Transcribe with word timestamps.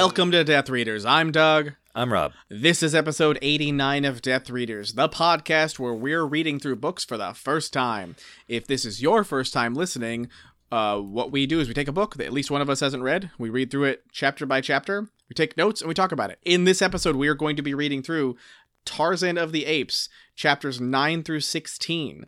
Welcome 0.00 0.30
to 0.30 0.44
Death 0.44 0.70
Readers. 0.70 1.04
I'm 1.04 1.32
Doug. 1.32 1.72
I'm 1.92 2.12
Rob. 2.12 2.30
This 2.48 2.84
is 2.84 2.94
episode 2.94 3.36
89 3.42 4.04
of 4.04 4.22
Death 4.22 4.48
Readers, 4.48 4.92
the 4.92 5.08
podcast 5.08 5.80
where 5.80 5.92
we're 5.92 6.24
reading 6.24 6.60
through 6.60 6.76
books 6.76 7.04
for 7.04 7.16
the 7.16 7.32
first 7.32 7.72
time. 7.72 8.14
If 8.46 8.64
this 8.64 8.84
is 8.84 9.02
your 9.02 9.24
first 9.24 9.52
time 9.52 9.74
listening, 9.74 10.28
uh, 10.70 11.00
what 11.00 11.32
we 11.32 11.46
do 11.46 11.58
is 11.58 11.66
we 11.66 11.74
take 11.74 11.88
a 11.88 11.92
book 11.92 12.14
that 12.14 12.26
at 12.26 12.32
least 12.32 12.48
one 12.48 12.62
of 12.62 12.70
us 12.70 12.78
hasn't 12.78 13.02
read, 13.02 13.32
we 13.40 13.50
read 13.50 13.72
through 13.72 13.86
it 13.86 14.04
chapter 14.12 14.46
by 14.46 14.60
chapter, 14.60 15.08
we 15.28 15.34
take 15.34 15.56
notes, 15.56 15.80
and 15.80 15.88
we 15.88 15.94
talk 15.94 16.12
about 16.12 16.30
it. 16.30 16.38
In 16.44 16.62
this 16.62 16.80
episode, 16.80 17.16
we 17.16 17.26
are 17.26 17.34
going 17.34 17.56
to 17.56 17.62
be 17.62 17.74
reading 17.74 18.00
through 18.00 18.36
Tarzan 18.84 19.36
of 19.36 19.50
the 19.50 19.66
Apes, 19.66 20.08
chapters 20.36 20.80
9 20.80 21.24
through 21.24 21.40
16. 21.40 22.26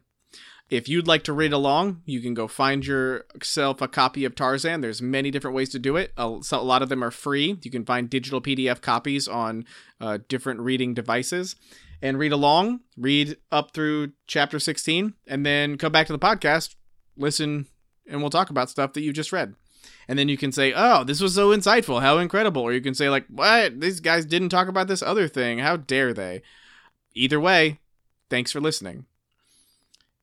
If 0.71 0.89
you'd 0.89 1.09
like 1.09 1.25
to 1.25 1.33
read 1.33 1.53
along, 1.53 2.03
you 2.07 2.21
can 2.21 2.33
go 2.33 2.47
find 2.47 2.87
yourself 2.87 3.83
a 3.83 3.89
copy 3.89 4.25
of 4.25 4.37
Tarzan. 4.37 4.81
There's 4.81 5.03
many 5.03 5.33
different 5.33 5.57
ways 5.57 5.69
to 5.71 5.81
do 5.81 5.97
it. 5.97 6.13
A, 6.17 6.29
lot 6.29 6.81
of 6.81 6.89
them 6.89 7.03
are 7.03 7.11
free. 7.11 7.59
You 7.61 7.71
can 7.73 7.85
find 7.85 8.09
digital 8.09 8.41
PDF 8.41 8.81
copies 8.81 9.27
on 9.27 9.65
uh, 10.01 10.19
different 10.29 10.61
reading 10.61 10.95
devices 10.95 11.57
and 12.01 12.21
read 12.21 12.31
along, 12.31 12.81
read 12.97 13.37
up 13.51 13.73
through 13.73 14.13
chapter 14.29 14.61
16, 14.61 15.15
and 15.27 15.45
then 15.45 15.77
come 15.77 15.91
back 15.91 16.07
to 16.07 16.13
the 16.13 16.21
podcast, 16.21 16.77
listen, 17.17 17.67
and 18.07 18.21
we'll 18.21 18.31
talk 18.31 18.49
about 18.49 18.71
stuff 18.71 18.93
that 18.93 19.03
you 19.03 19.13
just 19.13 19.33
read. 19.33 19.57
And 20.07 20.17
then 20.19 20.29
you 20.29 20.37
can 20.37 20.53
say, 20.53 20.73
oh, 20.75 21.03
this 21.03 21.21
was 21.21 21.35
so 21.35 21.49
insightful. 21.49 22.01
How 22.01 22.19
incredible. 22.19 22.63
Or 22.63 22.73
you 22.73 22.81
can 22.81 22.95
say, 22.95 23.09
like, 23.09 23.27
what? 23.29 23.81
These 23.81 23.99
guys 23.99 24.25
didn't 24.25 24.49
talk 24.51 24.69
about 24.69 24.87
this 24.87 25.03
other 25.03 25.27
thing. 25.27 25.59
How 25.59 25.77
dare 25.77 26.15
they? 26.15 26.43
Either 27.15 27.41
way, 27.41 27.81
thanks 28.29 28.53
for 28.53 28.61
listening. 28.61 29.07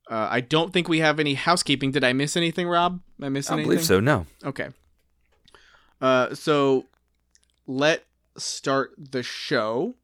Uh, 0.09 0.27
I 0.31 0.41
don't 0.41 0.71
think 0.71 0.87
we 0.87 0.99
have 0.99 1.19
any 1.19 1.33
housekeeping. 1.33 1.91
Did 1.91 2.03
I 2.03 2.13
miss 2.13 2.37
anything, 2.37 2.67
Rob? 2.67 3.01
Am 3.19 3.25
I 3.25 3.29
missing 3.29 3.53
I 3.53 3.57
anything? 3.57 3.71
believe 3.71 3.85
so. 3.85 3.99
No. 3.99 4.25
Okay. 4.45 4.69
Uh, 6.01 6.33
so 6.33 6.85
let's 7.65 8.03
start 8.37 8.91
the 8.97 9.23
show 9.23 9.95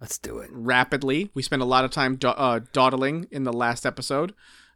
Let's 0.00 0.16
do 0.16 0.38
it. 0.38 0.48
rapidly. 0.52 1.30
We 1.34 1.42
spent 1.42 1.60
a 1.60 1.66
lot 1.66 1.84
of 1.84 1.90
time 1.90 2.16
do- 2.16 2.28
uh, 2.28 2.60
dawdling 2.72 3.26
in 3.30 3.44
the 3.44 3.52
last 3.52 3.84
episode, 3.84 4.32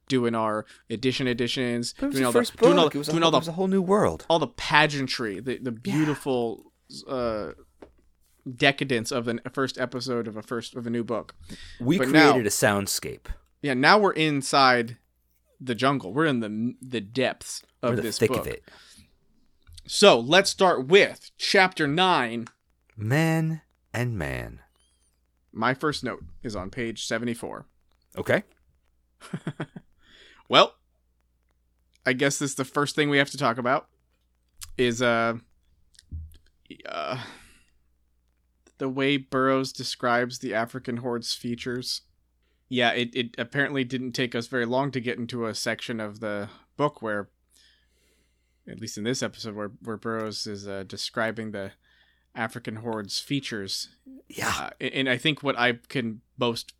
doing 0.08 0.34
our 0.34 0.66
edition 0.90 1.26
editions, 1.26 1.94
But 1.98 2.06
it 2.06 2.08
was 2.08 2.16
doing 2.18 2.22
the 2.22 2.26
all 2.26 2.32
the 2.32 2.50
doing 2.58 2.78
all, 2.78 2.86
it 2.88 2.94
was, 2.94 3.08
a 3.08 3.12
doing 3.12 3.22
whole, 3.22 3.30
all 3.30 3.36
it 3.36 3.40
was 3.40 3.46
the 3.46 3.52
a 3.52 3.54
whole 3.54 3.68
new 3.68 3.80
world. 3.82 4.26
all 4.28 4.38
the 4.38 4.48
pageantry, 4.48 5.40
the 5.40 5.58
the 5.58 5.72
beautiful 5.72 6.72
uh, 7.08 7.52
decadence 8.56 9.10
of 9.10 9.24
the 9.24 9.40
first 9.52 9.78
episode 9.78 10.28
of 10.28 10.36
a 10.36 10.42
first 10.42 10.74
of 10.74 10.86
a 10.86 10.90
new 10.90 11.04
book. 11.04 11.34
We 11.80 11.96
But 11.98 12.08
now- 12.08 12.32
created 12.32 12.46
a 12.46 12.50
soundscape. 12.50 13.26
Yeah, 13.64 13.72
now 13.72 13.96
we're 13.96 14.12
inside 14.12 14.98
the 15.58 15.74
jungle. 15.74 16.12
We're 16.12 16.26
in 16.26 16.40
the 16.40 16.74
the 16.82 17.00
depths 17.00 17.62
of 17.82 17.96
the 17.96 18.02
this 18.02 18.18
thick 18.18 18.28
book. 18.28 18.40
of 18.40 18.46
it. 18.46 18.62
So 19.86 20.20
let's 20.20 20.50
start 20.50 20.86
with 20.86 21.30
chapter 21.38 21.86
nine. 21.86 22.48
Man 22.94 23.62
and 23.94 24.18
man. 24.18 24.60
My 25.50 25.72
first 25.72 26.04
note 26.04 26.24
is 26.42 26.54
on 26.54 26.68
page 26.68 27.06
seventy 27.06 27.32
four. 27.32 27.64
Okay. 28.18 28.42
Well, 30.46 30.74
I 32.04 32.12
guess 32.12 32.38
this 32.38 32.50
is 32.50 32.56
the 32.56 32.66
first 32.66 32.94
thing 32.94 33.08
we 33.08 33.16
have 33.16 33.30
to 33.30 33.38
talk 33.38 33.56
about 33.56 33.88
is 34.76 35.00
uh, 35.00 35.38
uh 36.86 37.18
the 38.76 38.90
way 38.90 39.16
Burroughs 39.16 39.72
describes 39.72 40.40
the 40.40 40.52
African 40.52 40.98
horde's 40.98 41.32
features. 41.32 42.02
Yeah, 42.68 42.92
it, 42.92 43.14
it 43.14 43.34
apparently 43.38 43.84
didn't 43.84 44.12
take 44.12 44.34
us 44.34 44.46
very 44.46 44.66
long 44.66 44.90
to 44.92 45.00
get 45.00 45.18
into 45.18 45.46
a 45.46 45.54
section 45.54 46.00
of 46.00 46.20
the 46.20 46.48
book 46.76 47.02
where 47.02 47.28
at 48.68 48.80
least 48.80 48.96
in 48.96 49.04
this 49.04 49.22
episode 49.22 49.54
where, 49.54 49.72
where 49.82 49.96
Burroughs 49.96 50.46
is 50.46 50.66
uh, 50.66 50.84
describing 50.86 51.50
the 51.50 51.72
African 52.34 52.76
horde's 52.76 53.20
features. 53.20 53.90
Yeah. 54.28 54.70
Uh, 54.80 54.84
and 54.84 55.08
I 55.08 55.18
think 55.18 55.42
what 55.42 55.58
I 55.58 55.74
can 55.88 56.22
most 56.38 56.72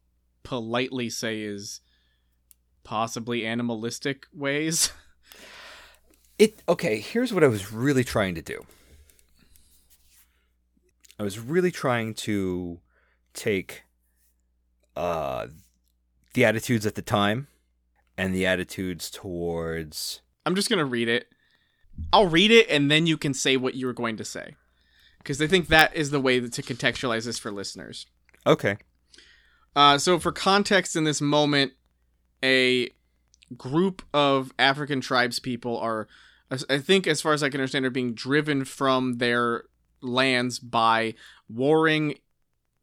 politely 0.43 1.11
say 1.11 1.43
is 1.43 1.81
possibly 2.83 3.47
animalistic 3.47 4.27
ways. 4.33 4.93
It 6.37 6.65
okay, 6.69 6.99
here's 6.99 7.33
what 7.33 7.45
I 7.45 7.47
was 7.47 7.73
really 7.73 8.03
trying 8.03 8.35
to 8.35 8.43
do. 8.43 8.67
I 11.17 11.23
was 11.23 11.39
really 11.39 11.71
trying 11.71 12.15
to 12.15 12.81
take 13.35 13.85
uh 14.97 15.47
the 16.35 16.45
attitudes 16.45 16.85
at 16.87 16.95
the 16.95 17.03
time 17.03 17.49
and 18.17 18.35
the 18.35 18.47
attitudes 18.47 19.11
towards 19.11 20.21
I'm 20.47 20.55
just 20.55 20.69
going 20.69 20.79
to 20.79 20.85
read 20.85 21.09
it. 21.09 21.29
I'll 22.13 22.29
read 22.29 22.51
it 22.51 22.69
and 22.69 22.91
then 22.91 23.07
you 23.07 23.17
can 23.17 23.35
say 23.35 23.57
what 23.57 23.75
you 23.75 23.87
were 23.87 23.93
going 23.93 24.17
to 24.19 24.25
say. 24.25 24.57
Because 25.19 25.41
I 25.41 25.47
think 25.47 25.69
that 25.69 25.97
is 25.97 26.11
the 26.11 26.21
way 26.21 26.39
to 26.41 26.63
contextualize 26.63 27.25
this 27.25 27.39
for 27.39 27.51
listeners. 27.51 28.07
Okay. 28.47 28.77
Uh, 29.75 29.97
so, 29.97 30.19
for 30.19 30.31
context 30.31 30.97
in 30.97 31.05
this 31.05 31.21
moment, 31.21 31.73
a 32.43 32.91
group 33.57 34.03
of 34.13 34.53
African 34.59 35.01
tribes 35.01 35.39
people 35.39 35.79
are, 35.79 36.07
I 36.69 36.79
think, 36.79 37.07
as 37.07 37.23
far 37.23 37.33
as 37.33 37.43
I 37.43 37.49
can 37.49 37.61
understand, 37.61 37.87
are 37.87 37.91
being 37.91 38.13
driven 38.13 38.67
from 38.67 39.15
their 39.15 39.65
lands 40.03 40.59
by 40.59 41.15
warring 41.49 42.19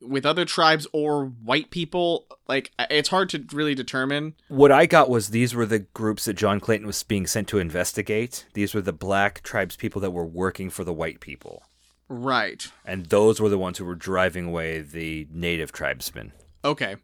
with 0.02 0.26
other 0.26 0.46
tribes 0.46 0.88
or 0.94 1.26
white 1.26 1.72
people. 1.72 2.28
Like, 2.48 2.72
it's 2.90 3.10
hard 3.10 3.30
to 3.30 3.46
really 3.54 3.76
determine. 3.76 4.36
What 4.48 4.72
I 4.72 4.86
got 4.86 5.10
was 5.10 5.30
these 5.30 5.54
were 5.54 5.66
the 5.66 5.80
groups 5.80 6.26
that 6.26 6.34
John 6.34 6.60
Clayton 6.60 6.88
was 6.88 7.04
being 7.04 7.28
sent 7.28 7.48
to 7.50 7.60
investigate. 7.60 8.46
These 8.54 8.74
were 8.74 8.82
the 8.82 8.94
black 8.94 9.42
tribes 9.44 9.76
people 9.76 10.02
that 10.02 10.12
were 10.12 10.26
working 10.26 10.70
for 10.70 10.84
the 10.84 10.94
white 10.94 11.20
people. 11.20 11.64
Right. 12.10 12.70
And 12.86 13.06
those 13.06 13.40
were 13.40 13.50
the 13.50 13.58
ones 13.58 13.78
who 13.78 13.86
were 13.86 13.96
driving 13.96 14.48
away 14.48 14.82
the 14.82 15.28
native 15.32 15.72
tribesmen. 15.72 16.34
Okay. 16.66 16.98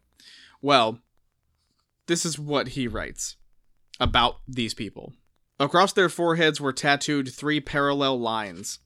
Well, 0.60 0.98
this 2.06 2.26
is 2.26 2.38
what 2.38 2.68
he 2.68 2.88
writes 2.88 3.36
about 4.00 4.36
these 4.46 4.74
people. 4.74 5.14
Across 5.60 5.94
their 5.94 6.08
foreheads 6.08 6.60
were 6.60 6.72
tattooed 6.72 7.32
three 7.32 7.60
parallel 7.60 8.20
lines 8.20 8.80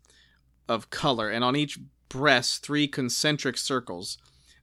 of 0.69 0.91
color, 0.91 1.29
and 1.29 1.45
on 1.45 1.57
each 1.57 1.79
breast, 2.13 2.63
three 2.63 2.87
concentric 2.87 3.57
circles. 3.57 4.19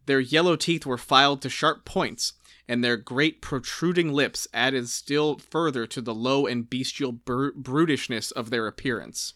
Their 0.06 0.20
yellow 0.20 0.56
teeth 0.56 0.86
were 0.86 0.98
filed 0.98 1.42
to 1.42 1.50
sharp 1.50 1.84
points, 1.84 2.34
and 2.68 2.84
their 2.84 2.96
great 2.96 3.42
protruding 3.42 4.14
lips 4.14 4.48
added 4.54 4.88
still 4.90 5.40
further 5.40 5.88
to 5.88 6.02
the 6.02 6.14
low 6.14 6.46
and 6.46 6.70
bestial 6.70 7.12
br- 7.12 7.50
brutishness 7.52 8.32
of 8.34 8.52
their 8.52 8.68
appearance. 8.68 9.34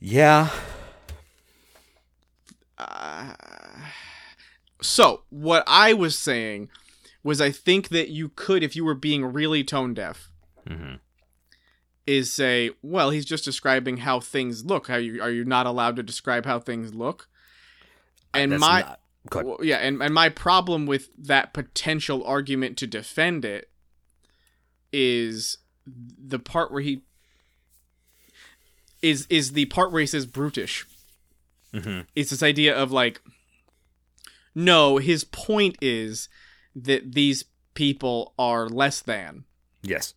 Yeah. 0.00 0.50
Uh, 2.78 3.34
so 4.80 5.22
what 5.30 5.62
I 5.66 5.92
was 5.92 6.18
saying 6.18 6.70
was 7.22 7.40
I 7.40 7.50
think 7.50 7.88
that 7.90 8.08
you 8.08 8.30
could, 8.30 8.62
if 8.62 8.74
you 8.74 8.84
were 8.84 8.94
being 8.94 9.24
really 9.24 9.62
tone 9.64 9.94
deaf, 9.94 10.30
Mhm. 10.66 11.00
Is 12.06 12.32
say, 12.32 12.70
well, 12.82 13.10
he's 13.10 13.24
just 13.24 13.44
describing 13.44 13.98
how 13.98 14.20
things 14.20 14.64
look. 14.64 14.88
How 14.88 14.96
you 14.96 15.22
are 15.22 15.30
you 15.30 15.44
not 15.44 15.66
allowed 15.66 15.96
to 15.96 16.02
describe 16.02 16.44
how 16.44 16.58
things 16.60 16.94
look? 16.94 17.28
And 18.34 18.52
That's 18.52 18.60
my 18.60 18.80
not- 18.80 19.00
go 19.30 19.42
well, 19.44 19.58
yeah, 19.62 19.76
and, 19.76 20.02
and 20.02 20.12
my 20.12 20.28
problem 20.28 20.84
with 20.86 21.08
that 21.16 21.52
potential 21.54 22.22
argument 22.24 22.76
to 22.78 22.86
defend 22.86 23.44
it 23.44 23.70
is 24.92 25.58
the 25.86 26.38
part 26.38 26.70
where 26.72 26.82
he 26.82 27.02
is 29.02 29.26
is 29.28 29.52
the 29.52 29.66
part 29.66 29.92
where 29.92 30.00
he 30.00 30.06
says 30.06 30.24
brutish 30.26 30.86
Mhm. 31.72 32.06
it's 32.14 32.30
this 32.30 32.42
idea 32.42 32.74
of 32.74 32.92
like 32.92 33.20
no 34.54 34.98
his 34.98 35.24
point 35.24 35.76
is 35.82 36.28
that 36.76 37.12
these 37.12 37.44
people 37.74 38.34
are 38.38 38.68
less 38.68 39.00
than 39.00 39.44
Yes. 39.82 40.14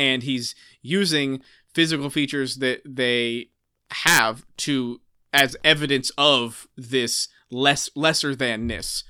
And 0.00 0.22
he's 0.22 0.54
using 0.82 1.42
physical 1.74 2.08
features 2.10 2.56
that 2.56 2.80
they 2.84 3.50
have 3.90 4.44
to 4.56 5.00
as 5.32 5.56
evidence 5.62 6.10
of 6.16 6.66
this 6.76 7.28
less 7.50 7.90
lesser 7.94 8.34
thanness 8.34 9.04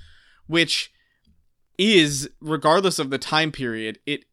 which 0.47 0.91
is 1.77 2.29
regardless 2.41 2.99
of 2.99 3.09
the 3.09 3.17
time 3.17 3.51
period 3.51 3.97
it 4.05 4.25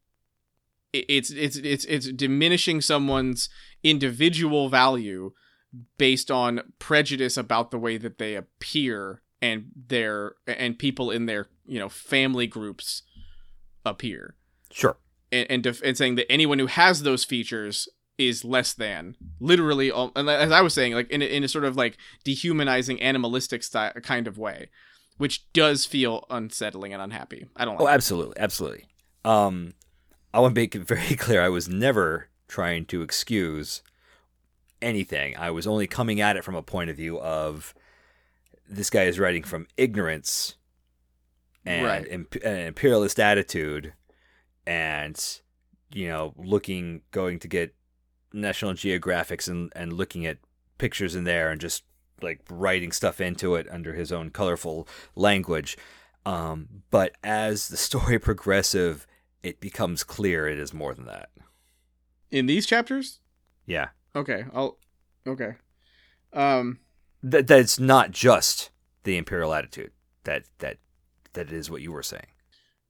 it- 0.92 1.04
it's 1.08 1.30
it's 1.30 1.56
it's 1.56 1.84
it's 1.84 2.08
diminishing 2.12 2.80
someone's 2.80 3.48
individual 3.82 4.68
value 4.68 5.32
based 5.98 6.30
on 6.30 6.60
prejudice 6.78 7.36
about 7.36 7.70
the 7.70 7.78
way 7.78 7.98
that 7.98 8.16
they 8.18 8.34
appear 8.34 9.20
and 9.42 9.66
their 9.88 10.34
and 10.46 10.78
people 10.78 11.10
in 11.10 11.26
their 11.26 11.46
you 11.66 11.78
know 11.78 11.88
family 11.90 12.46
groups 12.46 13.02
appear 13.84 14.34
Sure. 14.70 14.96
And 15.32 15.46
and, 15.50 15.62
def- 15.62 15.82
and 15.82 15.96
saying 15.96 16.14
that 16.16 16.30
anyone 16.30 16.58
who 16.58 16.66
has 16.66 17.02
those 17.02 17.24
features 17.24 17.88
is 18.16 18.44
less 18.44 18.72
than 18.74 19.14
literally 19.38 19.90
and 20.16 20.28
as 20.28 20.50
i 20.50 20.60
was 20.60 20.74
saying 20.74 20.92
like 20.92 21.08
in 21.10 21.22
a, 21.22 21.24
in 21.24 21.44
a 21.44 21.48
sort 21.48 21.64
of 21.64 21.76
like 21.76 21.96
dehumanizing 22.24 23.00
animalistic 23.00 23.62
style 23.62 23.92
kind 24.02 24.26
of 24.26 24.36
way 24.36 24.68
which 25.18 25.50
does 25.52 25.84
feel 25.84 26.24
unsettling 26.28 26.92
and 26.92 27.00
unhappy 27.00 27.46
i 27.56 27.64
don't 27.64 27.74
like 27.78 27.84
Oh, 27.84 27.88
absolutely, 27.88 28.36
absolutely. 28.38 28.86
Um, 29.24 29.74
I 30.34 30.40
want 30.40 30.54
to 30.54 30.60
make 30.60 30.74
it 30.74 30.82
very 30.86 31.14
clear. 31.16 31.40
I 31.42 31.48
was 31.48 31.68
never 31.68 32.28
trying 32.48 32.86
to 32.86 33.02
excuse 33.02 33.82
anything. 34.80 35.36
I 35.36 35.50
was 35.50 35.66
only 35.66 35.86
coming 35.86 36.20
at 36.20 36.36
it 36.36 36.44
from 36.44 36.54
a 36.54 36.62
point 36.62 36.90
of 36.90 36.96
view 36.96 37.18
of 37.20 37.74
this 38.68 38.90
guy 38.90 39.04
is 39.04 39.18
writing 39.18 39.42
from 39.42 39.66
ignorance 39.76 40.56
and 41.66 41.84
Right. 41.86 42.06
imp- 42.08 42.36
an 42.44 42.58
imperialist 42.66 43.18
attitude, 43.18 43.92
and 44.68 45.40
you 45.90 46.08
know, 46.08 46.34
looking 46.36 47.00
going 47.10 47.38
to 47.38 47.48
get 47.48 47.74
National 48.32 48.74
Geographics 48.74 49.48
and 49.48 49.72
and 49.74 49.94
looking 49.94 50.26
at 50.26 50.38
pictures 50.76 51.16
in 51.16 51.24
there 51.24 51.50
and 51.50 51.60
just 51.60 51.82
like 52.20 52.40
writing 52.50 52.92
stuff 52.92 53.20
into 53.20 53.54
it 53.54 53.66
under 53.70 53.94
his 53.94 54.12
own 54.12 54.30
colorful 54.30 54.86
language. 55.16 55.78
Um, 56.26 56.82
but 56.90 57.16
as 57.24 57.68
the 57.68 57.76
story 57.88 58.18
progressive, 58.18 59.06
it 59.42 59.58
becomes 59.58 60.04
clear 60.04 60.46
it 60.46 60.58
is 60.58 60.74
more 60.74 60.94
than 60.94 61.06
that. 61.06 61.30
In 62.30 62.44
these 62.44 62.66
chapters? 62.66 63.20
Yeah. 63.64 63.88
Okay, 64.14 64.44
I'll 64.52 64.78
Okay. 65.26 65.54
Um 66.34 66.80
that 67.22 67.46
that's 67.46 67.80
not 67.80 68.10
just 68.10 68.70
the 69.04 69.16
imperial 69.16 69.54
attitude 69.54 69.92
that 70.24 70.44
that 70.58 70.76
that 71.32 71.50
is 71.50 71.70
what 71.70 71.80
you 71.80 71.90
were 71.90 72.02
saying 72.02 72.26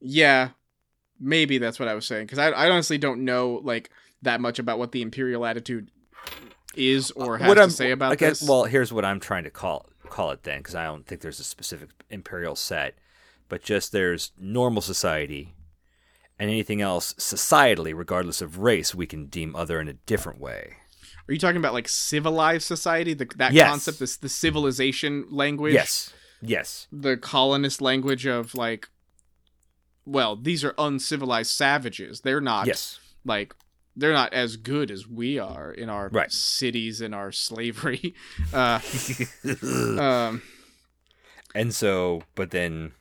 yeah, 0.01 0.51
maybe 1.21 1.59
that's 1.59 1.79
what 1.79 1.89
I 1.89 1.95
was 1.95 2.07
saying 2.07 2.27
cuz 2.29 2.39
I 2.39 2.49
I 2.51 2.71
honestly 2.71 2.99
don't 2.99 3.25
know 3.25 3.61
like 3.65 3.91
that 4.23 4.41
much 4.41 4.59
about 4.59 4.79
what 4.79 4.93
the 4.93 5.03
imperial 5.03 5.45
attitude 5.47 5.91
is 6.75 7.11
uh, 7.17 7.25
or 7.25 7.39
has 7.39 7.49
what 7.49 7.55
to 7.55 7.63
I'm, 7.63 7.71
say 7.71 7.91
about 7.93 8.13
I 8.13 8.17
guess, 8.17 8.41
this. 8.41 8.49
well 8.49 8.65
here's 8.65 8.93
what 8.93 9.05
i'm 9.05 9.21
trying 9.21 9.45
to 9.45 9.51
call 9.51 9.87
call 10.09 10.31
it 10.33 10.43
then 10.43 10.59
because 10.59 10.75
i 10.75 10.85
don't 10.85 11.07
think 11.07 11.21
there's 11.23 11.41
a 11.41 11.45
specific 11.45 11.89
imperial 12.11 12.55
set 12.57 12.95
but 13.49 13.63
just 13.63 13.91
there's 13.93 14.33
normal 14.39 14.83
society 14.83 15.55
and 16.39 16.51
anything 16.51 16.81
else 16.83 17.15
societally 17.15 17.97
regardless 17.97 18.41
of 18.43 18.59
race 18.59 18.95
we 18.95 19.07
can 19.07 19.27
deem 19.27 19.57
other 19.57 19.81
in 19.81 19.89
a 19.89 19.93
different 19.95 20.41
way 20.41 20.75
Are 21.29 21.33
you 21.33 21.39
talking 21.39 21.57
about 21.57 21.75
like 21.75 21.89
civilized 21.89 22.67
society, 22.67 23.15
the, 23.15 23.27
that 23.37 23.53
Yes. 23.53 23.69
concept, 23.69 23.99
this 23.99 24.17
the 24.17 24.29
civilization 24.29 25.27
language? 25.31 25.75
yes 25.75 26.13
yes 26.43 26.87
the 26.93 27.17
colonist 27.17 27.81
language 27.81 28.27
of 28.27 28.55
like 28.55 28.89
well 30.09 30.37
these 30.37 30.65
are 30.65 30.75
uncivilized 30.79 31.51
savages. 31.51 32.21
They're 32.23 32.41
not 32.41 32.67
yes. 32.67 32.99
like 33.25 33.55
they're 33.97 34.13
not 34.13 34.33
as 34.33 34.57
good 34.57 34.91
as 34.91 35.07
we 35.09 35.39
are 35.39 35.73
in 35.73 35.89
our 35.91 36.09
Right. 36.09 36.31
cities 36.33 37.01
and 37.01 37.15
our 37.15 37.31
slavery. 37.33 38.15
Uh 38.53 38.81
um 40.01 40.43
and 41.55 41.75
so 41.75 42.23
but 42.35 42.51
then 42.51 42.93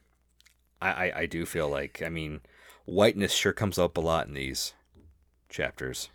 I, 0.81 0.89
I 1.07 1.19
i 1.21 1.25
do 1.25 1.45
feel 1.45 1.69
like 1.69 2.01
i 2.05 2.09
mean 2.09 2.41
whiteness 2.85 3.33
sure 3.33 3.53
comes 3.53 3.77
up 3.77 3.97
a 3.97 4.01
lot 4.01 4.27
in 4.27 4.33
these 4.33 4.73
chapters. 5.49 6.09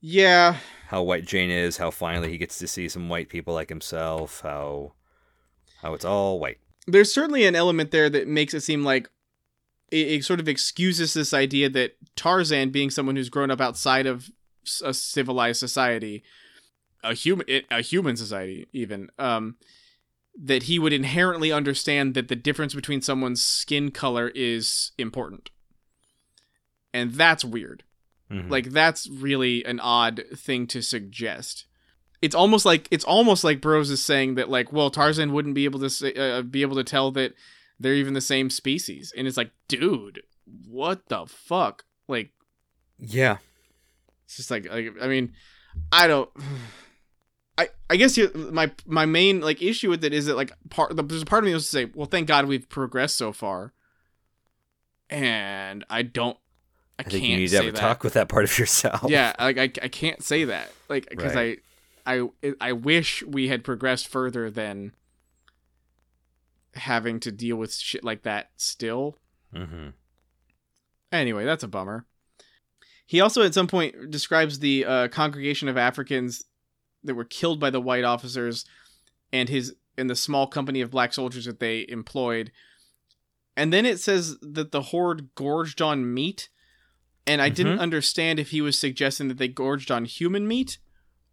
Yeah. 0.00 0.56
How 0.88 1.02
white 1.02 1.24
Jane 1.26 1.50
is, 1.50 1.76
how 1.76 1.90
finally 1.90 2.30
he 2.30 2.38
gets 2.38 2.58
to 2.58 2.66
see 2.66 2.88
some 2.88 3.08
white 3.08 3.28
people 3.28 3.54
like 3.54 3.68
himself, 3.68 4.40
how 4.42 4.92
how 5.82 5.94
it's 5.94 6.04
all 6.04 6.38
white. 6.40 6.58
there's 6.86 7.12
certainly 7.12 7.44
an 7.46 7.54
element 7.54 7.90
there 7.90 8.10
that 8.10 8.26
makes 8.28 8.54
it 8.54 8.60
seem 8.62 8.82
like 8.84 9.08
it, 9.90 10.08
it 10.08 10.24
sort 10.24 10.40
of 10.40 10.48
excuses 10.48 11.14
this 11.14 11.32
idea 11.34 11.68
that 11.70 11.96
Tarzan, 12.16 12.70
being 12.70 12.90
someone 12.90 13.16
who's 13.16 13.28
grown 13.30 13.50
up 13.50 13.60
outside 13.60 14.06
of 14.06 14.30
a 14.84 14.92
civilized 14.94 15.58
society, 15.60 16.22
a 17.02 17.14
human, 17.14 17.46
a 17.70 17.80
human 17.80 18.16
society, 18.16 18.68
even, 18.72 19.10
um, 19.18 19.56
that 20.38 20.64
he 20.64 20.78
would 20.78 20.92
inherently 20.92 21.50
understand 21.50 22.14
that 22.14 22.28
the 22.28 22.36
difference 22.36 22.74
between 22.74 23.02
someone's 23.02 23.42
skin 23.42 23.90
color 23.90 24.30
is 24.34 24.92
important, 24.98 25.50
and 26.94 27.12
that's 27.14 27.44
weird. 27.44 27.82
Mhm. 28.30 28.48
Like 28.48 28.70
that's 28.70 29.08
really 29.08 29.64
an 29.64 29.80
odd 29.80 30.22
thing 30.34 30.66
to 30.68 30.82
suggest. 30.82 31.66
It's 32.22 32.34
almost 32.34 32.64
like 32.64 32.86
it's 32.90 33.04
almost 33.04 33.44
like 33.44 33.60
Burroughs 33.60 33.90
is 33.90 34.04
saying 34.04 34.34
that 34.36 34.48
like, 34.50 34.72
well, 34.72 34.90
Tarzan 34.90 35.32
wouldn't 35.32 35.54
be 35.54 35.64
able 35.64 35.80
to 35.80 35.90
say, 35.90 36.14
uh, 36.14 36.42
be 36.42 36.62
able 36.62 36.76
to 36.76 36.84
tell 36.84 37.10
that 37.12 37.34
they're 37.80 37.94
even 37.94 38.14
the 38.14 38.20
same 38.20 38.50
species, 38.50 39.12
and 39.16 39.26
it's 39.26 39.36
like, 39.36 39.50
dude, 39.66 40.20
what 40.68 41.08
the 41.08 41.26
fuck? 41.26 41.84
Like, 42.06 42.30
yeah, 42.98 43.38
it's 44.26 44.36
just 44.36 44.50
like, 44.50 44.68
like 44.70 44.92
I 45.00 45.08
mean, 45.08 45.32
I 45.90 46.06
don't. 46.06 46.30
I, 47.58 47.68
I 47.90 47.96
guess 47.96 48.16
you, 48.16 48.30
my 48.52 48.70
my 48.86 49.04
main 49.06 49.40
like 49.40 49.60
issue 49.60 49.90
with 49.90 50.04
it 50.04 50.12
is 50.14 50.26
that 50.26 50.36
like 50.36 50.52
part 50.70 50.96
there's 50.96 51.22
a 51.22 51.26
part 51.26 51.42
of 51.42 51.46
me 51.46 51.52
wants 51.52 51.66
to 51.66 51.72
say 51.72 51.90
well 51.94 52.06
thank 52.06 52.26
God 52.28 52.46
we've 52.46 52.68
progressed 52.68 53.16
so 53.18 53.32
far, 53.32 53.72
and 55.08 55.84
I 55.90 56.02
don't 56.02 56.38
I, 56.98 57.02
I 57.02 57.02
think 57.04 57.12
can't 57.22 57.24
you 57.24 57.36
need 57.36 57.48
to 57.48 57.56
have 57.56 57.66
a 57.66 57.72
that 57.72 57.80
talk 57.80 58.04
with 58.04 58.14
that 58.14 58.28
part 58.28 58.44
of 58.44 58.58
yourself. 58.58 59.04
yeah 59.08 59.34
like 59.38 59.58
I, 59.58 59.64
I 59.64 59.88
can't 59.88 60.22
say 60.22 60.44
that 60.44 60.70
like 60.88 61.08
because 61.10 61.34
Right. 61.34 61.58
I, 62.06 62.20
I 62.44 62.52
i 62.60 62.72
wish 62.72 63.22
we 63.24 63.48
had 63.48 63.62
progressed 63.64 64.08
further 64.08 64.50
than 64.50 64.92
having 66.74 67.18
to 67.20 67.32
deal 67.32 67.56
with 67.56 67.74
shit 67.74 68.04
like 68.04 68.22
that 68.22 68.50
still. 68.56 69.16
Hmm 69.54 69.88
anyway 71.12 71.44
that's 71.44 71.64
a 71.64 71.68
bummer. 71.68 72.06
He 73.04 73.20
also 73.20 73.42
at 73.42 73.54
some 73.54 73.66
point 73.66 74.10
describes 74.10 74.60
the 74.60 74.84
uh, 74.84 75.08
congregation 75.08 75.68
of 75.68 75.76
africans 75.76 76.44
that 77.02 77.14
were 77.16 77.24
killed 77.24 77.58
by 77.58 77.70
the 77.70 77.80
white 77.80 78.04
officers 78.04 78.64
and 79.32 79.48
his 79.48 79.74
and 79.98 80.08
the 80.08 80.14
small 80.14 80.46
company 80.46 80.80
of 80.80 80.90
black 80.90 81.12
soldiers 81.12 81.44
that 81.46 81.58
they 81.60 81.84
employed. 81.88 82.52
And 83.56 83.72
then 83.72 83.84
it 83.84 83.98
says 83.98 84.36
that 84.40 84.70
the 84.70 84.82
horde 84.82 85.34
gorged 85.34 85.82
on 85.82 86.14
meat 86.14 86.48
and 87.26 87.42
i 87.42 87.48
didn't 87.48 87.78
Mhm. 87.78 87.80
understand 87.80 88.38
if 88.38 88.50
he 88.50 88.60
was 88.60 88.78
suggesting 88.78 89.26
that 89.28 89.38
they 89.38 89.48
gorged 89.48 89.90
on 89.90 90.04
human 90.04 90.46
meat 90.46 90.78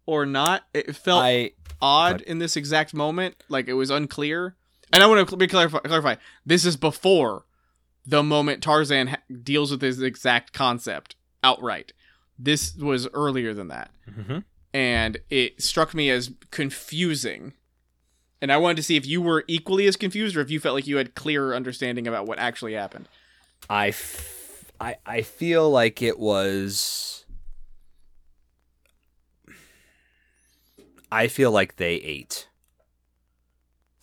or 0.06 0.26
not. 0.26 0.64
It 0.74 0.96
felt 0.96 1.22
I 1.22 1.52
odd 1.80 2.20
in 2.22 2.40
this 2.40 2.56
exact 2.56 2.92
moment 2.92 3.44
like 3.48 3.68
it 3.68 3.74
was 3.74 3.90
unclear 3.90 4.56
and 4.92 5.02
i 5.02 5.06
want 5.06 5.28
to 5.28 5.46
clarify, 5.48 5.78
clarify 5.78 6.14
this 6.44 6.64
is 6.64 6.76
before 6.76 7.44
the 8.06 8.22
moment 8.22 8.62
tarzan 8.62 9.08
ha- 9.08 9.22
deals 9.42 9.70
with 9.70 9.80
this 9.80 10.00
exact 10.00 10.52
concept 10.52 11.16
outright 11.42 11.92
this 12.38 12.74
was 12.76 13.08
earlier 13.14 13.52
than 13.54 13.68
that 13.68 13.90
mhm. 14.10 14.44
and 14.72 15.18
it 15.30 15.60
struck 15.62 15.94
me 15.94 16.10
as 16.10 16.30
confusing 16.50 17.52
and 18.40 18.50
i 18.52 18.56
wanted 18.56 18.76
to 18.76 18.82
see 18.82 18.96
if 18.96 19.06
you 19.06 19.20
were 19.20 19.44
equally 19.46 19.86
as 19.86 19.96
confused 19.96 20.36
or 20.36 20.40
if 20.40 20.50
you 20.50 20.60
felt 20.60 20.74
like 20.74 20.86
you 20.86 20.96
had 20.96 21.14
clearer 21.14 21.54
understanding 21.54 22.06
about 22.06 22.26
what 22.26 22.38
actually 22.38 22.74
happened 22.74 23.08
I, 23.68 23.88
f- 23.88 24.72
I 24.80 24.96
I 25.04 25.22
feel 25.22 25.70
like 25.70 26.00
it 26.02 26.18
was. 26.18 27.24
I 31.10 31.28
feel 31.28 31.50
like 31.50 31.76
they 31.76 31.94
ate 31.96 32.48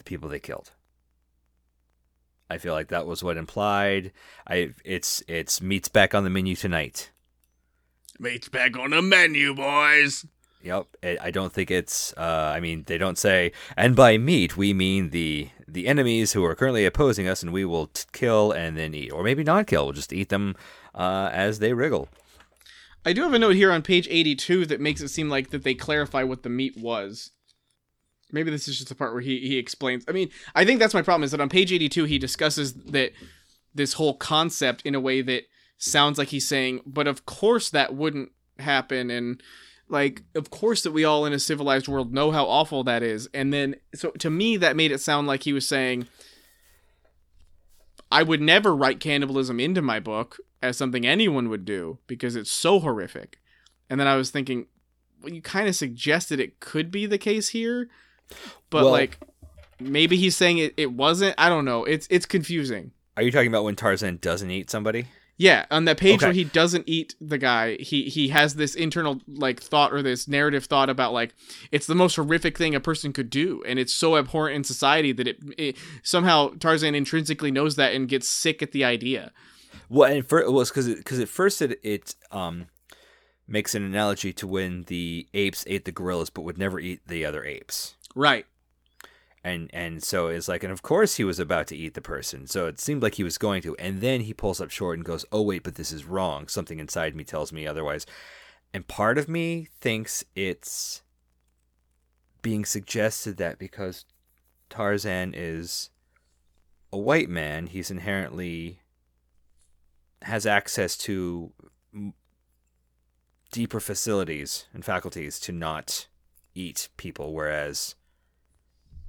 people 0.05 0.29
they 0.29 0.39
killed. 0.39 0.71
I 2.50 2.57
feel 2.57 2.74
like 2.74 2.89
that 2.89 3.07
was 3.07 3.24
what 3.24 3.38
implied. 3.38 4.12
I 4.47 4.74
it's 4.83 5.24
it's 5.27 5.62
meat's 5.62 5.89
back 5.89 6.13
on 6.13 6.24
the 6.24 6.29
menu 6.29 6.55
tonight. 6.55 7.12
meat's 8.19 8.50
back 8.50 8.77
on 8.77 8.91
the 8.91 9.01
menu 9.01 9.55
boys 9.55 10.25
Yep. 10.65 10.88
I 11.03 11.17
I 11.21 11.31
don't 11.31 11.53
think 11.53 11.69
it's. 11.69 12.12
Uh, 12.17 12.51
I 12.55 12.59
mean, 12.59 12.83
they 12.88 12.97
don't 12.97 13.19
say, 13.19 13.51
and 13.77 13.95
by 13.95 14.17
meat 14.17 14.57
we 14.57 14.74
mean 14.74 15.12
the 15.12 15.50
the 15.67 15.85
enemies 15.85 16.33
who 16.33 16.43
are 16.43 16.55
currently 16.55 16.85
opposing 16.85 17.27
us, 17.27 17.43
and 17.43 17.53
we 17.53 17.65
will 17.65 17.88
t- 17.88 18.03
kill 18.13 18.51
and 18.51 18.75
then 18.75 18.95
eat, 18.95 19.12
or 19.12 19.24
maybe 19.24 19.43
not 19.43 19.67
kill. 19.67 19.85
We'll 19.85 19.93
just 19.93 20.12
eat 20.12 20.29
them 20.29 20.55
uh, 20.95 21.29
as 21.31 21.59
they 21.59 21.74
wriggle. 21.74 22.09
I 23.05 23.13
do 23.13 23.21
have 23.21 23.33
a 23.35 23.39
note 23.39 23.55
here 23.55 23.71
on 23.71 23.83
page 23.83 24.07
82 24.09 24.65
that 24.65 24.81
makes 24.81 25.01
it 25.01 25.09
seem 25.09 25.29
like 25.29 25.51
that 25.51 25.62
they 25.63 25.75
clarify 25.75 26.24
what 26.24 26.41
the 26.41 26.50
meat 26.50 26.75
was. 26.75 27.29
Maybe 28.32 28.51
this 28.51 28.67
is 28.67 28.77
just 28.77 28.89
the 28.89 28.96
part 28.96 29.13
where 29.13 29.22
he, 29.22 29.39
he 29.41 29.58
explains. 29.58 30.03
I 30.08 30.12
mean, 30.12 30.29
I 30.53 30.65
think 30.65 30.79
that's 30.79 30.94
my 30.94 31.01
problem 31.01 31.24
is 31.24 31.32
that 31.32 31.41
on 31.41 31.50
page 31.50 31.72
82 31.72 32.05
he 32.05 32.17
discusses 32.17 32.74
that 32.74 33.12
this 33.74 33.94
whole 33.94 34.15
concept 34.15 34.82
in 34.84 34.96
a 34.96 35.00
way 35.00 35.22
that 35.22 35.44
sounds 35.77 36.17
like 36.17 36.29
he's 36.29 36.48
saying, 36.48 36.82
but 36.86 37.08
of 37.08 37.25
course 37.25 37.70
that 37.70 37.94
wouldn't 37.94 38.32
happen 38.58 39.12
and 39.12 39.44
like 39.88 40.24
of 40.34 40.50
course 40.50 40.82
that 40.84 40.91
we 40.91 41.03
all 41.03 41.25
in 41.25 41.34
a 41.34 41.39
civilized 41.39 41.88
world 41.88 42.13
know 42.13 42.32
how 42.32 42.46
awful 42.46 42.84
that 42.84 43.03
is. 43.03 43.29
And 43.34 43.53
then 43.53 43.75
so 43.94 44.12
to 44.12 44.29
me 44.29 44.58
that 44.58 44.75
made 44.75 44.91
it 44.91 45.01
sound 45.01 45.27
like 45.27 45.44
he 45.44 45.53
was 45.53 45.67
saying 45.67 46.08
I 48.12 48.24
would 48.24 48.41
never 48.41 48.75
write 48.75 49.00
cannibalism 49.00 49.60
into 49.60 49.82
my 49.82 50.00
book 50.00 50.38
as 50.62 50.77
something 50.77 51.05
anyone 51.05 51.50
would 51.50 51.65
do 51.65 52.00
because 52.08 52.36
it's 52.36 52.51
so 52.51 52.79
horrific. 52.79 53.39
And 53.89 54.00
then 54.00 54.08
I 54.08 54.15
was 54.15 54.32
thinking, 54.32 54.67
well, 55.22 55.34
you 55.34 55.41
kind 55.41 55.67
of 55.67 55.75
suggested 55.75 56.39
it 56.39 56.60
could 56.60 56.91
be 56.91 57.05
the 57.05 57.17
case 57.17 57.50
here, 57.50 57.89
but 58.70 58.84
Well- 58.84 58.91
like 58.91 59.17
maybe 59.79 60.17
he's 60.17 60.36
saying 60.36 60.58
it, 60.60 60.74
it 60.77 60.91
wasn't. 60.91 61.36
I 61.38 61.50
don't 61.50 61.65
know. 61.65 61.84
It's 61.84 62.08
it's 62.10 62.25
confusing. 62.25 62.91
Are 63.17 63.24
you 63.24 63.32
talking 63.32 63.48
about 63.48 63.63
when 63.63 63.75
Tarzan 63.75 64.17
doesn't 64.22 64.51
eat 64.51 64.70
somebody? 64.70 65.08
Yeah, 65.38 65.65
on 65.70 65.84
that 65.84 65.98
page 65.98 66.15
Okay. 66.20 66.27
where 66.27 66.34
he 66.34 66.46
doesn't 66.46 66.86
eat 66.88 67.13
the 67.20 67.38
guy, 67.38 67.75
he 67.75 68.03
he 68.03 68.29
has 68.29 68.55
this 68.55 68.74
internal 68.74 69.20
like 69.27 69.62
thought 69.62 69.91
or 69.94 70.01
this 70.01 70.29
narrative 70.29 70.63
thought 70.63 70.89
about 70.89 71.12
like 71.12 71.34
it's 71.74 71.88
the 71.88 71.96
most 71.96 72.15
horrific 72.15 72.58
thing 72.58 72.74
a 72.74 72.79
person 72.79 73.12
could 73.12 73.29
do, 73.29 73.62
and 73.67 73.77
it's 73.77 73.94
so 73.94 74.15
abhorrent 74.15 74.55
in 74.55 74.63
society 74.63 75.12
that 75.12 75.27
it, 75.27 75.38
it 75.58 75.77
somehow 76.03 76.53
Tarzan 76.60 76.96
intrinsically 76.96 77.51
knows 77.51 77.75
that 77.75 77.94
and 77.94 78.08
gets 78.08 78.29
sick 78.29 78.63
at 78.63 78.72
the 78.72 78.86
idea. 78.86 79.34
Well, 79.89 80.10
and 80.10 80.25
for, 80.25 80.39
it 80.39 80.51
was 80.53 80.70
because 80.70 80.88
because 80.88 81.20
at 81.20 81.27
first 81.27 81.62
it 81.62 81.79
it 81.84 82.15
um 82.32 82.67
makes 83.46 83.75
an 83.75 83.84
analogy 83.84 84.32
to 84.34 84.48
when 84.48 84.84
the 84.84 85.27
apes 85.34 85.65
ate 85.67 85.84
the 85.84 85.91
gorillas 85.91 86.29
but 86.29 86.44
would 86.44 86.58
never 86.58 86.79
eat 86.79 87.01
the 87.08 87.25
other 87.25 87.44
apes. 87.44 87.96
Right. 88.15 88.45
And 89.43 89.69
and 89.74 90.01
so 90.01 90.27
it's 90.27 90.48
like 90.48 90.63
and 90.63 90.74
of 90.74 90.81
course 90.81 91.17
he 91.17 91.24
was 91.24 91.38
about 91.38 91.67
to 91.67 91.75
eat 91.75 91.93
the 91.93 92.01
person. 92.01 92.48
So 92.48 92.65
it 92.65 92.79
seemed 92.79 93.03
like 93.03 93.15
he 93.15 93.24
was 93.24 93.38
going 93.38 93.62
to 93.62 93.75
and 93.75 94.01
then 94.01 94.22
he 94.22 94.34
pulls 94.34 94.60
up 94.60 94.72
short 94.72 94.98
and 94.98 95.05
goes, 95.05 95.24
"Oh 95.31 95.43
wait, 95.43 95.62
but 95.62 95.75
this 95.75 95.91
is 95.91 96.05
wrong. 96.05 96.48
Something 96.48 96.79
inside 96.79 97.15
me 97.15 97.24
tells 97.24 97.53
me 97.53 97.67
otherwise." 97.67 98.07
And 98.74 98.88
part 98.88 99.19
of 99.19 99.29
me 99.29 99.67
thinks 99.79 100.24
it's 100.36 101.03
being 102.41 102.65
suggested 102.65 103.38
that 103.38 103.60
because 103.60 104.05
Tarzan 104.69 105.34
is 105.36 105.91
a 106.91 106.98
white 106.98 107.29
man, 107.29 107.67
he's 107.67 107.91
inherently 107.91 108.79
has 110.24 110.45
access 110.45 110.98
to 110.98 111.51
deeper 113.51 113.79
facilities 113.79 114.65
and 114.74 114.84
faculties 114.84 115.39
to 115.41 115.51
not 115.51 116.07
eat 116.55 116.89
people, 116.98 117.34
whereas 117.34 117.95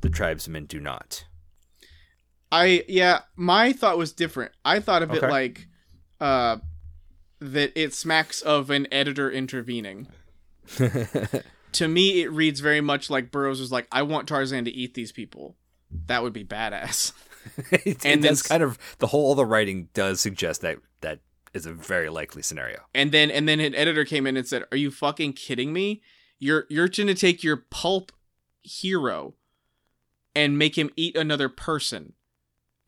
the 0.01 0.11
tribesmen 0.11 0.67
do 0.67 0.81
not. 0.81 1.25
I 2.53 2.85
yeah, 2.89 3.21
my 3.35 3.73
thought 3.73 3.99
was 3.99 4.13
different. 4.13 4.53
I 4.65 4.81
thought 4.81 5.03
of 5.03 5.11
Okay. 5.11 5.27
it 5.27 5.31
like 5.31 5.67
uh 6.21 6.59
that 7.41 7.73
it 7.75 7.93
smacks 7.93 8.41
of 8.43 8.71
an 8.71 8.87
editor 8.93 9.31
intervening. 9.31 10.09
To 11.73 11.89
me 11.89 12.23
it 12.23 12.33
reads 12.33 12.61
very 12.61 12.81
much 12.81 13.11
like 13.11 13.31
Burroughs 13.31 13.61
was 13.61 13.71
like 13.71 13.87
I 13.93 14.01
want 14.03 14.27
Tarzan 14.27 14.65
to 14.65 14.71
eat 14.71 14.95
these 14.95 15.13
people. 15.13 15.57
That 16.07 16.23
would 16.23 16.33
be 16.33 16.43
badass. 16.45 17.13
it, 17.71 18.03
And 18.05 18.25
that's 18.25 18.41
kind 18.41 18.63
of 18.63 18.79
the 18.99 19.09
whole 19.09 19.35
the 19.35 19.45
writing 19.45 19.89
does 19.93 20.21
suggest 20.21 20.63
that 20.63 20.79
that 21.03 21.21
is 21.53 21.67
a 21.67 21.75
very 21.75 22.09
likely 22.09 22.41
scenario. 22.41 22.81
And 22.95 23.13
then 23.13 23.31
and 23.31 23.47
then 23.47 23.61
an 23.61 23.75
editor 23.75 24.07
came 24.07 24.27
in 24.27 24.39
and 24.39 24.47
said, 24.49 24.65
"Are 24.73 24.77
you 24.79 24.91
fucking 24.91 25.35
kidding 25.35 25.75
me? 25.75 26.01
You're 26.39 26.65
you're 26.71 26.89
going 26.89 27.09
to 27.09 27.15
take 27.15 27.45
your 27.45 27.59
pulp 27.69 28.11
hero 28.63 29.35
and 30.37 30.57
make 30.59 30.77
him 30.79 30.91
eat 30.97 31.17
another 31.17 31.49
person." 31.49 32.13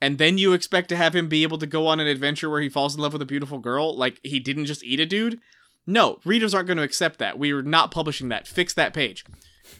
And 0.00 0.18
then 0.18 0.38
you 0.38 0.52
expect 0.52 0.88
to 0.90 0.96
have 0.96 1.16
him 1.16 1.28
be 1.28 1.42
able 1.42 1.58
to 1.58 1.66
go 1.66 1.88
on 1.88 1.98
an 1.98 2.06
adventure 2.06 2.48
where 2.48 2.60
he 2.60 2.68
falls 2.68 2.94
in 2.94 3.00
love 3.00 3.12
with 3.14 3.22
a 3.22 3.26
beautiful 3.26 3.58
girl 3.58 3.96
like 3.96 4.20
he 4.22 4.38
didn't 4.38 4.66
just 4.66 4.84
eat 4.84 5.00
a 5.00 5.06
dude? 5.06 5.40
No, 5.86 6.20
readers 6.24 6.54
aren't 6.54 6.68
going 6.68 6.76
to 6.76 6.84
accept 6.84 7.18
that. 7.18 7.38
We 7.38 7.50
are 7.50 7.62
not 7.62 7.90
publishing 7.90 8.28
that. 8.28 8.46
Fix 8.46 8.72
that 8.74 8.94
page. 8.94 9.24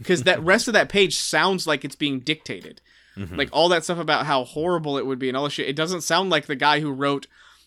Cuz 0.03 0.25
that 0.25 0.43
rest 0.53 0.67
of 0.67 0.75
that 0.75 0.89
page 0.89 1.17
sounds 1.17 1.67
like 1.69 1.85
it's 1.85 1.95
being 1.95 2.19
dictated. 2.19 2.81
Mhm. 3.17 3.37
Like 3.37 3.49
all 3.53 3.69
that 3.69 3.85
stuff 3.85 3.99
about 3.99 4.27
how 4.27 4.43
horrible 4.45 4.99
it 4.99 5.07
would 5.07 5.19
be 5.21 5.29
and 5.29 5.37
all 5.37 5.45
this 5.45 5.53
shit. 5.53 5.69
It 5.69 5.77
doesn't 5.77 6.01
sound 6.01 6.31
like 6.31 6.47
the 6.47 6.57
guy 6.57 6.81
who 6.81 6.91
wrote 6.91 7.27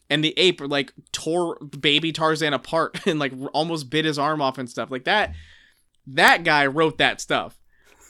and 0.09 0.21
the 0.23 0.33
ape 0.37 0.59
like 0.59 0.91
tore 1.13 1.55
baby 1.59 2.11
Tarzan 2.11 2.53
apart 2.53 2.99
and 3.07 3.17
like 3.17 3.31
almost 3.53 3.89
bit 3.89 4.03
his 4.03 4.19
arm 4.19 4.41
off 4.41 4.57
and 4.57 4.69
stuff 4.69 4.91
like 4.91 5.05
that. 5.05 5.33
That 6.05 6.43
guy 6.43 6.65
wrote 6.65 6.97
that 6.97 7.21
stuff. 7.21 7.60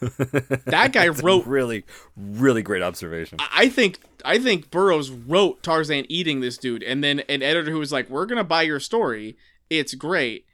That 0.66 0.92
guy 0.94 1.08
That's 1.08 1.22
a 1.22 1.24
wrote- 1.24 1.46
really 1.46 1.86
really 2.18 2.62
great 2.62 2.82
observation. 2.82 3.38
I 3.40 3.50
I 3.66 3.70
think 3.70 4.00
I 4.26 4.40
think 4.40 4.72
Burroughs 4.72 5.10
wrote 5.12 5.62
Tarzan 5.64 6.06
eating 6.10 6.42
this 6.42 6.58
dude, 6.58 6.84
and 6.84 7.04
then 7.04 7.20
an 7.22 7.42
editor 7.44 7.72
who 7.72 7.80
was 7.80 7.92
like, 7.92 8.10
"We're 8.10 8.26
gonna 8.26 8.44
buy 8.44 8.64
your 8.64 8.80
story. 8.80 9.38
It's 9.70 9.94
great. 9.94 10.46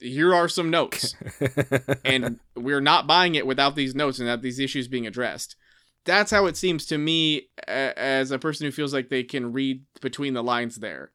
Here 0.00 0.34
are 0.34 0.48
some 0.48 0.70
notes." 0.70 1.14
and 2.04 2.40
we're 2.56 2.80
not 2.80 3.06
buying 3.06 3.34
it 3.36 3.46
without 3.46 3.76
these 3.76 3.94
notes 3.94 4.18
and 4.18 4.26
without 4.26 4.42
these 4.42 4.58
issues 4.58 4.88
being 4.88 5.06
addressed. 5.06 5.56
That's 6.04 6.30
how 6.30 6.46
it 6.46 6.56
seems 6.56 6.86
to 6.86 6.98
me 6.98 7.48
as 7.66 8.30
a 8.30 8.38
person 8.38 8.64
who 8.66 8.72
feels 8.72 8.94
like 8.94 9.08
they 9.08 9.24
can 9.24 9.52
read 9.52 9.84
between 10.00 10.34
the 10.34 10.42
lines 10.42 10.76
there. 10.76 11.10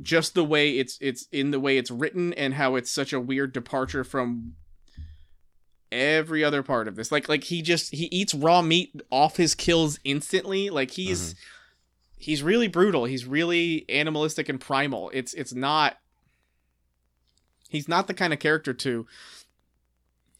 Just 0.00 0.34
the 0.34 0.44
way 0.44 0.78
it's 0.78 0.96
it's 1.00 1.26
in 1.30 1.50
the 1.50 1.60
way 1.60 1.76
it's 1.78 1.90
written 1.90 2.32
and 2.34 2.54
how 2.54 2.76
it's 2.76 2.90
such 2.90 3.12
a 3.12 3.20
weird 3.20 3.52
departure 3.52 4.04
from 4.04 4.54
every 5.92 6.42
other 6.44 6.62
part 6.62 6.88
of 6.88 6.96
this. 6.96 7.10
Like 7.12 7.28
like 7.28 7.44
he 7.44 7.62
just 7.62 7.92
he 7.94 8.06
eats 8.06 8.34
raw 8.34 8.62
meat 8.62 9.00
off 9.10 9.36
his 9.36 9.54
kills 9.54 9.98
instantly. 10.04 10.70
Like 10.70 10.92
he's 10.92 11.34
he's 12.18 12.42
really 12.42 12.68
brutal. 12.68 13.04
He's 13.06 13.24
really 13.26 13.84
animalistic 13.88 14.48
and 14.48 14.60
primal. 14.60 15.10
It's 15.12 15.34
it's 15.34 15.52
not 15.54 15.96
he's 17.68 17.88
not 17.88 18.06
the 18.06 18.14
kind 18.14 18.32
of 18.32 18.38
character 18.38 18.72
to 18.74 19.06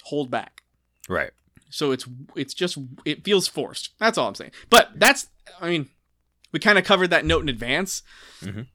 hold 0.04 0.30
back. 0.30 0.62
right. 1.08 1.30
So 1.72 1.92
it's 1.92 2.04
it's 2.34 2.52
just 2.52 2.78
it 3.04 3.22
feels 3.24 3.46
forced. 3.46 3.90
That's 4.00 4.18
all 4.18 4.26
I'm 4.26 4.34
saying. 4.34 4.50
But 4.70 4.90
that's 4.96 5.28
I 5.60 5.68
mean, 5.70 5.88
we 6.50 6.58
kind 6.58 6.78
of 6.78 6.84
covered 6.84 7.10
that 7.10 7.24
note 7.24 7.42
in 7.42 7.48
advance, 7.48 8.02
Mhm. 8.42 8.66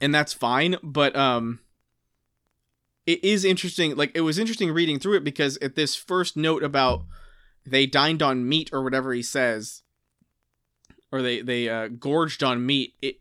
and 0.00 0.14
that's 0.14 0.32
fine. 0.32 0.76
But 0.82 1.14
um, 1.14 1.60
it 3.12 3.24
is 3.24 3.44
interesting. 3.44 3.96
Like 3.96 4.12
it 4.14 4.20
was 4.20 4.38
interesting 4.38 4.70
reading 4.72 4.98
through 4.98 5.16
it 5.16 5.24
because 5.24 5.56
at 5.58 5.74
this 5.74 5.96
first 5.96 6.36
note 6.36 6.62
about 6.62 7.04
they 7.66 7.86
dined 7.86 8.22
on 8.22 8.48
meat 8.48 8.70
or 8.72 8.82
whatever 8.82 9.12
he 9.12 9.22
says, 9.22 9.82
or 11.10 11.22
they 11.22 11.40
they 11.40 11.68
uh, 11.68 11.88
gorged 11.88 12.42
on 12.44 12.64
meat. 12.64 12.94
It. 13.02 13.20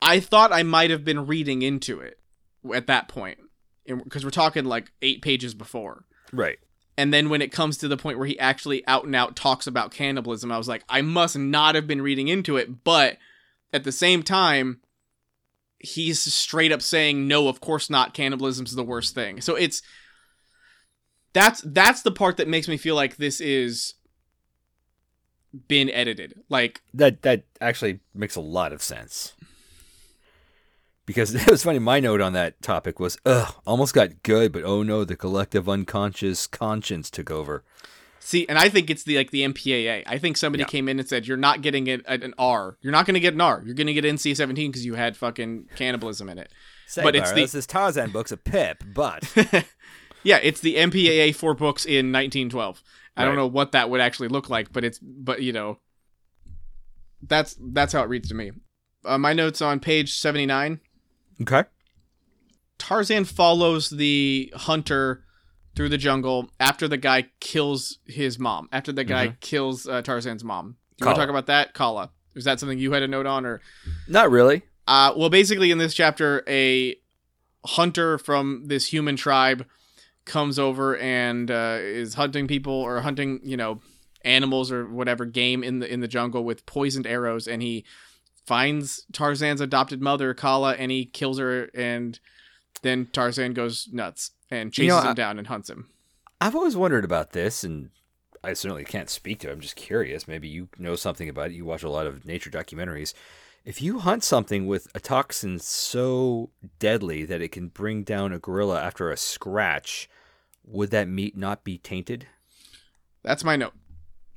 I 0.00 0.20
thought 0.20 0.52
I 0.52 0.62
might 0.62 0.90
have 0.90 1.04
been 1.04 1.26
reading 1.26 1.62
into 1.62 2.00
it 2.00 2.20
at 2.72 2.86
that 2.86 3.08
point, 3.08 3.38
because 3.86 4.24
we're 4.24 4.30
talking 4.30 4.64
like 4.64 4.92
eight 5.02 5.22
pages 5.22 5.54
before. 5.54 6.04
Right. 6.32 6.58
And 6.96 7.12
then 7.12 7.28
when 7.28 7.42
it 7.42 7.50
comes 7.50 7.76
to 7.78 7.88
the 7.88 7.96
point 7.96 8.18
where 8.18 8.26
he 8.28 8.38
actually 8.38 8.86
out 8.86 9.04
and 9.04 9.16
out 9.16 9.34
talks 9.34 9.66
about 9.66 9.90
cannibalism, 9.90 10.52
I 10.52 10.58
was 10.58 10.68
like, 10.68 10.84
I 10.88 11.02
must 11.02 11.36
not 11.36 11.74
have 11.74 11.88
been 11.88 12.02
reading 12.02 12.28
into 12.28 12.56
it. 12.56 12.84
But 12.84 13.18
at 13.72 13.82
the 13.82 13.90
same 13.90 14.22
time, 14.22 14.80
he's 15.84 16.20
straight 16.20 16.72
up 16.72 16.82
saying, 16.82 17.28
no, 17.28 17.48
of 17.48 17.60
course 17.60 17.90
not. 17.90 18.14
Cannibalism's 18.14 18.74
the 18.74 18.82
worst 18.82 19.14
thing. 19.14 19.40
So 19.40 19.54
it's 19.54 19.82
that's 21.32 21.60
that's 21.62 22.02
the 22.02 22.12
part 22.12 22.36
that 22.38 22.48
makes 22.48 22.68
me 22.68 22.76
feel 22.76 22.94
like 22.94 23.16
this 23.16 23.40
is 23.40 23.94
been 25.68 25.90
edited. 25.90 26.40
Like 26.48 26.82
That 26.94 27.22
that 27.22 27.44
actually 27.60 28.00
makes 28.14 28.36
a 28.36 28.40
lot 28.40 28.72
of 28.72 28.82
sense. 28.82 29.34
Because 31.06 31.34
it 31.34 31.46
was 31.46 31.62
funny, 31.62 31.78
my 31.78 32.00
note 32.00 32.20
on 32.20 32.32
that 32.32 32.62
topic 32.62 32.98
was, 32.98 33.18
ugh, 33.26 33.54
almost 33.66 33.94
got 33.94 34.22
good, 34.22 34.52
but 34.52 34.64
oh 34.64 34.82
no, 34.82 35.04
the 35.04 35.16
collective 35.16 35.68
unconscious 35.68 36.46
conscience 36.46 37.10
took 37.10 37.30
over. 37.30 37.62
See, 38.26 38.48
and 38.48 38.56
I 38.58 38.70
think 38.70 38.88
it's 38.88 39.02
the 39.04 39.18
like 39.18 39.32
the 39.32 39.42
MPAA. 39.42 40.02
I 40.06 40.16
think 40.16 40.38
somebody 40.38 40.62
Yeah. 40.62 40.68
came 40.68 40.88
in 40.88 40.98
and 40.98 41.06
said 41.06 41.26
you're 41.26 41.36
not 41.36 41.60
getting 41.60 41.86
it 41.88 42.00
an 42.06 42.32
R. 42.38 42.78
You're 42.80 42.90
not 42.90 43.04
going 43.04 43.14
to 43.14 43.20
get 43.20 43.34
an 43.34 43.40
R. 43.42 43.62
You're 43.66 43.74
going 43.74 43.86
to 43.86 43.92
get 43.92 44.02
NC-17 44.04 44.54
because 44.68 44.86
you 44.86 44.94
had 44.94 45.14
fucking 45.14 45.68
cannibalism 45.76 46.30
in 46.30 46.38
it. 46.38 46.50
Say, 46.86 47.02
But 47.02 47.14
it's 47.16 47.32
the- 47.32 47.44
this 47.44 47.66
Tarzan 47.66 48.12
book's 48.12 48.32
a 48.32 48.38
pip, 48.38 48.82
but 48.94 49.30
yeah, 50.22 50.38
it's 50.42 50.60
the 50.60 50.76
MPAA 50.76 51.34
for 51.34 51.52
books 51.52 51.84
in 51.84 52.12
1912. 52.12 52.82
I 53.16 53.24
don't 53.26 53.36
know 53.36 53.46
what 53.46 53.72
that 53.72 53.90
would 53.90 54.00
actually 54.00 54.28
look 54.28 54.48
like, 54.48 54.72
but 54.72 54.84
it's 54.84 54.98
but 54.98 55.42
you 55.42 55.52
know, 55.52 55.78
that's 57.22 57.56
that's 57.60 57.92
how 57.92 58.02
it 58.02 58.08
reads 58.08 58.28
to 58.30 58.34
me. 58.34 58.52
Uh, 59.04 59.18
my 59.18 59.34
notes 59.34 59.60
on 59.60 59.80
page 59.80 60.14
79. 60.14 60.80
okay. 61.42 61.64
Tarzan 62.78 63.24
follows 63.26 63.90
the 63.90 64.50
hunter 64.56 65.24
through 65.74 65.88
the 65.88 65.98
jungle 65.98 66.50
after 66.60 66.86
the 66.88 66.96
guy 66.96 67.26
kills 67.40 67.98
his 68.06 68.38
mom. 68.38 68.68
After 68.72 68.92
the 68.92 69.04
guy 69.04 69.36
kills 69.40 69.86
uh, 69.88 70.02
Tarzan's 70.02 70.44
mom. 70.44 70.76
Do 70.96 71.04
you 71.04 71.06
want 71.06 71.16
to 71.16 71.22
talk 71.22 71.30
about 71.30 71.46
that, 71.46 71.74
Kala? 71.74 72.10
Is 72.34 72.44
that 72.44 72.60
something 72.60 72.78
you 72.78 72.92
had 72.92 73.02
a 73.02 73.08
note 73.08 73.26
on, 73.26 73.44
or? 73.44 73.60
Not 74.08 74.30
really. 74.30 74.62
Uh, 74.86 75.12
well, 75.16 75.30
basically, 75.30 75.70
in 75.70 75.78
this 75.78 75.94
chapter, 75.94 76.44
a 76.48 76.96
hunter 77.66 78.18
from 78.18 78.64
this 78.66 78.92
human 78.92 79.16
tribe 79.16 79.66
comes 80.24 80.58
over 80.58 80.96
and 80.96 81.50
uh, 81.50 81.78
is 81.80 82.14
hunting 82.14 82.46
people 82.46 82.74
or 82.74 83.00
hunting, 83.00 83.40
you 83.42 83.56
know, 83.56 83.80
animals 84.24 84.72
or 84.72 84.86
whatever 84.86 85.24
game 85.24 85.62
in 85.62 85.80
the 85.80 85.92
in 85.92 86.00
the 86.00 86.08
jungle 86.08 86.44
with 86.44 86.66
poisoned 86.66 87.06
arrows, 87.06 87.46
and 87.48 87.62
he 87.62 87.84
finds 88.46 89.06
Tarzan's 89.12 89.60
adopted 89.60 90.02
mother, 90.02 90.34
Kala, 90.34 90.74
and 90.74 90.90
he 90.90 91.06
kills 91.06 91.38
her, 91.38 91.70
and 91.74 92.18
then 92.82 93.06
Tarzan 93.06 93.54
goes 93.54 93.88
nuts 93.90 94.32
and 94.50 94.72
chases 94.72 94.84
You 94.84 94.88
know, 94.90 95.00
him 95.00 95.08
I- 95.08 95.14
down 95.14 95.38
and 95.38 95.46
hunts 95.46 95.70
him. 95.70 95.88
I've 96.40 96.54
always 96.56 96.76
wondered 96.76 97.04
about 97.04 97.32
this, 97.32 97.64
and 97.64 97.90
I 98.42 98.52
certainly 98.52 98.84
can't 98.84 99.08
speak 99.08 99.38
to 99.40 99.48
it. 99.48 99.52
I'm 99.52 99.60
just 99.60 99.76
curious. 99.76 100.28
Maybe 100.28 100.48
you 100.48 100.68
know 100.78 100.96
something 100.96 101.28
about 101.28 101.50
it. 101.50 101.54
You 101.54 101.64
watch 101.64 101.82
a 101.82 101.88
lot 101.88 102.06
of 102.06 102.26
nature 102.26 102.50
documentaries. 102.50 103.14
If 103.64 103.80
you 103.80 104.00
hunt 104.00 104.22
something 104.24 104.66
with 104.66 104.88
a 104.94 105.00
toxin 105.00 105.58
so 105.58 106.50
deadly 106.78 107.24
that 107.24 107.40
it 107.40 107.48
can 107.52 107.68
bring 107.68 108.02
down 108.02 108.32
a 108.34 108.38
gorilla 108.38 108.82
after 108.82 109.10
a 109.10 109.16
scratch, 109.16 110.10
would 110.66 110.90
that 110.90 111.08
meat 111.08 111.34
not 111.34 111.64
be 111.64 111.78
tainted? 111.78 112.26
That's 113.22 113.42
my 113.44 113.56
note. 113.56 113.72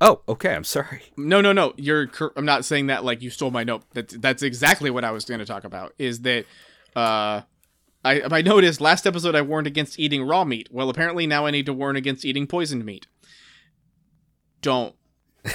Oh, 0.00 0.22
okay. 0.28 0.54
I'm 0.54 0.64
sorry. 0.64 1.02
No, 1.18 1.40
no, 1.42 1.52
no. 1.52 1.74
You're. 1.76 2.06
cor- 2.06 2.32
I'm 2.36 2.46
not 2.46 2.64
saying 2.64 2.86
that 2.86 3.04
like 3.04 3.20
you 3.20 3.28
stole 3.28 3.50
my 3.50 3.64
note. 3.64 3.82
That's 3.92 4.16
that's 4.16 4.42
exactly 4.42 4.88
what 4.88 5.04
I 5.04 5.10
was 5.10 5.24
going 5.26 5.40
to 5.40 5.44
talk 5.46 5.64
about. 5.64 5.92
Is 5.98 6.20
that, 6.22 6.46
uh, 6.96 7.42
I 8.04 8.22
I 8.30 8.42
noticed 8.42 8.80
last 8.80 9.06
episode 9.06 9.34
I 9.34 9.42
warned 9.42 9.66
against 9.66 9.98
eating 9.98 10.22
raw 10.22 10.44
meat. 10.44 10.68
Well, 10.70 10.90
apparently 10.90 11.26
now 11.26 11.46
I 11.46 11.50
need 11.50 11.66
to 11.66 11.72
warn 11.72 11.96
against 11.96 12.24
eating 12.24 12.46
poisoned 12.46 12.84
meat. 12.84 13.06
Don't. 14.62 14.94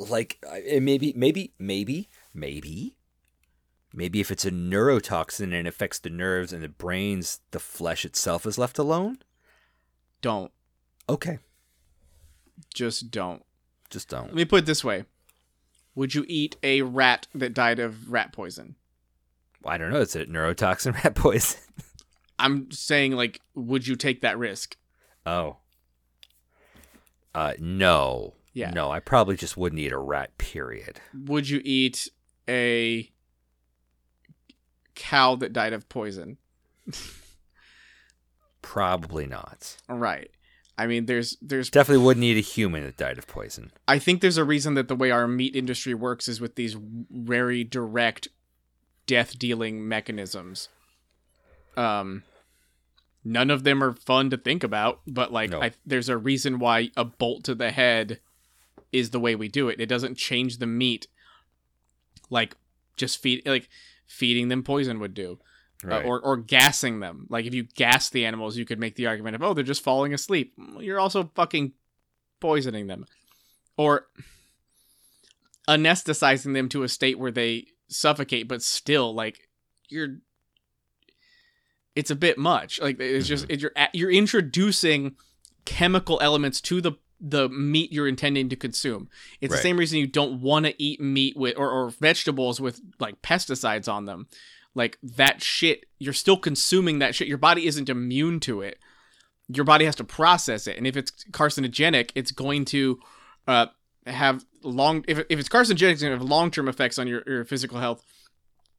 Like, 0.00 0.38
maybe, 0.80 1.12
maybe, 1.16 1.54
maybe, 1.58 2.08
maybe, 2.32 2.94
Maybe 3.92 4.20
if 4.20 4.30
it's 4.30 4.44
a 4.44 4.50
neurotoxin 4.50 5.44
and 5.44 5.54
it 5.54 5.66
affects 5.66 5.98
the 5.98 6.10
nerves 6.10 6.52
and 6.52 6.62
the 6.62 6.68
brains, 6.68 7.40
the 7.52 7.58
flesh 7.58 8.04
itself 8.04 8.44
is 8.44 8.58
left 8.58 8.78
alone? 8.78 9.18
Don't. 10.20 10.52
Okay. 11.08 11.38
Just 12.74 13.10
don't. 13.10 13.42
Just 13.88 14.08
don't. 14.08 14.26
Let 14.26 14.34
me 14.34 14.44
put 14.44 14.60
it 14.60 14.66
this 14.66 14.84
way. 14.84 15.04
Would 15.94 16.14
you 16.14 16.24
eat 16.28 16.56
a 16.62 16.82
rat 16.82 17.26
that 17.34 17.54
died 17.54 17.78
of 17.78 18.10
rat 18.12 18.32
poison? 18.32 18.76
I 19.64 19.78
don't 19.78 19.90
know. 19.90 20.00
It's 20.00 20.16
a 20.16 20.26
neurotoxin 20.26 20.94
rat 21.04 21.14
poison. 21.14 21.60
I'm 22.38 22.70
saying 22.70 23.12
like 23.12 23.40
would 23.54 23.86
you 23.86 23.96
take 23.96 24.20
that 24.20 24.38
risk? 24.38 24.76
Oh. 25.26 25.56
Uh 27.34 27.54
no. 27.58 28.34
Yeah. 28.54 28.70
No, 28.70 28.90
I 28.90 29.00
probably 29.00 29.36
just 29.36 29.56
wouldn't 29.56 29.80
eat 29.80 29.92
a 29.92 29.98
rat, 29.98 30.36
period. 30.38 31.00
Would 31.14 31.48
you 31.48 31.60
eat 31.64 32.08
a 32.48 33.10
cow 34.94 35.36
that 35.36 35.52
died 35.52 35.72
of 35.72 35.88
poison? 35.88 36.38
Probably 38.62 39.26
not. 39.26 39.76
Right. 39.88 40.30
I 40.76 40.86
mean 40.86 41.06
there's 41.06 41.36
there's 41.42 41.70
Definitely 41.70 42.04
wouldn't 42.04 42.24
eat 42.24 42.36
a 42.36 42.40
human 42.40 42.84
that 42.84 42.96
died 42.96 43.18
of 43.18 43.26
poison. 43.26 43.72
I 43.88 43.98
think 43.98 44.20
there's 44.20 44.38
a 44.38 44.44
reason 44.44 44.74
that 44.74 44.86
the 44.88 44.96
way 44.96 45.10
our 45.10 45.26
meat 45.26 45.56
industry 45.56 45.94
works 45.94 46.28
is 46.28 46.40
with 46.40 46.54
these 46.54 46.76
very 47.10 47.64
direct 47.64 48.28
death 49.08 49.36
dealing 49.36 49.88
mechanisms. 49.88 50.68
Um 51.76 52.22
none 53.24 53.50
of 53.50 53.64
them 53.64 53.82
are 53.82 53.92
fun 53.92 54.30
to 54.30 54.36
think 54.36 54.62
about, 54.62 55.00
but 55.06 55.32
like 55.32 55.50
No. 55.50 55.60
I, 55.60 55.72
there's 55.84 56.08
a 56.08 56.16
reason 56.16 56.60
why 56.60 56.90
a 56.96 57.04
bolt 57.04 57.42
to 57.44 57.56
the 57.56 57.72
head 57.72 58.20
is 58.92 59.10
the 59.10 59.20
way 59.20 59.34
we 59.34 59.48
do 59.48 59.68
it. 59.68 59.80
It 59.80 59.86
doesn't 59.86 60.16
change 60.16 60.58
the 60.58 60.66
meat 60.66 61.08
like 62.30 62.56
just 62.96 63.20
feed 63.20 63.46
like 63.46 63.68
feeding 64.06 64.48
them 64.48 64.62
poison 64.62 65.00
would 65.00 65.14
do. 65.14 65.38
Uh, 65.88 66.00
or 66.00 66.20
or 66.20 66.36
gassing 66.36 66.98
them. 66.98 67.26
Like 67.30 67.46
if 67.46 67.54
you 67.54 67.62
gas 67.62 68.10
the 68.10 68.26
animals, 68.26 68.56
you 68.56 68.64
could 68.64 68.80
make 68.80 68.96
the 68.96 69.06
argument 69.06 69.36
of, 69.36 69.44
"Oh, 69.44 69.54
they're 69.54 69.62
just 69.62 69.84
falling 69.84 70.12
asleep." 70.12 70.52
You're 70.80 70.98
also 70.98 71.30
fucking 71.36 71.72
poisoning 72.40 72.88
them. 72.88 73.06
Or 73.76 74.08
anesthetizing 75.68 76.52
them 76.52 76.68
to 76.70 76.82
a 76.82 76.88
state 76.88 77.16
where 77.16 77.30
they 77.30 77.66
suffocate, 77.88 78.48
but 78.48 78.62
still 78.62 79.14
like 79.14 79.48
you're 79.88 80.18
it's 81.94 82.10
a 82.10 82.16
bit 82.16 82.38
much. 82.38 82.80
Like 82.80 83.00
it's 83.00 83.26
just 83.26 83.46
it, 83.48 83.60
you're 83.60 83.72
you're 83.92 84.10
introducing 84.10 85.16
chemical 85.64 86.18
elements 86.22 86.60
to 86.62 86.80
the 86.80 86.92
the 87.20 87.48
meat 87.48 87.92
you're 87.92 88.06
intending 88.06 88.48
to 88.48 88.56
consume. 88.56 89.08
It's 89.40 89.52
the 89.52 89.60
same 89.60 89.76
reason 89.76 89.98
you 89.98 90.06
don't 90.06 90.40
want 90.40 90.66
to 90.66 90.80
eat 90.80 91.00
meat 91.00 91.36
with 91.36 91.56
or, 91.58 91.68
or 91.70 91.90
vegetables 91.90 92.60
with 92.60 92.80
like 93.00 93.20
pesticides 93.22 93.92
on 93.92 94.04
them. 94.04 94.28
Like 94.74 94.98
that 95.02 95.42
shit, 95.42 95.86
you're 95.98 96.12
still 96.12 96.36
consuming 96.36 97.00
that 97.00 97.16
shit. 97.16 97.26
Your 97.26 97.38
body 97.38 97.66
isn't 97.66 97.88
immune 97.88 98.38
to 98.40 98.60
it. 98.60 98.78
Your 99.48 99.64
body 99.64 99.84
has 99.86 99.96
to 99.96 100.04
process 100.04 100.66
it, 100.66 100.76
and 100.76 100.86
if 100.86 100.96
it's 100.96 101.10
carcinogenic, 101.32 102.10
it's 102.14 102.30
going 102.30 102.66
to 102.66 103.00
uh, 103.48 103.66
have 104.06 104.44
long. 104.62 105.04
If, 105.08 105.18
if 105.28 105.38
it's 105.38 105.48
carcinogenic, 105.48 105.92
it's 105.92 106.02
going 106.02 106.12
to 106.12 106.18
have 106.18 106.22
long 106.22 106.50
term 106.50 106.68
effects 106.68 106.98
on 106.98 107.06
your, 107.06 107.22
your 107.26 107.44
physical 107.44 107.78
health. 107.78 108.04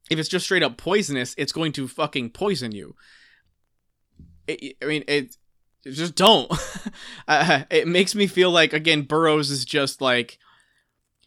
If 0.10 0.18
it's 0.18 0.30
just 0.30 0.46
straight 0.46 0.64
up 0.64 0.78
poisonous, 0.78 1.36
it's 1.38 1.52
going 1.52 1.72
to 1.74 1.88
fucking 1.88 2.32
poison 2.32 2.72
you. 2.72 2.96
It, 4.48 4.76
I 4.82 4.86
mean, 4.86 5.04
it 5.08 5.36
just 5.86 6.16
don't. 6.16 6.52
uh, 7.28 7.64
it 7.70 7.88
makes 7.88 8.16
me 8.16 8.28
feel 8.28 8.52
like 8.52 8.74
again, 8.74 9.04
Burroughs 9.04 9.52
is 9.52 9.66
just 9.66 10.02
like 10.02 10.40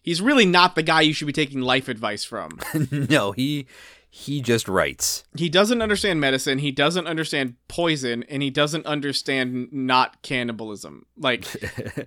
he's 0.02 0.20
really 0.20 0.46
not 0.46 0.74
the 0.74 0.82
guy 0.82 1.00
you 1.00 1.12
should 1.12 1.26
be 1.26 1.32
taking 1.32 1.60
life 1.60 1.88
advice 1.88 2.24
from. 2.24 2.58
no, 2.90 3.32
he 3.32 3.66
he 4.14 4.42
just 4.42 4.68
writes. 4.68 5.25
he 5.38 5.48
doesn't 5.48 5.81
understand 5.81 6.20
medicine, 6.20 6.59
he 6.59 6.70
doesn't 6.70 7.07
understand 7.07 7.55
poison, 7.66 8.22
and 8.25 8.42
he 8.42 8.51
doesn't 8.51 8.85
understand 8.85 9.72
not 9.72 10.20
cannibalism. 10.20 11.07
Like, 11.16 11.46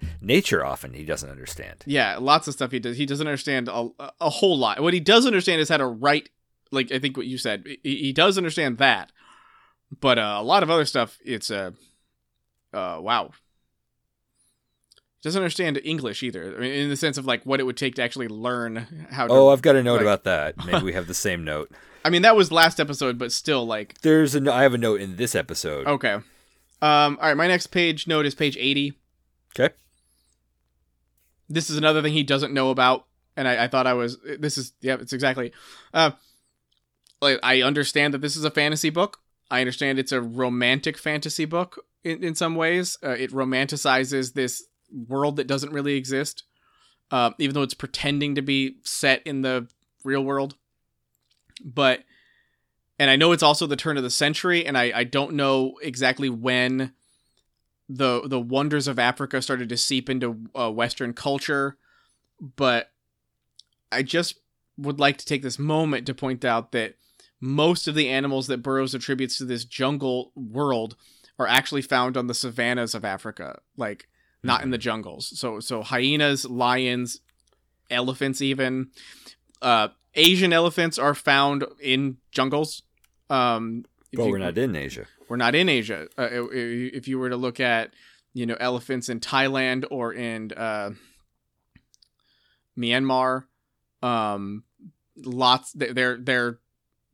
Nature 0.22 0.63
often 0.63 0.94
he 0.94 1.04
doesn't 1.04 1.32
understand. 1.32 1.84
yeah, 1.88 2.18
lots 2.20 2.48
of 2.48 2.54
stuff 2.54 2.70
he 2.70 2.78
does. 2.78 2.98
He 2.98 3.08
doesn't 3.08 3.26
understand 3.26 3.68
a, 3.70 3.89
a 4.22 4.30
whole 4.30 4.56
lot. 4.56 4.82
What 4.82 4.94
he 4.94 5.00
does 5.00 5.26
understand 5.26 5.62
is 5.62 5.70
how 5.70 5.78
to 5.78 5.88
write. 5.88 6.30
Like 6.72 6.91
I 6.91 7.00
think 7.00 7.18
what 7.18 7.26
you 7.26 7.39
said, 7.39 7.65
he, 7.65 7.96
he 7.96 8.13
does 8.13 8.38
understand 8.38 8.78
that, 8.78 9.12
but 10.00 10.20
uh, 10.20 10.38
a 10.39 10.44
lot 10.44 10.62
of 10.62 10.70
other 10.70 10.86
stuff, 10.86 11.18
it's 11.26 11.50
uh, 11.50 11.72
uh, 12.72 13.00
wow. 13.02 13.32
Doesn't 15.24 15.41
understand 15.41 15.82
English 15.84 16.22
either. 16.22 16.56
I 16.56 16.60
mean, 16.60 16.72
in 16.72 16.89
the 16.89 16.96
sense 16.96 17.18
of 17.18 17.26
like 17.26 17.44
what 17.48 17.60
it 17.60 17.63
would 17.63 17.78
take 17.78 17.96
to 17.96 18.04
actually 18.04 18.28
learn 18.28 19.08
how 19.10 19.26
to. 19.26 19.34
Oh, 19.34 19.50
I've 19.50 19.63
got 19.63 19.76
a 19.76 19.82
note 19.82 19.94
like- 19.96 20.02
about 20.04 20.24
that. 20.26 20.63
Maybe 20.68 20.84
we 20.86 20.94
have 20.94 21.08
the 21.08 21.15
same 21.15 21.44
note. 21.44 21.72
I 22.06 22.12
mean, 22.12 22.22
that 22.22 22.36
was 22.36 22.52
last 22.52 22.80
episode, 22.80 23.18
but 23.18 23.32
still, 23.32 23.65
like, 23.65 24.00
There's 24.02 24.36
a 24.36 24.54
I 24.54 24.62
have 24.62 24.76
a 24.76 24.78
note 24.78 25.02
in 25.02 25.15
this 25.15 25.34
episode. 25.34 25.88
okay. 25.88 26.13
Um, 26.82 27.18
all 27.20 27.28
right, 27.30 27.36
my 27.38 27.48
next 27.48 27.68
page 27.68 28.06
note 28.08 28.26
is 28.28 28.36
page 28.36 28.56
eighty. 28.58 28.94
Okay. 29.58 29.74
this 31.50 31.70
is 31.70 31.78
another 31.78 32.02
thing 32.02 32.13
he 32.13 32.24
doesn't 32.24 32.54
know 32.54 32.70
about 32.72 33.06
and 33.38 33.48
i, 33.48 33.63
I 33.63 33.68
thought 33.70 33.88
i 33.88 33.94
was 33.94 34.18
this 34.39 34.58
is 34.58 34.74
yeah 34.82 34.98
it's 35.00 35.13
exactly 35.13 35.54
uh 35.94 36.12
like 37.22 37.39
i 37.44 37.62
understand 37.62 38.13
that 38.13 38.22
this 38.22 38.36
is 38.36 38.44
a 38.44 38.52
fantasy 38.52 38.89
book 38.89 39.20
i 39.50 39.62
understand 39.62 39.98
it's 39.98 40.12
a 40.12 40.22
romantic 40.22 40.98
fantasy 40.98 41.46
book 41.46 41.86
in, 42.04 42.22
in 42.24 42.36
some 42.36 42.56
ways 42.56 42.98
uh, 43.04 43.12
it 43.12 43.32
romanticizes 43.32 44.34
this 44.34 44.63
world 45.08 45.38
that 45.38 45.48
doesn't 45.48 45.72
really 45.72 45.96
exist 45.96 46.44
uh, 47.12 47.32
even 47.39 47.54
though 47.54 47.62
it's 47.63 47.74
pretending 47.74 48.36
to 48.36 48.41
be 48.41 48.78
set 48.84 49.22
in 49.26 49.41
the 49.41 49.68
real 50.04 50.24
world 50.26 50.56
but 51.63 52.04
and 53.00 53.10
i 53.10 53.15
know 53.15 53.32
it's 53.32 53.44
also 53.44 53.68
the 53.68 53.76
turn 53.76 53.98
of 53.98 54.04
the 54.04 54.10
century 54.10 54.65
and 54.65 54.78
i, 54.78 54.91
I 54.94 55.04
don't 55.04 55.34
know 55.34 55.74
exactly 55.82 56.30
when 56.30 56.94
the 57.88 58.22
the 58.28 58.39
wonders 58.39 58.88
of 58.88 59.00
Africa 59.00 59.41
started 59.41 59.70
to 59.70 59.78
seep 59.78 60.10
into 60.10 60.39
uh, 60.56 60.72
Western 60.72 61.13
culture, 61.13 61.78
but 62.56 62.91
I 63.91 64.04
just 64.04 64.39
would 64.78 65.00
like 65.00 65.18
to 65.18 65.26
take 65.26 65.41
this 65.41 65.60
moment 65.60 66.06
to 66.08 66.13
point 66.13 66.44
out 66.44 66.72
that 66.72 66.96
most 67.39 67.88
of 67.88 67.96
the 67.96 68.10
animals 68.10 68.48
that 68.48 68.63
Burroughs 68.63 68.96
attributes 68.96 69.38
to 69.38 69.46
this 69.46 69.65
jungle 69.65 70.32
world 70.36 70.96
are 71.38 71.48
actually 71.48 71.82
found 71.82 72.18
on 72.18 72.28
the 72.28 72.34
savannas 72.34 72.96
of 72.96 73.06
Africa, 73.06 73.60
like 73.78 74.08
not 74.41 74.63
in 74.63 74.72
the 74.72 74.78
jungles. 74.78 75.38
So 75.38 75.60
so 75.60 75.84
hyenas, 75.84 76.46
lions, 76.46 77.22
elephants, 77.91 78.41
even 78.41 78.89
uh, 79.62 79.89
Asian 80.15 80.54
elephants 80.54 80.97
are 80.97 81.13
found 81.13 81.65
in 81.82 82.17
jungles. 82.32 82.84
Um, 83.30 83.86
But 84.13 84.25
you- 84.25 84.32
we're 84.32 84.38
not 84.39 84.58
in 84.58 84.75
Asia. 84.75 85.08
we're 85.28 85.38
not 85.38 85.56
in 85.56 85.67
Asia. 85.69 86.08
Uh, 86.17 86.47
if 86.51 87.08
you 87.08 87.19
were 87.19 87.30
to 87.30 87.38
look 87.38 87.60
at, 87.60 87.93
you 88.34 88.45
know, 88.45 88.56
elephants 88.60 89.10
in 89.10 89.19
Thailand 89.19 89.86
or 89.89 90.13
in 90.13 90.51
uh, 90.54 90.91
Myanmar, 92.78 93.45
um, 94.01 94.63
lots 95.17 95.71
they- 95.73 95.93
they're 95.93 96.17
they're 96.17 96.60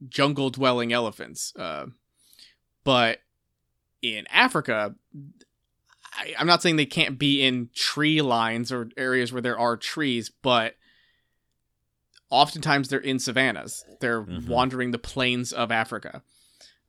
jungle 0.09 0.49
dwelling 0.49 0.91
elephants. 0.91 1.53
Uh, 1.55 1.87
but 2.83 3.21
in 4.01 4.25
Africa, 4.27 4.95
I, 6.13 6.33
I'm 6.37 6.47
not 6.47 6.61
saying 6.63 6.75
they 6.75 6.85
can't 6.87 7.19
be 7.19 7.43
in 7.43 7.69
tree 7.75 8.21
lines 8.21 8.71
or 8.71 8.89
areas 8.97 9.31
where 9.31 9.41
there 9.43 9.57
are 9.59 9.77
trees, 9.77 10.29
but 10.29 10.75
oftentimes 12.31 12.87
they're 12.89 12.99
in 12.99 13.19
savannas. 13.19 13.83
They're 13.99 14.23
Mhm. 14.23 14.47
wandering 14.47 14.91
the 14.91 14.97
plains 14.99 15.51
of 15.53 15.71
Africa. 15.71 16.23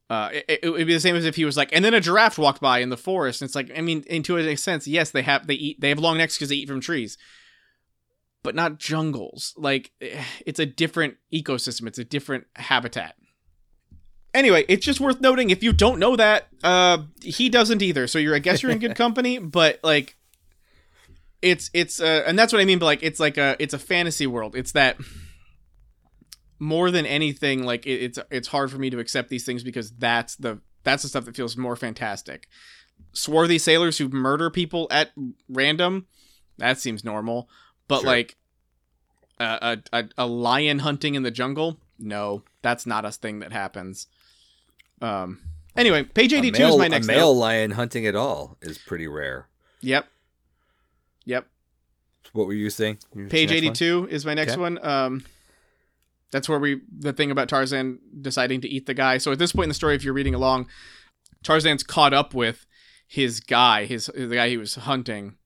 Uh, 0.08 0.28
it, 0.48 0.60
it 0.64 0.70
would 0.70 0.86
be 0.86 0.92
the 0.94 1.00
same 1.00 1.16
as 1.16 1.24
if 1.24 1.36
he 1.36 1.44
was 1.44 1.56
like, 1.56 1.70
and 1.72 1.84
then 1.84 1.94
a 1.94 2.00
giraffe 2.00 2.36
walked 2.38 2.60
by 2.60 2.78
in 2.80 2.90
the 2.90 2.96
forest. 2.96 3.40
And 3.40 3.48
it's 3.48 3.54
like, 3.54 3.70
I 3.76 3.80
mean, 3.80 4.04
into 4.08 4.36
a 4.36 4.56
sense, 4.56 4.86
yes, 4.86 5.10
they 5.10 5.22
have 5.22 5.46
they 5.46 5.54
eat 5.54 5.80
they 5.80 5.88
have 5.88 5.98
long 5.98 6.18
necks 6.18 6.36
because 6.36 6.48
they 6.50 6.56
eat 6.56 6.68
from 6.68 6.80
trees, 6.80 7.16
but 8.42 8.54
not 8.54 8.78
jungles. 8.78 9.54
Like, 9.56 9.90
eh, 10.02 10.22
it's 10.44 10.60
a 10.60 10.66
different 10.66 11.16
ecosystem. 11.32 11.86
It's 11.86 11.98
a 11.98 12.04
different 12.04 12.44
habitat. 12.56 13.14
Anyway, 14.34 14.64
it's 14.68 14.84
just 14.84 15.00
worth 15.00 15.20
noting 15.20 15.50
if 15.50 15.62
you 15.62 15.72
don't 15.72 15.98
know 15.98 16.16
that, 16.16 16.48
uh, 16.62 16.98
he 17.22 17.48
doesn't 17.48 17.82
either. 17.82 18.06
So 18.06 18.18
you're, 18.18 18.34
I 18.34 18.38
guess, 18.38 18.62
you're 18.62 18.72
in 18.72 18.78
good 18.80 18.96
company. 19.04 19.38
But 19.38 19.80
like, 19.82 20.16
it's 21.40 21.70
it's 21.72 22.00
uh, 22.00 22.22
and 22.26 22.38
that's 22.38 22.52
what 22.52 22.60
I 22.60 22.64
mean. 22.66 22.78
But 22.78 22.86
like, 22.86 23.02
it's 23.02 23.20
like 23.20 23.38
a 23.38 23.56
it's 23.58 23.74
a 23.74 23.78
fantasy 23.78 24.26
world. 24.26 24.56
It's 24.56 24.72
that 24.72 24.96
more 26.62 26.92
than 26.92 27.04
anything, 27.04 27.64
like 27.64 27.86
it, 27.86 28.00
it's 28.02 28.18
it's 28.30 28.48
hard 28.48 28.70
for 28.70 28.78
me 28.78 28.88
to 28.90 29.00
accept 29.00 29.28
these 29.28 29.44
things 29.44 29.64
because 29.64 29.90
that's 29.90 30.36
the 30.36 30.60
that's 30.84 31.02
the 31.02 31.08
stuff 31.08 31.24
that 31.24 31.34
feels 31.36 31.56
more 31.56 31.74
fantastic. 31.76 32.48
Swarthy 33.12 33.58
sailors 33.58 33.98
who 33.98 34.08
murder 34.08 34.48
people 34.48 34.86
at 34.90 35.10
random, 35.48 36.06
that 36.58 36.78
seems 36.78 37.04
normal. 37.04 37.48
But 37.88 38.00
Sure. 38.02 38.06
like 38.10 38.36
a, 39.40 39.78
a 39.92 40.04
a 40.16 40.26
lion 40.26 40.78
hunting 40.78 41.14
in 41.16 41.24
the 41.24 41.30
jungle, 41.32 41.78
no, 41.98 42.44
that's 42.62 42.86
not 42.86 43.04
a 43.04 43.10
thing 43.10 43.40
that 43.40 43.52
happens. 43.52 44.06
Um. 45.00 45.40
Anyway, 45.76 46.04
page 46.04 46.32
eighty 46.32 46.50
two 46.52 46.62
is 46.64 46.76
my 46.76 46.86
next 46.88 47.06
a 47.06 47.08
male 47.08 47.34
note. 47.34 47.40
lion 47.40 47.70
hunting 47.72 48.06
at 48.06 48.14
all 48.14 48.56
is 48.62 48.78
pretty 48.78 49.08
rare. 49.08 49.48
Yep. 49.80 50.06
Yep. 51.24 51.46
What 52.34 52.46
were 52.46 52.52
you 52.54 52.70
saying? 52.70 52.98
Page 53.30 53.50
one? 53.50 53.56
82 53.56 54.08
is 54.10 54.24
my 54.24 54.34
next 54.34 54.52
Okay. 54.52 54.60
one. 54.60 54.78
Um, 54.86 55.24
That's 56.32 56.48
where 56.48 56.58
we 56.58 56.80
the 56.98 57.12
thing 57.12 57.30
about 57.30 57.48
Tarzan 57.48 58.00
deciding 58.20 58.60
to 58.62 58.68
eat 58.68 58.86
the 58.86 58.94
guy. 58.94 59.18
So 59.18 59.30
at 59.30 59.38
this 59.38 59.52
point 59.52 59.64
in 59.64 59.70
the 59.70 59.74
story, 59.74 59.94
if 59.94 60.02
you're 60.02 60.14
reading 60.14 60.34
along, 60.34 60.66
Tarzan's 61.44 61.84
caught 61.84 62.12
up 62.12 62.34
with 62.34 62.66
his 63.06 63.38
guy, 63.38 63.84
his 63.84 64.06
the 64.06 64.34
guy 64.34 64.48
he 64.48 64.56
was 64.56 64.74
hunting. 64.74 65.36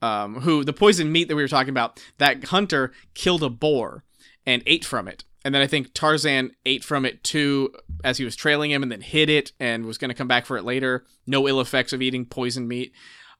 Um, 0.00 0.42
who 0.42 0.62
the 0.62 0.72
poison 0.72 1.10
meat 1.10 1.26
that 1.26 1.34
we 1.34 1.42
were 1.42 1.48
talking 1.48 1.70
about? 1.70 2.00
That 2.18 2.44
hunter 2.44 2.92
killed 3.14 3.42
a 3.42 3.50
boar 3.50 4.04
and 4.46 4.62
ate 4.64 4.84
from 4.84 5.08
it, 5.08 5.24
and 5.44 5.52
then 5.52 5.62
I 5.62 5.66
think 5.66 5.92
Tarzan 5.92 6.52
ate 6.64 6.84
from 6.84 7.04
it 7.04 7.24
too 7.24 7.74
as 8.04 8.18
he 8.18 8.24
was 8.24 8.36
trailing 8.36 8.70
him, 8.70 8.82
and 8.82 8.92
then 8.92 9.00
hid 9.00 9.28
it 9.28 9.52
and 9.58 9.86
was 9.86 9.98
going 9.98 10.10
to 10.10 10.14
come 10.14 10.28
back 10.28 10.46
for 10.46 10.56
it 10.56 10.64
later. 10.64 11.04
No 11.26 11.48
ill 11.48 11.60
effects 11.60 11.92
of 11.92 12.00
eating 12.00 12.26
poison 12.26 12.68
meat. 12.68 12.92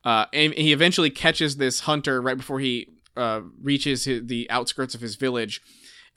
Uh, 0.04 0.26
and 0.32 0.54
he 0.54 0.72
eventually 0.72 1.10
catches 1.10 1.56
this 1.56 1.80
hunter 1.80 2.20
right 2.22 2.36
before 2.36 2.60
he 2.60 2.88
uh, 3.16 3.42
reaches 3.60 4.04
his, 4.04 4.26
the 4.26 4.48
outskirts 4.50 4.94
of 4.94 5.00
his 5.00 5.16
village, 5.16 5.60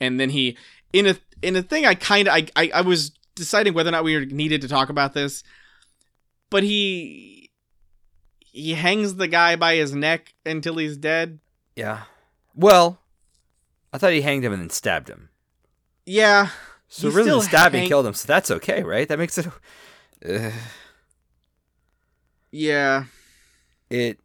and 0.01 0.19
then 0.19 0.29
he 0.31 0.57
in 0.91 1.07
a 1.07 1.15
in 1.41 1.55
a 1.55 1.61
thing 1.61 1.85
I 1.85 1.95
kind 1.95 2.27
of 2.27 2.33
I, 2.33 2.47
I 2.57 2.71
I 2.75 2.81
was 2.81 3.11
deciding 3.35 3.73
whether 3.73 3.87
or 3.89 3.91
not 3.93 4.03
we 4.03 4.25
needed 4.25 4.59
to 4.61 4.67
talk 4.67 4.89
about 4.89 5.13
this, 5.13 5.43
but 6.49 6.63
he 6.63 7.49
he 8.39 8.73
hangs 8.73 9.15
the 9.15 9.27
guy 9.29 9.55
by 9.55 9.75
his 9.75 9.93
neck 9.95 10.33
until 10.45 10.75
he's 10.75 10.97
dead. 10.97 11.39
Yeah. 11.75 12.01
Well, 12.53 12.99
I 13.93 13.97
thought 13.97 14.11
he 14.11 14.21
hanged 14.21 14.43
him 14.43 14.51
and 14.51 14.61
then 14.61 14.69
stabbed 14.69 15.07
him. 15.07 15.29
Yeah. 16.05 16.49
So 16.89 17.09
He 17.09 17.15
really, 17.15 17.29
the 17.29 17.41
stabbing 17.41 17.79
hang- 17.81 17.87
killed 17.87 18.05
him. 18.05 18.13
So 18.13 18.27
that's 18.27 18.51
okay, 18.51 18.83
right? 18.83 19.07
That 19.07 19.17
makes 19.19 19.37
it. 19.37 19.47
Uh, 20.27 20.51
Yeah. 22.51 23.05
it. 23.89 24.19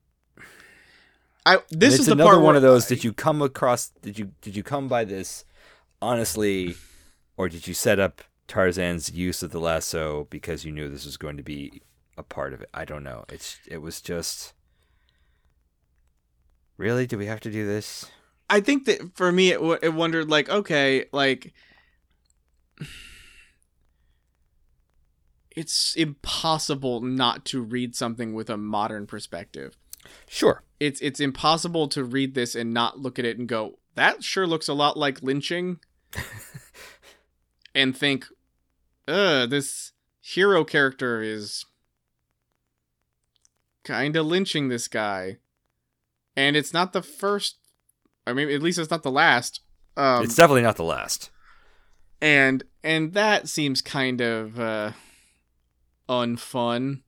I 1.45 1.59
this 1.71 2.01
is 2.01 2.07
the 2.07 2.13
another 2.13 2.31
part 2.31 2.43
one 2.43 2.57
of 2.57 2.63
those. 2.63 2.87
Did 2.87 3.05
you 3.05 3.13
come 3.13 3.41
across? 3.41 3.91
Did 4.03 4.19
you 4.19 4.33
did 4.41 4.57
you 4.57 4.65
come 4.65 4.89
by 4.89 5.05
this 5.05 5.45
honestly, 6.07 6.77
or 7.37 7.49
did 7.49 7.67
you 7.67 7.75
set 7.75 7.99
up 7.99 8.23
Tarzan's 8.47 9.11
use 9.11 9.43
of 9.43 9.51
the 9.51 9.61
lasso 9.61 10.27
because 10.31 10.65
you 10.65 10.73
knew 10.73 10.89
this 10.89 11.05
was 11.05 11.17
going 11.17 11.37
to 11.37 11.43
be 11.43 11.83
a 12.17 12.23
part 12.23 12.53
of 12.53 12.61
it? 12.61 12.71
I 12.73 12.85
don't 12.85 13.05
know. 13.05 13.25
It's 13.29 13.59
it 13.69 13.79
was 13.79 14.01
just. 14.01 14.55
Really? 16.79 17.07
Do 17.07 17.19
we 17.19 17.27
have 17.27 17.41
to 17.41 17.51
do 17.51 17.67
this? 17.67 18.07
I 18.49 18.61
think 18.61 18.85
that 18.85 19.17
for 19.17 19.33
me, 19.33 19.51
it, 19.51 19.57
w- 19.57 19.79
it 19.83 19.95
wondered 19.95 20.29
like, 20.31 20.49
okay, 20.49 21.07
like 21.11 21.53
it's 25.57 25.95
impossible 25.97 27.01
not 27.01 27.45
to 27.47 27.63
read 27.63 27.97
something 27.97 28.35
with 28.35 28.51
a 28.51 28.57
modern 28.57 29.07
perspective. 29.07 29.77
Sure. 30.29 30.63
It's 30.79 31.01
it's 31.01 31.19
impossible 31.19 31.89
to 31.89 32.05
read 32.05 32.35
this 32.35 32.55
and 32.55 32.73
not 32.73 33.01
look 33.01 33.19
at 33.19 33.25
it 33.25 33.39
and 33.39 33.49
go, 33.49 33.79
that 33.95 34.23
sure 34.23 34.47
looks 34.47 34.69
a 34.69 34.75
lot 34.75 34.97
like 34.97 35.23
lynching, 35.23 35.81
and 37.75 37.97
think, 37.97 38.27
uh, 39.09 39.47
this 39.47 39.93
hero 40.21 40.65
character 40.65 41.23
is 41.23 41.65
kind 43.85 44.17
of 44.17 44.27
lynching 44.27 44.69
this 44.69 44.89
guy, 44.89 45.37
and 46.37 46.57
it's 46.57 46.73
not 46.73 46.93
the 46.93 47.03
first. 47.03 47.59
I 48.27 48.33
mean, 48.33 48.51
at 48.51 48.63
least 48.63 48.79
it's 48.79 48.91
not 48.91 49.03
the 49.05 49.11
last. 49.11 49.61
Um, 49.97 50.25
it's 50.25 50.35
definitely 50.37 50.63
not 50.63 50.77
the 50.77 50.85
last. 50.85 51.31
and 52.21 52.63
and 52.83 53.13
that 53.15 53.49
seems 53.49 53.83
kind 53.83 54.21
of 54.21 54.59
uh 54.61 54.93
unfun 56.09 57.01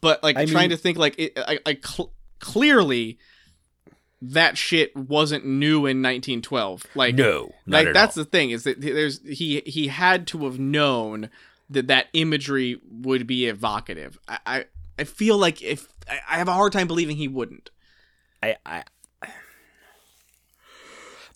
but 0.00 0.22
like 0.22 0.36
I 0.36 0.44
trying 0.46 0.68
mean- 0.68 0.70
to 0.70 0.76
think 0.76 0.98
like 0.98 1.18
it, 1.18 1.32
I, 1.36 1.58
I 1.66 1.78
cl- 1.84 2.12
clearly 2.38 3.18
that 4.22 4.58
shit 4.58 4.94
wasn't 4.94 5.44
new 5.46 5.78
in 5.86 6.02
1912 6.02 6.86
like 6.94 7.14
no, 7.14 7.52
like 7.66 7.88
at 7.88 7.94
that's 7.94 8.16
all. 8.18 8.24
the 8.24 8.30
thing 8.30 8.50
is 8.50 8.64
that 8.64 8.80
there's 8.80 9.20
he 9.26 9.62
he 9.64 9.88
had 9.88 10.26
to 10.26 10.44
have 10.44 10.58
known 10.58 11.30
that 11.70 11.86
that 11.86 12.06
imagery 12.12 12.80
would 12.90 13.26
be 13.26 13.46
evocative 13.46 14.18
i 14.28 14.38
i, 14.46 14.64
I 14.98 15.04
feel 15.04 15.38
like 15.38 15.62
if 15.62 15.88
I, 16.08 16.20
I 16.28 16.38
have 16.38 16.48
a 16.48 16.52
hard 16.52 16.72
time 16.72 16.86
believing 16.86 17.16
he 17.16 17.28
wouldn't 17.28 17.70
I, 18.42 18.56
I, 18.64 18.84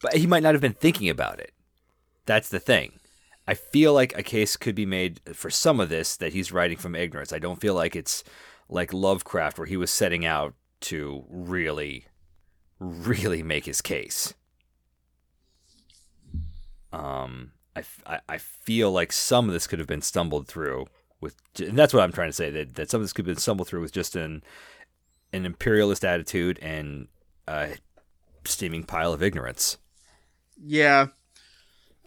but 0.05 0.17
he 0.17 0.27
might 0.27 0.43
not 0.43 0.55
have 0.55 0.61
been 0.61 0.75
thinking 0.75 1.09
about 1.09 1.41
it. 1.41 1.53
That's 2.27 2.49
the 2.49 2.61
thing. 2.61 3.01
I 3.47 3.55
feel 3.55 3.93
like 3.93 4.17
a 4.17 4.23
case 4.23 4.57
could 4.57 4.75
be 4.75 4.87
made 4.87 5.21
for 5.35 5.51
some 5.51 5.81
of 5.81 5.89
this 5.89 6.17
that 6.17 6.33
he's 6.33 6.53
writing 6.53 6.79
from 6.79 6.95
ignorance. 6.95 7.33
I 7.33 7.39
don't 7.39 7.61
feel 7.61 7.75
like 7.75 7.95
it's 7.95 8.25
like 8.69 8.93
Lovecraft 8.93 9.59
where 9.59 9.67
he 9.67 9.77
was 9.77 9.91
setting 9.91 10.25
out 10.25 10.55
to 10.83 11.25
really, 11.29 12.07
really 12.79 13.43
make 13.43 13.65
his 13.67 13.81
case. 13.81 14.35
Um, 16.93 17.53
I, 17.77 17.83
I- 18.07 18.21
I 18.29 18.39
feel 18.39 18.93
like 18.93 19.13
some 19.13 19.49
of 19.49 19.53
this 19.53 19.67
could 19.67 19.79
have 19.79 19.89
been 19.89 20.03
stumbled 20.03 20.47
through 20.47 20.87
with, 21.21 21.35
and 21.59 21.77
that's 21.79 21.93
what 21.93 22.03
I'm 22.03 22.13
trying 22.13 22.29
to 22.29 22.33
say 22.35 22.51
that, 22.51 22.75
that 22.77 22.91
some 22.91 23.01
of 23.01 23.05
this 23.05 23.13
could 23.13 23.27
have 23.27 23.35
been 23.35 23.41
stumbled 23.41 23.69
through 23.69 23.81
with 23.81 23.93
just 23.93 24.17
an 24.17 24.43
an 25.33 25.45
imperialist 25.45 26.05
attitude 26.05 26.61
and 26.63 27.09
a 27.49 27.71
steaming 28.45 28.85
pile 28.85 29.13
of 29.13 29.21
ignorance. 29.23 29.79
yeah 30.57 31.09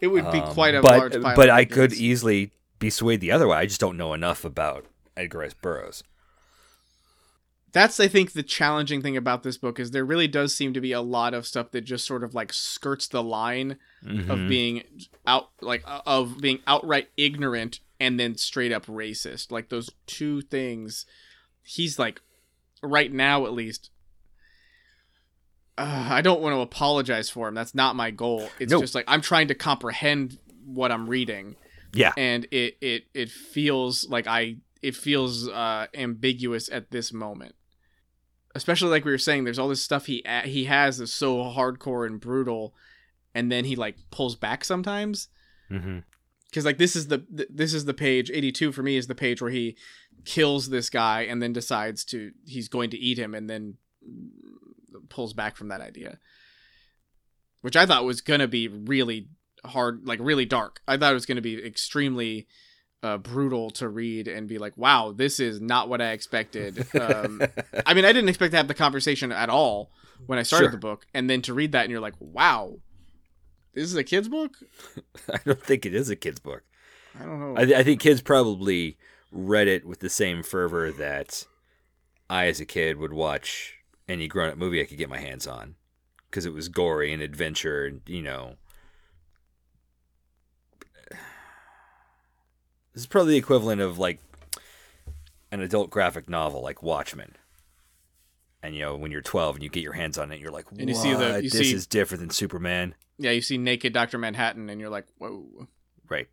it 0.00 0.06
would 0.06 0.30
be 0.32 0.38
Um, 0.38 0.54
quite 0.54 0.74
a 0.74 0.80
but, 0.80 0.96
large 0.98 1.20
pile 1.20 1.36
But 1.36 1.50
I 1.50 1.64
could 1.66 1.92
easily 1.92 2.52
be 2.78 2.88
swayed 2.88 3.20
the 3.20 3.32
other 3.32 3.48
way. 3.48 3.56
I 3.58 3.66
just 3.66 3.80
don't 3.80 3.96
know 3.98 4.14
enough 4.14 4.44
about 4.44 4.86
Edgar 5.16 5.38
Rice 5.40 5.54
Burroughs. 5.54 6.04
That's 7.78 8.00
i 8.00 8.08
think 8.08 8.32
the 8.32 8.42
challenging 8.42 9.00
thing 9.02 9.16
about 9.16 9.42
this 9.42 9.56
book 9.56 9.78
is 9.78 9.90
there 9.92 10.04
really 10.04 10.26
does 10.26 10.54
seem 10.54 10.72
to 10.74 10.80
be 10.80 10.92
a 10.92 11.00
lot 11.00 11.32
of 11.34 11.46
stuff 11.46 11.70
that 11.70 11.82
just 11.82 12.04
sort 12.06 12.24
of 12.24 12.34
like 12.34 12.52
skirts 12.52 13.06
the 13.08 13.22
line 13.22 13.72
of 14.02 14.38
Mhm. 14.38 14.48
being 14.48 14.82
out 15.26 15.50
like 15.60 15.82
of 15.86 16.40
being 16.40 16.58
outright 16.66 17.08
ignorant 17.16 17.80
and 18.00 18.18
then 18.18 18.36
straight 18.36 18.72
up 18.72 18.86
racist 18.86 19.50
like 19.52 19.68
those 19.68 19.90
two 20.06 20.40
things 20.40 21.06
he's 21.62 21.98
like 21.98 22.20
right 22.82 23.12
now 23.12 23.46
at 23.46 23.52
least 23.52 23.90
uh, 25.76 26.08
i 26.10 26.20
don't 26.20 26.40
want 26.40 26.54
to 26.54 26.60
apologize 26.60 27.30
for 27.30 27.48
him 27.48 27.54
that's 27.54 27.74
not 27.74 27.96
my 27.96 28.10
goal 28.10 28.48
it's 28.58 28.72
No. 28.72 28.80
just 28.80 28.94
like 28.94 29.04
i'm 29.08 29.20
trying 29.20 29.48
to 29.48 29.54
comprehend 29.54 30.38
what 30.64 30.90
i'm 30.92 31.08
reading 31.08 31.56
Yeah. 31.94 32.12
and 32.16 32.46
it 32.50 32.76
it 32.80 33.04
it 33.14 33.30
feels 33.30 34.08
like 34.08 34.26
i 34.26 34.56
it 34.82 34.94
feels 34.96 35.48
uh 35.48 35.86
ambiguous 35.94 36.68
at 36.68 36.90
this 36.90 37.12
moment 37.12 37.54
especially 38.58 38.90
like 38.90 39.04
we 39.04 39.10
were 39.10 39.18
saying 39.18 39.44
there's 39.44 39.58
all 39.58 39.68
this 39.68 39.82
stuff 39.82 40.06
he 40.06 40.22
he 40.44 40.64
has 40.64 40.98
that's 40.98 41.12
so 41.12 41.36
hardcore 41.38 42.06
and 42.06 42.20
brutal 42.20 42.74
and 43.34 43.50
then 43.50 43.64
he 43.64 43.76
like 43.76 43.96
pulls 44.10 44.36
back 44.36 44.64
sometimes. 44.64 45.28
Hmm 45.68 46.00
because 46.48 46.64
like 46.64 46.78
this 46.78 46.96
is 46.96 47.08
the 47.08 47.24
this 47.50 47.74
is 47.74 47.84
the 47.84 47.94
page 47.94 48.30
82 48.30 48.72
for 48.72 48.82
me 48.82 48.96
is 48.96 49.06
the 49.06 49.14
page 49.14 49.42
where 49.42 49.50
he 49.50 49.76
kills 50.24 50.70
this 50.70 50.90
guy 50.90 51.22
and 51.22 51.42
then 51.42 51.52
decides 51.52 52.04
to 52.06 52.32
he's 52.46 52.68
going 52.68 52.90
to 52.90 52.98
eat 52.98 53.18
him 53.18 53.34
and 53.34 53.48
then 53.48 53.76
pulls 55.08 55.32
back 55.32 55.56
from 55.56 55.68
that 55.68 55.80
idea. 55.80 56.18
Which 57.60 57.76
i 57.76 57.86
thought 57.86 58.04
was 58.04 58.20
gonna 58.20 58.48
be 58.48 58.68
really 58.68 59.28
hard 59.64 60.06
like 60.06 60.20
really 60.22 60.46
dark. 60.46 60.80
I 60.88 60.96
thought 60.96 61.10
it 61.10 61.14
was 61.14 61.26
gonna 61.26 61.42
be 61.42 61.64
extremely 61.64 62.46
uh, 63.02 63.16
brutal 63.18 63.70
to 63.70 63.88
read 63.88 64.26
and 64.28 64.48
be 64.48 64.58
like 64.58 64.76
wow 64.76 65.12
this 65.14 65.38
is 65.38 65.60
not 65.60 65.88
what 65.88 66.00
i 66.00 66.10
expected 66.10 66.84
um, 67.00 67.40
i 67.86 67.94
mean 67.94 68.04
i 68.04 68.12
didn't 68.12 68.28
expect 68.28 68.50
to 68.50 68.56
have 68.56 68.68
the 68.68 68.74
conversation 68.74 69.30
at 69.30 69.48
all 69.48 69.90
when 70.26 70.38
i 70.38 70.42
started 70.42 70.66
Sure. 70.66 70.70
the 70.72 70.78
book 70.78 71.06
and 71.14 71.30
then 71.30 71.40
to 71.42 71.54
read 71.54 71.72
that 71.72 71.82
and 71.82 71.90
you're 71.92 72.00
like 72.00 72.14
wow 72.18 72.74
this 73.74 73.84
is 73.84 73.94
a 73.94 74.02
kid's 74.04 74.28
book 74.28 74.56
I 75.32 75.38
don't 75.44 75.62
think 75.62 75.86
it 75.86 75.94
is 75.94 76.10
a 76.10 76.16
kid's 76.16 76.40
book. 76.40 76.64
i 77.18 77.22
don't 77.24 77.38
know 77.38 77.54
I, 77.56 77.78
I 77.80 77.82
think 77.84 78.00
kids 78.00 78.20
probably 78.20 78.96
read 79.30 79.68
it 79.68 79.84
with 79.84 80.00
the 80.00 80.10
same 80.10 80.42
fervor 80.42 80.90
that 80.92 81.44
I, 82.30 82.46
as 82.46 82.60
a 82.60 82.66
kid, 82.66 82.98
would 82.98 83.12
watch 83.14 83.74
any 84.08 84.28
grown-up 84.28 84.58
movie 84.58 84.82
I 84.82 84.84
could 84.84 84.98
get 84.98 85.08
my 85.08 85.18
hands 85.18 85.46
on 85.46 85.76
because 86.28 86.44
it 86.44 86.52
was 86.52 86.68
gory 86.68 87.10
and 87.12 87.22
adventure, 87.22 87.86
and 87.86 88.02
you 88.06 88.20
know. 88.20 88.56
This 92.98 93.04
is 93.04 93.06
probably 93.06 93.34
the 93.34 93.38
equivalent 93.38 93.80
of 93.80 93.96
like 94.00 94.18
an 95.52 95.60
adult 95.60 95.88
graphic 95.88 96.28
novel, 96.28 96.62
like 96.62 96.82
Watchmen. 96.82 97.36
And 98.60 98.74
you 98.74 98.80
know, 98.80 98.96
when 98.96 99.12
you're 99.12 99.20
12 99.22 99.54
and 99.54 99.62
you 99.62 99.70
get 99.70 99.84
your 99.84 99.92
hands 99.92 100.18
on 100.18 100.32
it, 100.32 100.40
you're 100.40 100.50
like, 100.50 100.64
And 100.76 100.88
you 100.88 100.96
see 100.96 101.14
the- 101.14 101.40
you 101.44 101.48
this 101.48 101.68
see- 101.68 101.72
is 101.72 101.86
different 101.86 102.22
than 102.22 102.30
Superman." 102.30 102.96
Yeah, 103.16 103.30
you 103.30 103.40
see 103.40 103.56
naked 103.56 103.92
Dr. 103.92 104.18
Manhattan 104.18 104.68
and 104.68 104.80
you're 104.80 104.90
like, 104.90 105.06
whoa. 105.18 105.68
Right. 106.08 106.26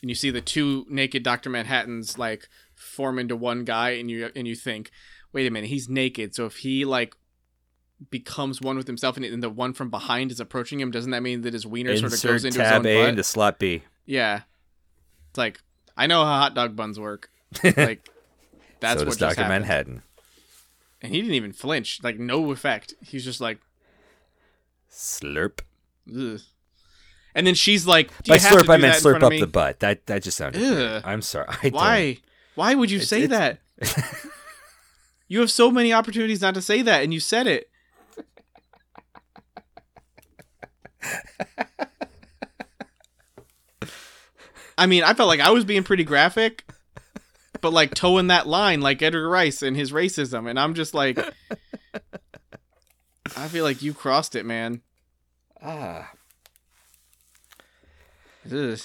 And 0.00 0.10
you 0.10 0.16
see 0.16 0.30
the 0.32 0.40
two 0.40 0.86
naked 0.88 1.22
Dr. 1.22 1.50
Manhattans 1.50 2.18
like 2.18 2.48
form 2.74 3.20
into 3.20 3.36
one 3.36 3.62
guy 3.62 3.90
and 3.90 4.10
you 4.10 4.28
and 4.34 4.48
you 4.48 4.56
think, 4.56 4.90
wait 5.32 5.46
a 5.46 5.52
minute, 5.52 5.68
he's 5.70 5.88
naked. 5.88 6.34
So 6.34 6.46
if 6.46 6.56
he 6.56 6.84
like 6.84 7.14
becomes 8.10 8.60
one 8.60 8.76
with 8.76 8.88
himself 8.88 9.16
and, 9.16 9.24
and 9.24 9.40
the 9.40 9.50
one 9.50 9.72
from 9.72 9.88
behind 9.88 10.32
is 10.32 10.40
approaching 10.40 10.80
him, 10.80 10.90
doesn't 10.90 11.12
that 11.12 11.22
mean 11.22 11.42
that 11.42 11.52
his 11.52 11.64
wiener 11.64 11.96
sort 11.96 12.12
of 12.12 12.20
goes 12.20 12.44
into 12.44 12.60
his 12.60 12.72
own 12.72 12.84
A 12.86 12.96
butt? 13.02 13.08
into 13.10 13.22
slot 13.22 13.60
B. 13.60 13.84
Yeah. 14.04 14.40
It's 15.32 15.38
like, 15.38 15.62
I 15.96 16.06
know 16.06 16.22
how 16.26 16.40
hot 16.40 16.54
dog 16.54 16.76
buns 16.76 17.00
work. 17.00 17.30
Like 17.64 18.06
that's 18.80 19.00
so 19.00 19.06
what 19.06 19.18
Dr. 19.18 19.28
happened. 19.36 19.48
Manhattan. 19.48 20.02
And 21.00 21.10
he 21.14 21.22
didn't 21.22 21.34
even 21.36 21.52
flinch. 21.54 22.00
Like 22.02 22.18
no 22.18 22.52
effect. 22.52 22.92
He's 23.02 23.24
just 23.24 23.40
like, 23.40 23.58
Slurp. 24.90 25.60
Ugh. 26.14 26.40
And 27.34 27.46
then 27.46 27.54
she's 27.54 27.86
like, 27.86 28.08
do 28.24 28.28
By 28.28 28.34
you 28.34 28.40
have 28.42 28.58
to 28.58 28.58
slurp, 28.58 28.68
I 28.68 28.76
meant 28.76 28.82
that 28.92 28.96
in 28.98 29.02
front 29.02 29.22
slurp 29.24 29.26
up 29.34 29.40
the 29.40 29.46
butt. 29.46 29.80
That 29.80 30.04
that 30.06 30.22
just 30.22 30.36
sounded. 30.36 31.02
I'm 31.06 31.22
sorry. 31.22 31.46
I 31.62 31.62
don't- 31.62 31.74
Why? 31.74 32.18
Why 32.56 32.74
would 32.74 32.90
you 32.90 32.96
It's- 32.98 33.08
say 33.08 33.22
it's- 33.22 33.58
that? 33.80 34.04
You 35.28 35.40
have 35.40 35.50
so 35.50 35.70
many 35.70 35.94
opportunities 35.94 36.42
not 36.42 36.52
to 36.54 36.60
say 36.60 36.82
that, 36.82 37.02
and 37.02 37.14
you 37.14 37.18
said 37.18 37.46
it. 37.46 37.70
I 44.76 44.86
mean, 44.86 45.04
I 45.04 45.14
felt 45.14 45.28
like 45.28 45.40
I 45.40 45.50
was 45.50 45.64
being 45.64 45.84
pretty 45.84 46.04
graphic, 46.04 46.64
but 47.60 47.72
like 47.72 47.94
toeing 47.94 48.28
that 48.28 48.46
line 48.46 48.80
like 48.80 49.02
Edgar 49.02 49.28
Rice 49.28 49.62
and 49.62 49.76
his 49.76 49.92
racism, 49.92 50.48
and 50.48 50.58
I'm 50.58 50.74
just 50.74 50.94
like, 50.94 51.18
I 53.36 53.48
feel 53.48 53.64
like 53.64 53.82
you 53.82 53.94
crossed 53.94 54.34
it, 54.34 54.44
man. 54.44 54.82
Ah. 55.62 56.10
Ugh. 58.50 58.80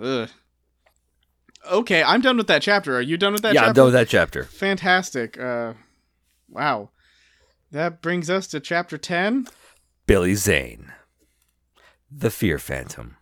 Ugh. 0.00 0.28
Okay, 1.70 2.02
I'm 2.02 2.20
done 2.20 2.36
with 2.36 2.46
that 2.46 2.62
chapter. 2.62 2.96
Are 2.96 3.02
you 3.02 3.16
done 3.16 3.32
with 3.32 3.42
that 3.42 3.54
yeah, 3.54 3.60
chapter? 3.60 3.68
I'm 3.68 3.74
done 3.74 3.84
with 3.86 3.94
that 3.94 4.08
chapter. 4.08 4.44
Fantastic. 4.44 5.38
Uh, 5.38 5.74
wow. 6.48 6.90
That 7.70 8.00
brings 8.00 8.30
us 8.30 8.46
to 8.48 8.60
chapter 8.60 8.96
10. 8.96 9.46
Billy 10.06 10.34
Zane, 10.34 10.92
the 12.10 12.30
Fear 12.30 12.58
Phantom. 12.58 13.16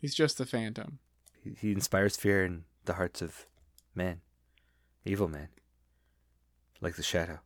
He's 0.00 0.14
just 0.14 0.38
the 0.38 0.46
phantom. 0.46 0.98
He, 1.42 1.56
he 1.60 1.72
inspires 1.72 2.16
fear 2.16 2.44
in 2.44 2.64
the 2.84 2.94
hearts 2.94 3.20
of 3.20 3.46
men, 3.94 4.20
evil 5.04 5.28
men, 5.28 5.48
like 6.80 6.96
the 6.96 7.02
Shadow. 7.02 7.40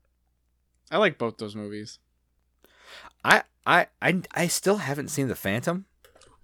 I 0.90 0.98
like 0.98 1.18
both 1.18 1.38
those 1.38 1.56
movies. 1.56 1.98
I 3.24 3.42
I 3.64 3.86
I, 4.00 4.22
I 4.32 4.46
still 4.46 4.76
haven't 4.78 5.08
seen 5.08 5.28
the 5.28 5.34
Phantom. 5.34 5.86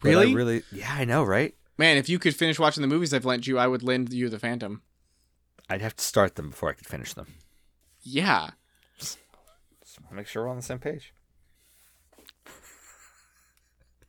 Really? 0.02 0.34
really? 0.34 0.62
Yeah, 0.72 0.94
I 0.94 1.04
know, 1.04 1.24
right? 1.24 1.54
Man, 1.76 1.96
if 1.96 2.08
you 2.08 2.18
could 2.18 2.34
finish 2.34 2.58
watching 2.58 2.80
the 2.80 2.88
movies 2.88 3.12
I've 3.12 3.24
lent 3.24 3.46
you, 3.46 3.58
I 3.58 3.66
would 3.66 3.82
lend 3.82 4.12
you 4.12 4.28
the 4.28 4.38
Phantom. 4.38 4.82
I'd 5.68 5.82
have 5.82 5.96
to 5.96 6.04
start 6.04 6.36
them 6.36 6.50
before 6.50 6.70
I 6.70 6.72
could 6.72 6.86
finish 6.86 7.14
them. 7.14 7.34
Yeah. 8.02 8.50
Just 8.98 9.18
make 10.10 10.26
sure 10.26 10.44
we're 10.44 10.50
on 10.50 10.56
the 10.56 10.62
same 10.62 10.78
page. 10.78 11.12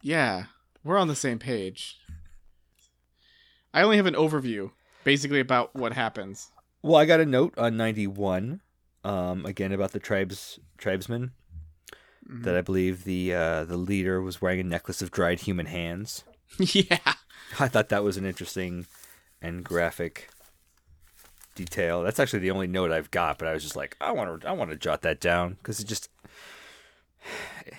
Yeah. 0.01 0.45
We're 0.89 0.97
on 0.97 1.07
the 1.07 1.15
same 1.15 1.37
page. 1.37 1.99
I 3.75 3.83
only 3.83 3.97
have 3.97 4.07
an 4.07 4.15
overview, 4.15 4.71
basically 5.03 5.39
about 5.39 5.75
what 5.75 5.93
happens. 5.93 6.49
Well, 6.81 6.95
I 6.95 7.05
got 7.05 7.19
a 7.19 7.27
note 7.27 7.55
on 7.59 7.77
91, 7.77 8.61
um, 9.03 9.45
again 9.45 9.71
about 9.71 9.91
the 9.91 9.99
tribes 9.99 10.59
tribesmen 10.79 11.33
Mm-hmm. 12.27 12.41
that 12.41 12.55
I 12.55 12.61
believe 12.61 13.03
the 13.03 13.35
uh, 13.35 13.65
the 13.65 13.77
leader 13.77 14.19
was 14.19 14.41
wearing 14.41 14.59
a 14.61 14.63
necklace 14.63 15.03
of 15.03 15.11
dried 15.11 15.41
human 15.41 15.67
hands. 15.67 16.23
yeah. 16.57 16.97
I 17.59 17.67
thought 17.67 17.89
that 17.89 18.03
was 18.03 18.17
an 18.17 18.25
interesting 18.25 18.87
and 19.43 19.63
graphic 19.63 20.29
detail. 21.53 22.01
That's 22.01 22.19
actually 22.19 22.39
the 22.39 22.51
only 22.51 22.67
note 22.67 22.91
I've 22.91 23.11
got, 23.11 23.37
but 23.37 23.47
I 23.47 23.53
was 23.53 23.61
just 23.61 23.75
like, 23.75 23.95
I 24.01 24.11
want 24.11 24.41
to 24.41 24.47
I 24.49 24.53
want 24.53 24.71
to 24.71 24.75
jot 24.75 25.03
that 25.03 25.19
down 25.19 25.57
because 25.61 25.79
it 25.79 25.85
just 25.85 26.09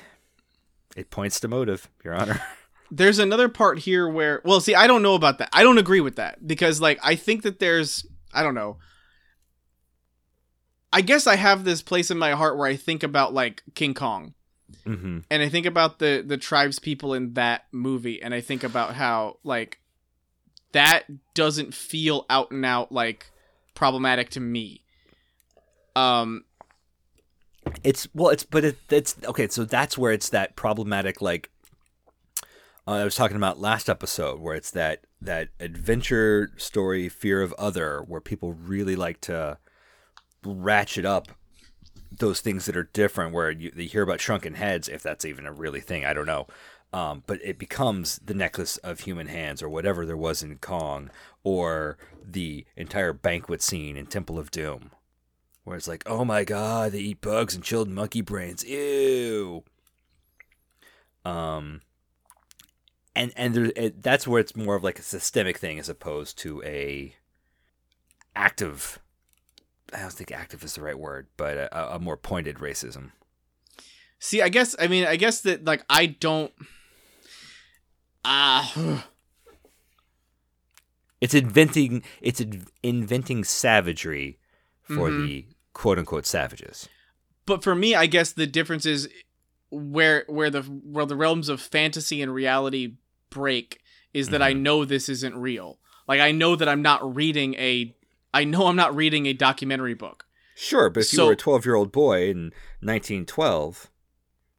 it 0.97 1.11
points 1.11 1.41
to 1.41 1.49
motive, 1.49 1.89
Your 2.05 2.15
Honor. 2.15 2.41
there's 2.91 3.19
another 3.19 3.49
part 3.49 3.79
here 3.79 4.09
where 4.09 4.41
well 4.45 4.61
see 4.61 4.75
i 4.75 4.87
don't 4.87 5.03
know 5.03 5.15
about 5.15 5.39
that 5.39 5.49
i 5.53 5.63
don't 5.63 5.79
agree 5.79 6.01
with 6.01 6.17
that 6.17 6.47
because 6.47 6.81
like 6.81 6.99
i 7.03 7.15
think 7.15 7.43
that 7.43 7.59
there's 7.59 8.07
i 8.33 8.43
don't 8.43 8.55
know 8.55 8.77
i 10.93 11.01
guess 11.01 11.27
i 11.27 11.37
have 11.37 11.65
this 11.65 11.83
place 11.83 12.11
in 12.11 12.19
my 12.19 12.33
heart 12.33 12.57
where 12.57 12.67
i 12.67 12.77
think 12.77 13.03
about 13.03 13.33
like 13.33 13.63
king 13.75 13.95
kong 13.95 14.35
mm-hmm. 14.85 15.19
and 15.31 15.43
i 15.43 15.49
think 15.49 15.67
about 15.67 15.99
the 15.99 16.25
the 16.27 16.37
tribes 16.37 16.79
people 16.79 17.15
in 17.15 17.35
that 17.35 17.65
movie 17.73 18.21
and 18.23 18.35
i 18.35 18.41
think 18.41 18.65
about 18.65 18.95
how 18.95 19.37
like 19.45 19.79
that 20.73 21.05
doesn't 21.35 21.75
feel 21.75 22.27
out 22.31 22.51
and 22.51 22.65
out 22.65 22.93
like 22.93 23.31
problematic 23.75 24.31
to 24.31 24.41
me 24.41 24.83
um 25.97 26.45
It's 27.85 28.09
well, 28.15 28.31
it's 28.31 28.45
but 28.45 28.65
it, 28.65 28.79
it's 28.91 29.17
okay. 29.25 29.49
So 29.49 29.65
that's 29.65 29.99
where 29.99 30.13
it's 30.13 30.31
that 30.31 30.57
problematic. 30.57 31.21
Like 31.21 31.51
uh, 32.91 32.95
I 32.95 33.05
was 33.05 33.15
talking 33.15 33.37
about 33.37 33.61
last 33.61 33.89
episode, 33.89 34.41
where 34.41 34.57
it's 34.57 34.73
that 34.73 35.05
that 35.21 35.51
adventure 35.61 36.51
story, 36.57 37.09
fear 37.09 37.41
of 37.41 37.53
other, 37.53 38.03
where 38.07 38.21
people 38.21 38.53
really 38.53 38.97
like 38.97 39.21
to 39.23 39.59
ratchet 40.45 41.05
up 41.05 41.29
those 42.11 42.41
things 42.41 42.67
that 42.67 42.77
are 42.77 42.91
different. 42.93 43.33
Where 43.33 43.51
you, 43.53 43.71
you 43.77 43.89
hear 43.89 44.03
about 44.03 44.21
shrunken 44.21 44.55
heads, 44.55 44.89
if 44.89 45.03
that's 45.05 45.25
even 45.25 45.47
a 45.47 45.53
really 45.53 45.81
thing, 45.81 46.05
I 46.05 46.13
don't 46.13 46.27
know. 46.27 46.49
Um, 46.93 47.23
but 47.29 47.39
it 47.45 47.59
becomes 47.59 48.19
the 48.19 48.35
necklace 48.35 48.77
of 48.79 49.01
human 49.01 49.29
hands, 49.29 49.63
or 49.63 49.69
whatever 49.69 50.05
there 50.05 50.17
was 50.17 50.43
in 50.43 50.59
Kong, 50.59 51.11
or 51.45 51.97
the 52.29 52.67
entire 52.77 53.13
banquet 53.13 53.63
scene 53.63 53.97
in 53.97 54.07
Temple 54.07 54.39
of 54.39 54.51
Doom 54.51 54.91
where 55.63 55.77
it's 55.77 55.87
like, 55.87 56.03
oh 56.07 56.25
my 56.25 56.43
god, 56.43 56.91
they 56.91 56.99
eat 56.99 57.21
bugs 57.21 57.55
and 57.55 57.63
chilled 57.63 57.89
monkey 57.89 58.23
brains. 58.23 58.65
Ew. 58.65 59.63
Um, 61.25 61.83
and 63.17 63.33
and 63.37 63.55
there, 63.55 63.73
it, 63.77 64.03
that's 64.03 64.27
where 64.27 64.41
it's 64.41 64.55
more 64.57 64.75
of 64.77 64.85
like 64.85 64.99
a 64.99 65.03
systemic 65.03 65.59
thing 65.59 65.79
as 65.79 65.89
opposed 65.89 66.39
to 66.39 66.63
a 66.65 67.15
active. 68.37 68.99
I 69.93 70.01
don't 70.01 70.13
think 70.13 70.31
active 70.33 70.63
is 70.63 70.75
the 70.75 70.83
right 70.83 70.99
word, 70.99 71.27
but 71.37 71.57
a, 71.57 71.95
a 71.97 71.99
more 71.99 72.17
pointed 72.17 72.57
racism. 72.59 73.11
see 74.19 74.41
i 74.43 74.49
guess 74.49 74.77
i 74.79 74.87
mean 74.87 75.05
i 75.07 75.17
guess 75.17 75.41
that 75.41 75.65
like 75.65 75.83
i 75.91 76.07
don't 76.07 76.53
ah 78.25 79.05
It's 81.21 81.35
inventing. 81.35 82.03
It's 82.23 82.41
in- 82.41 82.67
inventing 82.83 83.45
savagery 83.45 84.39
for 84.83 85.11
Mhm. 85.11 85.27
the 85.27 85.47
quote 85.73 85.99
unquote 85.99 86.27
savages. 86.27 86.89
but 87.47 87.63
for 87.63 87.75
me 87.75 87.95
i 87.95 88.07
guess 88.07 88.33
the 88.33 88.47
difference 88.47 88.87
is 88.87 89.09
where 89.71 90.25
where 90.29 90.51
the 90.51 90.63
where 90.63 91.07
the 91.07 91.17
realms 91.17 91.49
of 91.49 91.61
fantasy 91.61 92.21
and 92.23 92.33
reality 92.35 92.97
break 93.31 93.81
is 94.13 94.29
that 94.29 94.43
i 94.43 94.53
Mhm. 94.53 94.61
know 94.61 94.85
this 94.85 95.09
isn't 95.09 95.37
real 95.37 95.79
like 96.09 96.21
i 96.21 96.33
know 96.33 96.57
that 96.57 96.69
i'm 96.69 96.83
not 96.83 97.15
reading 97.15 97.55
a 97.55 97.95
i 98.35 98.45
know 98.45 98.67
i'm 98.67 98.77
not 98.77 98.95
reading 98.95 99.27
a 99.27 99.33
documentary 99.33 99.95
book 99.95 100.27
Sure, 100.57 100.91
but 100.91 101.01
if 101.05 101.13
you 101.15 101.25
were 101.25 101.33
a 101.33 101.37
twelve-year-old 101.37 101.91
boy 101.91 102.29
in 102.29 102.53
1912, 102.81 103.89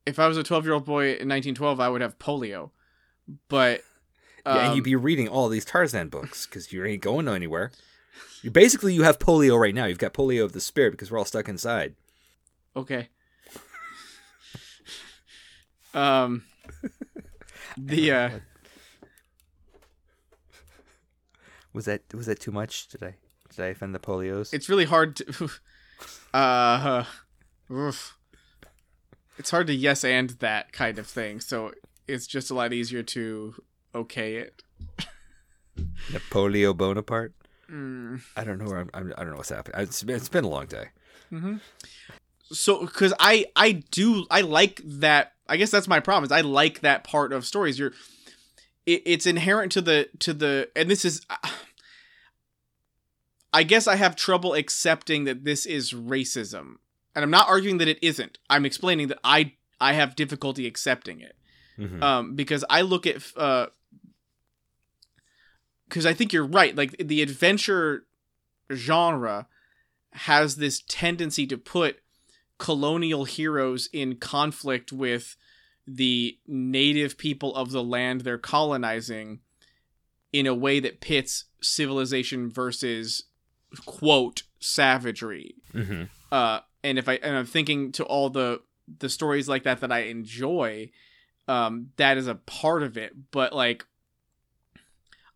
if 0.07 0.17
i 0.17 0.27
was 0.27 0.38
a 0.38 0.41
12 0.43 0.65
year 0.65 0.73
old 0.73 0.86
boy 0.86 1.10
in 1.10 1.27
1912 1.29 1.79
i 1.79 1.89
would 1.89 2.01
have 2.01 2.17
polio 2.17 2.71
but 3.49 3.84
Yeah, 4.45 4.60
and 4.62 4.69
um, 4.69 4.75
you'd 4.75 4.84
be 4.84 4.95
reading 4.95 5.27
all 5.27 5.47
these 5.47 5.63
Tarzan 5.65 6.10
books 6.10 6.47
because 6.47 6.73
you 6.73 6.84
ain't 6.84 7.03
going 7.03 7.27
anywhere. 7.27 7.71
You 8.41 8.49
basically 8.49 8.95
you 8.95 9.03
have 9.03 9.19
polio 9.19 9.60
right 9.60 9.75
now. 9.75 9.86
You've 9.86 9.99
got 9.99 10.15
polio 10.15 10.43
of 10.43 10.53
the 10.53 10.60
spirit 10.60 10.89
because 10.91 11.12
we're 11.12 11.19
all 11.19 11.25
stuck 11.25 11.47
inside. 11.47 11.93
okay 12.75 13.10
um 15.93 16.43
the 17.77 18.12
uh 18.12 18.29
Was 21.73 21.86
that 21.86 22.01
was 22.13 22.25
that 22.25 22.39
too 22.39 22.51
much? 22.51 22.88
Did 22.89 23.03
I 23.03 23.15
did 23.55 23.63
I 23.63 23.67
offend 23.67 23.93
the 23.95 23.99
polios? 23.99 24.53
it's 24.53 24.69
really 24.69 24.86
hard 24.86 25.15
to 25.17 25.49
uh 26.34 27.03
oof. 27.71 28.17
it's 29.38 29.49
hard 29.51 29.67
to 29.67 29.73
yes 29.73 30.03
and 30.03 30.31
that 30.39 30.71
kind 30.73 30.97
of 30.99 31.07
thing 31.07 31.39
so 31.39 31.71
it's 32.07 32.27
just 32.27 32.49
a 32.49 32.53
lot 32.53 32.73
easier 32.73 33.03
to 33.03 33.55
okay 33.93 34.36
it 34.36 34.63
Napoleon 36.12 36.75
Bonaparte. 36.75 37.34
mm. 37.71 38.21
I 38.36 38.43
don't 38.43 38.57
know. 38.57 38.65
Where 38.65 38.79
I'm, 38.79 38.89
I'm, 38.93 39.13
I 39.17 39.21
don't 39.23 39.31
know 39.31 39.38
what's 39.38 39.49
happening. 39.49 39.79
It's 39.81 40.03
been, 40.03 40.15
it's 40.15 40.29
been 40.29 40.43
a 40.43 40.49
long 40.49 40.65
day. 40.67 40.86
hmm 41.29 41.57
so 42.53 42.81
because 42.86 43.13
i 43.17 43.45
i 43.55 43.71
do 43.71 44.25
i 44.29 44.41
like 44.41 44.81
that 44.84 45.31
i 45.47 45.55
guess 45.55 45.71
that's 45.71 45.88
my 45.88 46.01
problem 46.01 46.25
is 46.25 46.34
i 46.34 46.41
like 46.41 46.81
that 46.81 47.05
part 47.05 47.31
of 47.31 47.45
stories 47.45 47.79
you're 47.79 47.93
it, 48.86 49.02
it's 49.06 49.26
inherent 49.26 49.72
to 49.74 49.82
the 49.82 50.10
to 50.20 50.34
the 50.34 50.70
and 50.76 50.89
this 50.89 51.06
is 51.06 51.26
i 53.54 53.63
guess 53.63 53.88
i 53.88 53.96
have 53.96 54.15
trouble 54.15 54.54
accepting 54.54 55.26
that 55.26 55.44
this 55.44 55.65
is 55.65 55.94
racism. 55.94 56.76
And 57.15 57.24
i'm 57.24 57.32
not 57.32 57.48
arguing 57.50 57.78
that 57.80 57.88
it 57.88 58.00
isn't. 58.02 58.38
I'm 58.50 58.65
explaining 58.65 59.08
that 59.10 59.20
i 59.24 59.54
i 59.80 59.94
have 59.94 60.15
difficulty 60.15 60.65
accepting 60.67 61.22
it. 61.22 61.36
Mhm. 61.78 62.02
um 62.02 62.36
because 62.36 62.63
i 62.70 62.82
look 62.82 63.06
at 63.06 63.22
uh 63.36 63.67
because 65.88 66.06
i 66.06 66.13
think 66.13 66.32
you're 66.34 66.46
right. 66.46 66.76
Like 66.76 66.96
the 66.98 67.22
adventure 67.22 68.06
genre 68.74 69.48
has 70.13 70.56
this 70.58 70.84
tendency 70.88 71.46
to 71.48 71.58
put 71.58 72.00
colonial 72.58 73.26
heroes 73.26 73.89
in 73.91 74.15
conflict 74.17 74.91
with 74.91 75.36
the 75.88 76.38
native 76.48 77.17
people 77.17 77.56
of 77.56 77.72
the 77.72 77.84
land 77.84 78.22
they're 78.22 78.38
colonizing 78.38 79.39
in 80.32 80.46
a 80.48 80.54
way 80.54 80.80
that 80.80 81.02
pits 81.02 81.46
civilization 81.62 82.50
versus 82.50 83.24
quote 83.86 84.44
savagery 84.60 85.56
Mhm. 85.74 86.10
uh 86.32 86.60
and 86.84 87.00
if 87.00 87.10
i 87.10 87.13
and 87.15 87.36
i'm 87.36 87.46
thinking 87.46 87.91
to 87.94 88.04
all 88.04 88.30
the 88.30 88.62
the 89.00 89.10
stories 89.10 89.48
like 89.50 89.63
that 89.63 89.80
that 89.82 89.91
i 89.91 90.00
enjoy 90.02 90.89
um 91.48 91.91
that 91.98 92.17
is 92.17 92.28
a 92.28 92.36
part 92.36 92.84
of 92.84 92.96
it 92.98 93.13
but 93.32 93.54
like 93.54 93.86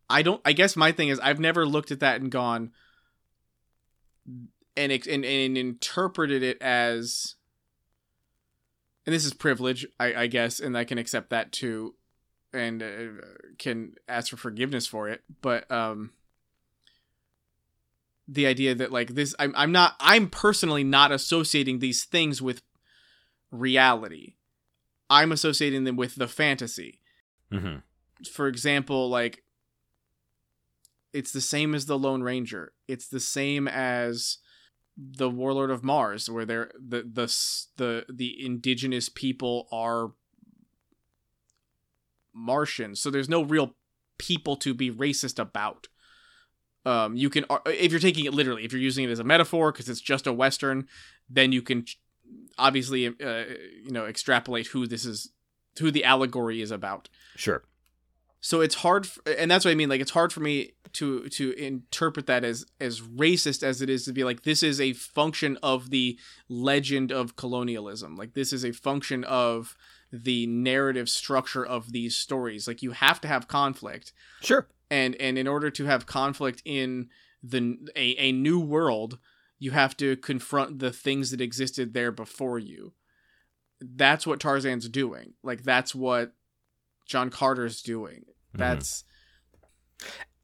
i 0.10 0.22
don't 0.22 0.42
i 0.46 0.54
guess 0.54 0.76
my 0.76 0.92
thing 0.92 1.10
is 1.10 1.20
i've 1.22 1.40
never 1.40 1.66
looked 1.66 1.92
at 1.92 2.00
that 2.02 2.22
and 2.22 2.30
gone 2.32 2.72
and 4.78 4.92
and, 4.92 5.26
and 5.26 5.58
interpreted 5.58 6.44
it 6.44 6.62
as 6.62 7.36
and 9.06 9.14
this 9.14 9.26
is 9.26 9.34
privilege 9.34 9.86
I, 10.00 10.14
I 10.14 10.28
guess 10.28 10.60
and 10.60 10.78
i 10.78 10.84
can 10.84 10.98
accept 10.98 11.30
that 11.30 11.52
too 11.52 11.96
and 12.54 12.82
uh, 12.82 12.88
can 13.58 13.94
ask 14.08 14.30
for 14.30 14.38
forgiveness 14.38 14.88
for 14.88 15.10
it 15.10 15.22
but 15.42 15.70
um 15.72 16.12
the 18.28 18.48
idea 18.48 18.74
that 18.74 18.92
like 18.92 19.10
this 19.10 19.36
I'm, 19.38 19.54
I'm 19.56 19.72
not 19.72 19.96
i'm 20.00 20.30
personally 20.30 20.84
not 20.84 21.12
associating 21.12 21.80
these 21.80 22.06
things 22.06 22.42
with 22.42 22.62
reality. 23.56 24.36
I'm 25.10 25.32
associating 25.32 25.84
them 25.84 25.96
with 25.96 26.16
the 26.16 26.28
fantasy. 26.28 27.02
Mm-hmm. 27.52 27.78
for 28.32 28.48
example 28.48 29.08
like 29.08 29.44
it's 31.14 31.32
the 31.32 31.42
same 31.42 31.76
as 31.76 31.86
the 31.86 31.98
lone 31.98 32.24
ranger. 32.24 32.74
It's 32.88 33.08
the 33.08 33.20
same 33.20 33.68
as 33.68 34.40
the 34.98 35.30
warlord 35.30 35.72
of 35.72 35.84
mars 35.84 36.30
where 36.30 36.46
they're 36.46 36.72
the 36.76 37.02
the 37.02 37.28
the 37.78 38.06
the 38.12 38.46
indigenous 38.46 39.10
people 39.10 39.68
are 39.72 40.12
martians 42.34 43.00
so 43.00 43.10
there's 43.10 43.30
no 43.30 43.44
real 43.44 43.76
people 44.18 44.56
to 44.56 44.74
be 44.74 44.90
racist 44.92 45.40
about. 45.40 45.88
Um 46.86 47.18
you 47.18 47.30
can 47.30 47.46
if 47.66 47.92
you're 47.92 48.00
taking 48.00 48.26
it 48.26 48.34
literally 48.34 48.64
if 48.64 48.72
you're 48.72 48.82
using 48.82 49.06
it 49.06 49.12
as 49.12 49.20
a 49.20 49.24
metaphor 49.24 49.72
because 49.72 49.90
it's 49.90 50.02
just 50.02 50.28
a 50.28 50.34
western 50.34 50.88
then 51.30 51.52
you 51.52 51.62
can 51.62 51.86
obviously 52.58 53.08
uh, 53.08 53.12
you 53.84 53.92
know 53.92 54.06
extrapolate 54.06 54.68
who 54.68 54.88
this 54.88 55.06
is 55.06 55.32
who 55.80 55.92
the 55.92 56.04
allegory 56.04 56.62
is 56.62 56.72
about. 56.72 57.10
Sure. 57.36 57.64
So 58.46 58.62
it's 58.62 58.76
hard 58.76 59.06
f- 59.06 59.20
and 59.40 59.50
that's 59.50 59.66
what 59.66 59.72
i 59.72 59.76
mean 59.76 59.90
like 59.90 60.02
it's 60.02 60.12
hard 60.12 60.32
for 60.32 60.40
me 60.40 60.74
to 60.96 61.28
to 61.28 61.52
interpret 61.54 62.26
that 62.28 62.44
as 62.44 62.66
as 62.80 63.02
racist 63.02 63.64
as 63.64 63.82
it 63.82 63.90
is 63.90 64.06
to 64.06 64.14
be 64.14 64.24
like 64.24 64.44
this 64.44 64.64
is 64.64 64.80
a 64.80 64.94
function 64.94 65.58
of 65.62 65.90
the 65.90 66.18
legend 66.48 67.12
of 67.12 67.36
colonialism. 67.36 68.16
Like 68.16 68.34
this 68.34 68.54
is 68.54 68.64
a 68.64 68.72
function 68.72 69.24
of 69.26 69.76
the 70.12 70.48
narrative 70.48 71.10
structure 71.10 71.66
of 71.66 71.92
these 71.92 72.16
stories. 72.16 72.66
Like 72.68 72.82
you 72.82 72.92
have 72.92 73.20
to 73.22 73.28
have 73.28 73.48
conflict. 73.48 74.14
Sure. 74.42 74.68
and 74.90 75.16
and 75.16 75.38
in 75.38 75.48
order 75.48 75.70
to 75.72 75.86
have 75.86 76.06
conflict 76.06 76.62
in 76.64 77.10
the 77.44 77.78
a, 77.96 78.16
a 78.18 78.32
new 78.32 78.60
world 78.60 79.20
you 79.60 79.72
have 79.72 79.96
to 79.98 80.16
confront 80.18 80.80
the 80.80 80.92
things 80.92 81.32
that 81.32 81.42
existed 81.42 81.94
there 81.94 82.12
before 82.12 82.58
you. 82.58 82.94
That's 83.82 84.26
what 84.26 84.40
tarzan's 84.40 84.88
doing. 84.88 85.34
Like 85.44 85.64
that's 85.64 85.94
what 85.94 86.34
john 87.06 87.30
carter's 87.30 87.84
doing 87.84 88.26
Mhm. 88.56 88.60
that's 88.60 89.04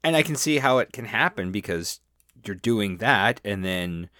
and 0.04 0.16
I 0.16 0.22
can 0.22 0.36
see 0.36 0.58
how 0.58 0.78
it 0.78 0.92
can 0.92 1.04
happen 1.04 1.52
because 1.52 2.00
you're 2.44 2.56
doing 2.56 2.96
that, 2.98 3.40
and 3.44 3.64
then 3.64 4.10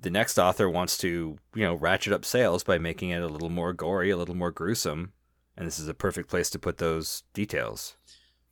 the 0.00 0.10
next 0.10 0.38
author 0.38 0.68
wants 0.68 0.98
to, 0.98 1.38
you 1.54 1.62
know, 1.64 1.74
ratchet 1.74 2.12
up 2.12 2.24
sales 2.24 2.64
by 2.64 2.78
making 2.78 3.10
it 3.10 3.22
a 3.22 3.28
little 3.28 3.50
more 3.50 3.72
gory, 3.72 4.10
a 4.10 4.16
little 4.16 4.34
more 4.34 4.50
gruesome, 4.50 5.12
and 5.56 5.66
this 5.66 5.78
is 5.78 5.88
a 5.88 5.94
perfect 5.94 6.28
place 6.28 6.50
to 6.50 6.58
put 6.58 6.78
those 6.78 7.22
details. 7.34 7.96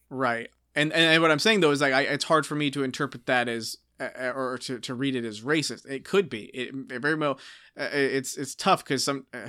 right 0.09 0.51
and 0.77 0.93
and 0.93 1.21
what 1.23 1.31
i'm 1.33 1.39
saying 1.41 1.61
though 1.61 1.71
is 1.73 1.81
like 1.81 1.93
I, 1.93 2.03
it's 2.03 2.25
hard 2.25 2.47
for 2.47 2.55
me 2.55 2.71
to 2.71 2.85
interpret 2.85 3.27
that 3.27 3.49
as 3.49 3.77
uh, 3.99 4.31
or 4.35 4.59
to, 4.59 4.79
to 4.79 4.95
read 4.95 5.17
it 5.17 5.25
as 5.25 5.41
racist 5.41 5.85
it 5.87 6.05
could 6.05 6.29
be 6.29 6.45
it, 6.55 6.73
it 6.91 7.01
very 7.03 7.15
well 7.17 7.41
uh, 7.81 7.89
it's 7.93 8.37
it's 8.37 8.55
tough 8.55 8.85
because 8.85 9.03
some 9.03 9.27
uh, 9.35 9.49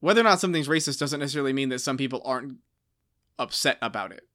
whether 0.00 0.20
or 0.20 0.24
not 0.24 0.40
something's 0.40 0.68
racist 0.68 0.98
doesn't 0.98 1.20
necessarily 1.20 1.52
mean 1.52 1.68
that 1.70 1.80
some 1.80 1.96
people 1.98 2.22
aren't 2.24 2.58
upset 3.38 3.78
about 3.82 4.12
it. 4.12 4.26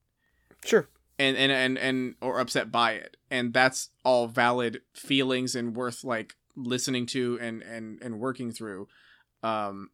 Sure. 0.65 0.89
and 1.17 1.37
and 1.37 1.51
and 1.51 1.77
and 1.77 2.15
or 2.21 2.39
upset 2.39 2.71
by 2.71 2.93
it. 2.93 3.17
And 3.31 3.53
that's 3.53 3.89
all 4.03 4.27
valid 4.27 4.81
feelings 4.93 5.55
and 5.55 5.75
worth 5.75 6.03
like 6.03 6.35
listening 6.55 7.05
to 7.07 7.37
and 7.41 7.61
and 7.61 8.01
and 8.01 8.19
working 8.19 8.51
through. 8.51 8.87
Um 9.43 9.89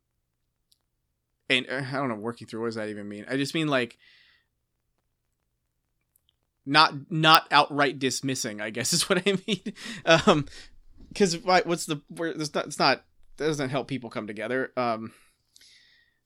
and 1.48 1.68
uh, 1.70 1.84
i 1.88 1.91
don't 1.98 2.10
know 2.10 2.15
working 2.15 2.48
through 2.48 2.62
what 2.62 2.68
does 2.68 2.76
that 2.76 2.89
even 2.89 3.08
mean? 3.08 3.26
I 3.30 3.38
just 3.38 3.54
mean 3.54 3.68
like 3.68 3.98
not 6.65 6.94
not 7.12 7.48
outright 7.52 8.00
dismissing 8.00 8.60
i 8.62 8.72
guess 8.72 8.91
is 8.94 9.08
what 9.10 9.22
i 9.28 9.38
mean. 9.48 9.74
Um 10.06 10.46
because 11.10 11.38
what's 11.44 11.86
the 11.86 12.02
where 12.10 12.30
it's 12.30 12.54
not 12.54 12.65
it's 12.65 12.80
not 12.80 13.04
that 13.38 13.48
doesn't 13.48 13.70
help 13.70 13.88
people 13.88 14.10
come 14.10 14.28
together. 14.28 14.72
Um 14.76 15.13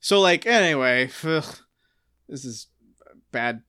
so 0.00 0.20
like 0.20 0.46
anyway 0.46 1.10
ugh, 1.24 1.58
this 2.30 2.44
is 2.44 2.68
a 3.10 3.16
bad 3.32 3.62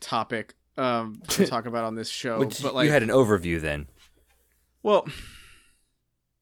topic 0.00 0.54
um 0.76 1.22
to 1.28 1.46
talk 1.46 1.66
about 1.66 1.84
on 1.84 1.94
this 1.94 2.08
show 2.10 2.38
Which 2.40 2.62
but 2.62 2.74
like 2.74 2.86
you 2.86 2.92
had 2.92 3.02
an 3.02 3.08
overview 3.08 3.60
then. 3.60 3.86
well 4.82 5.06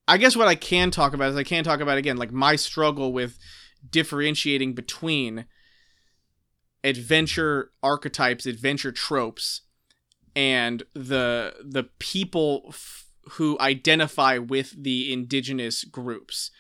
i 0.08 0.16
guess 0.18 0.36
what 0.36 0.48
i 0.48 0.54
can 0.54 0.90
talk 0.90 1.14
about 1.14 1.30
is 1.30 1.36
i 1.36 1.44
can 1.44 1.64
talk 1.64 1.80
about 1.80 1.98
again 1.98 2.16
like 2.16 2.32
my 2.32 2.56
struggle 2.56 3.12
with 3.12 3.38
differentiating 3.88 4.74
between 4.74 5.44
adventure 6.84 7.70
archetypes 7.82 8.46
adventure 8.46 8.92
tropes 8.92 9.62
and 10.34 10.82
the 10.94 11.54
the 11.64 11.84
people 11.98 12.64
f- 12.68 13.06
who 13.32 13.56
identify 13.58 14.38
with 14.38 14.72
the 14.80 15.12
indigenous 15.12 15.82
groups 15.84 16.50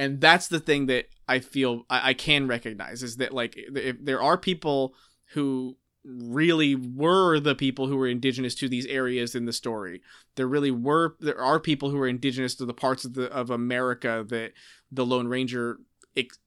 and 0.00 0.20
that's 0.20 0.48
the 0.48 0.60
thing 0.60 0.86
that 0.86 1.06
i 1.28 1.38
feel 1.38 1.84
i, 1.88 2.10
I 2.10 2.14
can 2.14 2.48
recognize 2.48 3.02
is 3.02 3.18
that 3.18 3.32
like 3.32 3.54
if 3.56 3.96
there 4.04 4.22
are 4.22 4.36
people 4.36 4.94
who 5.34 5.76
really 6.04 6.74
were 6.74 7.38
the 7.38 7.54
people 7.54 7.86
who 7.86 7.96
were 7.96 8.08
indigenous 8.08 8.54
to 8.56 8.68
these 8.68 8.86
areas 8.86 9.34
in 9.34 9.44
the 9.44 9.52
story. 9.52 10.00
There 10.36 10.46
really 10.46 10.70
were 10.70 11.16
there 11.20 11.40
are 11.40 11.60
people 11.60 11.90
who 11.90 11.98
are 11.98 12.08
indigenous 12.08 12.54
to 12.56 12.64
the 12.64 12.74
parts 12.74 13.04
of 13.04 13.14
the 13.14 13.30
of 13.30 13.50
america 13.50 14.24
that 14.28 14.52
the 14.90 15.04
lone 15.04 15.28
ranger 15.28 15.78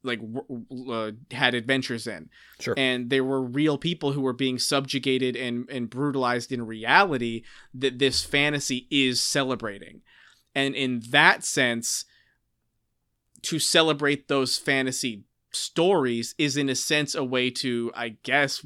like 0.04 0.20
uh, 0.90 1.12
had 1.32 1.54
adventures 1.54 2.08
in. 2.08 2.30
Sure. 2.60 2.74
and 2.78 3.10
there 3.10 3.24
were 3.24 3.42
real 3.42 3.78
people 3.78 4.12
who 4.12 4.22
were 4.22 4.34
being 4.34 4.60
subjugated 4.60 5.36
and 5.36 5.70
and 5.70 5.90
brutalized 5.90 6.52
in 6.52 6.66
reality 6.66 7.44
that 7.74 8.00
this 8.00 8.24
fantasy 8.24 8.88
is 8.90 9.22
celebrating. 9.22 10.02
And 10.56 10.76
in 10.76 11.02
that 11.10 11.44
sense 11.44 12.06
to 13.44 13.60
celebrate 13.60 14.28
those 14.28 14.58
fantasy 14.58 15.24
stories 15.52 16.34
is 16.38 16.58
in 16.58 16.68
a 16.70 16.76
sense 16.76 17.14
a 17.14 17.24
way 17.24 17.50
to 17.52 17.92
i 17.96 18.10
guess 18.24 18.66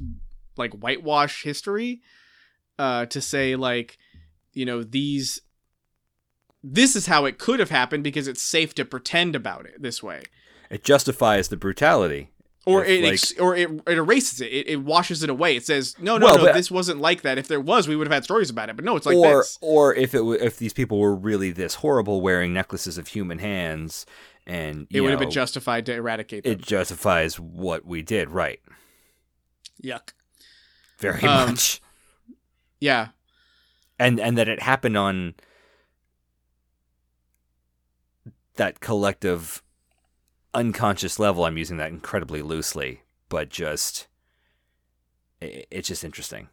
like 0.56 0.72
whitewash 0.72 1.42
history 1.42 2.00
uh 2.78 3.04
to 3.06 3.20
say 3.20 3.54
like 3.56 3.98
you 4.54 4.64
know 4.64 4.82
these 4.82 5.40
this 6.62 6.96
is 6.96 7.06
how 7.06 7.24
it 7.24 7.38
could 7.38 7.60
have 7.60 7.70
happened 7.70 8.02
because 8.04 8.26
it's 8.26 8.42
safe 8.42 8.74
to 8.74 8.84
pretend 8.84 9.36
about 9.36 9.64
it 9.64 9.80
this 9.80 10.02
way. 10.02 10.22
It 10.70 10.82
justifies 10.82 11.48
the 11.48 11.56
brutality. 11.56 12.30
or 12.66 12.84
it 12.84 13.02
like- 13.04 13.12
ex- 13.14 13.38
or 13.38 13.54
it, 13.56 13.70
it 13.86 13.96
erases 13.96 14.40
it. 14.40 14.52
it 14.52 14.66
it 14.68 14.76
washes 14.82 15.22
it 15.22 15.30
away. 15.30 15.54
It 15.56 15.64
says 15.64 15.94
no 16.00 16.18
no 16.18 16.26
Well, 16.26 16.44
no 16.46 16.52
this 16.52 16.70
wasn't 16.70 17.00
like 17.00 17.22
that. 17.22 17.38
If 17.38 17.46
there 17.48 17.60
was 17.60 17.86
we 17.86 17.94
would 17.96 18.06
have 18.08 18.12
had 18.12 18.24
stories 18.24 18.50
about 18.50 18.68
it. 18.70 18.76
But 18.76 18.84
no 18.84 18.96
it's 18.96 19.06
like 19.06 19.16
or 19.16 19.38
this. 19.38 19.56
or 19.60 19.94
if 19.94 20.14
it 20.14 20.18
w- 20.18 20.38
if 20.40 20.58
these 20.58 20.72
people 20.72 20.98
were 20.98 21.14
really 21.14 21.52
this 21.52 21.76
horrible 21.76 22.20
wearing 22.20 22.52
necklaces 22.52 22.98
of 22.98 23.08
human 23.08 23.38
hands 23.38 24.04
and 24.48 24.86
it 24.90 25.00
would 25.02 25.10
have 25.10 25.20
been 25.20 25.30
justified 25.30 25.86
to 25.86 25.94
eradicate 25.94 26.42
them. 26.44 26.52
it 26.54 26.62
justifies 26.62 27.38
what 27.38 27.84
we 27.86 28.02
did 28.02 28.30
right. 28.30 28.60
Yuck. 29.84 30.10
Very 30.98 31.22
Um, 31.22 31.50
much. 31.50 31.80
yeah. 32.80 33.08
And 33.98 34.18
and 34.18 34.36
that 34.38 34.48
it 34.48 34.60
happened 34.62 34.96
on 34.96 35.34
that 38.56 38.80
collective 38.80 39.62
unconscious 40.54 41.18
level 41.18 41.44
i'm 41.44 41.56
using 41.58 41.76
that 41.76 41.90
incredibly 41.90 42.42
loosely 42.42 43.02
but 43.28 43.48
just 43.50 44.08
i 45.42 45.64
it's 45.70 45.86
just 45.88 46.02
interesting. 46.04 46.48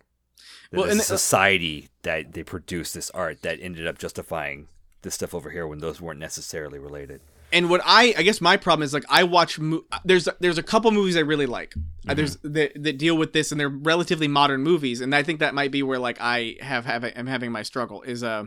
That 0.71 0.77
Well, 0.79 0.91
a 0.91 0.95
the- 0.95 1.01
society 1.01 1.89
that 2.03 2.33
they 2.33 2.43
produced 2.43 2.93
this 2.93 3.09
art 3.11 3.41
that 3.41 3.59
ended 3.61 3.87
up 3.87 3.97
justifying 3.97 4.67
this 5.01 5.13
stuff 5.15 5.33
over 5.33 5.49
here 5.51 5.65
when 5.65 5.79
those 5.79 6.01
weren't 6.01 6.19
necessarily 6.19 6.77
related 6.77 7.21
and 7.51 7.69
what 7.69 7.81
I 7.85 8.13
I 8.17 8.23
guess 8.23 8.41
my 8.41 8.57
problem 8.57 8.83
is 8.83 8.93
like 8.93 9.05
I 9.09 9.23
watch 9.23 9.59
mo- 9.59 9.85
there's 10.03 10.27
there's 10.39 10.57
a 10.57 10.63
couple 10.63 10.91
movies 10.91 11.15
I 11.17 11.21
really 11.21 11.45
like. 11.45 11.73
Uh, 12.07 12.13
there's 12.13 12.37
that, 12.37 12.71
that 12.83 12.97
deal 12.97 13.17
with 13.17 13.33
this 13.33 13.51
and 13.51 13.59
they're 13.59 13.69
relatively 13.69 14.27
modern 14.27 14.61
movies 14.61 15.01
and 15.01 15.13
I 15.15 15.23
think 15.23 15.39
that 15.39 15.53
might 15.53 15.71
be 15.71 15.83
where 15.83 15.99
like 15.99 16.17
I 16.19 16.57
have 16.61 16.85
have 16.85 17.03
I'm 17.15 17.27
having 17.27 17.51
my 17.51 17.63
struggle 17.63 18.01
is 18.01 18.23
uh 18.23 18.45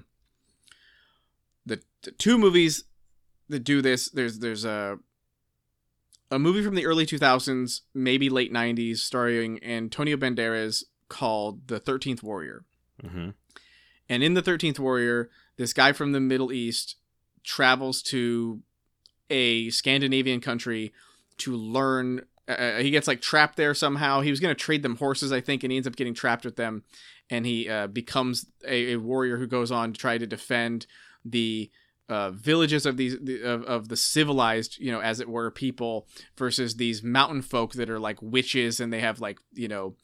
the, 1.67 1.81
the 2.03 2.13
two 2.13 2.39
movies 2.39 2.85
that 3.49 3.61
do 3.61 3.83
this 3.83 4.09
there's 4.11 4.39
there's 4.39 4.65
a 4.65 4.99
a 6.31 6.39
movie 6.39 6.63
from 6.63 6.75
the 6.75 6.87
early 6.87 7.07
2000s 7.07 7.81
maybe 7.95 8.29
late 8.29 8.53
90s 8.53 8.99
starring 8.99 9.63
Antonio 9.65 10.17
Banderas 10.17 10.85
called 11.09 11.69
The 11.69 11.81
13th 11.81 12.23
Warrior. 12.23 12.65
Mm-hmm. 13.03 13.31
and 14.09 14.23
in 14.25 14.35
the 14.35 14.43
13th 14.43 14.79
Warrior, 14.81 15.31
this 15.57 15.73
guy 15.73 15.93
from 15.93 16.11
the 16.13 16.21
Middle 16.21 16.53
East 16.53 16.97
travels 17.45 18.03
to 18.03 18.61
a 19.31 19.71
Scandinavian 19.71 20.41
country 20.41 20.93
to 21.39 21.55
learn 21.55 22.23
uh, 22.49 22.79
he 22.79 22.91
gets 22.91 23.07
like 23.07 23.21
trapped 23.21 23.57
there 23.57 23.75
somehow. 23.75 24.23
He 24.23 24.31
was 24.31 24.41
going 24.41 24.55
to 24.55 24.61
trade 24.61 24.83
them 24.83 24.97
horses, 24.97 25.33
I 25.33 25.41
think, 25.41 25.63
and 25.63 25.71
he 25.71 25.77
ends 25.77 25.87
up 25.87 25.97
getting 25.97 26.15
trapped 26.15 26.47
with 26.47 26.57
them. 26.57 26.83
And 27.29 27.45
he 27.45 27.69
uh, 27.69 27.89
becomes 27.89 28.47
a, 28.67 28.95
a, 28.95 28.97
warrior 28.97 29.37
who 29.37 29.47
goes 29.47 29.71
on 29.71 29.93
to 29.93 30.01
try 30.01 30.17
to 30.17 30.27
defend 30.27 30.87
the 31.27 31.71
uh, 32.09 32.31
villages 32.31 32.87
of 32.87 32.97
these 32.97 33.19
the, 33.21 33.43
of, 33.43 33.65
of 33.65 33.89
the 33.89 33.97
civilized, 33.99 34.79
you 34.79 34.91
know, 34.91 35.01
as 35.01 35.21
it 35.21 35.29
were, 35.29 35.51
people 35.51 36.09
versus 36.39 36.77
these 36.77 37.03
mountain 37.03 37.43
folk 37.43 37.75
that 37.75 37.91
are 37.91 38.01
like 38.01 38.17
witches 38.23 38.81
and 38.81 38.91
they 38.91 39.01
have 39.01 39.21
like 39.21 39.39
you 39.53 39.69
know 39.69 39.95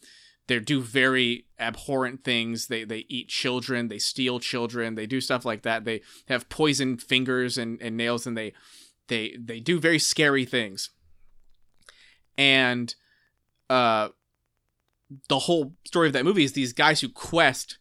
they 0.46 0.60
do 0.60 0.82
very 0.82 1.46
abhorrent 1.58 2.24
things. 2.24 2.66
They 2.66 2.84
they 2.84 3.06
eat 3.08 3.28
children, 3.28 3.88
they 3.88 3.98
steal 3.98 4.38
children, 4.38 4.94
they 4.94 5.06
do 5.06 5.20
stuff 5.20 5.46
like 5.46 5.62
that. 5.62 5.84
They 5.84 6.02
have 6.28 6.50
poisoned 6.50 7.02
fingers 7.02 7.56
and, 7.56 7.80
and 7.80 7.96
nails, 7.96 8.26
and 8.26 8.36
they 8.36 8.52
they 9.08 9.36
they 9.38 9.60
do 9.60 9.78
very 9.78 9.98
scary 9.98 10.44
things. 10.44 10.90
And 12.36 12.94
uh, 13.70 14.08
the 15.28 15.40
whole 15.40 15.74
story 15.86 16.08
of 16.08 16.12
that 16.14 16.24
movie 16.24 16.44
is 16.44 16.52
these 16.52 16.72
guys 16.72 17.00
who 17.00 17.08
quest 17.08 17.78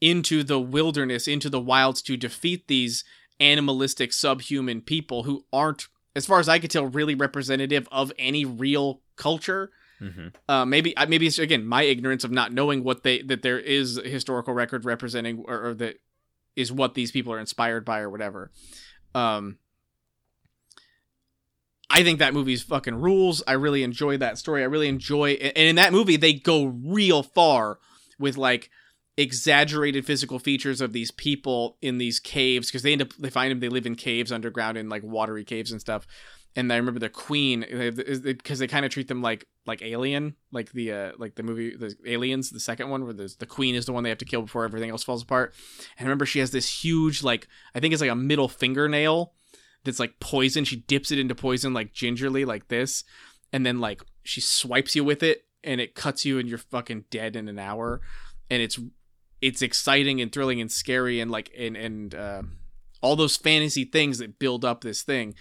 into 0.00 0.42
the 0.42 0.60
wilderness, 0.60 1.26
into 1.26 1.48
the 1.48 1.60
wilds 1.60 2.02
to 2.02 2.16
defeat 2.16 2.68
these 2.68 3.04
animalistic 3.40 4.12
subhuman 4.12 4.82
people 4.82 5.22
who 5.22 5.46
aren't, 5.52 5.88
as 6.14 6.26
far 6.26 6.38
as 6.38 6.48
I 6.48 6.58
could 6.58 6.70
tell, 6.70 6.86
really 6.86 7.14
representative 7.14 7.88
of 7.90 8.12
any 8.18 8.44
real 8.44 9.00
culture 9.16 9.70
Mm-hmm. 10.00 10.28
Uh, 10.48 10.64
maybe 10.64 10.94
maybe 11.08 11.26
it's 11.26 11.38
again 11.38 11.66
my 11.66 11.82
ignorance 11.82 12.24
of 12.24 12.30
not 12.30 12.52
knowing 12.52 12.84
what 12.84 13.02
they 13.02 13.22
that 13.22 13.42
there 13.42 13.58
is 13.58 13.96
a 13.96 14.08
historical 14.08 14.52
record 14.52 14.84
representing 14.84 15.42
or, 15.46 15.68
or 15.68 15.74
that 15.74 16.00
is 16.54 16.70
what 16.70 16.94
these 16.94 17.10
people 17.10 17.32
are 17.32 17.38
inspired 17.38 17.84
by 17.84 18.00
or 18.00 18.10
whatever. 18.10 18.50
Um, 19.14 19.58
I 21.96 22.02
think 22.02 22.18
that 22.18 22.34
movie's 22.34 22.62
fucking 22.62 22.96
rules. 22.96 23.42
I 23.46 23.52
really 23.52 23.82
enjoy 23.82 24.18
that 24.18 24.36
story. 24.36 24.60
I 24.62 24.66
really 24.66 24.88
enjoy, 24.88 25.30
and 25.30 25.56
in 25.56 25.76
that 25.76 25.94
movie 25.94 26.18
they 26.18 26.34
go 26.34 26.66
real 26.66 27.22
far 27.22 27.78
with 28.18 28.36
like 28.36 28.68
exaggerated 29.16 30.04
physical 30.04 30.38
features 30.38 30.82
of 30.82 30.92
these 30.92 31.10
people 31.10 31.78
in 31.80 31.96
these 31.96 32.20
caves 32.20 32.68
because 32.68 32.82
they 32.82 32.92
end 32.92 33.00
up 33.00 33.14
they 33.14 33.30
find 33.30 33.50
them 33.50 33.60
they 33.60 33.70
live 33.70 33.86
in 33.86 33.94
caves 33.94 34.30
underground 34.30 34.76
in 34.76 34.90
like 34.90 35.02
watery 35.02 35.42
caves 35.42 35.72
and 35.72 35.80
stuff 35.80 36.06
and 36.56 36.72
I 36.72 36.76
remember 36.76 37.00
the 37.00 37.10
Queen 37.10 37.64
because 38.24 38.58
they 38.58 38.66
kind 38.66 38.84
of 38.84 38.90
treat 38.90 39.08
them 39.08 39.20
like 39.20 39.46
like 39.66 39.82
Alien, 39.82 40.36
like 40.50 40.72
the 40.72 40.92
uh, 40.92 41.12
like 41.18 41.34
the 41.34 41.42
movie 41.42 41.76
the 41.76 41.94
Aliens, 42.06 42.50
the 42.50 42.60
second 42.60 42.88
one 42.88 43.04
where 43.04 43.12
the 43.12 43.34
the 43.38 43.46
Queen 43.46 43.74
is 43.74 43.84
the 43.84 43.92
one 43.92 44.02
they 44.02 44.08
have 44.08 44.18
to 44.18 44.24
kill 44.24 44.42
before 44.42 44.64
everything 44.64 44.90
else 44.90 45.04
falls 45.04 45.22
apart. 45.22 45.54
And 45.98 46.06
I 46.06 46.08
remember 46.08 46.24
she 46.24 46.38
has 46.38 46.50
this 46.50 46.82
huge 46.82 47.22
like 47.22 47.46
I 47.74 47.80
think 47.80 47.92
it's 47.92 48.00
like 48.00 48.10
a 48.10 48.16
middle 48.16 48.48
fingernail 48.48 49.34
that's 49.86 50.00
like 50.00 50.20
poison. 50.20 50.64
She 50.64 50.76
dips 50.76 51.10
it 51.10 51.18
into 51.18 51.34
poison 51.34 51.72
like 51.72 51.94
gingerly 51.94 52.44
like 52.44 52.68
this, 52.68 53.04
and 53.52 53.64
then 53.64 53.80
like 53.80 54.02
she 54.22 54.40
swipes 54.40 54.94
you 54.94 55.04
with 55.04 55.22
it, 55.22 55.46
and 55.64 55.80
it 55.80 55.94
cuts 55.94 56.26
you, 56.26 56.38
and 56.38 56.48
you're 56.48 56.58
fucking 56.58 57.04
dead 57.10 57.36
in 57.36 57.48
an 57.48 57.58
hour. 57.58 58.02
And 58.50 58.60
it's 58.60 58.78
it's 59.40 59.62
exciting 59.62 60.20
and 60.20 60.30
thrilling 60.32 60.60
and 60.60 60.70
scary 60.70 61.20
and 61.20 61.30
like 61.30 61.50
and 61.56 61.76
and 61.76 62.14
uh, 62.14 62.42
all 63.00 63.16
those 63.16 63.36
fantasy 63.36 63.84
things 63.84 64.18
that 64.18 64.38
build 64.38 64.64
up 64.64 64.82
this 64.82 65.02
thing. 65.02 65.34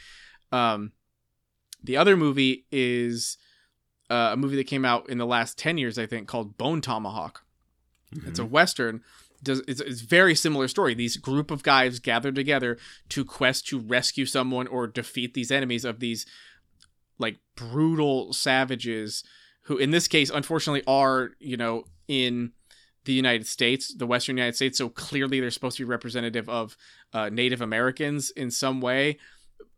Um, 0.51 0.93
the 1.83 1.97
other 1.97 2.15
movie 2.15 2.65
is 2.71 3.37
uh, 4.09 4.31
a 4.33 4.37
movie 4.37 4.55
that 4.55 4.67
came 4.67 4.85
out 4.85 5.09
in 5.09 5.17
the 5.17 5.25
last 5.25 5.57
10 5.57 5.77
years, 5.77 5.97
I 5.97 6.05
think, 6.05 6.27
called 6.27 6.57
Bone 6.57 6.81
Tomahawk. 6.81 7.43
Mm-hmm. 8.13 8.29
It's 8.29 8.39
a 8.39 8.45
Western. 8.45 9.01
Does, 9.45 9.61
it's, 9.67 9.79
it's 9.79 10.01
a 10.01 10.05
very 10.05 10.35
similar 10.35 10.67
story. 10.67 10.93
These 10.93 11.17
group 11.17 11.51
of 11.51 11.63
guys 11.63 11.99
gather 11.99 12.31
together 12.31 12.77
to 13.09 13.23
quest 13.23 13.67
to 13.67 13.79
rescue 13.79 14.25
someone 14.25 14.67
or 14.67 14.87
defeat 14.87 15.33
these 15.33 15.51
enemies 15.51 15.85
of 15.85 15.99
these 15.99 16.25
like 17.17 17.37
brutal 17.55 18.33
savages 18.33 19.23
who 19.63 19.77
in 19.77 19.91
this 19.91 20.07
case 20.07 20.29
unfortunately 20.29 20.83
are 20.85 21.31
you 21.39 21.55
know 21.55 21.85
in 22.09 22.51
the 23.05 23.13
united 23.13 23.47
states 23.47 23.95
the 23.95 24.05
western 24.05 24.35
united 24.35 24.53
states 24.53 24.77
so 24.77 24.89
clearly 24.89 25.39
they're 25.39 25.49
supposed 25.49 25.77
to 25.77 25.85
be 25.85 25.89
representative 25.89 26.49
of 26.49 26.75
uh, 27.13 27.29
native 27.29 27.61
americans 27.61 28.31
in 28.31 28.51
some 28.51 28.81
way 28.81 29.17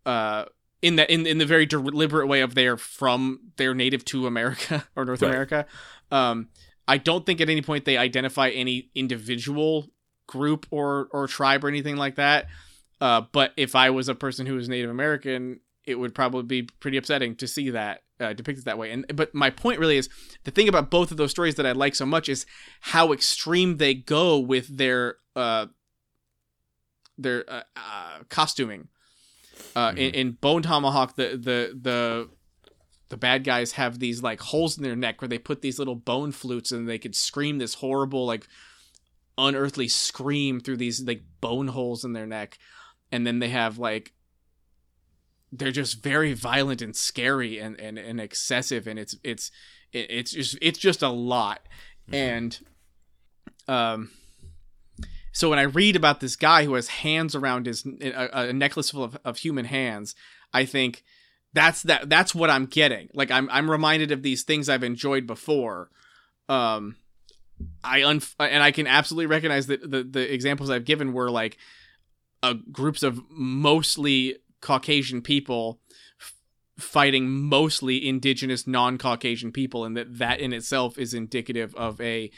uh, 0.08 0.46
in 0.82 0.96
that 0.98 1.10
in, 1.10 1.26
in 1.26 1.38
the 1.38 1.46
very 1.46 1.66
deliberate 1.66 2.28
way 2.28 2.42
of 2.42 2.56
they're 2.56 2.78
from 2.78 3.40
they're 3.58 3.74
native 3.74 4.06
to 4.06 4.28
America 4.28 4.86
or 4.96 5.06
North 5.06 5.22
right. 5.22 5.30
America. 5.30 5.66
Um, 6.12 6.50
I 6.88 6.98
don't 6.98 7.26
think 7.26 7.42
at 7.42 7.50
any 7.50 7.62
point 7.62 7.86
they 7.86 7.98
identify 7.98 8.50
any 8.50 8.90
individual 8.96 9.88
group 10.28 10.68
or 10.72 11.08
or 11.12 11.28
tribe 11.28 11.64
or 11.64 11.68
anything 11.68 11.98
like 11.98 12.16
that. 12.16 12.48
Uh, 13.00 13.22
but 13.32 13.52
if 13.58 13.76
I 13.76 13.90
was 13.90 14.10
a 14.10 14.16
person 14.16 14.46
who 14.46 14.56
was 14.56 14.70
Native 14.70 14.90
American, 14.90 15.60
it 15.86 15.96
would 15.96 16.16
probably 16.16 16.44
be 16.44 16.70
pretty 16.80 16.98
upsetting 16.98 17.36
to 17.36 17.48
see 17.48 17.70
that 17.72 18.02
uh, 18.20 18.34
depicted 18.34 18.66
that 18.66 18.78
way. 18.78 18.92
And 18.92 19.06
but 19.16 19.34
my 19.34 19.50
point 19.50 19.80
really 19.80 19.98
is 19.98 20.10
the 20.44 20.52
thing 20.52 20.68
about 20.68 20.90
both 20.90 21.12
of 21.12 21.18
those 21.18 21.32
stories 21.32 21.56
that 21.56 21.66
I 21.66 21.72
like 21.72 21.96
so 21.96 22.06
much 22.06 22.30
is 22.30 22.46
how 22.82 23.14
extreme 23.14 23.78
they 23.78 23.94
go 23.94 24.40
with 24.40 24.78
their 24.78 25.16
uh, 25.36 25.68
their 27.18 27.50
uh, 27.50 27.64
uh 27.76 28.20
costuming. 28.30 28.88
Uh, 29.76 29.90
mm-hmm. 29.90 29.98
in, 29.98 30.14
in 30.14 30.32
Bone 30.34 30.62
Tomahawk, 30.62 31.16
the 31.16 31.30
the 31.30 31.78
the 31.80 32.30
the 33.10 33.18
bad 33.18 33.44
guys 33.44 33.74
have 33.74 34.00
these 34.00 34.22
like 34.22 34.40
holes 34.42 34.78
in 34.78 34.84
their 34.84 34.96
neck 34.96 35.22
where 35.22 35.30
they 35.30 35.38
put 35.38 35.62
these 35.62 35.80
little 35.80 35.96
bone 35.96 36.32
flutes 36.32 36.72
and 36.72 36.88
they 36.88 37.00
could 37.00 37.16
scream 37.16 37.58
this 37.58 37.76
horrible 37.76 38.26
like 38.26 38.48
unearthly 39.38 39.88
scream 39.88 40.60
through 40.60 40.78
these 40.78 41.02
like 41.02 41.24
bone 41.40 41.68
holes 41.68 42.04
in 42.04 42.14
their 42.14 42.26
neck. 42.26 42.58
And 43.12 43.26
then 43.26 43.40
they 43.40 43.50
have 43.50 43.78
like 43.78 44.14
they're 45.52 45.72
just 45.72 46.04
very 46.04 46.34
violent 46.34 46.82
and 46.82 46.96
scary 46.96 47.60
and 47.60 47.80
and, 47.80 47.98
and 47.98 48.20
excessive. 48.20 48.88
And 48.88 49.00
it's 49.00 49.16
it's 49.24 49.52
it's 49.94 50.32
just 50.32 50.58
it's 50.62 50.80
just 50.80 51.02
a 51.02 51.10
lot. 51.10 51.62
Mm-hmm. 52.10 52.16
and 52.16 52.60
um 53.68 54.12
so 55.34 55.52
when 55.52 55.60
I 55.60 55.64
read 55.64 55.96
about 55.96 56.20
this 56.20 56.36
guy 56.36 56.66
who 56.66 56.74
has 56.74 56.88
hands 56.88 57.36
around 57.36 57.68
his 57.68 57.86
a, 57.86 58.30
a 58.32 58.54
necklace 58.54 58.90
full 58.90 59.04
of, 59.04 59.18
of 59.24 59.38
human 59.38 59.66
hands, 59.66 60.16
I 60.52 60.66
think 60.66 61.04
that's 61.58 61.84
that 61.84 62.10
that's 62.10 62.36
what 62.36 62.50
I'm 62.50 62.66
getting. 62.66 63.10
Like 63.14 63.32
I'm 63.32 63.50
I'm 63.52 63.70
reminded 63.70 64.12
of 64.12 64.22
these 64.24 64.44
things 64.44 64.70
I've 64.70 64.84
enjoyed 64.84 65.26
before. 65.26 65.90
Um 66.48 66.96
I 67.84 68.04
un 68.04 68.22
and 68.40 68.64
I 68.64 68.72
can 68.72 68.88
absolutely 68.88 69.26
recognize 69.26 69.68
that 69.68 69.82
the 69.82 70.04
the 70.04 70.34
examples 70.34 70.70
I've 70.70 70.86
given 70.86 71.14
were 71.14 71.32
like 71.32 71.58
uh, 72.44 72.56
groups 72.72 73.04
of 73.04 73.20
mostly 73.30 74.38
Caucasian 74.62 75.22
people 75.22 75.80
f- 76.20 76.34
fighting 76.78 77.30
mostly 77.30 78.08
indigenous 78.08 78.68
non-Caucasian 78.68 79.52
people 79.52 79.86
and 79.86 79.98
that 79.98 80.20
that 80.20 80.40
in 80.40 80.54
itself 80.54 81.00
is 81.00 81.14
indicative 81.14 81.74
of 81.76 82.00
a 82.00 82.32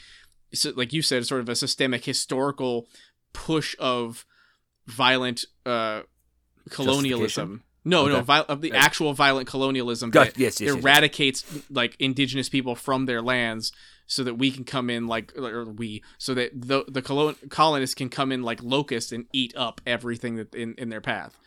like 0.74 0.92
you 0.92 1.02
said, 1.02 1.26
sort 1.26 1.40
of 1.40 1.48
a 1.48 1.54
systemic 1.54 2.04
historical 2.04 2.88
push 3.32 3.76
of 3.78 4.24
violent 4.86 5.44
uh, 5.64 6.02
colonialism. 6.70 7.62
No, 7.84 8.02
okay. 8.04 8.12
no, 8.12 8.22
vi- 8.22 8.40
of 8.40 8.60
the 8.60 8.72
actual 8.72 9.14
violent 9.14 9.48
colonialism 9.48 10.10
that 10.10 10.38
yes, 10.38 10.60
yes, 10.60 10.74
eradicates 10.74 11.44
yes, 11.52 11.62
like 11.70 11.96
indigenous 11.98 12.48
people 12.48 12.74
from 12.74 13.06
their 13.06 13.22
lands, 13.22 13.72
so 14.06 14.22
that 14.24 14.34
we 14.34 14.50
can 14.50 14.64
come 14.64 14.90
in 14.90 15.06
like 15.06 15.36
or 15.36 15.64
we, 15.64 16.02
so 16.18 16.34
that 16.34 16.50
the 16.54 16.84
the 16.88 17.00
colon- 17.00 17.36
colonists 17.48 17.94
can 17.94 18.10
come 18.10 18.32
in 18.32 18.42
like 18.42 18.62
locusts 18.62 19.12
and 19.12 19.26
eat 19.32 19.54
up 19.56 19.80
everything 19.86 20.36
that 20.36 20.54
in 20.54 20.74
in 20.76 20.90
their 20.90 21.00
path. 21.00 21.38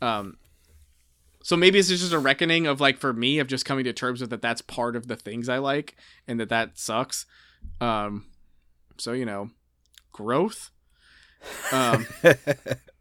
Um, 0.00 0.36
so 1.42 1.56
maybe 1.56 1.78
it's 1.78 1.88
just 1.88 2.12
a 2.12 2.18
reckoning 2.18 2.66
of 2.66 2.80
like 2.80 2.98
for 2.98 3.12
me 3.12 3.38
of 3.38 3.48
just 3.48 3.64
coming 3.66 3.84
to 3.84 3.92
terms 3.92 4.20
with 4.20 4.30
that 4.30 4.42
that's 4.42 4.62
part 4.62 4.96
of 4.96 5.08
the 5.08 5.16
things 5.16 5.48
I 5.48 5.58
like 5.58 5.96
and 6.26 6.40
that 6.40 6.48
that 6.50 6.78
sucks. 6.78 7.26
Um, 7.80 8.26
so 8.96 9.12
you 9.12 9.26
know, 9.26 9.50
growth. 10.12 10.70
Um, 11.72 12.06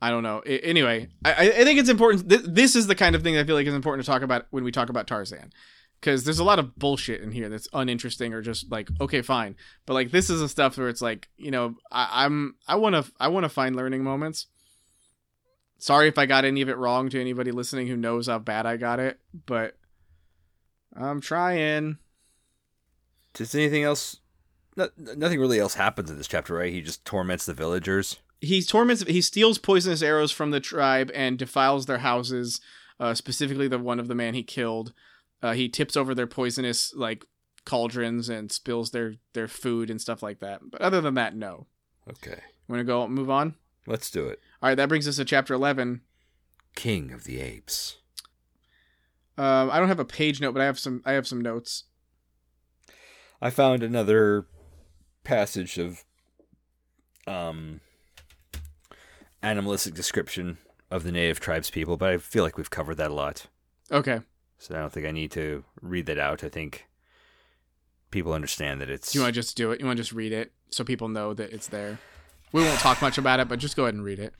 I 0.00 0.10
don't 0.10 0.22
know. 0.22 0.42
I, 0.46 0.50
anyway, 0.56 1.08
I, 1.24 1.50
I 1.50 1.64
think 1.64 1.78
it's 1.78 1.88
important. 1.88 2.28
Th- 2.28 2.42
this 2.44 2.76
is 2.76 2.86
the 2.86 2.94
kind 2.94 3.14
of 3.14 3.22
thing 3.22 3.36
I 3.36 3.44
feel 3.44 3.54
like 3.54 3.66
is 3.66 3.74
important 3.74 4.04
to 4.04 4.10
talk 4.10 4.22
about 4.22 4.46
when 4.50 4.64
we 4.64 4.72
talk 4.72 4.88
about 4.88 5.06
Tarzan, 5.06 5.52
because 6.00 6.24
there's 6.24 6.38
a 6.38 6.44
lot 6.44 6.58
of 6.58 6.76
bullshit 6.76 7.22
in 7.22 7.32
here 7.32 7.48
that's 7.48 7.68
uninteresting 7.72 8.34
or 8.34 8.42
just 8.42 8.70
like 8.70 8.88
okay, 9.00 9.22
fine. 9.22 9.56
But 9.86 9.94
like 9.94 10.10
this 10.10 10.28
is 10.28 10.40
the 10.40 10.48
stuff 10.48 10.76
where 10.76 10.88
it's 10.88 11.00
like 11.02 11.28
you 11.36 11.50
know 11.50 11.76
I, 11.90 12.24
I'm 12.24 12.56
I 12.68 12.76
want 12.76 12.94
to 12.94 13.10
I 13.18 13.28
want 13.28 13.44
to 13.44 13.48
find 13.48 13.74
learning 13.74 14.04
moments. 14.04 14.46
Sorry 15.78 16.08
if 16.08 16.18
I 16.18 16.26
got 16.26 16.44
any 16.44 16.62
of 16.62 16.68
it 16.68 16.78
wrong 16.78 17.10
to 17.10 17.20
anybody 17.20 17.50
listening 17.50 17.86
who 17.86 17.96
knows 17.96 18.28
how 18.28 18.38
bad 18.38 18.66
I 18.66 18.76
got 18.76 18.98
it, 18.98 19.18
but 19.46 19.76
I'm 20.94 21.20
trying. 21.20 21.98
Does 23.34 23.54
anything 23.54 23.82
else? 23.82 24.18
No, 24.76 24.88
nothing 24.96 25.40
really 25.40 25.58
else 25.58 25.74
happens 25.74 26.10
in 26.10 26.16
this 26.16 26.28
chapter, 26.28 26.54
right? 26.54 26.72
He 26.72 26.80
just 26.80 27.04
torments 27.04 27.46
the 27.46 27.54
villagers. 27.54 28.18
He 28.46 28.62
torments. 28.62 29.02
He 29.02 29.20
steals 29.20 29.58
poisonous 29.58 30.02
arrows 30.02 30.32
from 30.32 30.50
the 30.50 30.60
tribe 30.60 31.10
and 31.14 31.38
defiles 31.38 31.86
their 31.86 31.98
houses. 31.98 32.60
Uh, 32.98 33.14
specifically, 33.14 33.68
the 33.68 33.78
one 33.78 34.00
of 34.00 34.08
the 34.08 34.14
man 34.14 34.34
he 34.34 34.42
killed. 34.42 34.92
Uh, 35.42 35.52
he 35.52 35.68
tips 35.68 35.96
over 35.96 36.14
their 36.14 36.26
poisonous 36.26 36.94
like 36.94 37.26
cauldrons 37.64 38.28
and 38.28 38.50
spills 38.50 38.90
their 38.90 39.16
their 39.34 39.48
food 39.48 39.90
and 39.90 40.00
stuff 40.00 40.22
like 40.22 40.40
that. 40.40 40.60
But 40.70 40.80
other 40.80 41.00
than 41.00 41.14
that, 41.14 41.36
no. 41.36 41.66
Okay. 42.08 42.40
Want 42.68 42.80
to 42.80 42.84
go 42.84 43.06
move 43.06 43.30
on? 43.30 43.54
Let's 43.86 44.10
do 44.10 44.26
it. 44.26 44.40
All 44.62 44.68
right, 44.70 44.74
that 44.74 44.88
brings 44.88 45.06
us 45.06 45.16
to 45.16 45.24
chapter 45.24 45.54
eleven. 45.54 46.00
King 46.74 47.12
of 47.12 47.24
the 47.24 47.40
Apes. 47.40 47.98
Um, 49.38 49.70
I 49.70 49.78
don't 49.78 49.88
have 49.88 50.00
a 50.00 50.04
page 50.04 50.40
note, 50.40 50.52
but 50.52 50.62
I 50.62 50.66
have 50.66 50.78
some. 50.78 51.02
I 51.04 51.12
have 51.12 51.26
some 51.26 51.40
notes. 51.40 51.84
I 53.40 53.50
found 53.50 53.82
another 53.82 54.46
passage 55.24 55.76
of 55.78 56.04
um 57.26 57.80
animalistic 59.46 59.94
description 59.94 60.58
of 60.90 61.04
the 61.04 61.12
native 61.12 61.40
tribes 61.40 61.70
people, 61.70 61.96
but 61.96 62.10
I 62.10 62.18
feel 62.18 62.44
like 62.44 62.56
we've 62.56 62.70
covered 62.70 62.96
that 62.96 63.10
a 63.10 63.14
lot. 63.14 63.46
Okay. 63.90 64.20
So 64.58 64.74
I 64.74 64.78
don't 64.78 64.92
think 64.92 65.06
I 65.06 65.12
need 65.12 65.30
to 65.32 65.64
read 65.80 66.06
that 66.06 66.18
out. 66.18 66.42
I 66.42 66.48
think 66.48 66.86
people 68.10 68.32
understand 68.32 68.80
that 68.80 68.90
it's 68.90 69.12
Do 69.12 69.18
you 69.18 69.22
want 69.24 69.34
to 69.34 69.40
just 69.40 69.56
do 69.56 69.70
it? 69.70 69.80
You 69.80 69.86
want 69.86 69.96
to 69.98 70.02
just 70.02 70.12
read 70.12 70.32
it 70.32 70.52
so 70.70 70.84
people 70.84 71.08
know 71.08 71.34
that 71.34 71.52
it's 71.52 71.68
there? 71.68 71.98
We 72.52 72.62
won't 72.62 72.78
talk 72.80 73.02
much 73.02 73.18
about 73.18 73.40
it, 73.40 73.48
but 73.48 73.58
just 73.58 73.76
go 73.76 73.84
ahead 73.84 73.94
and 73.94 74.04
read 74.04 74.18
it. 74.18 74.32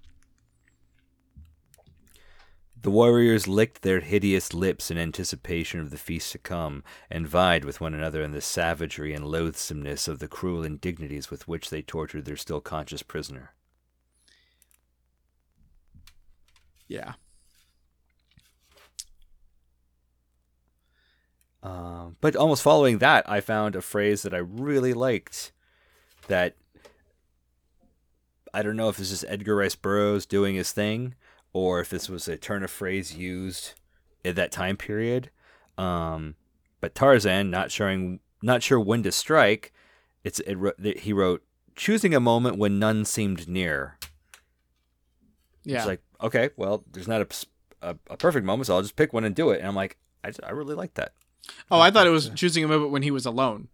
The 2.81 2.91
warriors 2.91 3.49
licked 3.49 3.83
their 3.83 3.99
hideous 3.99 4.55
lips 4.55 4.93
in 4.93 4.99
anticipation 4.99 5.81
of 5.81 5.91
the 5.91 5.99
feast 5.99 6.31
to 6.33 6.39
come, 6.39 6.85
and 7.11 7.27
vied 7.27 7.65
with 7.65 7.81
one 7.81 7.95
another 7.95 8.23
in 8.23 8.31
the 8.31 8.41
savagery 8.41 9.13
and 9.13 9.27
loathsomeness 9.27 10.07
of 10.07 10.21
the 10.21 10.29
cruel 10.29 10.63
indignities 10.63 11.29
with 11.29 11.49
which 11.49 11.71
they 11.71 11.83
tortured 11.83 12.27
their 12.27 12.37
still 12.37 12.61
conscious 12.61 13.03
prisoner. 13.03 13.56
Yeah. 16.89 17.14
Um, 21.62 22.16
but 22.20 22.37
almost 22.37 22.62
following 22.62 22.99
that, 22.99 23.28
I 23.28 23.41
found 23.41 23.74
a 23.74 23.82
phrase 23.82 24.22
that 24.22 24.32
I 24.32 24.39
really 24.39 24.95
liked. 24.95 25.53
That 26.28 26.55
I 28.55 28.62
don't 28.62 28.76
know 28.76 28.89
if 28.89 28.97
this 28.97 29.11
is 29.11 29.24
Edgar 29.28 29.57
Rice 29.57 29.74
Burroughs 29.74 30.26
doing 30.26 30.55
his 30.55 30.72
thing, 30.72 31.14
or 31.53 31.80
if 31.80 31.91
this 31.91 32.09
was 32.09 32.28
a 32.28 32.37
turn 32.37 32.62
of 32.62 32.70
phrase 32.70 33.16
used 33.16 33.74
at 34.24 34.37
that 34.37 34.53
time 34.53 34.76
period. 34.76 35.30
Um, 35.76 36.37
but 36.80 36.95
Tarzan, 36.95 37.51
not 37.51 37.70
showing, 37.70 38.20
not 38.43 38.62
sure 38.62 38.78
when 38.78 39.03
to 39.03 39.12
strike, 39.12 39.72
it's 40.22 40.41
it, 40.41 40.99
he 41.01 41.12
wrote, 41.12 41.43
choosing 41.74 42.14
a 42.14 42.20
moment 42.20 42.59
when 42.59 42.78
none 42.78 43.05
seemed 43.05 43.49
near. 43.49 43.99
Yeah. 45.64 45.78
It's 45.78 45.87
like, 45.87 46.01
okay, 46.23 46.51
well, 46.57 46.85
there's 46.93 47.09
not 47.09 47.21
a 47.23 47.97
a 48.11 48.17
perfect 48.17 48.45
moment, 48.45 48.67
so 48.67 48.75
I'll 48.75 48.83
just 48.83 48.97
pick 48.97 49.12
one 49.12 49.25
and 49.25 49.35
do 49.35 49.51
it. 49.51 49.59
And 49.61 49.69
I'm 49.69 49.75
like, 49.77 49.97
I, 50.25 50.33
I 50.45 50.51
really 50.51 50.75
like 50.75 50.95
that. 50.95 51.12
oh, 51.71 51.79
I 51.81 51.91
thought 51.91 52.07
it 52.07 52.11
was 52.11 52.31
choosing 52.31 52.64
a 52.64 52.69
moment 52.69 52.91
when 52.91 53.03
he 53.03 53.11
was 53.11 53.27
alone. 53.27 53.69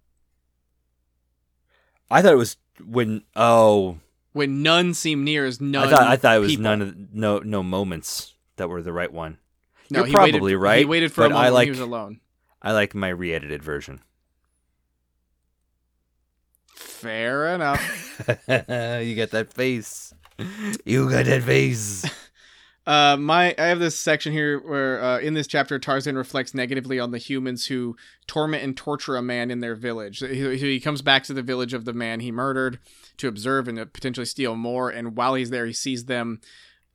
I 2.10 2.20
thought 2.20 2.32
it 2.32 2.36
was 2.36 2.56
when 2.84 3.22
oh 3.36 3.98
When 4.32 4.62
none 4.62 4.92
seem 4.92 5.24
near 5.24 5.46
as 5.46 5.60
none. 5.60 5.88
I 5.88 5.90
thought 5.90 6.02
I 6.08 6.16
thought 6.16 6.36
it 6.36 6.40
was 6.40 6.52
people. 6.52 6.64
none 6.64 6.82
of 6.82 7.14
no 7.14 7.38
no 7.38 7.62
moments 7.62 8.34
that 8.56 8.68
were 8.68 8.82
the 8.82 8.92
right 8.92 9.12
one. 9.12 9.38
No, 9.90 10.00
You're 10.00 10.06
he 10.08 10.12
probably 10.12 10.40
waited, 10.40 10.58
right, 10.58 10.78
He 10.80 10.84
waited 10.84 11.12
for 11.12 11.22
a 11.22 11.30
moment 11.30 11.40
I 11.40 11.46
when 11.46 11.54
like 11.54 11.64
he 11.66 11.70
was 11.70 11.80
alone. 11.80 12.20
I 12.60 12.72
like 12.72 12.94
my 12.94 13.08
re-edited 13.08 13.62
version. 13.62 14.00
Fair 16.74 17.54
enough. 17.54 17.80
you 18.48 19.14
got 19.16 19.30
that 19.30 19.52
face. 19.52 20.14
You 20.84 21.10
got 21.10 21.24
that 21.26 21.42
face. 21.42 22.04
Uh, 22.84 23.16
my 23.16 23.54
I 23.58 23.66
have 23.66 23.78
this 23.78 23.96
section 23.96 24.32
here 24.32 24.58
where 24.58 25.02
uh, 25.02 25.18
in 25.20 25.34
this 25.34 25.46
chapter 25.46 25.78
Tarzan 25.78 26.16
reflects 26.16 26.52
negatively 26.52 26.98
on 26.98 27.12
the 27.12 27.18
humans 27.18 27.66
who 27.66 27.96
torment 28.26 28.64
and 28.64 28.76
torture 28.76 29.16
a 29.16 29.22
man 29.22 29.52
in 29.52 29.60
their 29.60 29.76
village. 29.76 30.18
He, 30.18 30.56
he 30.56 30.80
comes 30.80 31.00
back 31.00 31.22
to 31.24 31.34
the 31.34 31.42
village 31.42 31.74
of 31.74 31.84
the 31.84 31.92
man 31.92 32.20
he 32.20 32.32
murdered 32.32 32.80
to 33.18 33.28
observe 33.28 33.68
and 33.68 33.78
to 33.78 33.86
potentially 33.86 34.26
steal 34.26 34.56
more. 34.56 34.90
And 34.90 35.16
while 35.16 35.34
he's 35.34 35.50
there, 35.50 35.66
he 35.66 35.72
sees 35.72 36.06
them 36.06 36.40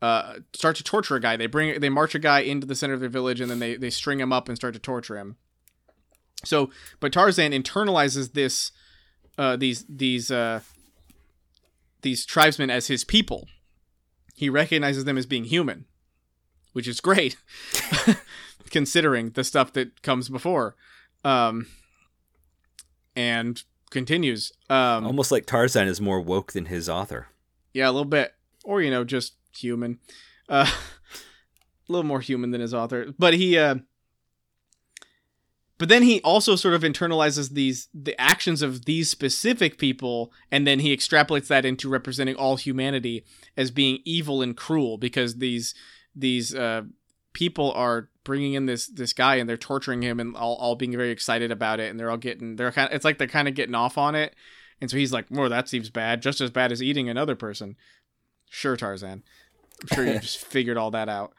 uh, 0.01 0.39
start 0.53 0.75
to 0.75 0.83
torture 0.83 1.15
a 1.15 1.21
guy. 1.21 1.37
They 1.37 1.47
bring 1.47 1.79
they 1.79 1.89
march 1.89 2.13
a 2.15 2.19
guy 2.19 2.39
into 2.39 2.67
the 2.67 2.75
center 2.75 2.93
of 2.93 2.99
their 2.99 3.07
village 3.07 3.39
and 3.39 3.49
then 3.49 3.59
they 3.59 3.77
they 3.77 3.89
string 3.89 4.19
him 4.19 4.33
up 4.33 4.49
and 4.49 4.57
start 4.57 4.73
to 4.73 4.81
torture 4.81 5.17
him. 5.17 5.37
So, 6.43 6.69
but 6.99 7.13
Tarzan 7.13 7.53
internalizes 7.53 8.33
this 8.33 8.73
uh, 9.37 9.55
these 9.55 9.85
these 9.87 10.31
uh, 10.31 10.59
these 12.01 12.25
tribesmen 12.25 12.69
as 12.69 12.87
his 12.87 13.05
people 13.05 13.47
he 14.37 14.49
recognizes 14.49 15.03
them 15.03 15.17
as 15.17 15.25
being 15.25 15.45
human, 15.45 15.85
which 16.73 16.87
is 16.87 17.01
great, 17.01 17.37
considering 18.69 19.31
the 19.31 19.43
stuff 19.43 19.73
that 19.73 20.03
comes 20.03 20.29
before. 20.29 20.75
Um, 21.25 21.65
and 23.15 23.63
continues. 23.89 24.51
Um, 24.69 25.07
Almost 25.07 25.31
like 25.31 25.47
Tarzan 25.47 25.87
is 25.87 25.99
more 25.99 26.21
woke 26.21 26.51
than 26.53 26.65
his 26.65 26.87
author. 26.87 27.29
yeah, 27.73 27.89
a 27.89 27.91
little 27.91 28.05
bit, 28.05 28.33
or 28.63 28.79
you 28.81 28.91
know, 28.91 29.03
just 29.03 29.33
human. 29.57 29.97
Uh, 30.47 30.71
a 31.89 31.91
little 31.91 32.05
more 32.05 32.21
human 32.21 32.51
than 32.51 32.61
his 32.61 32.75
author, 32.75 33.07
but 33.17 33.33
he. 33.33 33.57
Uh, 33.57 33.77
but 35.77 35.89
then 35.89 36.03
he 36.03 36.21
also 36.21 36.55
sort 36.55 36.73
of 36.73 36.81
internalizes 36.81 37.51
these 37.51 37.87
the 37.93 38.19
actions 38.19 38.61
of 38.61 38.85
these 38.85 39.09
specific 39.09 39.77
people, 39.77 40.31
and 40.51 40.65
then 40.65 40.79
he 40.79 40.95
extrapolates 40.95 41.47
that 41.47 41.65
into 41.65 41.89
representing 41.89 42.35
all 42.35 42.55
humanity 42.55 43.23
as 43.55 43.69
being 43.69 43.99
evil 44.03 44.41
and 44.41 44.57
cruel 44.57 44.97
because 44.97 45.37
these 45.37 45.75
these 46.15 46.55
uh, 46.55 46.83
people 47.33 47.71
are 47.73 48.09
bringing 48.23 48.53
in 48.53 48.65
this 48.65 48.87
this 48.87 49.13
guy 49.13 49.35
and 49.35 49.47
they're 49.47 49.55
torturing 49.55 50.01
him 50.01 50.19
and 50.19 50.35
all, 50.35 50.55
all 50.55 50.75
being 50.75 50.91
very 50.91 51.11
excited 51.11 51.51
about 51.51 51.79
it 51.79 51.89
and 51.91 51.99
they're 51.99 52.09
all 52.09 52.17
getting 52.17 52.55
they're 52.55 52.71
kind 52.71 52.89
of, 52.89 52.95
it's 52.95 53.05
like 53.05 53.19
they're 53.19 53.27
kind 53.27 53.47
of 53.47 53.53
getting 53.53 53.75
off 53.75 53.97
on 53.97 54.15
it. 54.15 54.35
And 54.81 54.89
so 54.89 54.97
he's 54.97 55.13
like 55.13 55.27
well 55.29 55.49
that 55.49 55.69
seems 55.69 55.91
bad 55.91 56.23
just 56.23 56.41
as 56.41 56.49
bad 56.49 56.71
as 56.71 56.81
eating 56.81 57.07
another 57.07 57.35
person. 57.35 57.75
Sure 58.49 58.75
tarzan. 58.75 59.23
I'm 59.81 59.95
sure 59.95 60.05
you 60.05 60.19
just 60.19 60.39
figured 60.39 60.77
all 60.77 60.91
that 60.91 61.07
out 61.07 61.33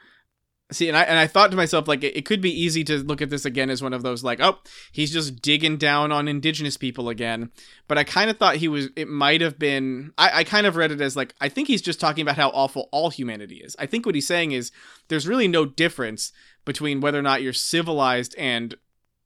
see 0.71 0.89
and 0.89 0.97
i 0.97 1.03
and 1.03 1.19
i 1.19 1.27
thought 1.27 1.51
to 1.51 1.57
myself 1.57 1.89
like 1.89 2.05
it, 2.05 2.17
it 2.17 2.25
could 2.25 2.41
be 2.41 2.51
easy 2.51 2.85
to 2.85 2.99
look 2.99 3.23
at 3.23 3.31
this 3.31 3.45
again 3.45 3.71
as 3.71 3.83
one 3.83 3.93
of 3.93 4.03
those 4.03 4.23
like 4.23 4.41
oh 4.41 4.59
he's 4.93 5.13
just 5.13 5.41
digging 5.41 5.77
down 5.77 6.13
on 6.13 6.29
indigenous 6.29 6.77
people 6.77 7.09
again. 7.09 7.51
But 7.87 7.99
i 7.99 8.05
kind 8.05 8.31
of 8.31 8.37
thought 8.37 8.57
he 8.57 8.69
was 8.69 8.89
it 8.97 9.09
might 9.09 9.41
have 9.41 9.59
been 9.59 10.13
I, 10.19 10.41
I 10.41 10.45
kind 10.45 10.67
of 10.67 10.77
read 10.77 10.93
it 10.93 11.01
as 11.01 11.17
like 11.17 11.35
i 11.41 11.49
think 11.49 11.69
he's 11.69 11.83
just 11.83 12.01
talking 12.01 12.23
about 12.23 12.37
how 12.37 12.51
awful 12.51 12.89
all 12.93 13.11
humanity 13.11 13.57
is. 13.57 13.77
I 13.79 13.87
think 13.87 14.05
what 14.05 14.15
he's 14.15 14.27
saying 14.27 14.53
is 14.53 14.71
there's 15.09 15.29
really 15.29 15.49
no 15.49 15.65
difference 15.65 16.33
between 16.65 17.01
whether 17.01 17.19
or 17.19 17.23
not 17.23 17.43
you're 17.43 17.53
civilized 17.53 18.35
and 18.37 18.75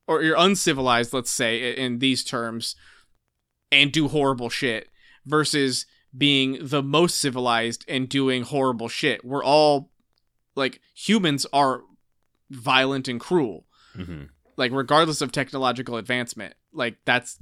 or 0.06 0.22
you're 0.22 0.36
uncivilized 0.38 1.12
let's 1.12 1.30
say 1.30 1.74
in 1.74 1.98
these 1.98 2.22
terms 2.22 2.76
and 3.72 3.90
do 3.90 4.08
horrible 4.08 4.50
shit 4.50 4.90
versus 5.24 5.86
being 6.16 6.58
the 6.60 6.82
most 6.82 7.16
civilized 7.16 7.84
and 7.88 8.08
doing 8.08 8.42
horrible 8.42 8.88
shit. 8.88 9.24
We're 9.24 9.42
all 9.42 9.91
like 10.54 10.80
humans 10.94 11.46
are 11.52 11.82
violent 12.50 13.08
and 13.08 13.20
cruel. 13.20 13.66
Hmm 13.94 14.24
like 14.56 14.72
regardless 14.72 15.20
of 15.20 15.32
technological 15.32 15.96
advancement 15.96 16.54
like 16.72 16.96
that's 17.04 17.38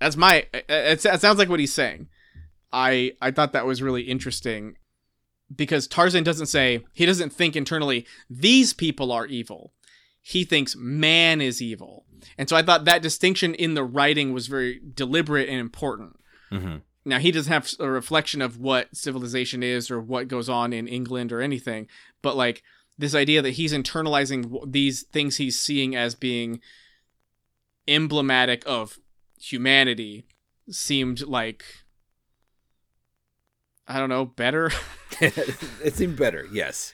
that's 0.00 0.16
my 0.16 0.46
it, 0.52 0.64
it, 0.68 1.00
sounds 1.00 1.38
like 1.38 1.48
what 1.48 1.60
he's 1.60 1.72
saying. 1.72 2.08
I 2.72 3.12
i 3.22 3.30
thought 3.30 3.52
that 3.52 3.66
was 3.66 3.82
really 3.82 4.02
interesting 4.02 4.76
because 5.54 5.86
tarzan 5.86 6.24
doesn't 6.24 6.46
say 6.46 6.84
he 6.92 7.06
doesn't 7.06 7.32
think 7.32 7.56
internally 7.56 8.06
these 8.28 8.72
people 8.72 9.12
are 9.12 9.26
evil. 9.26 9.72
He 10.20 10.44
thinks 10.44 10.74
man 10.76 11.40
is 11.40 11.62
evil. 11.62 12.06
And 12.38 12.48
so 12.48 12.56
i 12.56 12.62
thought 12.62 12.84
that 12.84 13.02
distinction 13.02 13.54
in 13.54 13.74
the 13.74 13.84
writing 13.84 14.32
was 14.32 14.46
very 14.46 14.80
deliberate 14.94 15.48
and 15.48 15.60
important. 15.60 16.16
Hmm 16.50 16.76
now 17.04 17.18
he 17.18 17.30
doesn't 17.30 17.52
have 17.52 17.70
a 17.78 17.90
reflection 17.90 18.40
of 18.40 18.58
what 18.58 18.94
civilization 18.96 19.62
is 19.62 19.90
or 19.90 20.00
what 20.00 20.28
goes 20.28 20.48
on 20.48 20.72
in 20.72 20.88
England 20.88 21.32
or 21.32 21.40
anything, 21.40 21.86
but 22.22 22.36
like 22.36 22.62
this 22.96 23.14
idea 23.14 23.42
that 23.42 23.50
he's 23.50 23.72
internalizing 23.72 24.70
these 24.70 25.02
things 25.02 25.36
he's 25.36 25.58
seeing 25.58 25.94
as 25.96 26.14
being 26.14 26.60
emblematic 27.86 28.62
of 28.66 28.98
humanity 29.40 30.26
seemed 30.70 31.22
like 31.22 31.64
I 33.86 33.98
don't 33.98 34.08
know, 34.08 34.24
better. 34.24 34.70
it 35.20 35.94
seemed 35.94 36.16
better. 36.16 36.46
Yes. 36.52 36.92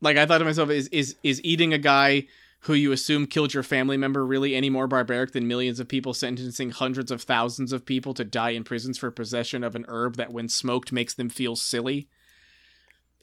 like 0.00 0.16
I 0.16 0.24
thought 0.24 0.38
to 0.38 0.44
myself 0.44 0.70
is 0.70 0.88
is 0.88 1.16
is 1.22 1.42
eating 1.44 1.74
a 1.74 1.78
guy 1.78 2.26
who 2.64 2.74
you 2.74 2.92
assume 2.92 3.26
killed 3.26 3.54
your 3.54 3.62
family 3.62 3.96
member 3.96 4.24
really 4.24 4.54
any 4.54 4.68
more 4.68 4.86
barbaric 4.86 5.32
than 5.32 5.48
millions 5.48 5.80
of 5.80 5.88
people 5.88 6.12
sentencing 6.12 6.70
hundreds 6.70 7.10
of 7.10 7.22
thousands 7.22 7.72
of 7.72 7.86
people 7.86 8.12
to 8.14 8.24
die 8.24 8.50
in 8.50 8.64
prisons 8.64 8.98
for 8.98 9.10
possession 9.10 9.64
of 9.64 9.74
an 9.74 9.86
herb 9.88 10.16
that 10.16 10.32
when 10.32 10.48
smoked 10.48 10.92
makes 10.92 11.14
them 11.14 11.28
feel 11.28 11.56
silly? 11.56 12.08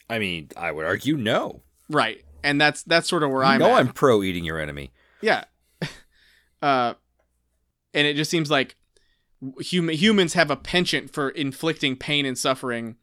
I 0.09 0.19
mean, 0.19 0.49
I 0.57 0.71
would 0.71 0.85
argue 0.85 1.17
no. 1.17 1.61
Right. 1.89 2.23
And 2.43 2.59
that's 2.59 2.83
that's 2.83 3.09
sort 3.09 3.23
of 3.23 3.29
where 3.29 3.43
You 3.43 3.49
I'm 3.49 3.61
at. 3.61 3.71
I'm 3.71 3.89
pro 3.89 4.23
eating 4.23 4.43
your 4.43 4.59
enemy. 4.59 4.91
Yeah. 5.21 5.43
uh 6.61 6.95
and 7.93 8.07
it 8.07 8.15
just 8.15 8.31
seems 8.31 8.49
like 8.49 8.75
hum- 9.41 9.89
humans 9.89 10.33
have 10.33 10.49
a 10.49 10.55
penchant 10.55 11.13
for 11.13 11.29
inflicting 11.29 11.95
pain 11.95 12.25
and 12.25 12.37
suffering 12.37 12.95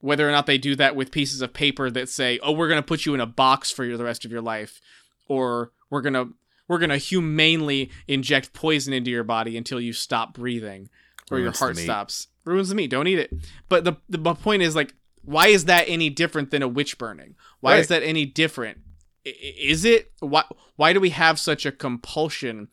whether 0.00 0.28
or 0.28 0.32
not 0.32 0.46
they 0.46 0.58
do 0.58 0.76
that 0.76 0.94
with 0.94 1.10
pieces 1.10 1.40
of 1.40 1.52
paper 1.52 1.90
that 1.90 2.08
say, 2.08 2.38
"Oh, 2.42 2.52
we're 2.52 2.68
going 2.68 2.80
to 2.80 2.86
put 2.86 3.06
you 3.06 3.14
in 3.14 3.20
a 3.20 3.26
box 3.26 3.70
for 3.70 3.84
your, 3.84 3.96
the 3.96 4.04
rest 4.04 4.24
of 4.24 4.30
your 4.30 4.42
life," 4.42 4.80
or 5.26 5.72
we're 5.90 6.02
to 6.02 6.34
we're 6.68 6.78
to 6.78 6.96
humanely 6.96 7.90
inject 8.08 8.52
poison 8.52 8.92
into 8.92 9.10
your 9.10 9.24
body 9.24 9.56
until 9.56 9.80
you 9.80 9.92
stop 9.92 10.34
breathing 10.34 10.88
or 11.30 11.38
your 11.38 11.46
Ruins 11.46 11.58
the 11.58 11.64
heart 11.64 11.76
stops. 11.76 12.28
Ruins 12.44 12.68
the 12.68 12.74
meat. 12.74 12.90
Don't 12.90 13.06
eat 13.06 13.18
it. 13.18 13.32
But 13.68 13.84
the 13.84 13.96
the 14.08 14.18
point 14.34 14.62
is 14.62 14.74
like 14.74 14.94
why 15.22 15.48
is 15.48 15.64
that 15.64 15.84
any 15.88 16.10
different 16.10 16.50
than 16.50 16.62
a 16.62 16.68
witch 16.68 16.98
burning? 16.98 17.34
Why 17.60 17.78
is 17.78 17.88
that 17.88 18.04
any 18.04 18.24
different 18.24 18.78
is 19.26 19.84
it 19.84 20.12
why 20.20 20.44
why 20.76 20.92
do 20.92 21.00
we 21.00 21.10
have 21.10 21.38
such 21.38 21.66
a 21.66 21.72
compulsion 21.72 22.68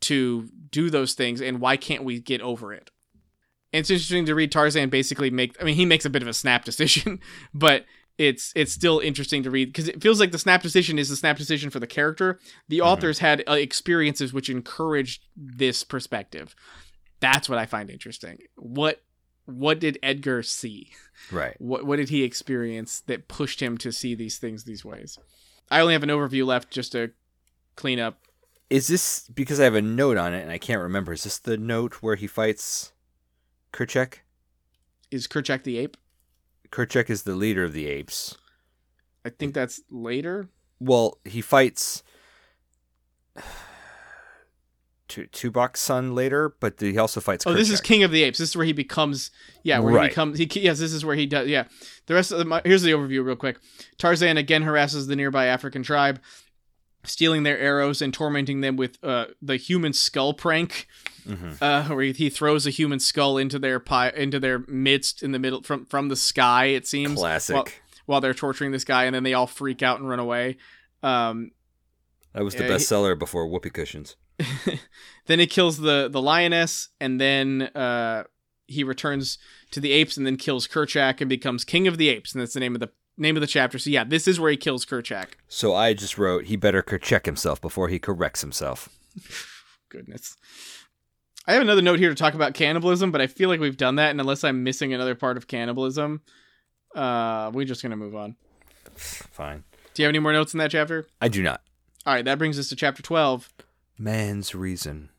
to 0.00 0.48
do 0.70 0.90
those 0.90 1.14
things 1.14 1.40
and 1.40 1.60
why 1.60 1.76
can't 1.76 2.04
we 2.04 2.18
get 2.18 2.40
over 2.40 2.72
it 2.72 2.90
and 3.72 3.80
it's 3.80 3.90
interesting 3.90 4.26
to 4.26 4.34
read 4.34 4.50
tarzan 4.50 4.88
basically 4.88 5.30
make 5.30 5.56
i 5.60 5.64
mean 5.64 5.76
he 5.76 5.86
makes 5.86 6.04
a 6.04 6.10
bit 6.10 6.22
of 6.22 6.28
a 6.28 6.34
snap 6.34 6.64
decision 6.64 7.20
but 7.54 7.84
it's 8.18 8.52
it's 8.56 8.72
still 8.72 8.98
interesting 9.00 9.42
to 9.42 9.50
read 9.50 9.66
because 9.66 9.88
it 9.88 10.02
feels 10.02 10.18
like 10.20 10.32
the 10.32 10.38
snap 10.38 10.62
decision 10.62 10.98
is 10.98 11.08
the 11.08 11.16
snap 11.16 11.36
decision 11.36 11.70
for 11.70 11.80
the 11.80 11.86
character 11.86 12.38
the 12.68 12.80
authors 12.80 13.18
had 13.18 13.42
uh, 13.48 13.52
experiences 13.52 14.32
which 14.32 14.48
encouraged 14.48 15.24
this 15.36 15.84
perspective 15.84 16.54
that's 17.20 17.48
what 17.48 17.58
i 17.58 17.66
find 17.66 17.90
interesting 17.90 18.38
what 18.56 19.02
what 19.44 19.78
did 19.78 19.98
edgar 20.02 20.42
see 20.42 20.90
Right. 21.30 21.54
what 21.58 21.86
what 21.86 21.96
did 21.96 22.08
he 22.10 22.22
experience 22.24 23.00
that 23.06 23.28
pushed 23.28 23.60
him 23.60 23.78
to 23.78 23.90
see 23.92 24.14
these 24.14 24.38
things 24.38 24.64
these 24.64 24.84
ways? 24.84 25.18
I 25.70 25.80
only 25.80 25.94
have 25.94 26.02
an 26.02 26.10
overview 26.10 26.44
left 26.44 26.70
just 26.70 26.92
to 26.92 27.12
clean 27.74 27.98
up. 27.98 28.20
Is 28.68 28.88
this 28.88 29.26
because 29.28 29.58
I 29.58 29.64
have 29.64 29.74
a 29.74 29.82
note 29.82 30.18
on 30.18 30.34
it 30.34 30.42
and 30.42 30.50
I 30.50 30.58
can't 30.58 30.82
remember? 30.82 31.12
Is 31.14 31.24
this 31.24 31.38
the 31.38 31.56
note 31.56 31.94
where 32.02 32.16
he 32.16 32.26
fights 32.26 32.92
Kerchak? 33.72 34.18
Is 35.10 35.26
Kerchak 35.26 35.62
the 35.62 35.78
ape? 35.78 35.96
Kerchak 36.76 37.08
is 37.08 37.22
the 37.22 37.34
leader 37.34 37.64
of 37.64 37.72
the 37.72 37.86
apes. 37.86 38.36
I 39.24 39.30
think 39.30 39.54
that's 39.54 39.80
later. 39.90 40.50
Well, 40.78 41.18
he 41.24 41.40
fights 41.40 42.02
Tu- 45.08 45.26
Tubok's 45.28 45.80
son 45.80 46.14
later, 46.14 46.54
but 46.60 46.78
he 46.78 46.98
also 46.98 47.20
fights. 47.20 47.46
Oh, 47.46 47.54
this 47.54 47.70
is 47.70 47.80
King 47.80 48.02
of 48.02 48.10
the 48.10 48.24
Apes. 48.24 48.38
This 48.38 48.50
is 48.50 48.56
where 48.56 48.66
he 48.66 48.74
becomes. 48.74 49.30
Yeah, 49.62 49.78
where 49.78 50.02
he 50.02 50.08
becomes. 50.08 50.38
He 50.38 50.46
yes, 50.60 50.78
this 50.78 50.92
is 50.92 51.04
where 51.04 51.16
he 51.16 51.24
does. 51.26 51.48
Yeah, 51.48 51.64
the 52.06 52.14
rest 52.14 52.32
of 52.32 52.38
the 52.38 52.62
here's 52.64 52.82
the 52.82 52.90
overview 52.90 53.24
real 53.24 53.36
quick. 53.36 53.58
Tarzan 53.98 54.36
again 54.36 54.62
harasses 54.62 55.06
the 55.06 55.16
nearby 55.16 55.46
African 55.46 55.82
tribe, 55.82 56.20
stealing 57.08 57.42
their 57.42 57.58
arrows 57.58 58.02
and 58.02 58.12
tormenting 58.12 58.60
them 58.60 58.76
with 58.76 58.98
uh, 59.02 59.26
the 59.40 59.56
human 59.56 59.92
skull 59.92 60.34
prank. 60.34 60.86
Mhm. 61.26 61.60
uh, 61.60 61.92
where 61.92 62.04
he, 62.04 62.30
throws 62.30 62.68
a 62.68 62.70
human 62.70 63.00
skull 63.00 63.36
into 63.36 63.58
their 63.58 63.80
pi- 63.80 64.10
into 64.10 64.38
their 64.38 64.60
midst 64.68 65.24
in 65.24 65.32
the 65.32 65.40
middle 65.40 65.60
from 65.60 65.84
from 65.86 66.08
the 66.08 66.14
sky. 66.14 66.66
It 66.66 66.86
seems 66.86 67.18
classic. 67.18 67.56
while, 67.56 67.66
while 68.06 68.20
they're 68.20 68.32
torturing 68.32 68.70
this 68.70 68.84
guy, 68.84 69.06
and 69.06 69.14
then 69.14 69.24
they 69.24 69.34
all 69.34 69.48
freak 69.48 69.82
out 69.82 69.98
and 69.98 70.08
run 70.08 70.20
away. 70.20 70.56
Um, 71.02 71.50
that 72.32 72.44
was 72.44 72.54
the 72.54 72.62
yeah, 72.62 72.68
he- 72.68 72.74
bestseller 72.76 73.18
before 73.18 73.48
Whoopee 73.48 73.70
Cushions. 73.70 74.14
then 75.26 75.40
he 75.40 75.46
kills 75.48 75.78
the 75.78 76.08
the 76.08 76.22
lioness, 76.22 76.90
and 77.00 77.20
then 77.20 77.62
uh, 77.74 78.22
he 78.68 78.84
returns 78.84 79.38
to 79.72 79.80
the 79.80 79.90
apes, 79.92 80.16
and 80.16 80.24
then 80.26 80.36
kills 80.36 80.68
Kerchak 80.68 81.20
and 81.20 81.28
becomes 81.28 81.64
king 81.64 81.88
of 81.88 81.98
the 81.98 82.08
apes, 82.08 82.32
and 82.34 82.40
that's 82.40 82.54
the 82.54 82.60
name 82.60 82.74
of 82.74 82.80
the 82.80 82.90
name 83.16 83.36
of 83.36 83.40
the 83.40 83.46
chapter. 83.46 83.78
So 83.78 83.90
yeah, 83.90 84.04
this 84.04 84.28
is 84.28 84.38
where 84.38 84.50
he 84.50 84.56
kills 84.56 84.84
Kerchak. 84.84 85.32
So 85.48 85.74
I 85.74 85.94
just 85.94 86.18
wrote 86.18 86.44
he 86.46 86.56
better 86.56 86.82
check 86.82 87.26
himself 87.26 87.60
before 87.60 87.88
he 87.88 87.98
corrects 87.98 88.40
himself. 88.40 88.88
Goodness. 89.88 90.36
I 91.46 91.52
have 91.52 91.62
another 91.62 91.82
note 91.82 92.00
here 92.00 92.08
to 92.08 92.14
talk 92.14 92.34
about 92.34 92.54
cannibalism, 92.54 93.12
but 93.12 93.20
I 93.20 93.28
feel 93.28 93.48
like 93.48 93.60
we've 93.60 93.76
done 93.76 93.96
that, 93.96 94.10
and 94.10 94.20
unless 94.20 94.42
I'm 94.42 94.64
missing 94.64 94.92
another 94.92 95.14
part 95.14 95.36
of 95.36 95.46
cannibalism, 95.46 96.22
uh, 96.94 97.52
we're 97.54 97.64
just 97.64 97.82
gonna 97.82 97.96
move 97.96 98.16
on. 98.16 98.36
Fine. 98.96 99.62
Do 99.94 100.02
you 100.02 100.06
have 100.06 100.10
any 100.10 100.18
more 100.18 100.32
notes 100.32 100.54
in 100.54 100.58
that 100.58 100.72
chapter? 100.72 101.06
I 101.20 101.28
do 101.28 101.42
not. 101.42 101.62
All 102.04 102.14
right, 102.14 102.24
that 102.24 102.38
brings 102.38 102.58
us 102.58 102.68
to 102.68 102.76
chapter 102.76 103.02
12. 103.02 103.52
Man's 103.98 104.54
reason. 104.54 105.10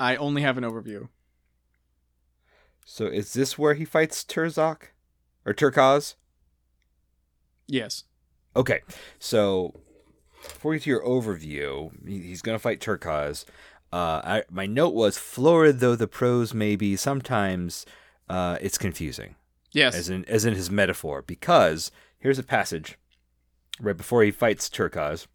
I 0.00 0.16
only 0.16 0.42
have 0.42 0.58
an 0.58 0.64
overview. 0.64 1.08
So 2.84 3.06
is 3.06 3.34
this 3.34 3.58
where 3.58 3.74
he 3.74 3.84
fights 3.84 4.24
Turzok 4.24 4.84
or 5.44 5.52
Terkoz? 5.52 6.14
Yes. 7.68 8.04
Okay, 8.56 8.80
so 9.18 9.74
before 10.42 10.70
we 10.70 10.78
get 10.78 10.84
to 10.84 10.90
your 10.90 11.04
overview, 11.04 11.90
he's 12.06 12.42
going 12.42 12.56
to 12.56 12.62
fight 12.62 12.80
Terkoz. 12.80 13.44
Uh, 13.92 14.20
I, 14.24 14.42
my 14.50 14.66
note 14.66 14.94
was 14.94 15.16
florid 15.18 15.80
though 15.80 15.94
the 15.94 16.08
prose 16.08 16.52
may 16.52 16.74
be, 16.76 16.96
sometimes 16.96 17.86
uh, 18.28 18.58
it's 18.60 18.78
confusing, 18.78 19.36
Yes. 19.72 19.94
as 19.94 20.08
in 20.08 20.24
as 20.26 20.44
in 20.44 20.54
his 20.54 20.70
metaphor. 20.70 21.22
Because 21.22 21.90
here's 22.18 22.38
a 22.38 22.42
passage 22.42 22.98
right 23.80 23.96
before 23.96 24.22
he 24.22 24.30
fights 24.30 24.68
Terkoz. 24.68 25.26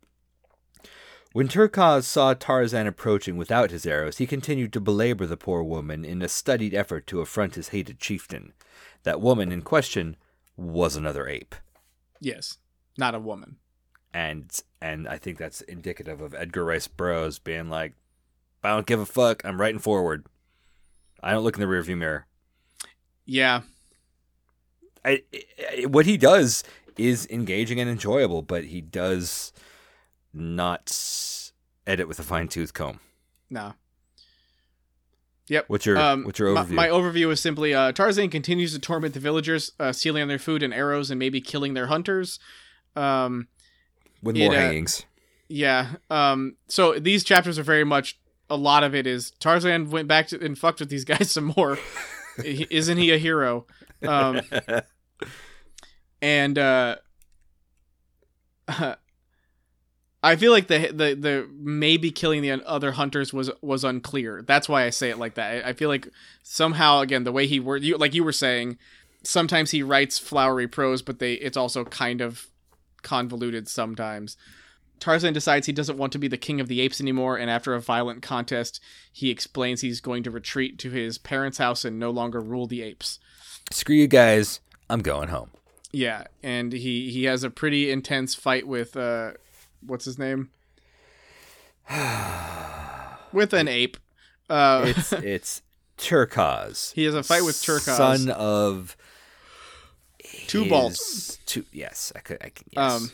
When 1.32 1.48
Terkoz 1.48 2.04
saw 2.04 2.36
Tarzan 2.36 2.86
approaching 2.86 3.38
without 3.38 3.72
his 3.72 3.88
arrows, 3.88 4.18
he 4.20 4.28
continued 4.28 4.72
to 4.74 4.80
belabor 4.80 5.26
the 5.26 5.38
poor 5.38 5.64
woman 5.64 6.06
in 6.06 6.22
a 6.22 6.28
studied 6.30 6.76
effort 6.76 7.08
to 7.08 7.22
affront 7.22 7.56
his 7.56 7.70
hated 7.70 8.00
chieftain. 8.00 8.54
That 9.02 9.20
woman 9.22 9.52
in 9.52 9.64
question 9.64 10.16
was 10.56 10.96
another 10.96 11.28
ape. 11.28 11.56
Yes. 12.24 12.58
Not 12.98 13.16
a 13.16 13.20
woman. 13.20 13.58
and 14.14 14.52
and 14.82 15.08
I 15.08 15.18
think 15.18 15.38
that's 15.38 15.62
indicative 15.62 16.20
of 16.22 16.34
Edgar 16.34 16.64
Rice 16.66 16.88
Burroughs 16.88 17.40
being 17.40 17.70
like, 17.70 17.94
I 18.64 18.70
don't 18.70 18.86
give 18.86 19.00
a 19.00 19.06
fuck. 19.06 19.44
I'm 19.46 19.60
writing 19.60 19.80
forward. 19.80 20.26
I 21.22 21.32
don't 21.32 21.44
look 21.44 21.56
in 21.56 21.62
the 21.62 21.68
rearview 21.74 21.98
mirror. 21.98 22.28
Yeah. 23.26 23.62
I, 25.06 25.24
I- 25.82 25.86
what 25.86 26.06
he 26.06 26.18
does 26.18 26.64
is 26.98 27.28
engaging 27.30 27.80
and 27.80 27.90
enjoyable, 27.90 28.42
but 28.42 28.66
he 28.66 28.82
does 28.82 29.52
not 30.34 31.52
edit 31.88 32.08
with 32.08 32.20
a 32.20 32.24
fine 32.24 32.48
tooth 32.48 32.74
comb. 32.74 33.00
No. 33.50 33.74
Yep. 35.50 35.66
What's 35.68 35.86
your 35.86 35.98
Um, 35.98 36.24
what's 36.24 36.40
your 36.40 36.54
my- 36.54 36.64
overview? 36.64 36.70
My, 36.72 36.88
overview 36.88 37.32
is 37.32 37.40
simply 37.42 37.74
uh, 37.74 37.92
Tarzan 37.92 38.30
continues 38.30 38.74
to 38.74 38.80
torment 38.80 39.14
the 39.14 39.20
villagers, 39.20 39.72
uh, 39.80 39.92
stealing 39.92 40.22
on 40.22 40.28
their 40.30 40.40
food 40.40 40.64
and 40.64 40.74
arrows 40.74 41.10
and 41.12 41.20
maybe 41.20 41.42
killing 41.42 41.74
their 41.74 41.88
hunters. 41.88 42.40
Um, 42.96 43.48
with 44.22 44.38
it, 44.38 44.40
more 44.46 44.54
uh, 44.54 44.60
hangings. 44.60 45.06
yeah. 45.50 45.96
Um, 46.10 46.56
so 46.70 46.98
these 46.98 47.24
chapters 47.26 47.60
are 47.60 47.64
very 47.64 47.84
much 47.84 48.20
a 48.50 48.56
lot 48.56 48.84
of 48.84 48.94
it 48.96 49.06
is 49.08 49.32
Tarzan 49.40 49.90
went 49.90 50.08
back 50.08 50.28
to 50.28 50.40
and 50.44 50.58
fucked 50.58 50.80
with 50.80 50.90
these 50.90 51.04
guys 51.12 51.32
some 51.32 51.54
more. 51.58 51.78
Isn't 52.44 52.98
he 52.98 53.12
a 53.12 53.18
hero? 53.18 53.66
Um, 54.08 54.42
and 56.22 56.58
uh, 56.58 56.96
I 60.24 60.38
feel 60.38 60.54
like 60.54 60.68
the 60.68 60.88
the 60.88 61.16
the 61.16 61.50
maybe 61.60 62.10
killing 62.10 62.42
the 62.42 62.52
other 62.66 62.94
hunters 62.94 63.34
was 63.34 63.52
was 63.62 63.84
unclear. 63.84 64.42
That's 64.42 64.70
why 64.70 64.86
I 64.86 64.90
say 64.90 65.10
it 65.10 65.20
like 65.20 65.36
that. 65.36 65.66
I, 65.66 65.70
I 65.70 65.74
feel 65.74 65.90
like 65.90 66.08
somehow 66.42 67.02
again 67.02 67.26
the 67.26 67.34
way 67.34 67.46
he 67.46 67.60
word 67.60 67.84
you 67.84 67.98
like 67.98 68.14
you 68.14 68.24
were 68.24 68.32
saying, 68.32 68.78
sometimes 69.24 69.72
he 69.72 69.84
writes 69.84 70.18
flowery 70.18 70.68
prose, 70.68 71.02
but 71.02 71.20
they 71.20 71.34
it's 71.34 71.58
also 71.58 71.84
kind 71.84 72.22
of 72.22 72.48
convoluted 73.02 73.68
sometimes. 73.68 74.38
Tarzan 75.00 75.34
decides 75.34 75.68
he 75.68 75.74
doesn't 75.74 75.98
want 75.98 76.14
to 76.14 76.20
be 76.20 76.30
the 76.30 76.38
king 76.38 76.62
of 76.62 76.70
the 76.70 76.80
apes 76.80 77.02
anymore, 77.02 77.36
and 77.36 77.50
after 77.50 77.74
a 77.74 77.82
violent 77.82 78.22
contest, 78.22 78.80
he 79.12 79.30
explains 79.30 79.82
he's 79.82 80.00
going 80.00 80.24
to 80.24 80.32
retreat 80.32 80.80
to 80.80 80.90
his 80.90 81.18
parents' 81.18 81.58
house 81.58 81.84
and 81.84 82.00
no 82.00 82.10
longer 82.10 82.40
rule 82.40 82.68
the 82.68 82.82
apes. 82.82 83.20
Screw 83.72 83.96
you 83.96 84.08
guys. 84.08 84.62
I'm 84.90 85.02
going 85.02 85.28
home. 85.28 85.50
Yeah, 85.92 86.24
and 86.42 86.72
he 86.72 87.12
he 87.12 87.26
has 87.26 87.44
a 87.44 87.50
pretty 87.50 87.92
intense 87.92 88.34
fight 88.34 88.66
with 88.66 88.96
uh 88.96 89.34
what's 89.86 90.06
his 90.06 90.18
name? 90.18 90.50
with 93.34 93.54
an 93.54 93.68
ape. 93.68 93.98
Uh 94.50 94.84
It's 94.88 95.14
it's 95.14 95.62
Terkoz. 95.98 96.94
he 96.94 97.04
has 97.06 97.14
a 97.14 97.24
fight 97.24 97.44
with 97.44 97.56
Terkoz. 97.56 97.96
son 97.98 98.30
of 98.30 98.96
Two 100.48 100.68
balls. 100.68 101.40
Two 101.46 101.66
yes, 101.72 102.12
I 102.16 102.20
could. 102.20 102.38
I 102.42 102.50
can. 102.50 102.68
Yes. 102.72 103.02
Um 103.02 103.12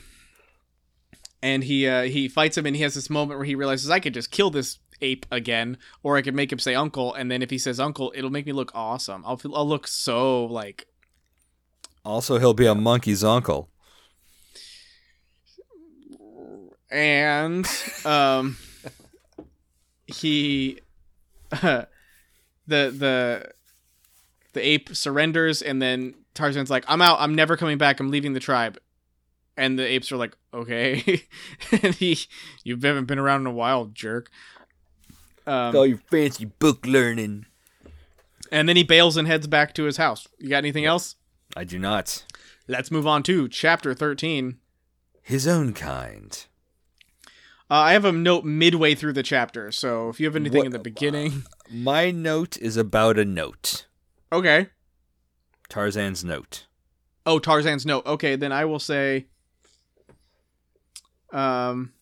and 1.42 1.64
he 1.64 1.88
uh 1.88 2.04
he 2.04 2.28
fights 2.28 2.58
him 2.58 2.66
and 2.66 2.76
he 2.76 2.82
has 2.84 2.94
this 2.96 3.10
moment 3.10 3.40
where 3.40 3.46
he 3.46 3.56
realizes 3.56 3.90
I 3.90 4.00
could 4.00 4.14
just 4.14 4.32
kill 4.32 4.50
this 4.50 4.80
ape 5.02 5.26
again 5.32 5.78
or 6.04 6.18
I 6.18 6.22
could 6.22 6.36
make 6.36 6.52
him 6.52 6.60
say 6.60 6.76
uncle 6.76 7.14
and 7.14 7.32
then 7.32 7.42
if 7.42 7.50
he 7.50 7.58
says 7.58 7.80
uncle 7.80 8.12
it'll 8.16 8.30
make 8.30 8.46
me 8.46 8.52
look 8.52 8.72
awesome. 8.76 9.24
I'll 9.26 9.38
feel 9.38 9.56
I'll 9.56 9.68
look 9.68 9.88
so 9.88 10.46
like 10.46 10.86
also, 12.06 12.40
he'll 12.40 12.54
be 12.54 12.66
a 12.66 12.74
monkey's 12.74 13.24
uncle. 13.24 13.70
And 16.92 17.68
um 18.06 18.58
he 20.08 20.80
the 21.52 21.88
the 22.68 23.52
the 24.54 24.62
ape 24.68 24.96
surrenders 24.96 25.62
and 25.62 25.82
then 25.82 26.16
Tarzan's 26.34 26.70
like 26.70 26.86
I'm 26.88 27.02
out. 27.02 27.18
I'm 27.20 27.36
never 27.36 27.58
coming 27.58 27.78
back. 27.78 28.00
I'm 28.00 28.10
leaving 28.12 28.34
the 28.34 28.40
tribe. 28.40 28.78
And 29.58 29.78
the 29.78 29.86
apes 29.86 30.12
are 30.12 30.18
like 30.18 30.36
okay. 30.54 31.24
And 31.84 31.94
he 31.96 32.18
you 32.64 32.76
haven't 32.76 33.06
been 33.06 33.20
around 33.20 33.42
in 33.42 33.48
a 33.48 33.52
while 33.52 33.86
jerk. 33.86 34.30
Um, 35.46 35.76
All 35.76 35.86
your 35.86 35.98
fancy 35.98 36.46
book 36.46 36.86
learning. 36.86 37.46
and 38.52 38.70
then 38.70 38.76
he 38.76 38.84
bails 38.84 39.18
and 39.18 39.28
heads 39.28 39.48
back 39.48 39.74
to 39.76 39.84
his 39.84 39.98
house. 39.98 40.28
You 40.38 40.50
got 40.50 40.58
anything 40.60 40.86
else? 40.86 41.16
I 41.58 41.64
do 41.64 41.78
not. 41.80 42.24
let's 42.68 42.92
move 42.92 43.08
on 43.08 43.24
to 43.24 43.48
chapter 43.48 43.94
13 43.96 44.58
His 45.24 45.48
own 45.48 45.74
kind. 45.74 46.46
Uh, 47.72 47.76
I 47.76 47.94
have 47.94 48.06
a 48.06 48.12
note 48.12 48.44
midway 48.46 48.96
through 48.96 49.14
the 49.14 49.24
chapter 49.24 49.72
so 49.72 50.10
if 50.10 50.20
you 50.20 50.26
have 50.26 50.36
anything 50.36 50.58
What- 50.60 50.66
in 50.68 50.72
the 50.72 50.80
beginning 50.80 51.44
My 51.72 52.10
note 52.12 52.58
is 52.58 52.78
about 52.78 53.18
a 53.20 53.26
note. 53.26 53.86
okay 54.32 54.70
Tarzan's 55.70 56.24
note. 56.26 56.66
Oh, 57.28 57.38
Tarzan's 57.38 57.86
note. 57.86 58.04
Okay, 58.08 58.36
then 58.36 58.52
I 58.52 58.66
will 58.66 58.80
say. 58.80 59.28
Um, 61.32 61.94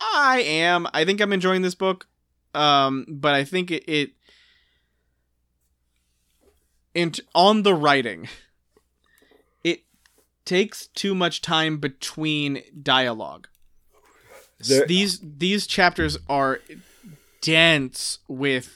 I 0.00 0.40
am. 0.42 0.86
I 0.92 1.04
think 1.04 1.20
I'm 1.20 1.32
enjoying 1.32 1.62
this 1.62 1.74
book. 1.74 2.06
Um, 2.54 3.06
but 3.08 3.34
I 3.34 3.44
think 3.44 3.70
it, 3.70 3.84
it 3.88 4.10
in 6.94 7.12
on 7.34 7.62
the 7.62 7.74
writing, 7.74 8.24
it 8.24 8.30
takes 10.50 10.88
too 10.88 11.14
much 11.14 11.40
time 11.40 11.78
between 11.78 12.62
dialogue. 12.82 13.48
There- 14.68 14.86
these 14.86 15.20
these 15.22 15.66
chapters 15.66 16.18
are 16.28 16.60
dense 17.40 18.18
with 18.28 18.66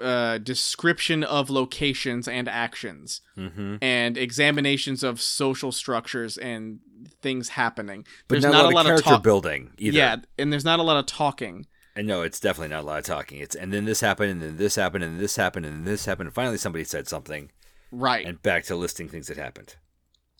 uh, 0.00 0.38
description 0.38 1.22
of 1.24 1.50
locations 1.50 2.26
and 2.28 2.48
actions 2.48 3.20
Mm-hmm. 3.36 3.76
and 3.82 4.16
examinations 4.16 5.02
of 5.02 5.20
social 5.20 5.70
structures 5.72 6.38
and 6.38 6.80
things 7.20 7.50
happening. 7.50 8.06
But 8.28 8.34
There's 8.40 8.44
not, 8.44 8.52
not, 8.52 8.72
a 8.72 8.74
lot, 8.74 8.86
of 8.86 8.90
character 8.90 9.10
talk. 9.10 9.22
building 9.22 9.72
either. 9.78 9.96
Yeah, 9.98 10.16
and 10.38 10.50
there's 10.52 10.64
not 10.64 10.78
a 10.78 10.82
lot 10.82 10.96
of 10.98 11.06
talking. 11.06 11.66
And 11.94 12.06
no, 12.06 12.22
it's 12.22 12.40
definitely 12.40 12.74
not 12.74 12.82
a 12.84 12.86
lot 12.86 12.98
of 12.98 13.04
talking. 13.04 13.38
It's 13.40 13.54
and 13.54 13.72
then 13.72 13.84
this 13.86 14.00
happened, 14.00 14.30
and 14.30 14.40
then 14.42 14.56
this 14.56 14.76
happened, 14.76 15.04
and 15.04 15.18
this 15.18 15.36
happened, 15.36 15.66
and 15.66 15.74
then 15.78 15.84
this 15.84 16.04
happened, 16.06 16.28
and 16.28 16.34
finally 16.34 16.58
somebody 16.58 16.84
said 16.84 17.08
something, 17.08 17.50
Right, 17.90 18.24
and 18.26 18.40
back 18.42 18.64
to 18.64 18.76
listing 18.76 19.08
things 19.08 19.26
that 19.28 19.36
happened. 19.36 19.76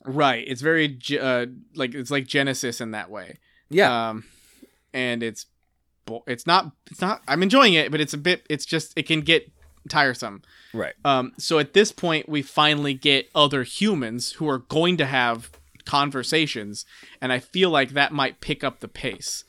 Right. 0.07 0.45
It's 0.47 0.63
very 0.63 0.99
uh, 1.21 1.47
like 1.75 1.95
it's 1.95 2.11
like 2.11 2.27
Genesis 2.27 2.81
in 2.81 2.93
that 2.93 3.11
way. 3.11 3.39
Yeah, 3.69 4.09
Um, 4.11 4.25
and 4.95 5.23
it's 5.23 5.47
it's 6.27 6.47
not 6.47 6.73
it's 6.91 7.01
not. 7.01 7.23
I'm 7.29 7.43
enjoying 7.43 7.75
it, 7.75 7.91
but 7.91 8.01
it's 8.01 8.15
a 8.15 8.19
bit. 8.19 8.47
It's 8.49 8.65
just 8.65 8.93
it 8.97 9.07
can 9.07 9.21
get 9.23 9.51
tiresome. 9.89 10.43
right. 10.73 10.95
Um, 11.05 11.33
so 11.39 11.59
at 11.59 11.73
this 11.75 11.93
point, 11.93 12.29
we 12.29 12.43
finally 12.43 12.95
get 12.95 13.29
other 13.35 13.63
humans 13.65 14.33
who 14.33 14.49
are 14.49 14.59
going 14.59 14.97
to 14.99 15.07
have 15.07 15.51
conversations, 15.85 16.85
and 17.21 17.33
I 17.33 17.39
feel 17.41 17.71
like 17.71 17.91
that 17.91 18.13
might 18.13 18.41
pick 18.41 18.63
up 18.65 18.81
the 18.81 18.89
pace. 18.89 19.45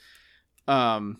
Um, 0.68 1.20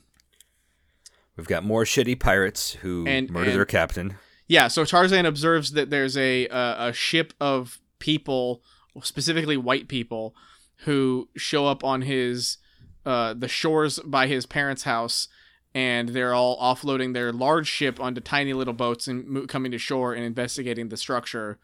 We've 1.36 1.48
got 1.48 1.64
more 1.64 1.84
shitty 1.84 2.20
pirates 2.20 2.74
who 2.82 3.06
And- 3.08 3.30
murder 3.30 3.52
and- 3.52 3.58
their 3.60 3.66
captain. 3.66 4.18
yeah, 4.48 4.68
so 4.68 4.86
Tarzan 4.86 5.26
observes 5.28 5.72
that 5.74 5.90
there's 5.92 6.18
a 6.18 6.48
uh, 6.48 6.88
a 6.90 6.94
ship 6.94 7.34
of 7.40 7.80
people, 8.00 8.64
specifically 9.02 9.58
white 9.58 9.88
people, 9.88 10.36
who 10.82 11.30
show 11.36 11.66
up 11.66 11.84
on 11.84 12.04
his 12.04 12.58
uh, 13.06 13.34
the 13.34 13.48
shores 13.48 14.00
by 14.00 14.28
his 14.28 14.46
parents' 14.46 14.84
house, 14.84 15.28
and 15.74 16.10
they're 16.10 16.34
all 16.34 16.60
offloading 16.60 17.14
their 17.14 17.32
large 17.32 17.68
ship 17.68 18.00
onto 18.00 18.20
tiny 18.20 18.54
little 18.54 18.74
boats 18.74 19.08
and 19.08 19.26
mo- 19.28 19.48
coming 19.48 19.72
to 19.72 19.78
shore 19.78 20.14
and 20.14 20.26
investigating 20.26 20.90
the 20.90 20.98
structure, 20.98 21.58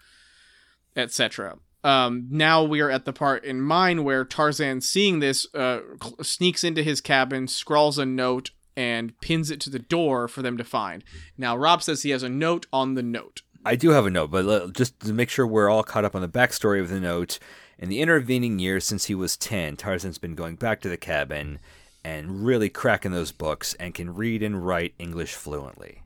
etc. 0.95 1.57
Um, 1.83 2.27
now 2.29 2.63
we 2.63 2.79
are 2.79 2.89
at 2.89 3.03
the 3.03 3.11
part 3.11 3.43
in 3.43 3.59
mine 3.59 4.05
where 4.05 4.23
Tarzan, 4.23 4.81
seeing 4.81 5.19
this, 5.19 5.45
uh, 5.53 5.81
sneaks 6.21 6.63
into 6.63 6.81
his 6.81 7.01
cabin, 7.01 7.47
scrawls 7.47 7.97
a 7.97 8.05
note, 8.05 8.51
and 8.77 9.19
pins 9.19 9.51
it 9.51 9.59
to 9.61 9.69
the 9.69 9.79
door 9.79 10.27
for 10.27 10.41
them 10.41 10.57
to 10.57 10.63
find. 10.63 11.03
Now 11.37 11.57
Rob 11.57 11.83
says 11.83 12.03
he 12.03 12.11
has 12.11 12.23
a 12.23 12.29
note 12.29 12.67
on 12.71 12.93
the 12.93 13.03
note. 13.03 13.41
I 13.65 13.75
do 13.75 13.91
have 13.91 14.05
a 14.05 14.09
note, 14.09 14.31
but 14.31 14.73
just 14.73 14.99
to 15.01 15.13
make 15.13 15.29
sure 15.29 15.47
we're 15.47 15.69
all 15.69 15.83
caught 15.83 16.05
up 16.05 16.15
on 16.15 16.21
the 16.21 16.27
backstory 16.27 16.81
of 16.81 16.89
the 16.89 16.99
note. 16.99 17.39
In 17.79 17.89
the 17.89 18.01
intervening 18.01 18.59
years 18.59 18.85
since 18.85 19.05
he 19.05 19.15
was 19.15 19.35
10, 19.35 19.77
Tarzan's 19.77 20.17
been 20.17 20.35
going 20.35 20.55
back 20.55 20.79
to 20.81 20.89
the 20.89 20.97
cabin 20.97 21.59
and 22.03 22.45
really 22.45 22.69
cracking 22.69 23.11
those 23.11 23.31
books 23.31 23.73
and 23.75 23.93
can 23.93 24.13
read 24.13 24.43
and 24.43 24.65
write 24.65 24.93
English 24.99 25.33
fluently. 25.33 26.03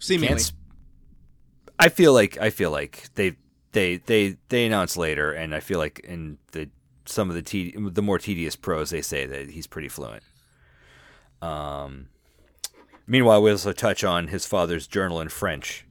Seemingly, 0.00 0.40
sp- 0.40 0.56
I 1.78 1.88
feel 1.88 2.12
like 2.12 2.38
I 2.38 2.50
feel 2.50 2.70
like 2.70 3.08
they 3.14 3.36
they 3.72 3.96
they 3.96 4.36
they 4.48 4.66
announce 4.66 4.96
later, 4.96 5.32
and 5.32 5.54
I 5.54 5.60
feel 5.60 5.78
like 5.78 6.00
in 6.00 6.38
the 6.52 6.68
some 7.06 7.28
of 7.28 7.36
the 7.36 7.42
te- 7.42 7.74
the 7.76 8.02
more 8.02 8.18
tedious 8.18 8.56
prose 8.56 8.90
they 8.90 9.02
say 9.02 9.26
that 9.26 9.50
he's 9.50 9.66
pretty 9.66 9.88
fluent. 9.88 10.22
Um, 11.42 12.08
meanwhile, 13.06 13.42
we 13.42 13.50
also 13.50 13.72
touch 13.72 14.02
on 14.02 14.28
his 14.28 14.46
father's 14.46 14.86
journal 14.86 15.20
in 15.20 15.28
French, 15.28 15.84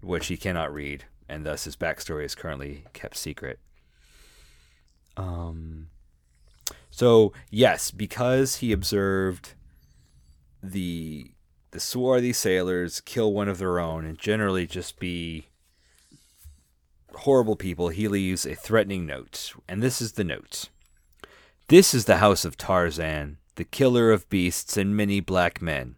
which 0.00 0.26
he 0.26 0.36
cannot 0.36 0.72
read, 0.72 1.04
and 1.28 1.44
thus 1.44 1.64
his 1.64 1.76
backstory 1.76 2.24
is 2.24 2.34
currently 2.34 2.84
kept 2.92 3.16
secret. 3.16 3.58
Um, 5.16 5.88
so 6.90 7.32
yes, 7.50 7.90
because 7.90 8.56
he 8.56 8.72
observed 8.72 9.54
the 10.62 11.32
the 11.72 11.80
swarthy 11.80 12.32
sailors 12.32 13.00
kill 13.00 13.32
one 13.32 13.48
of 13.48 13.58
their 13.58 13.78
own 13.78 14.04
and 14.04 14.18
generally 14.18 14.66
just 14.66 14.98
be 14.98 15.46
horrible 17.14 17.56
people, 17.56 17.88
he 17.88 18.08
leaves 18.08 18.44
a 18.44 18.54
threatening 18.54 19.06
note. 19.06 19.52
And 19.68 19.82
this 19.82 20.00
is 20.00 20.12
the 20.12 20.24
note 20.24 20.68
This 21.68 21.94
is 21.94 22.04
the 22.06 22.18
house 22.18 22.44
of 22.44 22.56
Tarzan, 22.56 23.38
the 23.56 23.64
killer 23.64 24.10
of 24.10 24.28
beasts 24.28 24.76
and 24.76 24.96
many 24.96 25.20
black 25.20 25.62
men. 25.62 25.96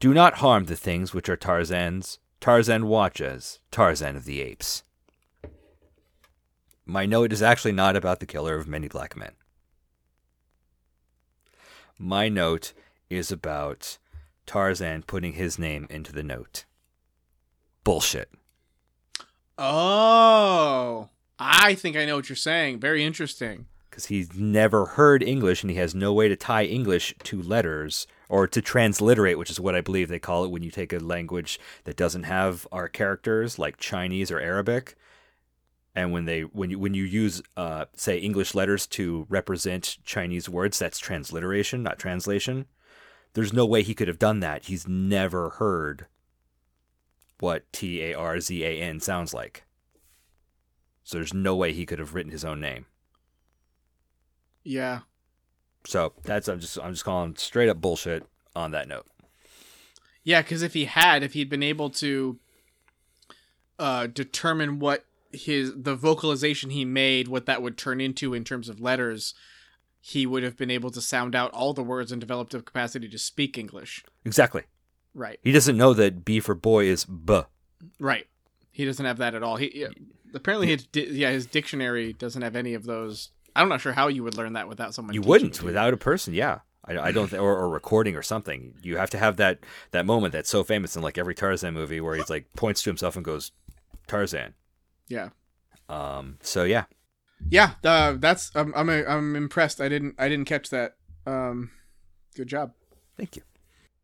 Do 0.00 0.14
not 0.14 0.34
harm 0.34 0.64
the 0.64 0.76
things 0.76 1.12
which 1.12 1.28
are 1.28 1.36
Tarzan's. 1.36 2.18
Tarzan 2.40 2.86
watches, 2.86 3.58
Tarzan 3.70 4.16
of 4.16 4.24
the 4.24 4.40
apes. 4.40 4.84
My 6.86 7.04
note 7.04 7.32
is 7.32 7.42
actually 7.42 7.72
not 7.72 7.96
about 7.96 8.20
the 8.20 8.26
killer 8.26 8.56
of 8.56 8.68
many 8.68 8.88
black 8.88 9.16
men. 9.16 9.32
My 11.98 12.28
note 12.28 12.72
is 13.10 13.32
about 13.32 13.98
Tarzan 14.46 15.02
putting 15.02 15.32
his 15.32 15.58
name 15.58 15.86
into 15.90 16.12
the 16.12 16.22
note. 16.22 16.64
Bullshit. 17.82 18.30
Oh, 19.58 21.08
I 21.38 21.74
think 21.74 21.96
I 21.96 22.04
know 22.04 22.16
what 22.16 22.28
you're 22.28 22.36
saying. 22.36 22.78
Very 22.78 23.04
interesting. 23.04 23.66
Because 23.90 24.06
he's 24.06 24.32
never 24.34 24.86
heard 24.86 25.22
English 25.22 25.64
and 25.64 25.70
he 25.70 25.76
has 25.78 25.94
no 25.94 26.12
way 26.12 26.28
to 26.28 26.36
tie 26.36 26.64
English 26.64 27.14
to 27.24 27.42
letters 27.42 28.06
or 28.28 28.46
to 28.46 28.60
transliterate, 28.60 29.38
which 29.38 29.50
is 29.50 29.60
what 29.60 29.74
I 29.74 29.80
believe 29.80 30.08
they 30.08 30.18
call 30.18 30.44
it 30.44 30.50
when 30.50 30.62
you 30.62 30.70
take 30.70 30.92
a 30.92 30.98
language 30.98 31.58
that 31.84 31.96
doesn't 31.96 32.24
have 32.24 32.66
our 32.70 32.88
characters, 32.88 33.58
like 33.58 33.78
Chinese 33.78 34.30
or 34.30 34.40
Arabic. 34.40 34.96
And 35.94 36.12
when 36.12 36.26
they 36.26 36.42
when 36.42 36.70
you 36.70 36.78
when 36.78 36.94
you 36.94 37.04
use 37.04 37.42
uh, 37.56 37.86
say 37.94 38.18
English 38.18 38.54
letters 38.54 38.86
to 38.88 39.26
represent 39.28 39.98
Chinese 40.04 40.48
words, 40.48 40.78
that's 40.78 40.98
transliteration, 40.98 41.82
not 41.82 41.98
translation. 41.98 42.66
There's 43.32 43.52
no 43.52 43.66
way 43.66 43.82
he 43.82 43.94
could 43.94 44.08
have 44.08 44.18
done 44.18 44.40
that. 44.40 44.64
He's 44.64 44.86
never 44.86 45.50
heard 45.50 46.06
what 47.40 47.72
T 47.72 48.02
A 48.02 48.14
R 48.14 48.40
Z 48.40 48.64
A 48.64 48.80
N 48.80 49.00
sounds 49.00 49.34
like. 49.34 49.64
So 51.02 51.16
there's 51.16 51.34
no 51.34 51.56
way 51.56 51.72
he 51.72 51.86
could 51.86 51.98
have 51.98 52.14
written 52.14 52.32
his 52.32 52.44
own 52.44 52.60
name. 52.60 52.86
Yeah. 54.62 55.00
So 55.88 56.12
that's 56.22 56.48
I'm 56.48 56.60
just 56.60 56.78
I'm 56.78 56.92
just 56.92 57.04
calling 57.06 57.34
straight 57.36 57.70
up 57.70 57.80
bullshit 57.80 58.22
on 58.54 58.72
that 58.72 58.88
note. 58.88 59.06
Yeah, 60.22 60.42
because 60.42 60.60
if 60.60 60.74
he 60.74 60.84
had, 60.84 61.22
if 61.22 61.32
he'd 61.32 61.48
been 61.48 61.62
able 61.62 61.88
to 61.90 62.38
uh, 63.78 64.06
determine 64.08 64.80
what 64.80 65.06
his 65.32 65.72
the 65.74 65.94
vocalization 65.94 66.68
he 66.68 66.84
made, 66.84 67.26
what 67.26 67.46
that 67.46 67.62
would 67.62 67.78
turn 67.78 68.02
into 68.02 68.34
in 68.34 68.44
terms 68.44 68.68
of 68.68 68.82
letters, 68.82 69.32
he 69.98 70.26
would 70.26 70.42
have 70.42 70.58
been 70.58 70.70
able 70.70 70.90
to 70.90 71.00
sound 71.00 71.34
out 71.34 71.50
all 71.52 71.72
the 71.72 71.82
words 71.82 72.12
and 72.12 72.20
developed 72.20 72.52
a 72.52 72.60
capacity 72.60 73.08
to 73.08 73.18
speak 73.18 73.56
English. 73.56 74.04
Exactly. 74.26 74.64
Right. 75.14 75.40
He 75.42 75.52
doesn't 75.52 75.78
know 75.78 75.94
that 75.94 76.22
B 76.22 76.38
for 76.38 76.54
boy 76.54 76.84
is 76.84 77.06
b. 77.06 77.40
Right. 77.98 78.26
He 78.70 78.84
doesn't 78.84 79.06
have 79.06 79.16
that 79.16 79.34
at 79.34 79.42
all. 79.42 79.56
He 79.56 79.86
apparently 80.34 80.66
his 80.66 80.84
di- 80.84 81.08
yeah 81.12 81.30
his 81.30 81.46
dictionary 81.46 82.12
doesn't 82.12 82.42
have 82.42 82.56
any 82.56 82.74
of 82.74 82.84
those. 82.84 83.30
I'm 83.56 83.68
not 83.68 83.80
sure 83.80 83.92
how 83.92 84.08
you 84.08 84.22
would 84.24 84.36
learn 84.36 84.52
that 84.54 84.68
without 84.68 84.94
someone. 84.94 85.14
You 85.14 85.22
wouldn't 85.22 85.58
you. 85.60 85.66
without 85.66 85.92
a 85.92 85.96
person. 85.96 86.34
Yeah, 86.34 86.60
I, 86.84 86.98
I 86.98 87.12
don't 87.12 87.28
th- 87.28 87.40
or, 87.40 87.56
or 87.56 87.68
recording 87.68 88.14
or 88.16 88.22
something. 88.22 88.74
You 88.82 88.96
have 88.98 89.10
to 89.10 89.18
have 89.18 89.36
that 89.38 89.60
that 89.90 90.06
moment 90.06 90.32
that's 90.32 90.48
so 90.50 90.62
famous 90.64 90.94
in 90.96 91.02
like 91.02 91.18
every 91.18 91.34
Tarzan 91.34 91.74
movie 91.74 92.00
where 92.00 92.14
he's 92.16 92.30
like 92.30 92.52
points 92.54 92.82
to 92.82 92.90
himself 92.90 93.16
and 93.16 93.24
goes 93.24 93.52
Tarzan. 94.06 94.54
Yeah. 95.08 95.30
Um. 95.88 96.38
So 96.42 96.64
yeah, 96.64 96.84
Yeah. 97.50 97.72
Uh, 97.82 98.12
that's 98.18 98.50
I'm 98.54 98.72
I'm 98.76 98.88
I'm 98.90 99.36
impressed. 99.36 99.80
I 99.80 99.88
didn't 99.88 100.14
I 100.18 100.28
didn't 100.28 100.46
catch 100.46 100.70
that. 100.70 100.96
Um, 101.26 101.70
good 102.36 102.46
job. 102.48 102.72
thank 103.16 103.36
you. 103.36 103.42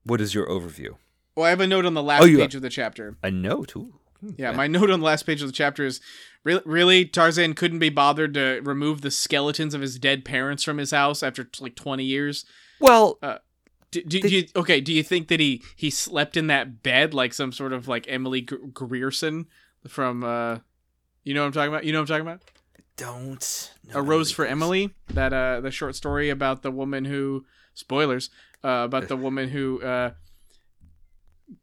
What 0.05 0.21
is 0.21 0.35
your 0.35 0.47
overview? 0.47 0.97
Well, 1.37 1.47
I 1.47 1.51
have 1.51 1.61
a 1.61 1.67
note 1.67 1.85
on 1.87 1.95
the 1.95 2.03
last 2.03 2.23
Oh, 2.23 2.27
page 2.27 2.55
of 2.55 2.63
the 2.63 2.69
chapter. 2.71 3.17
A 3.23 3.31
note. 3.31 3.75
Ooh. 3.77 3.95
Yeah, 4.37 4.53
my 4.53 4.67
note 4.69 4.91
on 4.91 5.01
the 5.01 5.07
last 5.07 5.25
page 5.25 5.41
of 5.43 5.49
the 5.49 5.53
chapter 5.53 5.85
is 5.85 6.01
really, 6.45 6.63
really 6.65 7.05
Tarzan 7.05 7.55
couldn't 7.55 7.81
be 7.81 7.89
bothered 7.89 8.35
to 8.35 8.61
remove 8.63 9.01
the 9.01 9.11
skeletons 9.11 9.75
of 9.75 9.81
his 9.81 9.99
dead 9.99 10.25
parents 10.25 10.63
from 10.63 10.79
his 10.79 10.93
house 10.93 11.23
after 11.23 11.49
like 11.61 11.75
20 11.75 12.05
years. 12.05 12.45
Well, 12.79 13.19
Do, 13.91 14.03
do, 14.03 14.21
do 14.21 14.29
you, 14.29 14.47
okay, 14.57 14.81
do 14.81 14.93
you 14.93 15.03
think 15.03 15.29
that 15.29 15.39
he 15.39 15.63
he 15.77 15.89
slept 15.89 16.37
in 16.37 16.49
that 16.49 16.83
bed 16.83 17.15
like 17.15 17.33
some 17.33 17.53
sort 17.53 17.73
of 17.73 17.87
like 17.87 18.07
Emily 18.09 18.41
Gr- 18.41 18.57
Grierson 18.73 19.47
from 19.87 20.25
uh 20.25 20.59
you 21.23 21.33
know 21.33 21.41
what 21.43 21.47
I'm 21.47 21.53
talking 21.53 21.73
about? 21.73 21.85
You 21.85 21.93
know 21.93 22.01
what 22.01 22.11
I'm 22.11 22.23
talking 22.23 22.29
about? 22.29 22.43
don't. 22.97 23.73
A 23.93 24.03
Rose 24.03 24.31
for 24.31 24.47
Emily, 24.47 24.91
that 25.09 25.33
uh 25.33 25.61
the 25.61 25.71
short 25.71 25.97
story 25.97 26.31
about 26.31 26.63
the 26.63 26.71
woman 26.71 27.05
who 27.05 27.45
spoilers, 27.75 28.31
uh 28.63 28.83
about 28.85 29.09
the 29.09 29.17
woman 29.17 29.49
who 29.49 29.81
uh 29.83 30.13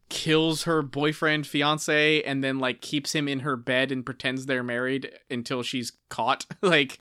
kills 0.09 0.63
her 0.63 0.81
boyfriend 0.81 1.47
fiance 1.47 2.21
and 2.23 2.43
then 2.43 2.59
like 2.59 2.81
keeps 2.81 3.13
him 3.15 3.27
in 3.27 3.39
her 3.39 3.55
bed 3.55 3.91
and 3.91 4.05
pretends 4.05 4.45
they're 4.45 4.63
married 4.63 5.11
until 5.29 5.63
she's 5.63 5.93
caught 6.09 6.45
like 6.61 6.99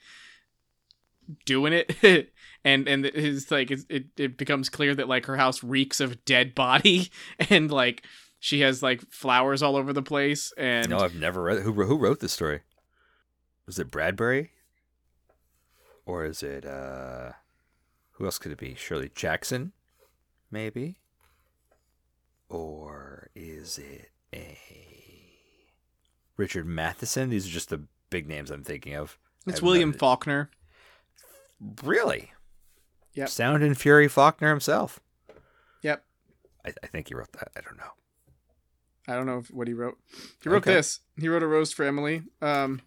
doing 1.45 1.73
it 1.73 2.33
and 2.65 2.89
and 2.89 3.07
it's 3.07 3.51
like 3.51 3.71
it, 3.71 4.07
it, 4.17 4.37
becomes 4.37 4.69
clear 4.69 4.95
that 4.95 5.09
like 5.09 5.27
her 5.27 5.37
house 5.37 5.63
reeks 5.63 6.01
of 6.01 6.25
dead 6.25 6.55
body 6.55 7.11
and 7.51 7.71
like 7.71 8.05
she 8.39 8.61
has 8.61 8.83
like 8.83 9.03
flowers 9.11 9.63
all 9.63 9.77
over 9.77 9.93
the 9.93 10.03
place 10.03 10.53
and 10.57 10.89
No, 10.89 10.99
I've 10.99 11.15
never 11.15 11.43
read. 11.43 11.63
Who 11.63 11.73
who 11.73 11.99
wrote 11.99 12.21
this 12.21 12.33
story? 12.33 12.61
Was 13.67 13.79
it 13.79 13.91
Bradbury? 13.91 14.51
Or 16.07 16.25
is 16.25 16.43
it 16.43 16.65
uh 16.65 17.33
who 18.13 18.25
else 18.25 18.39
could 18.39 18.53
it 18.53 18.59
be? 18.59 18.75
Shirley 18.75 19.11
Jackson? 19.15 19.73
Maybe? 20.51 21.00
Or 22.51 23.31
is 23.35 23.79
it 23.79 24.11
a 24.35 24.59
Richard 26.37 26.67
Matheson? 26.67 27.31
These 27.31 27.47
are 27.47 27.51
just 27.51 27.71
the 27.71 27.85
big 28.11 28.29
names 28.29 28.51
I'm 28.51 28.65
thinking 28.65 28.95
of. 28.97 29.19
it's 29.47 29.63
William. 29.63 29.93
Faulkner. 29.93 30.51
Really? 31.85 32.33
Yep. 33.15 33.29
Sound 33.29 33.63
and 33.63 33.79
Fury 33.79 34.09
Faulkner 34.09 34.51
himself. 34.51 35.01
Yep. 35.83 36.05
I, 36.67 36.73
I 36.83 36.87
think 36.89 37.09
he 37.09 37.15
wrote 37.15 37.33
that. 37.33 37.49
I 37.57 37.61
don't 37.61 37.77
know. 37.77 37.93
I 39.09 39.15
don't 39.15 39.27
know 39.27 39.39
if, 39.39 39.51
what 39.51 39.67
he 39.69 39.75
wrote. 39.75 39.99
He 40.43 40.49
wrote 40.49 40.59
Okay. 40.59 40.75
this. 40.75 41.01
He 41.19 41.29
wrote 41.29 41.43
a 41.43 41.47
roast 41.47 41.75
for 41.75 41.85
Emily. 41.85 42.23
Um, 42.43 42.81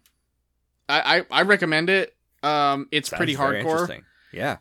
I 0.88 1.18
I, 1.30 1.40
I 1.40 1.42
recommend 1.42 1.90
it. 1.90 2.14
Um, 2.42 2.88
it's 2.92 3.08
Sounds 3.10 3.18
pretty 3.18 3.34
hardcore. 3.34 3.60
interesting. 3.60 4.04
Yeah. 4.32 4.58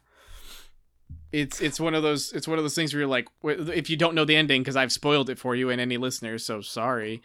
It's 1.33 1.59
it's 1.59 1.79
one 1.79 1.95
of 1.95 2.03
those 2.03 2.31
it's 2.31 2.47
one 2.47 2.57
of 2.57 2.63
those 2.63 2.75
things 2.75 2.93
where 2.93 3.01
you're 3.01 3.09
like, 3.09 3.27
if 3.43 3.89
you 3.89 3.97
don't 3.97 4.15
know 4.15 4.23
the 4.23 4.35
ending, 4.35 4.61
because 4.61 4.77
I've 4.77 4.91
spoiled 4.91 5.29
it 5.29 5.37
for 5.39 5.55
you 5.55 5.69
and 5.69 5.81
any 5.81 5.97
listeners, 5.97 6.45
so 6.45 6.61
sorry. 6.61 7.21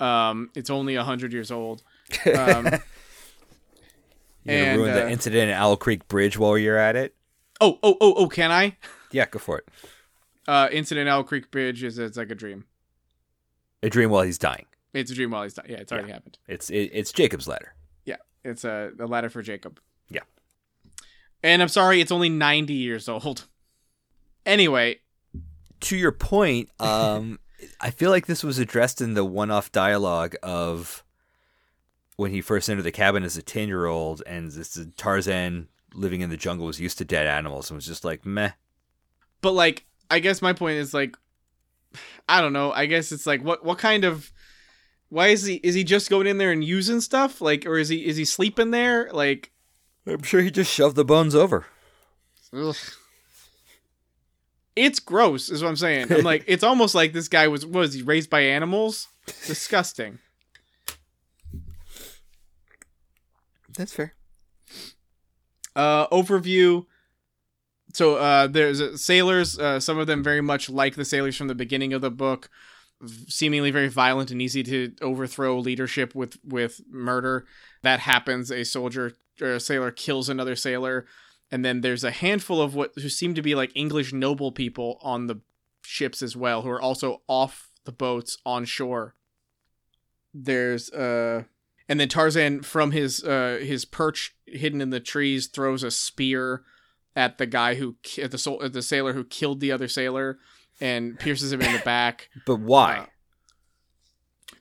Um, 0.00 0.50
it's 0.54 0.68
only 0.68 0.96
a 0.96 1.04
hundred 1.04 1.32
years 1.32 1.50
old. 1.50 1.82
Um, 2.26 2.66
You're 4.44 4.56
gonna 4.56 4.70
and, 4.70 4.80
ruin 4.80 4.90
uh, 4.90 4.94
the 4.96 5.10
incident 5.10 5.52
at 5.52 5.58
Owl 5.60 5.76
Creek 5.76 6.08
Bridge 6.08 6.36
while 6.36 6.58
you're 6.58 6.76
at 6.76 6.96
it? 6.96 7.14
oh 7.62 7.78
oh 7.82 7.96
oh 8.00 8.14
oh, 8.14 8.28
can 8.28 8.50
I? 8.50 8.76
Yeah, 9.12 9.26
go 9.26 9.38
for 9.38 9.58
it. 9.58 9.68
Uh, 10.48 10.68
Incident 10.72 11.08
Owl 11.08 11.22
Creek 11.22 11.50
Bridge 11.50 11.84
is 11.84 11.98
it's 11.98 12.16
like 12.16 12.30
a 12.30 12.34
dream. 12.34 12.64
A 13.82 13.88
dream 13.88 14.10
while 14.10 14.22
he's 14.22 14.38
dying. 14.38 14.66
It's 14.92 15.10
a 15.10 15.14
dream 15.14 15.30
while 15.30 15.44
he's 15.44 15.54
dying 15.54 15.70
Yeah, 15.70 15.78
it's 15.78 15.92
already 15.92 16.10
happened. 16.10 16.38
It's 16.48 16.70
it, 16.70 16.90
it's 16.92 17.12
Jacob's 17.12 17.46
ladder. 17.46 17.74
Yeah, 18.04 18.16
it's 18.44 18.64
a, 18.64 18.90
a 18.98 19.06
ladder 19.06 19.30
for 19.30 19.42
Jacob. 19.42 19.78
Yeah. 20.08 20.22
And 21.42 21.62
I'm 21.62 21.68
sorry, 21.68 22.00
it's 22.00 22.12
only 22.12 22.28
90 22.28 22.72
years 22.72 23.08
old. 23.08 23.46
Anyway, 24.44 24.96
To 25.80 25.96
your 25.96 26.12
point, 26.12 26.68
um, 26.80 27.38
I 27.80 27.90
feel 27.90 28.10
like 28.10 28.26
this 28.26 28.42
was 28.42 28.58
addressed 28.58 29.00
in 29.00 29.14
the 29.14 29.24
one-off 29.24 29.70
dialogue 29.72 30.34
of 30.42 31.02
when 32.16 32.30
he 32.30 32.40
first 32.40 32.68
entered 32.68 32.82
the 32.82 32.92
cabin 32.92 33.22
as 33.24 33.36
a 33.36 33.42
ten-year-old, 33.42 34.22
and 34.26 34.50
this 34.50 34.76
is 34.76 34.86
Tarzan 34.96 35.68
living 35.94 36.20
in 36.22 36.30
the 36.30 36.36
jungle 36.36 36.66
was 36.66 36.80
used 36.80 36.98
to 36.98 37.04
dead 37.04 37.26
animals 37.26 37.70
and 37.70 37.76
was 37.76 37.86
just 37.86 38.04
like 38.04 38.24
meh. 38.24 38.52
but 39.42 39.52
like, 39.52 39.84
I 40.10 40.18
guess 40.20 40.40
my 40.42 40.52
point 40.52 40.76
is 40.78 40.92
like, 40.94 41.16
I 42.28 42.40
don't 42.40 42.52
know. 42.52 42.72
I 42.72 42.86
guess 42.86 43.12
it's 43.12 43.26
like, 43.26 43.42
what 43.42 43.64
what 43.64 43.78
kind 43.78 44.04
of, 44.04 44.32
why 45.08 45.28
is 45.28 45.44
he 45.44 45.56
is 45.56 45.74
he 45.74 45.84
just 45.84 46.08
going 46.10 46.26
in 46.26 46.38
there 46.38 46.50
and 46.52 46.64
using 46.64 47.00
stuff 47.00 47.40
like, 47.40 47.66
or 47.66 47.76
is 47.78 47.88
he 47.88 48.06
is 48.06 48.16
he 48.16 48.24
sleeping 48.24 48.70
there 48.70 49.10
like? 49.12 49.52
I'm 50.06 50.22
sure 50.22 50.40
he 50.40 50.50
just 50.50 50.72
shoved 50.72 50.96
the 50.96 51.04
bones 51.04 51.34
over. 51.34 51.66
Ugh. 52.52 52.76
It's 54.74 55.00
gross, 55.00 55.50
is 55.50 55.62
what 55.62 55.68
I'm 55.68 55.76
saying. 55.76 56.12
I'm 56.12 56.22
like, 56.22 56.44
it's 56.46 56.64
almost 56.64 56.94
like 56.94 57.12
this 57.12 57.28
guy 57.28 57.48
was 57.48 57.66
was 57.66 57.94
he 57.94 58.02
raised 58.02 58.30
by 58.30 58.40
animals? 58.40 59.08
Disgusting. 59.46 60.18
That's 63.76 63.92
fair. 63.92 64.14
uh 65.74 66.06
overview 66.08 66.84
so 67.94 68.16
uh 68.16 68.46
there's 68.46 68.80
uh, 68.80 68.96
sailors 68.96 69.58
uh, 69.58 69.80
some 69.80 69.98
of 69.98 70.06
them 70.06 70.22
very 70.22 70.40
much 70.42 70.68
like 70.68 70.94
the 70.96 71.04
sailors 71.04 71.36
from 71.36 71.48
the 71.48 71.54
beginning 71.54 71.92
of 71.94 72.00
the 72.02 72.10
book 72.10 72.50
seemingly 73.26 73.70
very 73.70 73.88
violent 73.88 74.30
and 74.30 74.42
easy 74.42 74.62
to 74.62 74.92
overthrow 75.00 75.58
leadership 75.58 76.14
with 76.14 76.36
with 76.44 76.82
murder 76.90 77.46
that 77.82 78.00
happens 78.00 78.50
a 78.52 78.64
soldier 78.64 79.12
or 79.40 79.52
a 79.54 79.60
sailor 79.60 79.90
kills 79.90 80.28
another 80.28 80.54
sailor 80.54 81.06
and 81.52 81.64
then 81.64 81.82
there's 81.82 82.02
a 82.02 82.10
handful 82.10 82.60
of 82.60 82.74
what 82.74 82.92
who 82.96 83.08
seem 83.08 83.34
to 83.34 83.42
be 83.42 83.54
like 83.54 83.70
english 83.76 84.12
noble 84.12 84.50
people 84.50 84.98
on 85.02 85.26
the 85.28 85.40
ships 85.82 86.22
as 86.22 86.34
well 86.34 86.62
who 86.62 86.70
are 86.70 86.80
also 86.80 87.22
off 87.28 87.70
the 87.84 87.92
boats 87.92 88.38
on 88.44 88.64
shore 88.64 89.14
there's 90.34 90.90
uh 90.92 91.44
and 91.88 92.00
then 92.00 92.08
Tarzan 92.08 92.62
from 92.62 92.92
his 92.92 93.22
uh 93.22 93.58
his 93.60 93.84
perch 93.84 94.34
hidden 94.46 94.80
in 94.80 94.90
the 94.90 95.00
trees 95.00 95.46
throws 95.46 95.82
a 95.82 95.90
spear 95.90 96.62
at 97.14 97.38
the 97.38 97.46
guy 97.46 97.74
who 97.74 97.96
at 98.20 98.30
the 98.30 98.38
sol- 98.38 98.62
at 98.62 98.72
the 98.72 98.82
sailor 98.82 99.12
who 99.12 99.24
killed 99.24 99.60
the 99.60 99.72
other 99.72 99.88
sailor 99.88 100.38
and 100.80 101.18
pierces 101.18 101.52
him 101.52 101.60
in 101.60 101.72
the 101.72 101.80
back 101.80 102.30
But 102.46 102.60
why? 102.60 102.96
Uh, 102.96 103.06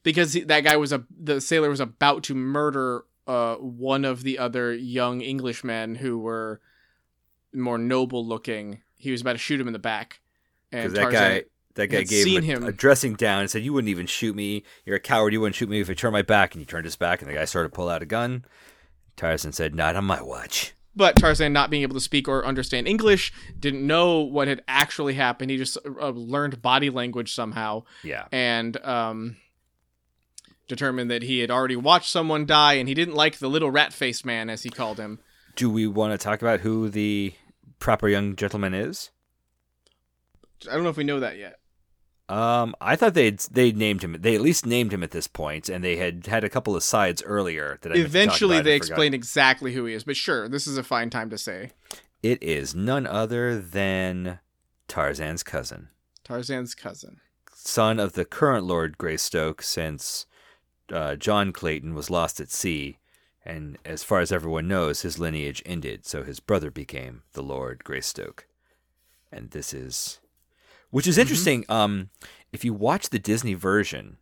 because 0.03 0.33
he, 0.33 0.41
that 0.41 0.61
guy 0.61 0.75
was 0.75 0.91
a 0.91 1.05
the 1.09 1.39
sailor 1.39 1.69
was 1.69 1.79
about 1.79 2.23
to 2.23 2.35
murder 2.35 3.05
uh 3.27 3.55
one 3.55 4.03
of 4.03 4.23
the 4.23 4.37
other 4.37 4.73
young 4.73 5.23
Englishmen 5.23 5.95
who 5.95 6.17
were 6.17 6.59
more 7.53 7.77
noble 7.77 8.25
looking. 8.25 8.81
He 8.95 9.11
was 9.11 9.21
about 9.21 9.33
to 9.33 9.37
shoot 9.39 9.59
him 9.59 9.67
in 9.67 9.73
the 9.73 9.79
back, 9.79 10.19
and 10.71 10.91
that 10.91 11.01
Tarzan. 11.01 11.13
guy 11.13 11.43
that 11.75 11.87
guy 11.87 12.03
gave 12.03 12.27
him, 12.27 12.43
a, 12.43 12.45
him. 12.45 12.63
a 12.65 12.71
dressing 12.71 13.15
down 13.15 13.41
and 13.41 13.49
said, 13.49 13.63
"You 13.63 13.73
wouldn't 13.73 13.89
even 13.89 14.05
shoot 14.05 14.35
me. 14.35 14.63
You're 14.85 14.97
a 14.97 14.99
coward. 15.01 15.33
You 15.33 15.41
wouldn't 15.41 15.55
shoot 15.55 15.69
me 15.69 15.79
if 15.79 15.89
I 15.89 15.93
turned 15.93 16.13
my 16.13 16.21
back." 16.21 16.53
And 16.53 16.61
he 16.61 16.65
turned 16.65 16.85
his 16.85 16.95
back, 16.95 17.21
and 17.21 17.29
the 17.29 17.35
guy 17.35 17.45
started 17.45 17.69
to 17.69 17.75
pull 17.75 17.89
out 17.89 18.01
a 18.01 18.05
gun. 18.05 18.45
Tarzan 19.15 19.53
said, 19.53 19.75
"Not 19.75 19.95
on 19.95 20.05
my 20.05 20.21
watch." 20.21 20.73
But 20.93 21.15
Tarzan, 21.15 21.53
not 21.53 21.69
being 21.69 21.83
able 21.83 21.93
to 21.93 22.01
speak 22.01 22.27
or 22.27 22.45
understand 22.45 22.85
English, 22.85 23.31
didn't 23.57 23.87
know 23.87 24.19
what 24.19 24.49
had 24.49 24.61
actually 24.67 25.13
happened. 25.13 25.49
He 25.49 25.57
just 25.57 25.77
uh, 25.85 26.09
learned 26.09 26.61
body 26.61 26.89
language 26.89 27.33
somehow, 27.33 27.83
Yeah, 28.03 28.25
and 28.31 28.75
um, 28.85 29.37
determined 30.67 31.09
that 31.09 31.23
he 31.23 31.39
had 31.39 31.49
already 31.49 31.77
watched 31.77 32.09
someone 32.09 32.45
die, 32.45 32.73
and 32.73 32.89
he 32.89 32.93
didn't 32.93 33.15
like 33.15 33.37
the 33.37 33.49
little 33.49 33.71
rat-faced 33.71 34.25
man, 34.25 34.49
as 34.49 34.63
he 34.63 34.69
called 34.69 34.99
him. 34.99 35.19
Do 35.55 35.69
we 35.69 35.87
want 35.87 36.11
to 36.11 36.17
talk 36.17 36.41
about 36.41 36.59
who 36.59 36.89
the 36.89 37.33
proper 37.81 38.07
young 38.07 38.37
gentleman 38.37 38.73
is? 38.73 39.11
I 40.69 40.73
don't 40.75 40.83
know 40.83 40.89
if 40.89 40.97
we 40.97 41.03
know 41.03 41.19
that 41.19 41.37
yet. 41.37 41.57
Um, 42.29 42.75
I 42.79 42.95
thought 42.95 43.13
they'd 43.13 43.39
they 43.39 43.73
named 43.73 44.03
him. 44.03 44.15
They 44.17 44.35
at 44.35 44.41
least 44.41 44.65
named 44.65 44.93
him 44.93 45.03
at 45.03 45.11
this 45.11 45.27
point, 45.27 45.67
and 45.67 45.83
they 45.83 45.97
had 45.97 46.27
had 46.27 46.45
a 46.45 46.49
couple 46.49 46.77
of 46.77 46.83
sides 46.83 47.21
earlier 47.23 47.77
that 47.81 47.91
I 47.91 47.95
meant 47.95 47.97
to 47.97 48.03
talk 48.03 48.09
Eventually, 48.09 48.61
they 48.61 48.75
explain 48.75 49.13
exactly 49.13 49.73
who 49.73 49.83
he 49.83 49.93
is. 49.93 50.05
But 50.05 50.15
sure, 50.15 50.47
this 50.47 50.65
is 50.65 50.77
a 50.77 50.83
fine 50.83 51.09
time 51.09 51.29
to 51.31 51.37
say 51.37 51.71
It 52.23 52.41
is 52.41 52.73
none 52.73 53.05
other 53.05 53.59
than 53.59 54.39
Tarzan's 54.87 55.43
cousin, 55.43 55.89
Tarzan's 56.23 56.73
cousin. 56.73 57.19
son 57.53 57.99
of 57.99 58.13
the 58.13 58.23
current 58.23 58.65
Lord 58.65 58.97
Greystoke, 58.97 59.61
since 59.61 60.25
uh, 60.93 61.15
John 61.17 61.51
Clayton 61.51 61.93
was 61.95 62.09
lost 62.09 62.39
at 62.39 62.49
sea, 62.49 62.97
and 63.45 63.77
as 63.85 64.03
far 64.03 64.19
as 64.19 64.31
everyone 64.31 64.67
knows, 64.67 65.01
his 65.01 65.19
lineage 65.19 65.61
ended. 65.65 66.05
So 66.05 66.23
his 66.23 66.39
brother 66.39 66.69
became 66.71 67.23
the 67.33 67.41
Lord 67.43 67.83
Greystoke, 67.83 68.47
and 69.31 69.51
this 69.51 69.73
is, 69.73 70.19
which 70.89 71.07
is 71.07 71.17
interesting. 71.17 71.65
Um, 71.69 72.09
if 72.51 72.63
you 72.65 72.73
watch 72.73 73.09
the 73.09 73.19
Disney 73.19 73.53
version, 73.53 74.17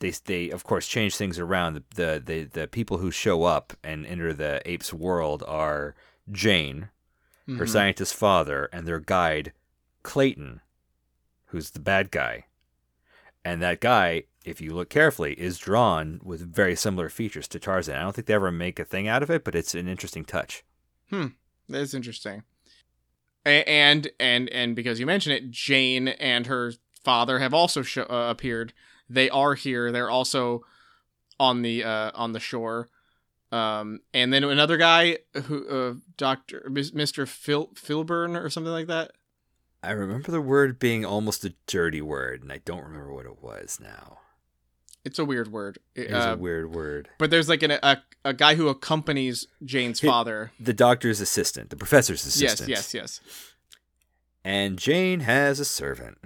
they 0.00 0.10
they 0.10 0.50
of 0.50 0.64
course 0.64 0.86
change 0.86 1.16
things 1.16 1.38
around. 1.38 1.74
The, 1.74 1.84
the 1.94 2.22
the 2.24 2.44
the 2.44 2.66
people 2.68 2.98
who 2.98 3.10
show 3.10 3.44
up 3.44 3.72
and 3.82 4.06
enter 4.06 4.32
the 4.32 4.60
ape's 4.64 4.92
world 4.92 5.42
are 5.48 5.94
Jane, 6.30 6.90
her 7.46 7.64
Mhm. 7.64 7.68
scientist 7.68 8.14
father, 8.14 8.68
and 8.72 8.86
their 8.86 9.00
guide 9.00 9.52
Clayton, 10.02 10.60
who's 11.46 11.70
the 11.70 11.80
bad 11.80 12.10
guy. 12.10 12.44
And 13.44 13.62
that 13.62 13.80
guy, 13.80 14.24
if 14.48 14.60
you 14.60 14.74
look 14.74 14.88
carefully, 14.90 15.34
is 15.34 15.58
drawn 15.58 16.20
with 16.22 16.54
very 16.54 16.74
similar 16.74 17.08
features 17.08 17.48
to 17.48 17.58
Tarzan. 17.58 17.96
I 17.96 18.02
don't 18.02 18.14
think 18.14 18.26
they 18.26 18.34
ever 18.34 18.50
make 18.50 18.78
a 18.78 18.84
thing 18.84 19.08
out 19.08 19.22
of 19.22 19.30
it, 19.30 19.44
but 19.44 19.54
it's 19.54 19.74
an 19.74 19.88
interesting 19.88 20.24
touch. 20.24 20.64
Hmm, 21.10 21.28
that's 21.68 21.94
interesting. 21.94 22.42
And 23.44 24.10
and 24.18 24.48
and 24.50 24.76
because 24.76 25.00
you 25.00 25.06
mention 25.06 25.32
it, 25.32 25.50
Jane 25.50 26.08
and 26.08 26.46
her 26.46 26.72
father 27.02 27.38
have 27.38 27.54
also 27.54 27.82
sho- 27.82 28.06
uh, 28.10 28.30
appeared. 28.30 28.72
They 29.08 29.30
are 29.30 29.54
here. 29.54 29.90
They're 29.90 30.10
also 30.10 30.64
on 31.40 31.62
the 31.62 31.84
uh, 31.84 32.10
on 32.14 32.32
the 32.32 32.40
shore. 32.40 32.88
Um, 33.50 34.00
and 34.12 34.30
then 34.30 34.44
another 34.44 34.76
guy 34.76 35.18
who 35.44 35.66
uh, 35.68 35.94
Doctor 36.18 36.68
Mister 36.70 37.24
Phil 37.24 37.70
Philburn 37.74 38.36
or 38.36 38.50
something 38.50 38.72
like 38.72 38.88
that. 38.88 39.12
I 39.82 39.92
remember 39.92 40.30
the 40.30 40.42
word 40.42 40.78
being 40.78 41.06
almost 41.06 41.44
a 41.44 41.54
dirty 41.66 42.02
word, 42.02 42.42
and 42.42 42.52
I 42.52 42.58
don't 42.58 42.84
remember 42.84 43.14
what 43.14 43.26
it 43.26 43.40
was 43.40 43.78
now. 43.80 44.18
It's 45.04 45.18
a 45.18 45.24
weird 45.24 45.50
word. 45.52 45.78
It 45.94 46.12
Uh, 46.12 46.16
was 46.16 46.26
a 46.26 46.36
weird 46.36 46.74
word. 46.74 47.08
but 47.18 47.30
there's 47.30 47.48
like 47.48 47.62
an, 47.62 47.72
a 47.72 48.02
a 48.24 48.34
guy 48.34 48.56
who 48.56 48.68
accompanies 48.68 49.46
Jane's 49.64 50.00
father. 50.00 50.50
The 50.60 50.72
doctor's 50.74 51.20
assistant, 51.20 51.70
the 51.70 51.76
professor's 51.76 52.26
assistant. 52.26 52.68
Yes, 52.68 52.92
yes, 52.92 53.20
yes. 53.22 53.52
And 54.44 54.78
Jane 54.78 55.20
has 55.20 55.60
a 55.60 55.64
servant. 55.64 56.18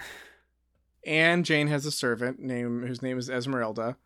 and 1.05 1.45
Jane 1.45 1.69
has 1.69 1.85
a 1.87 1.91
servant 1.93 2.41
name 2.41 2.87
whose 2.87 3.03
name 3.03 3.19
is 3.19 3.29
Esmeralda. 3.29 3.97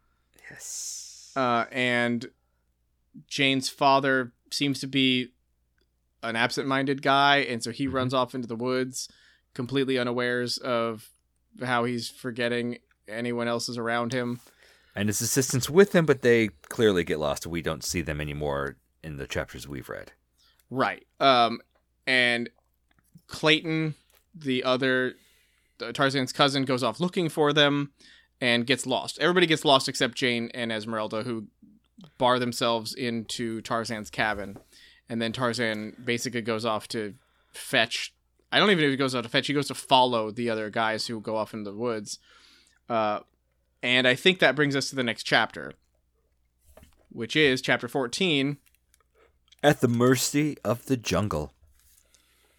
Yes. 0.51 1.33
Uh, 1.37 1.67
and 1.71 2.31
Jane's 3.29 3.69
father 3.69 4.33
seems 4.51 4.81
to 4.81 4.87
be 4.87 5.33
an 6.23 6.37
absent-minded 6.37 7.03
guy, 7.03 7.39
and 7.39 7.63
so 7.63 7.71
he 7.71 7.87
Mhm. 7.87 7.93
runs 7.93 8.15
off 8.15 8.35
into 8.35 8.49
the 8.49 8.57
woods, 8.57 9.09
completely 9.55 9.99
unawares 9.99 10.57
of 10.59 11.11
how 11.63 11.85
he's 11.85 12.09
forgetting 12.09 12.79
anyone 13.09 13.47
else 13.49 13.69
is 13.69 13.77
around 13.79 14.13
him. 14.13 14.41
And 14.97 15.09
his 15.09 15.21
assistants 15.21 15.69
with 15.69 15.95
him, 15.95 16.07
but 16.07 16.23
they 16.23 16.49
clearly 16.69 17.05
get 17.05 17.21
lost. 17.21 17.47
We 17.47 17.63
don't 17.63 17.85
see 17.85 18.01
them 18.01 18.21
anymore 18.21 18.77
in 19.05 19.19
the 19.19 19.27
chapters 19.27 19.69
we've 19.69 19.89
read. 19.89 20.13
Right. 20.71 21.07
Um, 21.21 21.61
and 22.07 22.49
Clayton, 23.29 23.95
the 24.35 24.65
other 24.65 25.15
Tarzan's 25.93 26.33
cousin, 26.33 26.65
goes 26.65 26.83
off 26.83 26.99
looking 26.99 27.29
for 27.29 27.53
them 27.53 27.93
and 28.41 28.67
gets 28.67 28.87
lost. 28.87 29.19
Everybody 29.21 29.47
gets 29.47 29.65
lost 29.65 29.89
except 29.89 30.15
Jane 30.15 30.51
and 30.55 30.73
Esmeralda, 30.73 31.23
who 31.23 31.49
bar 32.19 32.39
themselves 32.39 32.95
into 32.95 33.61
Tarzan's 33.61 34.11
cabin. 34.11 34.57
And 35.09 35.21
then 35.21 35.33
Tarzan 35.33 35.95
basically 36.03 36.43
goes 36.43 36.65
off 36.65 36.89
to 36.89 37.15
fetch. 37.53 38.15
I 38.51 38.59
don't 38.59 38.71
even 38.71 38.83
know 38.83 38.89
if 38.89 38.93
he 38.93 38.97
goes 38.97 39.15
out 39.15 39.25
to 39.25 39.29
fetch. 39.29 39.47
He 39.47 39.53
goes 39.53 39.69
to 39.69 39.75
follow 39.75 40.31
the 40.31 40.49
other 40.51 40.71
guys 40.71 41.07
who 41.07 41.21
go 41.21 41.37
off 41.37 41.55
in 41.55 41.65
the 41.65 41.75
woods. 41.75 42.19
Uh, 42.89 43.21
and 43.87 44.09
I 44.09 44.17
think 44.17 44.41
that 44.41 44.57
brings 44.57 44.75
us 44.75 44.91
to 44.91 44.97
the 44.97 45.05
next 45.05 45.23
chapter, 45.23 45.73
which 47.09 47.37
is 47.37 47.63
chapter 47.63 47.87
14 47.87 48.57
At 49.63 49.81
the 49.81 49.87
mercy 49.89 50.57
of 50.65 50.87
the 50.87 50.97
jungle. 50.97 51.53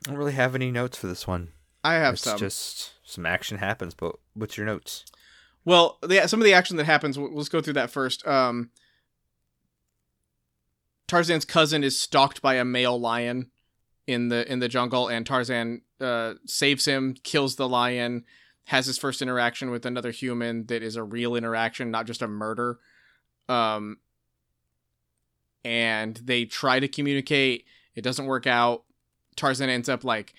I 0.06 0.10
don't 0.12 0.18
really 0.18 0.32
have 0.32 0.56
any 0.56 0.72
notes 0.72 0.98
for 0.98 1.08
this 1.08 1.28
one. 1.28 1.50
I 1.84 1.96
have 1.96 2.14
it's 2.14 2.24
some. 2.24 2.38
just 2.40 2.94
some 3.04 3.26
action 3.26 3.58
happens, 3.58 3.94
but 3.94 4.16
what's 4.36 4.56
your 4.58 4.66
notes? 4.66 5.04
Well, 5.66 5.98
the, 6.02 6.26
some 6.28 6.40
of 6.40 6.46
the 6.46 6.54
action 6.54 6.78
that 6.78 6.86
happens, 6.86 7.20
we'll- 7.20 7.36
let's 7.36 7.50
go 7.50 7.62
through 7.62 7.74
that 7.74 7.92
first. 7.92 8.26
Um, 8.26 8.70
Tarzan's 11.08 11.46
cousin 11.46 11.84
is 11.84 12.00
stalked 12.00 12.42
by 12.42 12.56
a 12.56 12.66
male 12.66 13.00
lion 13.00 13.52
in 14.08 14.30
the 14.30 14.50
in 14.50 14.60
the 14.60 14.70
jungle, 14.70 15.10
and 15.10 15.26
Tarzan 15.26 15.82
uh, 16.00 16.36
saves 16.46 16.86
him, 16.86 17.16
kills 17.24 17.58
the 17.58 17.68
lion, 17.68 18.24
has 18.68 18.86
his 18.86 18.98
first 18.98 19.22
interaction 19.22 19.70
with 19.72 19.86
another 19.86 20.12
human 20.12 20.66
that 20.68 20.82
is 20.84 20.96
a 20.96 21.04
real 21.04 21.36
interaction, 21.36 21.90
not 21.92 22.06
just 22.06 22.22
a 22.22 22.28
murder. 22.28 22.80
Um, 23.50 23.98
and 25.64 26.16
they 26.24 26.46
try 26.46 26.80
to 26.80 26.88
communicate. 26.88 27.66
It 27.96 28.02
doesn't 28.02 28.26
work 28.26 28.48
out. 28.48 28.84
Tarzan 29.36 29.70
ends 29.70 29.90
up 29.90 30.04
like 30.04 30.34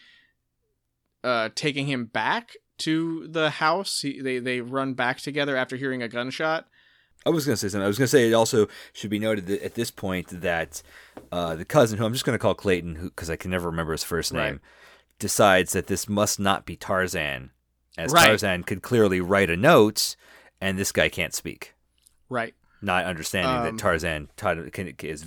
uh, 1.25 1.51
taking 1.55 1.87
him 1.87 2.07
back 2.07 2.53
to 2.79 3.27
the 3.29 3.51
house. 3.51 4.01
He, 4.03 4.21
they 4.21 4.39
they 4.39 4.61
run 4.61 4.95
back 4.95 5.19
together 5.19 5.57
after 5.57 5.77
hearing 5.77 6.03
a 6.03 6.09
gunshot. 6.09 6.67
I 7.27 7.31
was 7.31 7.45
going 7.45 7.55
to 7.55 7.57
say 7.61 7.69
something. 7.69 7.85
I 7.85 7.89
was 7.89 7.99
going 7.99 8.07
to 8.07 8.11
say 8.11 8.29
it 8.29 8.33
also 8.33 8.69
should 8.93 9.11
be 9.11 9.19
noted 9.19 9.47
that 9.47 9.63
at 9.63 9.75
this 9.75 9.91
point 9.91 10.29
that 10.41 10.83
uh, 11.33 11.57
the 11.57 11.65
cousin, 11.65 11.99
who 11.99 12.05
I'm 12.07 12.13
just 12.13 12.25
going 12.25 12.39
to 12.39 12.43
call 12.43 12.55
Clayton, 12.55 13.05
because 13.09 13.29
I 13.29 13.37
can 13.37 13.51
never 13.51 13.69
remember 13.69 13.93
his 13.93 14.05
first 14.05 14.33
name, 14.33 14.41
Right. 14.41 14.61
decides 15.19 15.73
that 15.73 15.89
this 15.89 16.09
must 16.09 16.39
not 16.39 16.65
be 16.65 16.77
Tarzan, 16.77 17.51
as 17.99 18.13
Right. 18.13 18.27
Tarzan 18.27 18.63
could 18.65 18.83
clearly 18.83 19.21
write 19.21 19.51
a 19.51 19.57
note, 19.57 20.17
and 20.61 20.79
this 20.79 20.93
guy 20.93 21.09
can't 21.09 21.35
speak, 21.35 21.75
Right. 22.29 22.55
not 22.81 23.05
understanding 23.05 23.57
Um, 23.57 23.65
that 23.65 23.79
Tarzan 23.81 24.29
is 25.03 25.27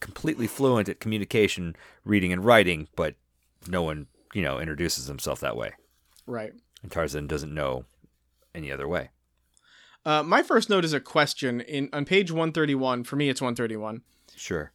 completely 0.00 0.46
fluent 0.46 0.88
at 0.88 1.00
communication, 1.00 1.74
reading 2.04 2.32
and 2.32 2.44
writing, 2.44 2.88
but 2.96 3.14
no 3.66 3.82
one, 3.82 4.06
you 4.34 4.42
know, 4.42 4.58
introduces 4.58 5.06
himself 5.06 5.40
that 5.40 5.56
way, 5.56 5.72
Right. 6.26 6.52
and 6.82 6.92
Tarzan 6.92 7.26
doesn't 7.26 7.54
know 7.54 7.84
any 8.54 8.70
other 8.70 8.86
way. 8.86 9.10
Uh, 10.04 10.22
my 10.22 10.42
first 10.42 10.68
note 10.68 10.84
is 10.84 10.92
a 10.92 11.00
question 11.00 11.60
in 11.60 11.88
on 11.92 12.04
page 12.04 12.30
131. 12.32 13.04
For 13.04 13.14
me, 13.16 13.28
it's 13.28 13.40
131. 13.40 14.02
Sure, 14.36 14.72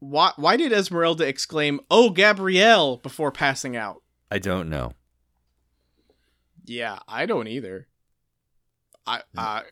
Why 0.00 0.32
why 0.36 0.56
did 0.56 0.72
Esmeralda 0.72 1.26
exclaim 1.26 1.80
"Oh, 1.90 2.10
Gabrielle" 2.10 2.96
before 2.98 3.30
passing 3.30 3.76
out? 3.76 4.02
I 4.30 4.38
don't 4.38 4.68
know. 4.68 4.94
Yeah, 6.68 6.98
I 7.08 7.26
don't 7.26 7.48
either. 7.48 7.88
I 9.06 9.22
uh, 9.36 9.62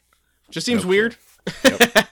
just 0.51 0.65
seems 0.65 0.85
No 0.85 0.89
weird. 0.89 1.17
Yep. 1.65 1.97
uh, 1.97 2.07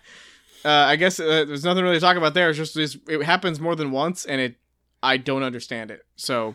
I 0.65 0.97
guess 0.97 1.19
uh, 1.19 1.45
there's 1.47 1.65
nothing 1.65 1.83
really 1.83 1.97
to 1.97 2.01
talk 2.01 2.17
about 2.17 2.35
there. 2.35 2.51
It's 2.51 2.59
just 2.59 2.75
this, 2.75 2.99
it 3.09 3.23
happens 3.23 3.61
more 3.61 3.75
than 3.75 3.91
once, 3.91 4.25
and 4.25 4.41
it 4.41 4.57
I 5.03 5.17
don't 5.17 5.43
understand 5.43 5.91
it. 5.91 6.05
So 6.17 6.55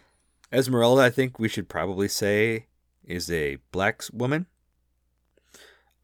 Esmeralda, 0.51 1.01
I 1.03 1.09
think 1.09 1.39
we 1.39 1.47
should 1.47 1.69
probably 1.69 2.07
say, 2.07 2.67
is 3.03 3.32
a 3.32 3.57
black 3.71 4.03
woman. 4.13 4.47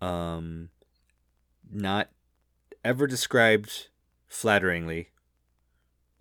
Um, 0.02 0.70
not 1.72 2.10
ever 2.84 3.08
described 3.08 3.90
flatteringly, 4.28 5.10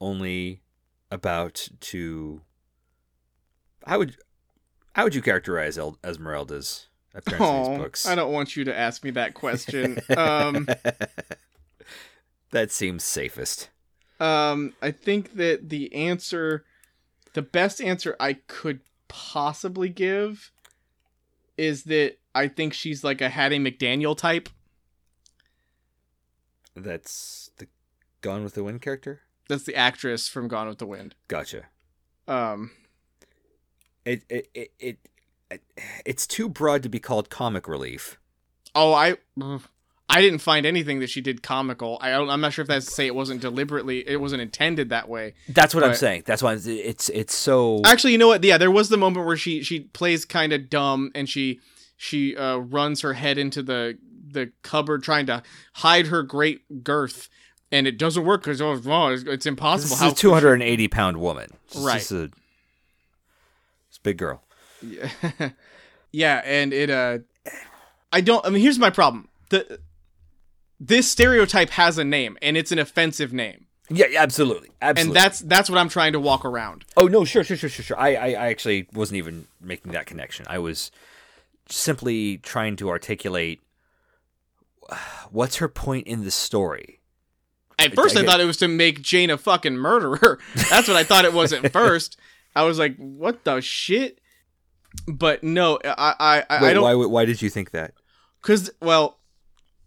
only 0.00 0.62
about 1.11 1.68
to. 1.80 2.42
I 3.86 3.98
would 3.98 4.16
how 4.95 5.05
would 5.05 5.14
you 5.14 5.22
characterize 5.22 5.76
El- 5.76 5.99
Esmeralda's 6.03 6.86
appearance 7.14 7.45
in 7.45 7.55
oh, 7.55 7.68
these 7.68 7.78
books? 7.78 8.07
I 8.07 8.14
don't 8.14 8.32
want 8.32 8.57
you 8.57 8.64
to 8.64 8.76
ask 8.76 9.05
me 9.05 9.11
that 9.12 9.34
question. 9.34 9.99
um, 10.16 10.68
that 12.51 12.70
seems 12.70 13.05
safest. 13.05 13.70
Um, 14.20 14.72
I 14.80 14.92
think 14.92 15.34
that 15.34 15.68
the 15.68 15.92
answer, 15.95 16.64
the 17.32 17.42
best 17.42 17.80
answer 17.80 18.16
I 18.20 18.34
could 18.47 18.80
possibly 19.09 19.88
give, 19.88 20.53
is 21.57 21.84
that 21.84 22.16
I 22.34 22.49
think 22.49 22.72
she's 22.72 23.05
like 23.05 23.20
a 23.20 23.28
Hattie 23.28 23.59
McDaniel 23.59 24.16
type. 24.16 24.49
That's 26.76 27.51
the 27.59 27.68
Gone 28.20 28.45
with 28.45 28.55
the 28.55 28.64
Wind 28.64 28.80
character. 28.80 29.20
That's 29.49 29.64
the 29.64 29.74
actress 29.74 30.28
from 30.28 30.49
Gone 30.49 30.68
with 30.68 30.78
the 30.78 30.86
Wind. 30.86 31.14
Gotcha. 31.28 31.64
Um, 32.26 32.70
It 34.05 34.22
it 34.28 34.48
it, 34.55 34.72
it, 34.78 34.98
it 35.50 35.61
it's 36.05 36.26
too 36.26 36.48
broad 36.48 36.82
to 36.82 36.88
be 36.88 36.98
called 36.98 37.30
comic 37.30 37.68
relief. 37.68 38.18
oh, 38.74 38.92
I, 38.92 39.16
I 40.09 40.20
didn't 40.20 40.40
find 40.40 40.66
anything 40.66 41.00
that 41.00 41.11
she 41.11 41.20
did 41.20 41.42
comical. 41.42 41.98
I 42.00 42.11
don't, 42.11 42.28
I'm 42.28 42.40
not 42.40 42.52
sure 42.52 42.62
if 42.62 42.68
that's 42.68 42.86
to 42.86 42.92
say 42.92 43.07
it 43.07 43.14
wasn't 43.14 43.40
deliberately, 43.40 44.07
it 44.07 44.20
wasn't 44.20 44.42
intended 44.42 44.90
that 44.90 45.09
way. 45.09 45.34
That's 45.48 45.74
what 45.74 45.84
I'm 45.84 45.94
saying. 45.94 46.24
That's 46.26 46.42
why 46.42 46.55
it's 46.55 46.66
it's, 46.66 47.09
it's 47.11 47.34
so. 47.34 47.80
Actually, 47.84 48.12
you 48.12 48.18
know 48.18 48.28
what? 48.28 48.44
Yeah, 48.44 48.59
there 48.59 48.70
was 48.70 48.88
the 48.88 48.96
moment 48.96 49.26
where 49.26 49.36
she 49.36 49.62
she 49.62 49.80
plays 49.80 50.24
kind 50.24 50.52
of 50.52 50.68
dumb 50.68 51.11
and 51.14 51.28
she 51.28 51.61
she 51.96 52.36
uh, 52.36 52.57
runs 52.57 53.00
her 53.00 53.14
head 53.14 53.38
into 53.38 53.62
the 53.62 53.98
the 54.26 54.52
cupboard 54.62 55.02
trying 55.02 55.26
to 55.26 55.42
hide 55.74 56.09
her 56.09 56.22
great 56.22 56.84
girth, 56.84 57.28
and 57.72 57.86
it 57.86 57.98
doesn't 57.98 58.24
work 58.24 58.42
because 58.42 58.61
oh, 58.61 58.80
oh, 58.86 59.09
it's, 59.09 59.22
it's 59.22 59.46
impossible. 59.46 59.90
This 59.90 60.00
How 60.00 60.09
is 60.09 60.12
a 60.12 60.16
280 60.16 60.88
pound 60.88 61.16
woman. 61.16 61.50
Right. 61.76 62.11
a 62.11 62.30
big 64.05 64.18
girl. 64.18 64.44
Yeah. 64.80 65.09
yeah, 66.12 66.40
and 66.44 66.72
it 66.72 66.90
uh, 66.90 67.18
I 68.12 68.20
don't. 68.20 68.46
I 68.46 68.50
mean, 68.50 68.62
here's 68.62 68.78
my 68.78 68.90
problem. 68.90 69.28
The 69.50 69.80
this 70.78 71.11
stereotype 71.11 71.70
has 71.70 71.98
a 71.98 72.05
name, 72.05 72.38
and 72.40 72.57
it's 72.57 72.70
an 72.72 72.78
offensive 72.78 73.32
name, 73.32 73.66
Yeah, 73.88 74.07
absolutely, 74.18 74.70
absolutely. 74.82 75.11
and 75.11 75.16
that's 75.24 75.40
that's 75.40 75.68
what 75.70 75.78
I'm 75.78 75.88
trying 75.88 76.12
to 76.12 76.20
walk 76.20 76.44
around. 76.44 76.84
oh 76.96 77.07
no, 77.09 77.24
sure, 77.24 77.42
sure, 77.44 77.57
sure, 77.57 77.68
sure, 77.68 77.84
sure. 77.84 77.98
I, 77.98 78.14
I, 78.14 78.26
I 78.28 78.46
actually 78.48 78.86
wasn't 78.92 79.18
even 79.18 79.46
making 79.61 79.92
that 79.92 80.07
connection. 80.07 80.46
I 80.48 80.59
was 80.59 80.90
simply 81.70 82.36
trying 82.38 82.76
to 82.76 82.90
articulate 82.90 83.61
what's 85.30 85.57
her 85.57 85.68
point 85.68 86.07
in 86.07 86.24
the 86.24 86.30
story. 86.30 87.00
At 87.78 87.94
first, 87.94 88.16
I 88.16 88.20
I, 88.20 88.22
get- 88.22 88.30
thought 88.30 88.40
it 88.40 88.44
was 88.44 88.59
to 88.59 88.68
make 88.68 89.00
Jane 89.02 89.30
a 89.30 89.38
fucking 89.38 89.76
murderer. 89.76 90.38
That's 90.70 90.86
what 90.88 90.96
I 90.96 91.05
thought 91.05 91.24
it 91.24 91.32
was 91.32 91.52
at 91.52 91.72
first. 91.72 92.18
I 92.57 92.62
was 92.64 92.78
like, 92.78 92.96
"What 92.96 93.44
the 93.44 93.61
shit?" 93.61 94.20
But 95.07 95.42
no, 95.42 95.78
I 95.84 96.14
I 96.20 96.44
I, 96.50 96.62
Wait, 96.62 96.70
I 96.70 96.72
don't 96.74 96.82
why, 96.84 96.94
why 97.07 97.24
did 97.24 97.42
you 97.42 97.50
think 97.50 97.70
that? 97.72 97.92
because 98.40 98.70
well, 98.80 99.18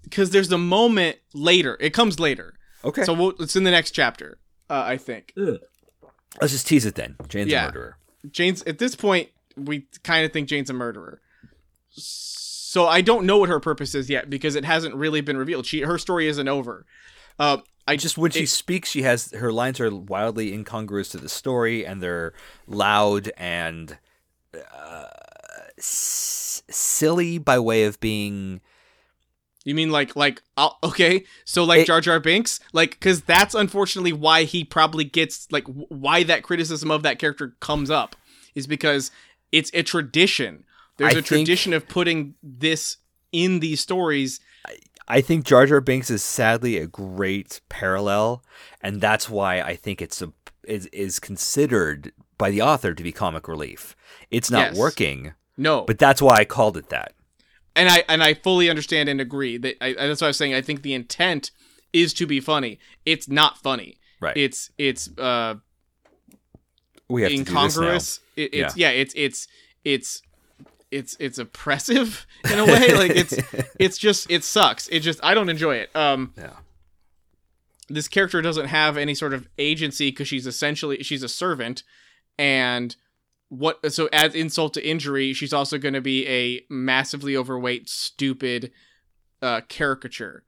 because 0.03 0.31
there's 0.31 0.51
a 0.51 0.57
moment 0.57 1.17
later. 1.33 1.77
It 1.79 1.91
comes 1.93 2.19
later, 2.19 2.53
Okay, 2.83 3.03
so 3.03 3.13
we'll, 3.13 3.33
it's 3.39 3.55
in 3.55 3.63
the 3.63 3.71
next 3.71 3.91
chapter. 3.91 4.39
Uh, 4.69 4.83
I 4.85 4.97
think 4.97 5.33
let's 6.41 6.51
just 6.53 6.67
tease 6.67 6.85
it 6.85 6.95
then. 6.95 7.15
Jane's 7.29 7.51
Yeah. 7.51 7.63
a 7.63 7.65
murderer. 7.67 7.97
Jane's 8.31 8.63
at 8.63 8.79
this 8.79 8.95
point. 8.95 9.29
We 9.55 9.87
kind 10.03 10.25
of 10.25 10.33
think 10.33 10.49
Jane's 10.49 10.69
a 10.69 10.73
murderer. 10.73 11.21
So 11.89 12.85
I 12.87 13.01
don't 13.01 13.25
know 13.25 13.37
what 13.37 13.49
her 13.49 13.59
purpose 13.59 13.95
is 13.95 14.09
yet 14.09 14.29
because 14.29 14.55
it 14.55 14.65
hasn't 14.65 14.93
really 14.95 15.21
been 15.21 15.37
revealed. 15.37 15.65
She 15.65 15.81
her 15.81 15.97
story 15.97 16.27
isn't 16.27 16.47
over. 16.47 16.85
Uh, 17.39 17.57
I 17.87 17.95
just 17.95 18.17
when 18.17 18.31
she 18.31 18.45
speaks, 18.45 18.89
she 18.89 19.03
has 19.03 19.31
her 19.31 19.51
lines 19.51 19.79
are 19.79 19.93
wildly 19.95 20.53
incongruous 20.53 21.09
to 21.09 21.17
the 21.17 21.29
story, 21.29 21.85
and 21.85 22.03
they're 22.03 22.33
loud 22.67 23.31
and 23.37 23.97
uh, 24.75 25.05
s- 25.77 26.63
silly 26.69 27.37
by 27.37 27.59
way 27.59 27.83
of 27.85 27.99
being. 27.99 28.61
You 29.63 29.75
mean 29.75 29.89
like 29.91 30.15
like 30.15 30.41
I'll, 30.55 30.77
okay, 30.83 31.25
so 31.45 31.63
like 31.63 31.79
It- 31.81 31.87
Jar 31.87 32.01
Jar 32.01 32.19
Binks, 32.19 32.59
like 32.73 32.91
because 32.91 33.21
that's 33.21 33.53
unfortunately 33.55 34.13
why 34.13 34.43
he 34.43 34.63
probably 34.63 35.03
gets 35.03 35.51
like 35.51 35.65
why 35.67 36.23
that 36.23 36.43
criticism 36.43 36.89
of 36.91 37.03
that 37.03 37.19
character 37.19 37.55
comes 37.59 37.89
up 37.89 38.15
is 38.55 38.65
because 38.67 39.11
it's 39.51 39.71
a 39.73 39.83
tradition 39.83 40.65
There's 40.97 41.15
I 41.15 41.19
a 41.19 41.21
tradition 41.21 41.73
of 41.73 41.87
putting 41.87 42.35
this 42.41 42.97
in 43.31 43.59
these 43.59 43.79
stories. 43.81 44.39
I 45.07 45.21
think 45.21 45.45
Jar 45.45 45.65
Jar 45.65 45.79
Binks 45.81 46.09
is 46.09 46.23
sadly 46.23 46.77
a 46.77 46.87
great 46.87 47.61
parallel, 47.69 48.43
and 48.81 48.99
that's 48.99 49.29
why 49.29 49.61
I 49.61 49.75
think 49.75 50.01
it's 50.01 50.21
a, 50.21 50.33
is 50.65 50.87
is 50.87 51.19
considered 51.19 52.11
by 52.37 52.51
the 52.51 52.61
author 52.61 52.93
to 52.93 53.03
be 53.03 53.11
comic 53.11 53.47
relief. 53.47 53.95
It's 54.29 54.51
not 54.51 54.69
Yes. 54.71 54.77
working, 54.77 55.33
No, 55.57 55.83
but 55.85 55.97
that's 55.97 56.21
why 56.21 56.35
I 56.37 56.45
called 56.45 56.75
it 56.77 56.89
that. 56.89 57.13
and 57.75 57.87
I 57.89 58.03
and 58.09 58.21
I 58.21 58.33
fully 58.33 58.69
understand 58.69 59.07
and 59.09 59.21
agree 59.21 59.57
that 59.57 59.75
I, 59.81 59.93
that's 59.93 60.21
what 60.21 60.27
I 60.27 60.29
was 60.29 60.37
saying. 60.37 60.53
I 60.53 60.61
think 60.61 60.81
the 60.81 60.93
intent 60.93 61.51
is 61.93 62.13
to 62.15 62.25
be 62.27 62.39
funny. 62.41 62.79
It's 63.05 63.27
not 63.29 63.57
funny. 63.59 63.99
Right. 64.19 64.35
It's 64.35 64.71
it's 64.77 65.09
uh 65.17 65.55
we 67.07 67.21
have 67.21 67.31
to 67.31 67.37
do 67.37 67.43
this 67.43 67.53
now. 67.53 67.63
incongruous. 67.63 68.19
It, 68.35 68.53
it's 68.53 68.75
yeah. 68.77 68.89
It's 68.89 69.13
it's 69.15 69.47
it's 69.85 70.21
it's 70.91 71.15
it's 71.19 71.37
oppressive 71.37 72.25
in 72.51 72.59
a 72.59 72.65
way. 72.65 72.93
like 72.93 73.11
it's 73.11 73.33
it's 73.79 73.97
just 73.97 74.29
it 74.31 74.43
sucks. 74.43 74.87
It 74.89 75.01
just 75.01 75.19
I 75.23 75.33
don't 75.33 75.49
enjoy 75.49 75.75
it. 75.75 75.95
Um, 75.95 76.33
Yeah. 76.37 76.53
this 77.89 78.07
character 78.07 78.41
doesn't 78.41 78.67
have 78.67 78.97
any 78.97 79.13
sort 79.15 79.33
of 79.33 79.47
agency 79.57 80.09
because 80.11 80.27
she's 80.27 80.47
essentially 80.47 81.03
she's 81.03 81.23
a 81.23 81.29
servant, 81.29 81.83
and 82.37 82.95
what 83.49 83.91
so 83.93 84.09
as 84.11 84.35
insult 84.35 84.73
to 84.73 84.85
injury, 84.87 85.33
she's 85.33 85.53
also 85.53 85.77
going 85.77 85.93
to 85.93 86.01
be 86.01 86.27
a 86.27 86.65
massively 86.69 87.35
overweight, 87.37 87.87
stupid 87.89 88.71
uh, 89.41 89.61
caricature. 89.69 90.43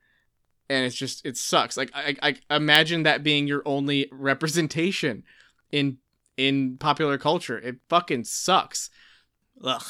And 0.69 0.85
it's 0.85 0.95
just 0.95 1.25
it 1.25 1.35
sucks. 1.37 1.77
Like 1.77 1.89
I, 1.93 2.15
I 2.21 2.35
I 2.49 2.55
imagine 2.57 3.03
that 3.03 3.23
being 3.23 3.47
your 3.47 3.61
only 3.65 4.07
representation 4.11 5.23
in 5.71 5.97
in 6.37 6.77
popular 6.77 7.17
culture. 7.17 7.57
It 7.57 7.77
fucking 7.89 8.25
sucks. 8.25 8.89
Ugh. 9.63 9.83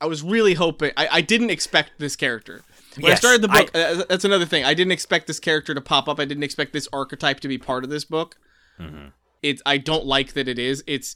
I 0.00 0.06
was 0.06 0.22
really 0.22 0.54
hoping. 0.54 0.92
I, 0.96 1.08
I 1.12 1.20
didn't 1.20 1.50
expect 1.50 1.92
this 1.98 2.16
character. 2.16 2.62
When 3.00 3.12
I 3.12 3.16
started 3.16 3.42
the 3.42 3.48
book, 3.48 3.70
uh, 3.74 4.04
that's 4.08 4.24
another 4.24 4.46
thing. 4.46 4.64
I 4.64 4.74
didn't 4.74 4.92
expect 4.92 5.26
this 5.26 5.40
character 5.40 5.74
to 5.74 5.80
pop 5.80 6.08
up. 6.08 6.18
I 6.18 6.24
didn't 6.24 6.42
expect 6.42 6.72
this 6.72 6.88
archetype 6.92 7.40
to 7.40 7.48
be 7.48 7.58
part 7.58 7.84
of 7.84 7.90
this 7.90 8.04
book. 8.04 8.36
Mhm. 8.80 9.12
It's. 9.42 9.62
I 9.66 9.78
don't 9.78 10.06
like 10.06 10.32
that 10.34 10.48
it 10.48 10.58
is. 10.58 10.82
It's. 10.86 11.14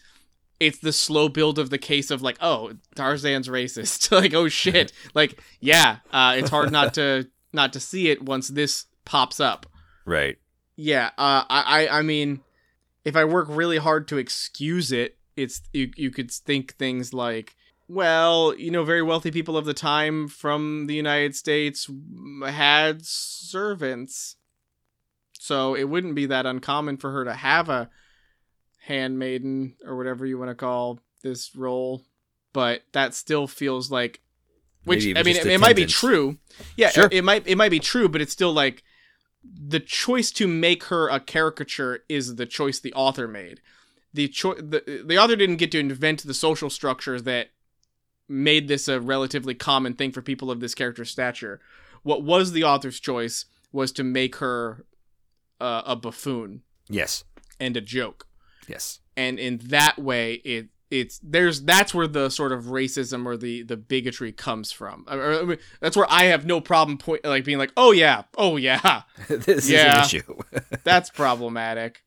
It's 0.60 0.78
the 0.78 0.92
slow 0.92 1.28
build 1.28 1.58
of 1.58 1.70
the 1.70 1.78
case 1.78 2.12
of 2.12 2.22
like, 2.22 2.36
oh, 2.40 2.74
Tarzan's 2.94 3.48
racist. 3.48 4.12
like, 4.20 4.32
oh 4.32 4.48
shit. 4.48 4.92
like, 5.14 5.40
yeah. 5.58 5.96
Uh, 6.12 6.36
it's 6.38 6.50
hard 6.50 6.70
not 6.70 6.94
to 6.94 7.28
not 7.52 7.72
to 7.72 7.80
see 7.80 8.10
it 8.10 8.22
once 8.22 8.48
this 8.48 8.86
pops 9.04 9.40
up. 9.40 9.66
Right. 10.04 10.38
Yeah, 10.76 11.10
uh, 11.18 11.44
I, 11.48 11.86
I, 11.88 11.98
I 11.98 12.02
mean, 12.02 12.40
if 13.04 13.14
I 13.14 13.24
work 13.24 13.46
really 13.50 13.76
hard 13.78 14.08
to 14.08 14.16
excuse 14.18 14.90
it, 14.90 15.16
it's 15.36 15.62
you. 15.72 15.90
You 15.96 16.10
could 16.10 16.30
think 16.30 16.74
things 16.74 17.12
like, 17.12 17.54
well, 17.92 18.54
you 18.56 18.70
know, 18.70 18.84
very 18.84 19.02
wealthy 19.02 19.30
people 19.30 19.56
of 19.56 19.66
the 19.66 19.74
time 19.74 20.26
from 20.26 20.86
the 20.86 20.94
United 20.94 21.36
States 21.36 21.90
had 22.46 23.04
servants, 23.04 24.36
so 25.38 25.74
it 25.74 25.84
wouldn't 25.84 26.14
be 26.14 26.26
that 26.26 26.46
uncommon 26.46 26.96
for 26.96 27.12
her 27.12 27.24
to 27.24 27.34
have 27.34 27.68
a 27.68 27.90
handmaiden 28.86 29.76
or 29.84 29.96
whatever 29.96 30.24
you 30.26 30.38
want 30.38 30.50
to 30.50 30.54
call 30.54 31.00
this 31.22 31.54
role. 31.54 32.02
But 32.52 32.82
that 32.92 33.14
still 33.14 33.46
feels 33.46 33.90
like, 33.90 34.20
which 34.84 35.04
I 35.04 35.22
mean, 35.22 35.36
it, 35.36 35.46
it 35.46 35.60
might 35.60 35.76
be 35.76 35.86
true. 35.86 36.38
Yeah, 36.76 36.90
Sure. 36.90 37.06
it, 37.06 37.14
it 37.14 37.24
might 37.24 37.46
it 37.46 37.56
might 37.56 37.70
be 37.70 37.80
true, 37.80 38.08
but 38.08 38.20
it's 38.20 38.32
still 38.32 38.52
like 38.52 38.82
the 39.44 39.80
choice 39.80 40.30
to 40.32 40.46
make 40.46 40.84
her 40.84 41.08
a 41.08 41.18
caricature 41.20 42.04
is 42.08 42.36
the 42.36 42.46
choice 42.46 42.78
the 42.80 42.92
author 42.94 43.26
made. 43.28 43.60
The 44.14 44.28
cho- 44.28 44.54
the 44.54 45.02
the 45.04 45.18
author 45.18 45.36
didn't 45.36 45.56
get 45.56 45.72
to 45.72 45.78
invent 45.78 46.22
the 46.22 46.34
social 46.34 46.68
structures 46.70 47.22
that 47.24 47.50
made 48.32 48.66
this 48.68 48.88
a 48.88 49.00
relatively 49.00 49.54
common 49.54 49.94
thing 49.94 50.10
for 50.12 50.22
people 50.22 50.50
of 50.50 50.60
this 50.60 50.74
character's 50.74 51.10
stature. 51.10 51.60
What 52.02 52.24
was 52.24 52.52
the 52.52 52.64
author's 52.64 52.98
choice 52.98 53.44
was 53.72 53.92
to 53.92 54.02
make 54.04 54.36
her 54.36 54.84
uh, 55.60 55.82
a 55.86 55.94
buffoon 55.96 56.62
Yes. 56.88 57.24
and 57.60 57.76
a 57.76 57.80
joke, 57.80 58.26
Yes. 58.66 59.00
and 59.16 59.38
in 59.38 59.58
that 59.68 59.98
way, 59.98 60.34
it 60.44 60.68
it's 60.90 61.18
there's 61.22 61.62
that's 61.62 61.94
where 61.94 62.06
the 62.06 62.28
sort 62.28 62.52
of 62.52 62.64
racism 62.64 63.24
or 63.24 63.36
the 63.36 63.62
the 63.62 63.76
bigotry 63.78 64.30
comes 64.32 64.72
from. 64.72 65.04
I- 65.08 65.16
I 65.18 65.42
mean, 65.44 65.58
that's 65.80 65.96
where 65.96 66.06
I 66.10 66.24
have 66.24 66.44
no 66.44 66.60
problem 66.60 66.98
point 66.98 67.24
like 67.24 67.44
being 67.44 67.56
like, 67.58 67.72
oh 67.76 67.92
yeah, 67.92 68.24
oh 68.36 68.56
yeah, 68.56 69.02
this 69.28 69.70
Yeah. 69.70 70.02
is 70.04 70.12
an 70.12 70.20
issue. 70.20 70.38
that's 70.84 71.08
problematic. 71.10 72.02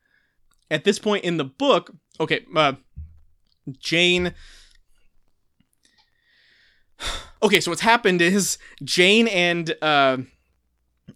At 0.69 0.83
this 0.83 0.99
point 0.99 1.23
in 1.23 1.37
the 1.37 1.45
book, 1.45 1.91
okay, 2.19 2.45
uh, 2.55 2.73
Jane. 3.79 4.33
Okay, 7.43 7.59
so 7.59 7.71
what's 7.71 7.81
happened 7.81 8.21
is 8.21 8.57
Jane 8.83 9.27
and 9.27 9.75
uh, 9.81 10.17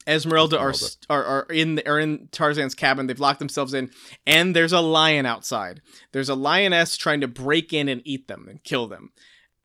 Esmeralda, 0.05 0.59
are, 0.59 0.71
Esmeralda. 0.71 1.05
are 1.09 1.23
are 1.23 1.53
in 1.53 1.75
the, 1.75 1.89
are 1.89 1.99
in 1.99 2.27
Tarzan's 2.31 2.75
cabin. 2.75 3.07
They've 3.07 3.19
locked 3.19 3.39
themselves 3.39 3.73
in, 3.73 3.89
and 4.27 4.55
there's 4.55 4.73
a 4.73 4.81
lion 4.81 5.25
outside. 5.25 5.81
There's 6.11 6.29
a 6.29 6.35
lioness 6.35 6.97
trying 6.97 7.21
to 7.21 7.27
break 7.27 7.73
in 7.73 7.87
and 7.87 8.01
eat 8.05 8.27
them 8.27 8.47
and 8.49 8.63
kill 8.63 8.87
them. 8.87 9.11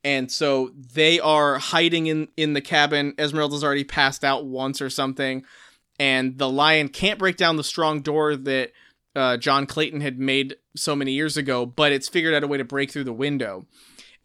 And 0.02 0.30
so 0.30 0.70
they 0.74 1.20
are 1.20 1.58
hiding 1.58 2.06
in 2.06 2.28
in 2.36 2.52
the 2.52 2.60
cabin. 2.60 3.14
Esmeralda's 3.18 3.64
already 3.64 3.84
passed 3.84 4.24
out 4.24 4.46
once 4.46 4.80
or 4.80 4.90
something, 4.90 5.44
and 5.98 6.38
the 6.38 6.48
lion 6.48 6.88
can't 6.88 7.18
break 7.18 7.36
down 7.36 7.56
the 7.56 7.64
strong 7.64 8.00
door 8.00 8.36
that 8.36 8.72
uh, 9.16 9.36
John 9.36 9.66
Clayton 9.66 10.00
had 10.00 10.18
made 10.18 10.56
so 10.76 10.96
many 10.96 11.12
years 11.12 11.36
ago, 11.36 11.66
but 11.66 11.92
it's 11.92 12.08
figured 12.08 12.34
out 12.34 12.42
a 12.44 12.46
way 12.46 12.58
to 12.58 12.64
break 12.64 12.90
through 12.90 13.04
the 13.04 13.12
window, 13.12 13.66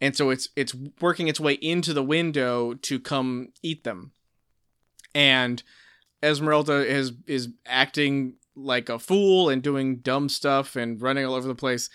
and 0.00 0.16
so 0.16 0.30
it's 0.30 0.48
it's 0.56 0.74
working 1.00 1.28
its 1.28 1.40
way 1.40 1.54
into 1.54 1.92
the 1.92 2.02
window 2.02 2.74
to 2.74 2.98
come 2.98 3.52
eat 3.62 3.84
them. 3.84 4.12
And 5.14 5.62
Esmeralda 6.22 6.86
is 6.86 7.12
is 7.26 7.48
acting 7.66 8.34
like 8.54 8.88
a 8.88 8.98
fool 8.98 9.48
and 9.48 9.62
doing 9.62 9.96
dumb 9.96 10.28
stuff 10.28 10.76
and 10.76 11.00
running 11.00 11.24
all 11.24 11.34
over 11.34 11.48
the 11.48 11.54
place, 11.54 11.90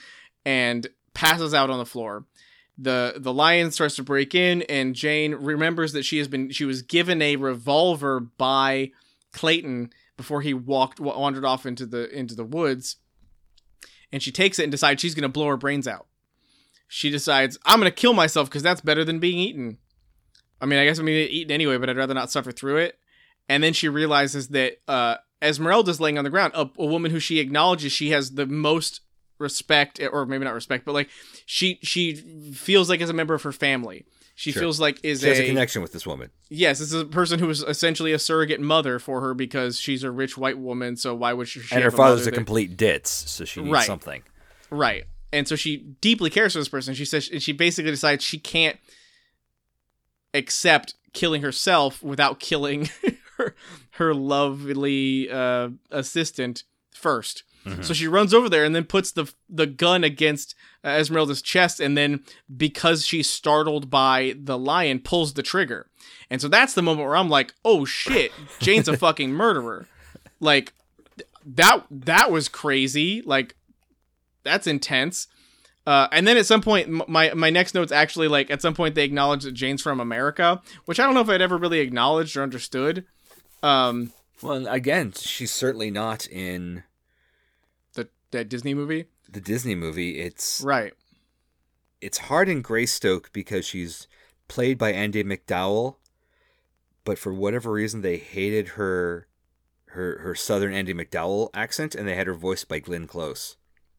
and 0.46 0.88
passes 1.14 1.54
out 1.54 1.70
on 1.70 1.80
the 1.80 1.86
floor. 1.86 2.26
the 2.78 3.16
The 3.18 3.34
lion 3.34 3.72
starts 3.72 3.96
to 3.96 4.04
break 4.04 4.36
in, 4.36 4.62
and 4.64 4.96
Jane 4.96 5.36
remembers 5.36 5.94
that 5.94 6.06
she 6.06 6.18
has 6.20 6.28
been 6.28 6.50
she 6.52 6.66
was 6.66 6.82
given 6.82 7.22
a 7.22 7.36
revolver 7.38 8.20
by 8.20 8.92
Clayton 9.32 9.92
before 10.18 10.42
he 10.42 10.54
walked 10.54 11.00
wandered 11.00 11.46
off 11.46 11.66
into 11.66 11.86
the 11.86 12.10
into 12.16 12.36
the 12.36 12.46
woods 12.46 12.98
and 14.12 14.24
she 14.24 14.32
takes 14.32 14.60
it 14.60 14.64
and 14.64 14.72
decides 14.72 15.02
she's 15.02 15.16
going 15.16 15.24
to 15.24 15.30
blow 15.30 15.48
her 15.48 15.58
brains 15.58 15.88
out 15.88 16.08
she 16.88 17.10
decides 17.10 17.58
i'm 17.66 17.80
going 17.80 17.92
to 17.92 17.96
kill 17.96 18.14
myself 18.14 18.50
because 18.50 18.64
that's 18.64 18.82
better 18.82 19.04
than 19.04 19.20
being 19.20 19.38
eaten 19.38 19.78
i 20.62 20.66
mean 20.66 20.80
i 20.80 20.86
guess 20.86 20.98
i'm 21.00 21.06
going 21.06 21.18
to 21.18 21.24
get 21.24 21.32
eaten 21.32 21.52
anyway 21.52 21.78
but 21.78 21.90
i'd 21.90 21.98
rather 21.98 22.14
not 22.14 22.32
suffer 22.32 22.52
through 22.52 22.78
it 22.78 22.98
and 23.50 23.64
then 23.64 23.74
she 23.74 23.88
realizes 23.90 24.50
that 24.50 24.78
uh, 24.88 25.16
esmeralda's 25.42 26.00
laying 26.00 26.18
on 26.18 26.24
the 26.24 26.30
ground 26.30 26.52
a, 26.56 26.70
a 26.78 26.86
woman 26.86 27.12
who 27.12 27.20
she 27.20 27.40
acknowledges 27.40 27.92
she 27.92 28.10
has 28.12 28.32
the 28.36 28.46
most 28.46 29.02
respect 29.38 30.00
or 30.12 30.26
maybe 30.26 30.46
not 30.46 30.54
respect 30.54 30.86
but 30.86 30.94
like 30.94 31.10
she 31.46 31.78
she 31.84 32.16
feels 32.54 32.90
like 32.90 33.02
as 33.02 33.10
a 33.10 33.14
member 33.14 33.34
of 33.34 33.42
her 33.44 33.52
family 33.52 34.06
she 34.38 34.52
Sure. 34.52 34.64
feels 34.64 34.80
like 34.82 35.00
is 35.04 35.22
She 35.22 35.28
has 35.30 35.40
a 35.40 35.46
connection 35.46 35.82
with 35.82 35.94
this 35.94 36.06
woman. 36.06 36.30
Yes, 36.50 36.80
this 36.80 36.92
is 36.92 37.02
a 37.02 37.06
person 37.06 37.40
who 37.40 37.50
is 37.50 37.62
essentially 37.64 38.12
a 38.12 38.20
surrogate 38.20 38.60
mother 38.60 39.00
for 39.00 39.22
her 39.22 39.34
because 39.34 39.80
she's 39.80 40.04
a 40.04 40.12
rich 40.12 40.38
white 40.38 40.58
woman. 40.58 40.98
So 40.98 41.16
why 41.16 41.32
would 41.32 41.48
she? 41.48 41.62
she 41.62 41.74
and 41.74 41.82
her 41.86 41.88
a 41.88 41.92
father's 41.94 42.24
a 42.24 42.32
that- 42.32 42.34
complete 42.34 42.76
ditz, 42.76 43.10
so 43.32 43.46
she 43.46 43.62
needs 43.62 43.72
Right. 43.72 43.86
something. 43.88 44.24
right, 44.70 45.06
and 45.36 45.48
so 45.48 45.56
she 45.56 45.78
deeply 46.02 46.30
cares 46.30 46.54
for 46.54 46.60
this 46.60 46.70
person. 46.70 46.94
She 46.94 47.06
says 47.06 47.30
and 47.32 47.42
she 47.44 47.52
basically 47.52 47.92
decides 47.92 48.24
she 48.24 48.38
can't 48.40 48.78
accept 50.34 50.96
killing 51.14 51.42
herself 51.42 52.04
without 52.04 52.40
killing 52.40 52.90
her, 53.38 53.56
her 53.92 54.14
lovely 54.14 55.30
uh, 55.30 55.70
assistant 55.92 56.64
first. 56.92 57.44
Mhm. 57.66 57.84
So 57.84 57.94
she 57.94 58.08
runs 58.08 58.34
over 58.34 58.48
there 58.48 58.64
and 58.64 58.76
then 58.76 58.84
puts 58.84 59.12
the 59.12 59.32
the 59.50 59.66
gun 59.66 60.04
against 60.04 60.54
uh, 60.84 60.90
Esmeralda's 60.90 61.42
chest, 61.42 61.80
and 61.80 61.98
then 61.98 62.24
because 62.56 63.06
she's 63.06 63.28
startled 63.30 63.90
by 63.90 64.36
the 64.38 64.58
lion, 64.58 65.00
pulls 65.00 65.34
the 65.34 65.42
trigger. 65.42 65.88
And 66.30 66.40
so 66.42 66.48
that's 66.48 66.74
the 66.74 66.84
moment 66.84 67.08
where 67.08 67.18
I'm 67.18 67.30
like, 67.30 67.54
"Oh 67.64 67.84
shit, 67.84 68.32
Jane's 68.60 68.88
a 68.88 68.96
fucking 69.06 69.32
murderer!" 69.34 69.88
Like 70.40 70.74
th- 71.18 71.28
that 71.56 71.86
that 71.90 72.32
was 72.32 72.50
crazy. 72.50 73.24
Like 73.26 73.56
that's 74.46 74.68
intense. 74.68 75.28
Uh, 75.86 76.08
and 76.12 76.28
then 76.28 76.38
at 76.38 76.46
some 76.46 76.62
point, 76.62 76.90
my 77.10 77.34
my 77.34 77.50
next 77.50 77.76
note's 77.76 77.92
actually 77.92 78.28
like 78.28 78.50
at 78.50 78.62
some 78.62 78.74
point 78.74 78.96
they 78.96 79.04
acknowledge 79.04 79.44
that 79.44 79.52
Jane's 79.54 79.82
from 79.82 80.00
America, 80.00 80.62
which 80.86 81.00
I 81.00 81.04
don't 81.04 81.14
know 81.14 81.22
if 81.22 81.30
I'd 81.30 81.42
ever 81.42 81.58
really 81.58 81.80
acknowledged 81.80 82.36
or 82.38 82.42
understood. 82.44 83.06
Um, 83.62 84.14
Well, 84.42 84.68
again, 84.68 85.12
she's 85.14 85.52
certainly 85.52 85.92
not 85.92 86.28
in 86.28 86.84
the 87.94 88.08
that 88.32 88.50
Disney 88.50 88.74
movie, 88.74 89.06
the 89.30 89.42
Disney 89.42 89.76
movie. 89.76 90.20
It's 90.20 90.62
right? 90.66 90.94
it's 92.02 92.18
hard 92.18 92.50
in 92.50 92.62
Greystoke 92.62 93.32
because 93.32 93.66
she's 93.66 94.08
played 94.48 94.78
by 94.78 94.92
Andie 94.92 95.24
MacDowell, 95.24 95.98
but 97.04 97.18
for 97.20 97.34
whatever 97.34 97.72
reason 97.72 98.02
they 98.02 98.18
hated 98.18 98.70
her 98.70 99.28
her 99.90 100.20
her 100.20 100.36
southern 100.36 100.74
Andie 100.74 100.94
MacDowell 100.96 101.50
accent 101.54 101.94
and 101.96 102.08
they 102.08 102.16
had 102.16 102.28
her 102.28 102.34
voiced 102.34 102.68
by 102.68 102.80
Glenn 102.80 103.06
Close, 103.08 103.56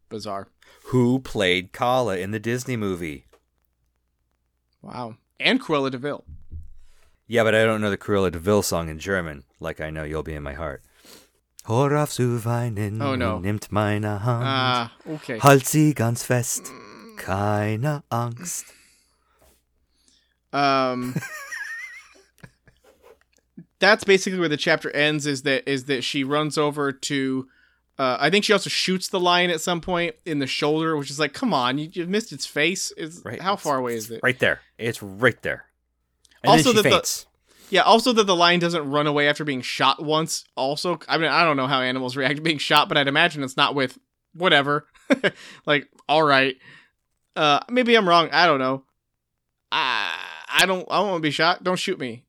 Bizarre. 0.09 0.49
who 0.87 1.19
played 1.19 1.73
Kala 1.73 2.16
in 2.16 2.31
the 2.31 2.39
Disney 2.39 2.77
movie. 2.77 3.27
Wow. 4.83 5.16
and 5.41 5.61
Cruella 5.61 5.91
de 5.91 5.99
Vil. 5.99 6.24
Yeah, 7.27 7.43
but 7.43 7.57
I 7.57 7.65
don't 7.65 7.81
know 7.81 7.91
the 7.91 7.99
Cruella 7.99 8.31
de 8.31 8.39
Vil 8.39 8.62
song 8.62 8.89
in 8.89 9.01
German, 9.01 9.43
like 9.59 9.81
I 9.81 9.91
know 9.91 10.05
You'll 10.05 10.23
Be 10.23 10.35
in 10.35 10.45
My 10.45 10.55
Heart. 10.55 10.83
Hör 11.66 11.97
auf 12.01 12.12
zu 12.12 12.39
weinen, 12.45 13.03
Oh, 13.03 13.16
no. 13.16 13.41
nimmt 13.41 13.73
meine 13.73 14.20
Hand. 14.23 14.45
Ah, 14.47 14.93
okay. 15.09 15.39
Halt 15.41 15.66
sie 15.66 15.93
ganz 15.95 16.23
fest, 16.23 16.70
keine 17.16 18.05
Angst. 18.12 18.66
Um, 20.53 21.16
that's 23.81 24.05
basically 24.05 24.39
where 24.39 24.49
the 24.49 24.57
chapter 24.57 24.91
ends. 24.93 25.27
Is 25.27 25.43
that 25.43 25.69
is 25.69 25.85
that 25.87 26.05
she 26.05 26.23
runs 26.24 26.57
over 26.57 26.93
to. 26.93 27.49
Uh, 27.98 28.16
I 28.20 28.28
think 28.31 28.44
she 28.44 28.52
also 28.52 28.68
shoots 28.68 29.09
the 29.09 29.18
lion 29.20 29.51
at 29.51 29.60
some 29.60 29.81
point 29.81 30.14
in 30.27 30.39
the 30.39 30.47
shoulder, 30.47 30.97
which 30.97 31.10
is 31.10 31.18
like, 31.18 31.32
come 31.32 31.55
on, 31.55 31.78
you, 31.78 31.89
you 31.93 32.06
missed 32.06 32.31
its 32.32 32.44
face. 32.44 32.90
Is 32.93 33.23
Right. 33.24 33.40
how 33.40 33.56
far 33.56 33.78
away 33.78 33.94
is 33.94 34.10
it? 34.10 34.20
Right 34.23 34.39
there. 34.39 34.60
It's 34.77 35.02
right 35.02 35.40
there. 35.43 35.64
And 36.43 36.51
Also 36.51 36.73
that 36.74 36.82
the- 36.82 37.24
Yeah. 37.70 37.82
Also, 37.82 38.12
that 38.12 38.24
the 38.24 38.36
lion 38.36 38.60
doesn't 38.60 38.89
run 38.90 39.06
away 39.06 39.28
after 39.28 39.44
being 39.44 39.62
shot 39.62 40.02
once. 40.05 40.44
Also, 40.56 40.98
I 41.09 41.16
mean, 41.16 41.31
I 41.31 41.44
don't 41.44 41.56
know 41.56 41.66
how 41.66 41.81
animals 41.81 42.16
react 42.16 42.36
to 42.36 42.43
being 42.43 42.59
shot, 42.59 42.89
but 42.89 42.98
I'd 42.98 43.09
imagine 43.09 43.43
it's 43.43 43.56
not 43.56 43.74
with 43.74 43.98
whatever. 44.35 44.86
like, 45.66 45.89
all 46.09 46.23
right. 46.23 46.56
Uh, 47.35 47.60
maybe 47.70 47.94
I'm 47.97 48.09
wrong. 48.09 48.28
I 48.31 48.47
don't 48.47 48.59
know. 48.60 48.85
I 49.73 50.14
I 50.48 50.66
don't. 50.66 50.86
I 50.90 50.98
don't 50.98 51.09
want 51.09 51.18
to 51.18 51.27
be 51.27 51.31
shot. 51.31 51.64
Don't 51.64 51.78
shoot 51.78 51.98
me. 51.98 52.24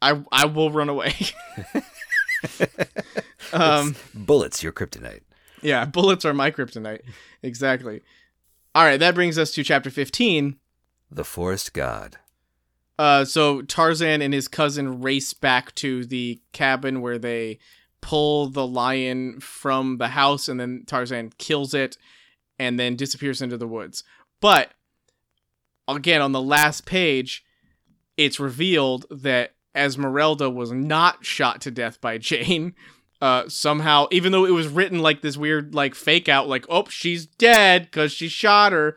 I 0.00 0.22
I 0.30 0.46
will 0.46 0.70
run 0.70 0.88
away. 0.88 1.14
um. 3.52 3.96
Bullets, 4.14 4.62
your 4.62 4.72
kryptonite. 4.72 5.22
Yeah. 5.62 5.84
Bullets 5.86 6.24
are 6.24 6.34
my 6.34 6.50
kryptonite. 6.50 7.02
Exactly. 7.42 8.02
All 8.74 8.84
right. 8.84 9.00
That 9.00 9.14
brings 9.14 9.38
us 9.38 9.52
to 9.52 9.64
chapter 9.64 9.90
fifteen. 9.90 10.56
The 11.10 11.24
forest 11.24 11.72
god. 11.72 12.18
Uh, 12.98 13.24
so 13.24 13.62
Tarzan 13.62 14.22
and 14.22 14.32
his 14.32 14.48
cousin 14.48 15.02
race 15.02 15.34
back 15.34 15.74
to 15.76 16.06
the 16.06 16.40
cabin 16.52 17.02
where 17.02 17.18
they 17.18 17.58
pull 18.00 18.48
the 18.48 18.66
lion 18.66 19.40
from 19.40 19.98
the 19.98 20.08
house, 20.08 20.48
and 20.48 20.58
then 20.58 20.84
Tarzan 20.86 21.32
kills 21.38 21.74
it, 21.74 21.98
and 22.58 22.78
then 22.78 22.96
disappears 22.96 23.42
into 23.42 23.58
the 23.58 23.68
woods. 23.68 24.02
But 24.40 24.72
again, 25.88 26.22
on 26.22 26.32
the 26.32 26.40
last 26.40 26.86
page, 26.86 27.44
it's 28.16 28.40
revealed 28.40 29.06
that 29.10 29.55
Esmeralda 29.76 30.50
was 30.50 30.72
not 30.72 31.24
shot 31.24 31.60
to 31.62 31.70
death 31.70 32.00
by 32.00 32.18
Jane. 32.18 32.74
Uh, 33.20 33.48
somehow, 33.48 34.06
even 34.10 34.30
though 34.30 34.44
it 34.44 34.50
was 34.50 34.68
written 34.68 34.98
like 34.98 35.22
this 35.22 35.38
weird, 35.38 35.74
like 35.74 35.94
fake 35.94 36.28
out, 36.28 36.48
like 36.48 36.66
oh 36.68 36.84
she's 36.88 37.26
dead 37.26 37.84
because 37.84 38.12
she 38.12 38.28
shot 38.28 38.72
her, 38.72 38.96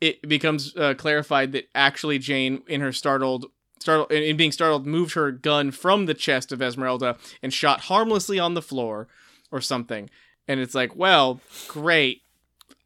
it 0.00 0.28
becomes 0.28 0.76
uh, 0.76 0.92
clarified 0.94 1.52
that 1.52 1.68
actually 1.74 2.18
Jane, 2.18 2.62
in 2.68 2.82
her 2.82 2.92
startled, 2.92 3.46
startled, 3.80 4.12
in, 4.12 4.22
in 4.22 4.36
being 4.36 4.52
startled, 4.52 4.86
moved 4.86 5.14
her 5.14 5.32
gun 5.32 5.70
from 5.70 6.04
the 6.04 6.12
chest 6.12 6.52
of 6.52 6.60
Esmeralda 6.60 7.16
and 7.42 7.54
shot 7.54 7.80
harmlessly 7.80 8.38
on 8.38 8.52
the 8.52 8.60
floor, 8.60 9.08
or 9.54 9.60
something. 9.60 10.10
And 10.48 10.60
it's 10.60 10.74
like, 10.74 10.94
well, 10.96 11.40
great. 11.68 12.22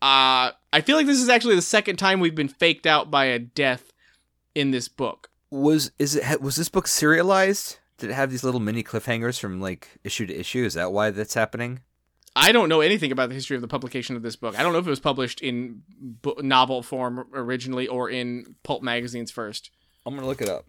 Uh, 0.01 0.53
I 0.73 0.83
feel 0.83 0.97
like 0.97 1.07
this 1.07 1.21
is 1.21 1.31
actually 1.31 1.57
the 1.57 1.63
second 1.63 1.97
time 1.97 2.21
we've 2.21 2.35
been 2.35 2.47
faked 2.47 2.87
out 2.87 3.11
by 3.11 3.25
a 3.25 3.39
death 3.39 3.93
in 4.55 4.71
this 4.71 4.87
book. 4.87 5.31
Was 5.51 5.91
is 5.99 6.15
it 6.17 6.43
was 6.43 6.57
this 6.57 6.69
book 6.69 6.87
serialized? 6.87 7.79
Did 7.99 8.11
it 8.11 8.15
have 8.15 8.31
these 8.31 8.45
little 8.45 8.61
mini 8.61 8.85
cliffhangers 8.85 9.41
from 9.41 9.61
like 9.61 9.99
issue 10.05 10.27
to 10.27 10.35
issue? 10.35 10.65
Is 10.65 10.75
that 10.75 10.93
why 10.93 11.11
that's 11.11 11.35
happening? 11.35 11.81
I 12.37 12.53
don't 12.53 12.69
know 12.69 12.81
anything 12.81 13.11
about 13.11 13.31
the 13.31 13.35
history 13.35 13.57
of 13.57 13.63
the 13.63 13.69
publication 13.69 14.15
of 14.15 14.23
this 14.23 14.37
book. 14.37 14.57
I 14.59 14.63
don't 14.63 14.73
know 14.73 14.79
if 14.79 14.87
it 14.87 14.91
was 14.91 15.01
published 15.01 15.41
in 15.41 15.83
bo- 15.99 16.37
novel 16.41 16.83
form 16.83 17.27
originally 17.35 17.89
or 17.89 18.09
in 18.09 18.55
pulp 18.63 18.83
magazines 18.83 19.31
first. 19.31 19.71
I'm 20.07 20.15
gonna 20.15 20.27
look 20.27 20.41
it 20.41 20.49
up 20.49 20.67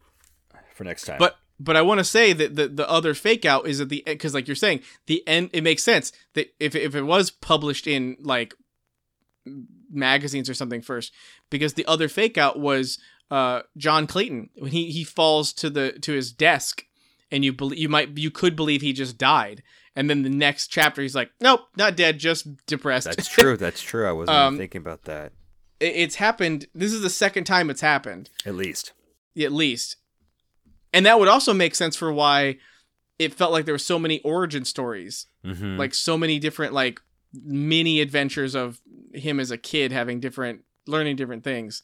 for 0.74 0.84
next 0.84 1.06
time. 1.06 1.20
But 1.20 1.38
but 1.60 1.76
I 1.76 1.82
want 1.82 2.00
to 2.00 2.04
say 2.04 2.34
that 2.34 2.56
the 2.56 2.68
the 2.68 2.90
other 2.90 3.14
fake 3.14 3.46
out 3.46 3.68
is 3.68 3.82
at 3.82 3.90
the 3.90 4.02
because 4.06 4.34
like 4.34 4.48
you're 4.48 4.56
saying 4.56 4.82
the 5.06 5.28
end. 5.28 5.50
It 5.54 5.64
makes 5.64 5.84
sense 5.84 6.12
that 6.34 6.54
if 6.60 6.76
if 6.76 6.96
it 6.96 7.04
was 7.04 7.30
published 7.30 7.86
in 7.86 8.18
like 8.22 8.56
magazines 9.92 10.50
or 10.50 10.54
something 10.54 10.82
first, 10.82 11.14
because 11.50 11.74
the 11.74 11.86
other 11.86 12.08
fake 12.08 12.38
out 12.38 12.60
was 12.60 12.98
uh 13.32 13.62
John 13.78 14.08
Clayton 14.08 14.50
when 14.58 14.72
he 14.72 14.92
he 14.92 15.04
falls 15.04 15.54
to 15.54 15.70
the 15.70 15.94
to 16.02 16.14
his 16.14 16.32
desk 16.32 16.86
and 17.32 17.46
you 17.46 17.54
believe 17.54 17.80
you 17.80 17.90
might 17.90 18.18
you 18.18 18.32
could 18.32 18.56
believe 18.56 18.82
he 18.82 18.94
just 18.94 19.18
died. 19.18 19.64
And 19.96 20.10
then 20.10 20.22
the 20.24 20.30
next 20.30 20.68
chapter, 20.68 21.02
he's 21.02 21.16
like, 21.16 21.32
"Nope, 21.42 21.62
not 21.76 21.98
dead, 21.98 22.20
just 22.20 22.66
depressed." 22.68 23.06
that's 23.08 23.28
true. 23.28 23.58
That's 23.58 23.82
true. 23.82 24.08
I 24.08 24.12
wasn't 24.14 24.38
Um, 24.38 24.58
thinking 24.58 24.80
about 24.82 25.04
that. 25.06 25.34
It- 25.80 25.96
it's 25.96 26.16
happened. 26.16 26.68
This 26.74 26.94
is 26.94 27.02
the 27.02 27.10
second 27.10 27.44
time 27.46 27.70
it's 27.70 27.82
happened. 27.82 28.30
At 28.46 28.56
least. 28.56 28.94
at 29.38 29.52
least. 29.52 29.98
And 30.94 31.06
that 31.06 31.20
would 31.20 31.28
also 31.28 31.54
make 31.54 31.76
sense 31.76 31.96
for 31.96 32.12
why 32.14 32.58
it 33.18 33.34
felt 33.34 33.52
like 33.52 33.66
there 33.66 33.74
were 33.74 33.78
so 33.80 34.00
many 34.00 34.22
origin 34.22 34.64
stories, 34.66 35.28
Mm-hmm. 35.46 35.78
like 35.78 35.94
so 35.94 36.18
many 36.18 36.40
different 36.40 36.74
like 36.74 37.02
mini 37.34 38.00
adventures 38.02 38.56
of 38.56 38.82
him 39.14 39.40
as 39.40 39.52
a 39.52 39.58
kid 39.58 39.92
having 39.92 40.20
different 40.20 40.64
learning 40.88 41.16
different 41.16 41.44
things. 41.44 41.84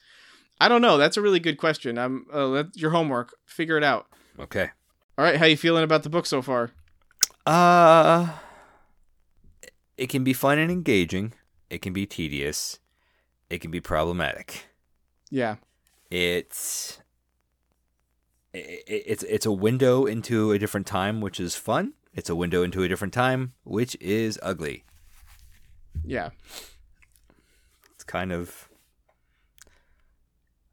I 0.60 0.68
don't 0.68 0.82
know. 0.82 0.98
That's 0.98 1.18
a 1.18 1.22
really 1.22 1.40
good 1.40 1.58
question. 1.58 1.98
I'm 1.98 2.26
uh, 2.32 2.48
that's 2.50 2.78
your 2.78 2.92
homework. 2.92 3.36
Figure 3.46 3.78
it 3.78 3.84
out. 3.84 4.08
okay. 4.40 4.70
All 5.18 5.24
right, 5.24 5.38
how 5.38 5.46
you 5.46 5.56
feeling 5.56 5.84
about 5.84 6.04
the 6.04 6.10
book 6.10 6.26
so 6.26 6.42
far? 6.42 6.72
Uh, 7.46 8.34
it 9.98 10.08
can 10.08 10.26
be 10.26 10.34
fun 10.34 10.58
and 10.60 10.70
engaging. 10.70 11.34
It 11.70 11.82
can 11.82 11.94
be 11.94 12.06
tedious. 12.06 12.80
It 13.50 13.60
can 13.60 13.72
be 13.72 13.80
problematic. 13.80 14.68
Yeah. 15.30 15.56
It's 16.10 17.00
it's 18.54 19.24
it's 19.24 19.46
a 19.46 19.52
window 19.52 20.06
into 20.06 20.52
a 20.52 20.60
different 20.60 20.88
time, 20.88 21.22
which 21.22 21.40
is 21.40 21.56
fun. 21.56 21.94
It's 22.14 22.30
a 22.30 22.36
window 22.36 22.64
into 22.64 22.84
a 22.84 22.88
different 22.88 23.14
time, 23.14 23.54
which 23.64 23.98
is 24.00 24.40
ugly. 24.42 24.84
Yeah. 26.04 26.30
It's 27.94 28.04
kind 28.04 28.32
of. 28.32 28.70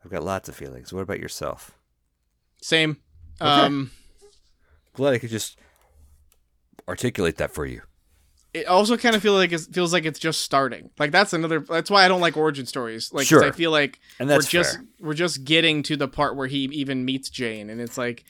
I've 0.05 0.11
got 0.11 0.23
lots 0.25 0.49
of 0.49 0.57
feelings. 0.57 0.93
What 0.93 1.03
about 1.03 1.21
yourself? 1.21 1.73
Same. 2.61 2.97
Okay. 3.41 3.51
Um 3.51 3.91
Glad 4.95 5.15
I 5.15 5.19
could 5.19 5.31
just 5.31 5.59
articulate 6.89 7.37
that 7.37 7.51
for 7.53 7.65
you. 7.67 7.83
it 8.53 8.67
also 8.67 8.97
kind 8.99 9.17
of 9.17 9.23
feel 9.23 9.33
like 9.33 9.53
it 9.53 9.61
feels 9.73 9.93
like 9.93 10.05
it's 10.05 10.19
just 10.19 10.43
starting. 10.43 10.91
Like 10.99 11.11
that's 11.13 11.33
another 11.33 11.61
that's 11.61 11.91
why 11.91 12.05
I 12.05 12.09
don't 12.09 12.21
like 12.21 12.37
origin 12.37 12.67
stories. 12.67 13.13
Like 13.13 13.27
Sure. 13.27 13.45
I 13.45 13.51
feel 13.53 13.71
like 13.71 13.99
And 14.19 14.29
we're 14.29 14.35
that's 14.37 14.49
just 14.49 14.77
fair. 14.77 14.85
we're 15.01 15.15
just 15.15 15.45
getting 15.45 15.83
to 15.85 15.97
the 15.97 16.09
part 16.09 16.37
where 16.37 16.49
he 16.49 16.65
even 16.65 17.05
meets 17.05 17.31
Jane, 17.31 17.71
and 17.71 17.81
it's 17.81 17.97
like, 17.97 18.25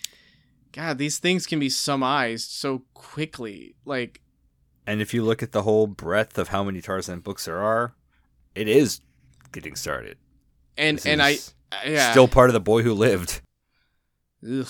God, 0.73 0.99
these 0.99 1.19
things 1.19 1.47
can 1.47 1.59
be 1.59 1.69
summarized 1.69 2.51
so 2.51 2.85
quickly. 2.95 3.75
Like, 3.85 4.21
And 4.87 5.01
if 5.03 5.13
you 5.13 5.25
look 5.25 5.43
at 5.43 5.53
the 5.53 5.63
whole 5.63 5.87
breadth 5.87 6.39
of 6.39 6.49
how 6.49 6.63
many 6.63 6.81
Tarzan 6.81 7.21
books 7.21 7.45
there 7.47 7.59
are, 7.59 7.95
it 8.55 8.69
is 8.69 9.01
getting 9.51 9.75
started. 9.77 10.17
and 10.79 10.97
This 10.99 11.07
and 11.07 11.21
I 11.21 11.31
is 11.31 11.55
yeah 11.87 12.11
Still 12.11 12.29
part 12.29 12.51
of 12.51 12.55
the 12.55 12.61
boy 12.61 12.83
who 12.83 12.95
lived. 12.95 13.41
Ugh. 14.49 14.67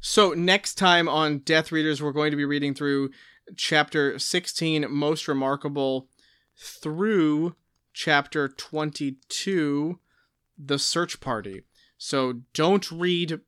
So 0.00 0.30
next 0.30 0.76
time 0.76 1.08
on 1.08 1.38
Death 1.40 1.70
Readers, 1.70 2.02
we're 2.02 2.12
going 2.12 2.30
to 2.30 2.36
be 2.36 2.44
reading 2.44 2.74
through 2.74 3.10
chapter 3.56 4.18
sixteen, 4.18 4.86
most 4.88 5.28
remarkable, 5.28 6.08
through 6.56 7.54
chapter 7.92 8.48
twenty-two, 8.48 9.98
the 10.58 10.78
search 10.78 11.20
party. 11.20 11.62
So 11.98 12.40
don't 12.54 12.90
read 12.90 13.40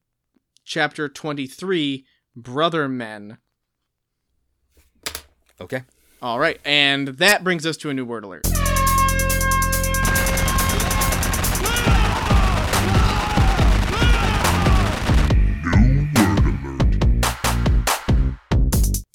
chapter 0.64 1.08
twenty-three, 1.08 2.04
brother 2.36 2.88
men. 2.88 3.38
Okay. 5.60 5.84
All 6.20 6.38
right, 6.38 6.60
and 6.64 7.08
that 7.08 7.42
brings 7.42 7.64
us 7.64 7.76
to 7.78 7.90
a 7.90 7.94
new 7.94 8.04
word 8.04 8.24
alert. 8.24 8.46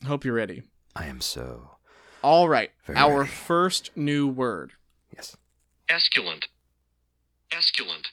Hope 0.07 0.23
you're 0.25 0.34
ready. 0.34 0.63
I 0.95 1.05
am 1.05 1.21
so. 1.21 1.77
All 2.21 2.49
right, 2.49 2.71
Very 2.85 2.97
our 2.97 3.19
ready. 3.19 3.29
first 3.31 3.91
new 3.95 4.27
word. 4.27 4.73
Yes. 5.15 5.38
Esculent. 5.89 6.47
Esculent. 7.51 8.07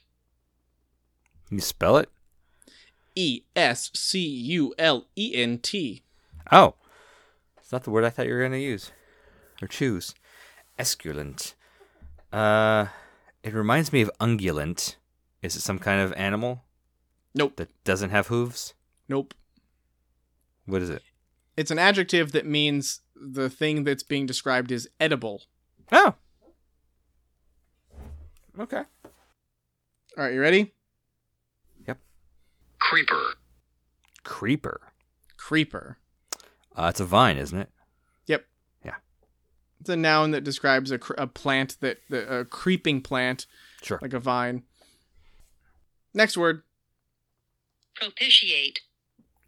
Can 1.48 1.56
you 1.58 1.62
spell 1.62 1.96
it? 1.96 2.08
E 3.14 3.42
S 3.56 3.90
C 3.94 4.18
U 4.20 4.74
L 4.78 5.06
E 5.16 5.32
N 5.34 5.58
T. 5.58 6.02
Oh. 6.52 6.74
It's 7.58 7.72
not 7.72 7.84
the 7.84 7.90
word 7.90 8.04
I 8.04 8.10
thought 8.10 8.26
you 8.26 8.32
were 8.34 8.40
going 8.40 8.52
to 8.52 8.58
use 8.58 8.92
or 9.62 9.68
choose. 9.68 10.14
Esculent. 10.78 11.54
Uh, 12.32 12.86
it 13.42 13.54
reminds 13.54 13.92
me 13.92 14.02
of 14.02 14.10
ungulant. 14.20 14.96
Is 15.42 15.56
it 15.56 15.60
some 15.60 15.78
kind 15.78 16.00
of 16.00 16.12
animal 16.14 16.64
Nope. 17.34 17.56
that 17.56 17.70
doesn't 17.84 18.10
have 18.10 18.26
hooves? 18.26 18.74
Nope. 19.08 19.32
What 20.66 20.82
is 20.82 20.90
it? 20.90 21.02
It's 21.56 21.70
an 21.70 21.78
adjective 21.78 22.32
that 22.32 22.46
means 22.46 23.00
the 23.14 23.48
thing 23.48 23.84
that's 23.84 24.02
being 24.02 24.26
described 24.26 24.72
is 24.72 24.88
edible. 24.98 25.42
Oh. 25.92 26.14
Okay. 28.58 28.82
All 30.16 30.24
right, 30.24 30.32
you 30.34 30.40
ready? 30.40 30.72
Yep. 31.86 31.98
Creeper. 32.80 33.22
Creeper. 34.22 34.80
Creeper. 35.36 35.98
Uh, 36.76 36.86
it's 36.90 37.00
a 37.00 37.04
vine, 37.04 37.36
isn't 37.36 37.58
it? 37.58 37.70
Yep. 38.26 38.46
Yeah. 38.84 38.94
It's 39.80 39.90
a 39.90 39.96
noun 39.96 40.30
that 40.32 40.44
describes 40.44 40.90
a, 40.90 40.98
cr- 40.98 41.14
a 41.18 41.26
plant 41.26 41.76
that, 41.80 41.98
that 42.10 42.32
a 42.32 42.44
creeping 42.44 43.00
plant 43.00 43.46
Sure. 43.82 43.98
like 44.00 44.12
a 44.14 44.18
vine. 44.20 44.62
Next 46.12 46.36
word. 46.36 46.62
propitiate, 47.96 48.80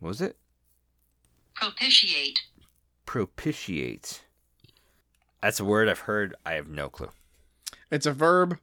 What 0.00 0.08
was 0.08 0.20
it? 0.20 0.36
Propitiate, 1.56 2.40
Propitiate. 3.04 4.22
That's 5.42 5.60
a 5.60 5.64
word 5.64 5.88
I've 5.88 6.00
heard. 6.00 6.34
I 6.44 6.54
have 6.54 6.68
no 6.68 6.88
clue. 6.88 7.10
It's 7.90 8.06
a 8.06 8.12
verb. 8.12 8.58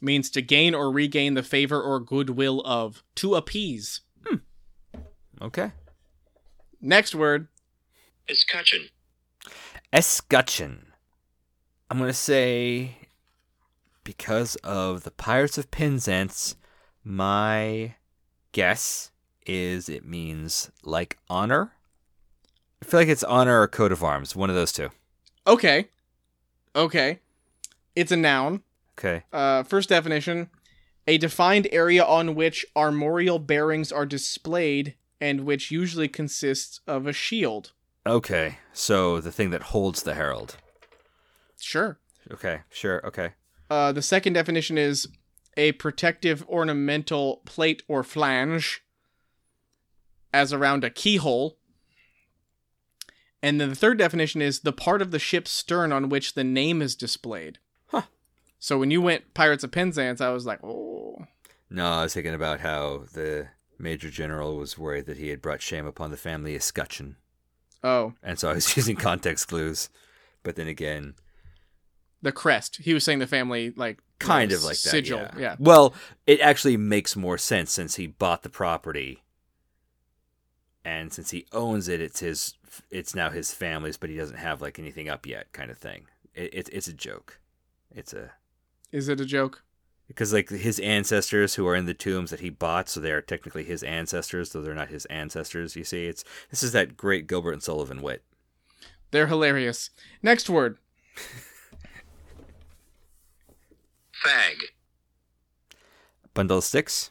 Means 0.00 0.30
to 0.30 0.42
gain 0.42 0.74
or 0.74 0.90
regain 0.90 1.34
the 1.34 1.42
favor 1.42 1.80
or 1.80 2.00
goodwill 2.00 2.62
of. 2.64 3.02
To 3.16 3.34
appease. 3.34 4.00
Hmm. 4.26 4.36
Okay. 5.40 5.72
Next 6.80 7.14
word. 7.14 7.48
Escutcheon. 8.28 8.88
Escutcheon. 9.92 10.86
I'm 11.90 11.98
going 11.98 12.08
to 12.08 12.14
say 12.14 12.96
because 14.04 14.56
of 14.56 15.04
the 15.04 15.10
Pirates 15.10 15.58
of 15.58 15.70
Penzance, 15.70 16.56
my 17.02 17.94
guess 18.52 19.10
is 19.46 19.88
it 19.88 20.04
means 20.04 20.70
like 20.82 21.18
honor. 21.28 21.72
I 22.84 22.86
feel 22.86 23.00
like 23.00 23.08
it's 23.08 23.24
honor 23.24 23.62
or 23.62 23.66
coat 23.66 23.92
of 23.92 24.04
arms, 24.04 24.36
one 24.36 24.50
of 24.50 24.56
those 24.56 24.70
two. 24.70 24.90
Okay. 25.46 25.88
Okay. 26.76 27.20
It's 27.96 28.12
a 28.12 28.16
noun. 28.16 28.62
Okay. 28.98 29.22
Uh, 29.32 29.62
first 29.62 29.88
definition 29.88 30.50
a 31.06 31.18
defined 31.18 31.66
area 31.72 32.04
on 32.04 32.34
which 32.34 32.64
armorial 32.76 33.38
bearings 33.38 33.90
are 33.90 34.06
displayed 34.06 34.94
and 35.20 35.40
which 35.40 35.70
usually 35.70 36.08
consists 36.08 36.80
of 36.86 37.06
a 37.06 37.12
shield. 37.12 37.72
Okay. 38.06 38.58
So 38.72 39.20
the 39.20 39.32
thing 39.32 39.50
that 39.50 39.62
holds 39.62 40.02
the 40.02 40.14
herald. 40.14 40.56
Sure. 41.58 41.98
Okay. 42.30 42.60
Sure. 42.70 43.04
Okay. 43.06 43.30
Uh, 43.70 43.92
the 43.92 44.02
second 44.02 44.34
definition 44.34 44.76
is 44.76 45.08
a 45.56 45.72
protective 45.72 46.46
ornamental 46.48 47.40
plate 47.46 47.82
or 47.88 48.02
flange, 48.02 48.82
as 50.34 50.52
around 50.52 50.84
a 50.84 50.90
keyhole. 50.90 51.56
And 53.44 53.60
then 53.60 53.68
the 53.68 53.74
third 53.76 53.98
definition 53.98 54.40
is 54.40 54.60
the 54.60 54.72
part 54.72 55.02
of 55.02 55.10
the 55.10 55.18
ship's 55.18 55.50
stern 55.50 55.92
on 55.92 56.08
which 56.08 56.32
the 56.32 56.42
name 56.42 56.80
is 56.80 56.96
displayed. 56.96 57.58
Huh. 57.88 58.04
So 58.58 58.78
when 58.78 58.90
you 58.90 59.02
went 59.02 59.34
Pirates 59.34 59.62
of 59.62 59.70
Penzance, 59.70 60.22
I 60.22 60.30
was 60.30 60.46
like, 60.46 60.64
oh. 60.64 61.26
No, 61.68 61.86
I 61.86 62.02
was 62.04 62.14
thinking 62.14 62.32
about 62.32 62.60
how 62.60 63.04
the 63.12 63.48
Major 63.78 64.08
General 64.08 64.56
was 64.56 64.78
worried 64.78 65.04
that 65.04 65.18
he 65.18 65.28
had 65.28 65.42
brought 65.42 65.60
shame 65.60 65.84
upon 65.84 66.10
the 66.10 66.16
family 66.16 66.56
escutcheon. 66.56 67.16
Oh, 67.82 68.14
And 68.22 68.38
so 68.38 68.48
I 68.48 68.54
was 68.54 68.76
using 68.78 68.96
context 68.96 69.48
clues. 69.48 69.90
But 70.42 70.56
then 70.56 70.66
again, 70.66 71.14
the 72.22 72.32
crest. 72.32 72.76
He 72.76 72.94
was 72.94 73.04
saying 73.04 73.18
the 73.18 73.26
family, 73.26 73.74
like, 73.76 73.98
kind 74.20 74.50
know, 74.50 74.56
of 74.56 74.64
like 74.64 74.80
that. 74.80 74.88
sigil. 74.88 75.18
yeah. 75.18 75.38
yeah. 75.38 75.56
Well, 75.58 75.92
it 76.26 76.40
actually 76.40 76.78
makes 76.78 77.14
more 77.14 77.36
sense 77.36 77.72
since 77.72 77.96
he 77.96 78.06
bought 78.06 78.42
the 78.42 78.48
property, 78.48 79.22
and 80.84 81.12
since 81.12 81.30
he 81.30 81.46
owns 81.52 81.88
it, 81.88 82.00
it's 82.00 82.20
his. 82.20 82.54
It's 82.90 83.14
now 83.14 83.30
his 83.30 83.54
family's, 83.54 83.96
but 83.96 84.10
he 84.10 84.16
doesn't 84.16 84.36
have 84.38 84.60
like 84.60 84.78
anything 84.78 85.08
up 85.08 85.26
yet, 85.26 85.52
kind 85.52 85.70
of 85.70 85.78
thing. 85.78 86.06
It, 86.34 86.50
it's 86.52 86.70
it's 86.70 86.88
a 86.88 86.92
joke. 86.92 87.38
It's 87.94 88.12
a 88.12 88.32
Is 88.92 89.08
it 89.08 89.20
a 89.20 89.24
joke? 89.24 89.62
because 90.06 90.32
like 90.34 90.50
his 90.50 90.78
ancestors 90.80 91.54
who 91.54 91.66
are 91.66 91.74
in 91.74 91.86
the 91.86 91.94
tombs 91.94 92.30
that 92.30 92.40
he 92.40 92.50
bought, 92.50 92.88
so 92.88 93.00
they 93.00 93.10
are 93.12 93.22
technically 93.22 93.64
his 93.64 93.82
ancestors, 93.82 94.50
though 94.50 94.60
they're 94.60 94.74
not 94.74 94.88
his 94.88 95.06
ancestors. 95.06 95.76
You 95.76 95.84
see, 95.84 96.06
it's 96.06 96.24
this 96.50 96.62
is 96.62 96.72
that 96.72 96.96
great 96.96 97.26
Gilbert 97.26 97.52
and 97.52 97.62
Sullivan 97.62 98.02
wit. 98.02 98.22
They're 99.12 99.28
hilarious. 99.28 99.90
Next 100.22 100.50
word. 100.50 100.78
Fag. 104.24 104.56
Bundle 106.34 106.58
of 106.58 106.64
sticks. 106.64 107.10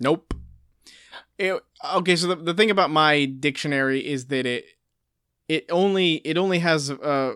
Nope. 0.00 0.34
It, 1.38 1.60
okay, 1.96 2.16
so 2.16 2.28
the, 2.28 2.36
the 2.36 2.54
thing 2.54 2.70
about 2.70 2.90
my 2.90 3.24
dictionary 3.24 4.06
is 4.06 4.26
that 4.26 4.46
it 4.46 4.64
it 5.48 5.66
only 5.70 6.14
it 6.24 6.36
only 6.38 6.58
has 6.60 6.90
uh 6.90 7.34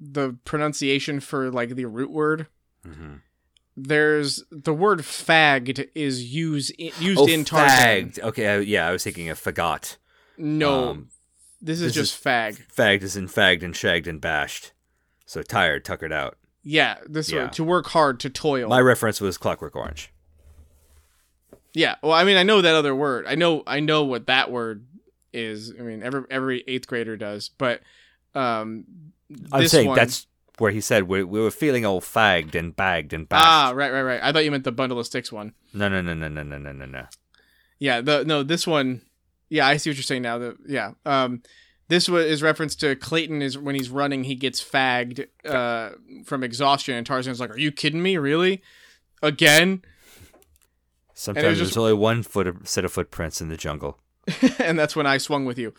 the 0.00 0.36
pronunciation 0.44 1.20
for 1.20 1.50
like 1.50 1.74
the 1.74 1.84
root 1.84 2.10
word. 2.10 2.46
Mm-hmm. 2.86 3.14
There's 3.76 4.44
the 4.50 4.74
word 4.74 5.00
fagged 5.00 5.88
is 5.94 6.32
used 6.34 6.72
used 6.78 7.20
Oh, 7.20 7.26
in 7.26 7.44
Tarzan. 7.44 8.10
fagged. 8.10 8.18
Okay, 8.20 8.46
I, 8.48 8.58
yeah, 8.58 8.86
I 8.88 8.92
was 8.92 9.02
thinking 9.04 9.28
of 9.30 9.40
fagot. 9.40 9.96
No, 10.36 10.90
Um, 10.90 11.08
this 11.60 11.80
is 11.80 11.94
this 11.94 12.10
just 12.10 12.22
fag. 12.24 12.60
Fagged 12.74 13.02
is 13.02 13.16
in 13.16 13.28
fagged 13.28 13.62
and 13.62 13.74
shagged 13.74 14.06
and 14.06 14.20
bashed. 14.20 14.72
So 15.24 15.42
tired, 15.42 15.84
tuckered 15.84 16.12
out. 16.12 16.36
Yeah, 16.62 16.98
this 17.08 17.32
Yeah. 17.32 17.48
to 17.48 17.64
work 17.64 17.86
hard 17.88 18.20
to 18.20 18.30
toil. 18.30 18.68
My 18.68 18.80
reference 18.80 19.20
was 19.20 19.38
Clockwork 19.38 19.74
Orange. 19.74 20.12
Yeah, 21.74 21.96
well, 22.02 22.12
I 22.12 22.24
mean, 22.24 22.36
I 22.36 22.42
know 22.42 22.60
that 22.60 22.74
other 22.74 22.94
word. 22.94 23.24
I 23.26 23.34
know, 23.34 23.62
I 23.66 23.80
know 23.80 24.04
what 24.04 24.26
that 24.26 24.50
word 24.50 24.86
is. 25.32 25.72
I 25.78 25.82
mean, 25.82 26.02
every 26.02 26.22
every 26.30 26.64
eighth 26.66 26.86
grader 26.86 27.16
does. 27.16 27.48
But 27.56 27.80
um, 28.34 28.84
I'm 29.50 29.66
saying 29.68 29.88
one- 29.88 29.96
that's 29.96 30.26
where 30.58 30.70
he 30.70 30.80
said 30.82 31.04
we, 31.04 31.24
we 31.24 31.40
were 31.40 31.50
feeling 31.50 31.86
all 31.86 32.00
fagged 32.02 32.54
and 32.54 32.76
bagged 32.76 33.14
and 33.14 33.26
bashed. 33.28 33.44
ah, 33.46 33.72
right, 33.74 33.90
right, 33.90 34.02
right. 34.02 34.20
I 34.22 34.32
thought 34.32 34.44
you 34.44 34.50
meant 34.50 34.64
the 34.64 34.72
bundle 34.72 34.98
of 34.98 35.06
sticks 35.06 35.32
one. 35.32 35.54
No, 35.72 35.88
no, 35.88 36.02
no, 36.02 36.12
no, 36.12 36.28
no, 36.28 36.42
no, 36.42 36.58
no, 36.58 36.72
no, 36.72 36.84
no. 36.84 37.06
Yeah, 37.78 38.00
the 38.02 38.24
no, 38.24 38.42
this 38.42 38.66
one. 38.66 39.00
Yeah, 39.48 39.66
I 39.66 39.76
see 39.78 39.90
what 39.90 39.96
you're 39.96 40.02
saying 40.02 40.22
now. 40.22 40.38
The 40.38 40.56
yeah, 40.66 40.92
um, 41.06 41.42
this 41.88 42.08
was 42.08 42.26
is 42.26 42.42
reference 42.42 42.76
to 42.76 42.94
Clayton 42.96 43.40
is 43.42 43.56
when 43.56 43.74
he's 43.74 43.88
running, 43.88 44.24
he 44.24 44.34
gets 44.34 44.62
fagged 44.62 45.26
uh 45.46 45.90
from 46.26 46.44
exhaustion, 46.44 46.94
and 46.96 47.06
Tarzan's 47.06 47.40
like, 47.40 47.50
"Are 47.50 47.58
you 47.58 47.72
kidding 47.72 48.02
me? 48.02 48.18
Really? 48.18 48.62
Again?" 49.22 49.82
Sometimes 51.14 51.46
was 51.46 51.58
there's 51.58 51.68
just- 51.70 51.78
only 51.78 51.92
one 51.94 52.22
foot 52.22 52.46
of, 52.46 52.68
set 52.68 52.84
of 52.84 52.92
footprints 52.92 53.40
in 53.40 53.48
the 53.48 53.56
jungle. 53.56 53.98
and 54.58 54.78
that's 54.78 54.94
when 54.96 55.06
I 55.06 55.18
swung 55.18 55.44
with 55.44 55.58
you. 55.58 55.74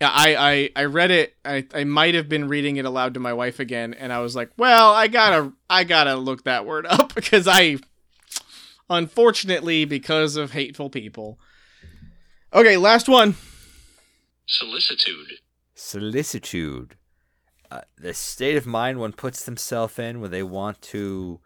Yeah, 0.00 0.10
I, 0.14 0.36
I, 0.36 0.70
I 0.76 0.84
read 0.84 1.10
it. 1.10 1.34
I, 1.44 1.66
I 1.74 1.84
might 1.84 2.14
have 2.14 2.28
been 2.28 2.46
reading 2.48 2.76
it 2.76 2.84
aloud 2.84 3.14
to 3.14 3.20
my 3.20 3.32
wife 3.32 3.58
again, 3.58 3.94
and 3.94 4.12
I 4.12 4.20
was 4.20 4.36
like, 4.36 4.50
"Well, 4.56 4.92
I 4.94 5.08
gotta, 5.08 5.52
I 5.68 5.82
gotta 5.82 6.14
look 6.14 6.44
that 6.44 6.64
word 6.66 6.86
up 6.86 7.14
because 7.16 7.48
I, 7.48 7.78
unfortunately, 8.88 9.84
because 9.84 10.36
of 10.36 10.52
hateful 10.52 10.88
people." 10.88 11.38
Okay, 12.52 12.76
last 12.76 13.08
one. 13.08 13.34
Solicitude. 14.46 15.32
Solicitude. 15.74 16.96
Uh, 17.70 17.82
the 17.98 18.14
state 18.14 18.56
of 18.56 18.66
mind 18.66 18.98
one 18.98 19.12
puts 19.12 19.44
themselves 19.44 19.98
in 19.98 20.20
when 20.20 20.30
they 20.30 20.42
want 20.42 20.80
to 20.80 21.40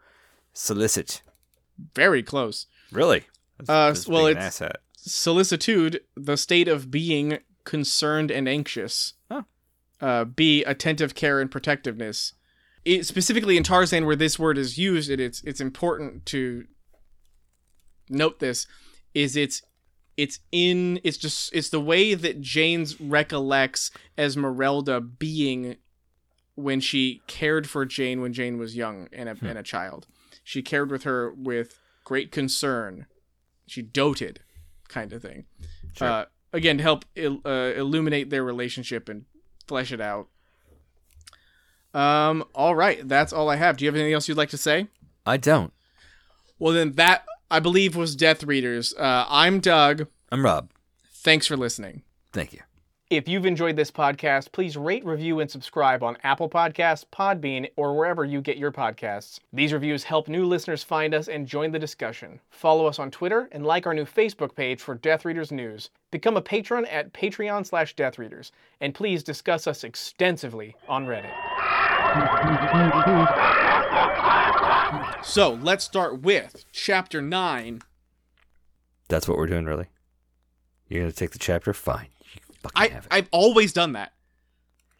solicit. 0.53 1.21
Very 1.95 2.23
close. 2.23 2.67
Really? 2.91 3.23
That's, 3.57 3.69
Uh, 3.69 3.87
that's 3.87 4.07
well, 4.07 4.27
it's- 4.27 4.59
asshat. 4.59 4.75
Solicitude, 4.97 6.01
the 6.15 6.37
state 6.37 6.67
of 6.69 6.89
being 6.89 7.39
concerned 7.65 8.31
and 8.31 8.47
anxious. 8.47 9.13
Huh. 9.29 9.43
Uh, 9.99 10.23
B, 10.25 10.63
attentive 10.63 11.13
care 11.13 11.41
and 11.41 11.51
protectiveness. 11.51 12.33
It, 12.85 13.05
specifically 13.05 13.57
in 13.57 13.63
Tarzan, 13.63 14.05
where 14.05 14.15
this 14.15 14.37
word 14.39 14.57
is 14.57 14.77
used, 14.77 15.09
and 15.09 15.19
it's 15.21 15.41
it's 15.43 15.59
important 15.61 16.25
to 16.27 16.65
note 18.09 18.39
this, 18.39 18.67
is 19.13 19.35
it's 19.35 19.61
it's 20.17 20.39
in 20.51 20.99
it's 21.03 21.17
just 21.17 21.53
it's 21.53 21.69
the 21.69 21.79
way 21.79 22.13
that 22.13 22.41
Jane's 22.41 22.99
recollects 23.01 23.91
Esmeralda 24.17 25.01
being 25.01 25.77
when 26.55 26.79
she 26.79 27.21
cared 27.27 27.67
for 27.69 27.85
Jane 27.85 28.21
when 28.21 28.31
Jane 28.33 28.57
was 28.57 28.75
young 28.75 29.07
and 29.11 29.27
a, 29.29 29.37
and 29.41 29.57
a 29.57 29.63
child. 29.63 30.07
She 30.43 30.61
cared 30.61 30.91
with 30.91 31.03
her 31.03 31.31
with 31.33 31.79
great 32.03 32.31
concern. 32.31 33.05
She 33.67 33.81
doted, 33.81 34.41
kind 34.89 35.11
of 35.13 35.21
thing. 35.21 35.45
Sure. 35.97 36.07
Uh, 36.07 36.25
again, 36.51 36.77
to 36.77 36.83
help 36.83 37.05
il- 37.15 37.41
uh, 37.45 37.71
illuminate 37.75 38.29
their 38.29 38.43
relationship 38.43 39.07
and 39.09 39.25
flesh 39.67 39.91
it 39.91 40.01
out. 40.01 40.27
Um. 41.93 42.43
All 42.55 42.75
right, 42.75 43.07
that's 43.07 43.31
all 43.31 43.49
I 43.49 43.55
have. 43.55 43.77
Do 43.77 43.85
you 43.85 43.89
have 43.89 43.95
anything 43.95 44.13
else 44.13 44.27
you'd 44.27 44.37
like 44.37 44.49
to 44.49 44.57
say? 44.57 44.87
I 45.25 45.37
don't. 45.37 45.71
Well, 46.57 46.73
then 46.73 46.93
that 46.93 47.23
I 47.51 47.59
believe 47.59 47.95
was 47.95 48.15
Death 48.15 48.43
Readers. 48.43 48.93
Uh, 48.95 49.25
I'm 49.29 49.59
Doug. 49.59 50.07
I'm 50.31 50.43
Rob. 50.43 50.71
Thanks 51.13 51.45
for 51.45 51.55
listening. 51.55 52.01
Thank 52.31 52.51
you. 52.53 52.61
If 53.13 53.27
you've 53.27 53.45
enjoyed 53.45 53.75
this 53.75 53.91
podcast, 53.91 54.51
please 54.51 54.75
rate, 54.75 55.05
review, 55.05 55.39
and 55.39 55.51
subscribe 55.51 56.01
on 56.01 56.17
Apple 56.23 56.49
Podcasts, 56.49 57.05
Podbean, 57.05 57.69
or 57.75 57.95
wherever 57.95 58.25
you 58.25 58.41
get 58.41 58.57
your 58.57 58.71
podcasts. 58.71 59.39
These 59.53 59.71
reviews 59.71 60.03
help 60.03 60.27
new 60.27 60.47
listeners 60.47 60.81
find 60.81 61.13
us 61.13 61.27
and 61.27 61.45
join 61.45 61.71
the 61.71 61.77
discussion. 61.77 62.39
Follow 62.49 62.87
us 62.87 62.97
on 62.97 63.11
Twitter 63.11 63.49
and 63.51 63.67
like 63.67 63.85
our 63.85 63.93
new 63.93 64.05
Facebook 64.05 64.55
page 64.55 64.81
for 64.81 64.95
Death 64.95 65.25
Readers 65.25 65.51
news. 65.51 65.91
Become 66.09 66.37
a 66.37 66.41
patron 66.41 66.87
at 66.87 67.13
Patreon 67.13 67.67
slash 67.67 67.95
Death 67.95 68.17
Readers, 68.17 68.51
and 68.81 68.95
please 68.95 69.21
discuss 69.21 69.67
us 69.67 69.83
extensively 69.83 70.75
on 70.87 71.05
Reddit. 71.05 71.29
So 75.23 75.53
let's 75.61 75.85
start 75.85 76.21
with 76.21 76.65
Chapter 76.71 77.21
9 77.21 77.79
That's 79.07 79.27
what 79.27 79.37
we're 79.37 79.45
doing, 79.45 79.65
really. 79.65 79.85
You're 80.87 81.03
gonna 81.03 81.11
take 81.11 81.29
the 81.29 81.37
chapter? 81.37 81.75
Fine. 81.75 82.07
You 82.63 82.69
fucking 82.69 82.91
I 82.91 82.95
have 82.95 83.05
it. 83.05 83.13
I've 83.13 83.29
always 83.31 83.73
done 83.73 83.93
that. 83.93 84.13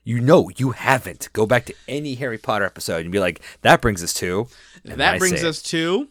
You 0.03 0.19
know 0.19 0.49
you 0.57 0.71
haven't. 0.71 1.29
Go 1.31 1.45
back 1.45 1.65
to 1.65 1.73
any 1.87 2.15
Harry 2.15 2.37
Potter 2.37 2.65
episode 2.65 3.05
and 3.05 3.11
be 3.11 3.19
like, 3.19 3.41
that 3.61 3.81
brings 3.81 4.03
us 4.03 4.13
to. 4.15 4.47
and 4.83 4.99
that 4.99 5.17
brings 5.17 5.43
us 5.43 5.61
to 5.63 6.09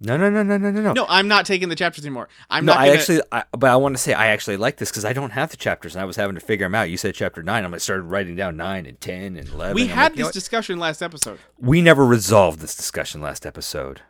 No, 0.00 0.16
no, 0.16 0.30
no, 0.30 0.44
no, 0.44 0.56
no, 0.56 0.70
no, 0.70 0.80
no. 0.80 0.92
no. 0.92 1.06
I'm 1.08 1.26
not 1.26 1.44
taking 1.44 1.68
the 1.68 1.74
chapters 1.74 2.04
anymore. 2.04 2.28
I'm 2.48 2.64
no, 2.64 2.72
not. 2.72 2.80
I 2.80 2.86
Gonna, 2.86 2.98
actually, 2.98 3.20
I, 3.32 3.42
but 3.50 3.68
I 3.70 3.76
want 3.76 3.96
to 3.96 4.02
say 4.02 4.12
I 4.12 4.28
actually 4.28 4.58
like 4.58 4.76
this 4.76 4.90
because 4.90 5.04
I 5.04 5.12
don't 5.12 5.30
have 5.30 5.50
the 5.50 5.56
chapters, 5.56 5.96
and 5.96 6.02
I 6.02 6.04
was 6.04 6.14
having 6.14 6.36
to 6.36 6.40
figure 6.40 6.66
them 6.66 6.74
out. 6.76 6.88
You 6.88 6.96
said 6.96 7.14
chapter 7.14 7.42
nine. 7.42 7.64
I'm 7.64 7.72
like 7.72 7.80
started 7.80 8.04
writing 8.04 8.36
down 8.36 8.56
nine 8.56 8.86
and 8.86 9.00
ten 9.00 9.36
and 9.36 9.48
eleven. 9.48 9.74
we 9.74 9.82
I'm 9.82 9.88
had 9.88 10.12
like, 10.12 10.26
this 10.26 10.30
discussion 10.30 10.78
last 10.78 11.02
episode. 11.02 11.40
we 11.58 11.82
never 11.82 12.06
resolved 12.06 12.60
this 12.60 12.76
discussion 12.76 13.20
last 13.20 13.44
episode. 13.44 14.02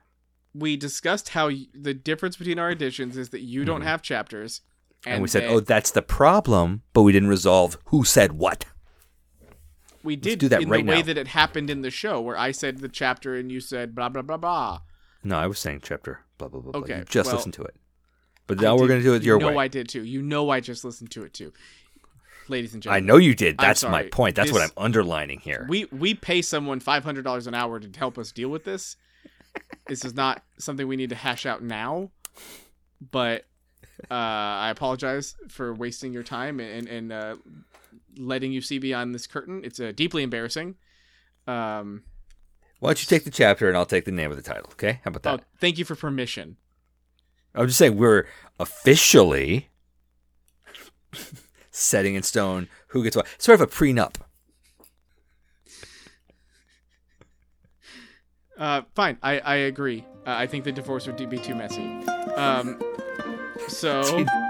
We 0.53 0.77
discussed 0.77 1.31
how 1.31 1.49
y- 1.49 1.69
the 1.73 1.95
difference 1.95 2.37
between 2.37 2.59
our 2.59 2.71
editions 2.71 3.17
is 3.17 3.31
that 3.31 3.41
you 3.41 3.65
don't 3.65 3.81
mm-hmm. 3.81 3.89
have 3.89 4.03
chapters, 4.03 4.61
Mm-hmm. 5.03 5.13
And, 5.13 5.23
we 5.23 5.29
said, 5.29 5.43
that 5.45 5.51
"Oh, 5.51 5.61
that's 5.61 5.91
the 5.91 6.03
problem," 6.03 6.83
but 6.93 7.03
we 7.03 7.13
didn't 7.13 7.31
resolve 7.31 7.79
who 7.87 8.05
said 8.05 8.33
what. 8.33 8.67
we 10.03 10.17
did 10.17 10.39
do 10.39 10.49
that 10.49 10.63
in 10.63 10.69
right 10.69 10.85
the 10.85 10.91
way 10.91 10.99
now. 10.99 11.07
that 11.07 11.19
it 11.19 11.29
happened 11.29 11.71
in 11.71 11.83
the 11.83 11.91
show, 11.91 12.21
where 12.21 12.37
I 12.37 12.51
said 12.51 12.79
the 12.79 12.89
chapter 12.89 13.35
and 13.35 13.51
you 13.51 13.61
said 13.61 13.95
blah 13.95 14.09
blah 14.09 14.23
blah 14.23 14.37
blah. 14.37 14.81
No, 15.25 15.39
I 15.39 15.47
was 15.47 15.59
saying 15.59 15.81
chapter 15.83 16.21
blah 16.39 16.49
blah 16.49 16.61
blah. 16.61 16.73
blah. 16.73 16.81
Okay, 16.83 16.99
You 16.99 17.05
just 17.05 17.29
well, 17.29 17.37
listen 17.37 17.53
to 17.53 17.63
it. 17.63 17.77
But 18.47 18.59
I 18.59 18.63
now 18.63 18.77
we're 18.77 18.89
gonna 18.89 19.03
do 19.03 19.15
it 19.15 19.23
your 19.23 19.39
way. 19.39 19.45
you 19.45 19.51
know 19.51 19.57
way. 19.57 19.65
I 19.65 19.69
did 19.69 19.89
too. 19.89 20.05
You 20.05 20.23
know 20.23 20.51
I 20.51 20.61
just 20.61 20.85
listened 20.85 21.11
to 21.13 21.25
it 21.25 21.33
too, 21.33 21.53
ladies 22.49 22.75
and 22.75 22.83
gentlemen. 22.83 23.05
I 23.05 23.07
know 23.07 23.17
you 23.17 23.35
did. 23.35 23.57
That's 23.59 23.83
my 23.85 24.05
point. 24.05 24.37
That's 24.37 24.53
what 24.53 24.63
I'm 24.63 24.73
underlining 24.77 25.41
here. 25.41 25.67
We 25.69 25.87
we 25.87 26.15
pay 26.15 26.43
someone 26.43 26.81
five 26.81 27.05
hundred 27.05 27.25
dollars 27.25 27.47
an 27.47 27.55
hour 27.55 27.81
to 27.81 27.99
help 27.99 28.19
us 28.19 28.33
deal 28.33 28.49
with 28.49 28.65
this. 28.65 28.97
this 29.87 30.05
is 30.05 30.15
not 30.15 30.43
something 30.59 30.87
we 30.87 30.97
need 30.97 31.11
to 31.11 31.17
hash 31.17 31.47
out 31.47 31.63
now, 31.63 32.11
but 33.11 33.47
uh, 34.11 34.15
I 34.15 34.71
apologize 34.71 35.35
for 35.49 35.75
wasting 35.75 36.13
your 36.13 36.23
time 36.23 36.61
and 36.61 36.89
and 36.89 37.13
uh, 37.13 37.37
letting 38.17 38.53
you 38.53 38.61
see 38.61 38.79
beyond 38.79 39.15
this 39.15 39.27
curtain. 39.27 39.63
It's 39.65 39.81
uh, 39.81 39.93
deeply 39.95 40.23
embarrassing. 40.23 40.77
Um, 41.47 42.05
Why 42.79 42.91
don't 42.91 43.03
you 43.03 43.07
take 43.07 43.25
the 43.25 43.31
chapter 43.31 43.69
and 43.69 43.77
I'll 43.77 43.87
take 43.87 44.05
the 44.05 44.13
name 44.13 44.31
of 44.31 44.37
the 44.37 44.43
title? 44.43 44.69
Okay, 44.73 45.01
how 45.05 45.11
about 45.11 45.27
oh, 45.27 45.37
that? 45.37 45.47
thank 45.59 45.79
you 45.79 45.85
for 45.85 45.95
permission. 45.95 46.57
I'm 47.55 47.67
just 47.67 47.79
saying 47.79 47.97
we're 47.97 48.27
officially 48.59 49.69
setting 51.71 52.15
in 52.15 52.23
stone 52.23 52.69
who 52.89 53.03
gets 53.03 53.17
what. 53.17 53.27
Sort 53.39 53.61
of 53.61 53.69
a 53.69 53.71
prenup. 53.71 54.17
Uh, 58.57 58.83
fine, 58.95 59.17
I 59.23 59.41
I 59.41 59.55
agree. 59.57 60.05
Uh, 60.27 60.35
I 60.37 60.47
think 60.47 60.65
the 60.65 60.73
divorce 60.73 61.07
would 61.07 61.17
be 61.31 61.39
too 61.39 61.55
messy. 61.55 61.83
Um, 62.37 62.79
so 63.71 64.25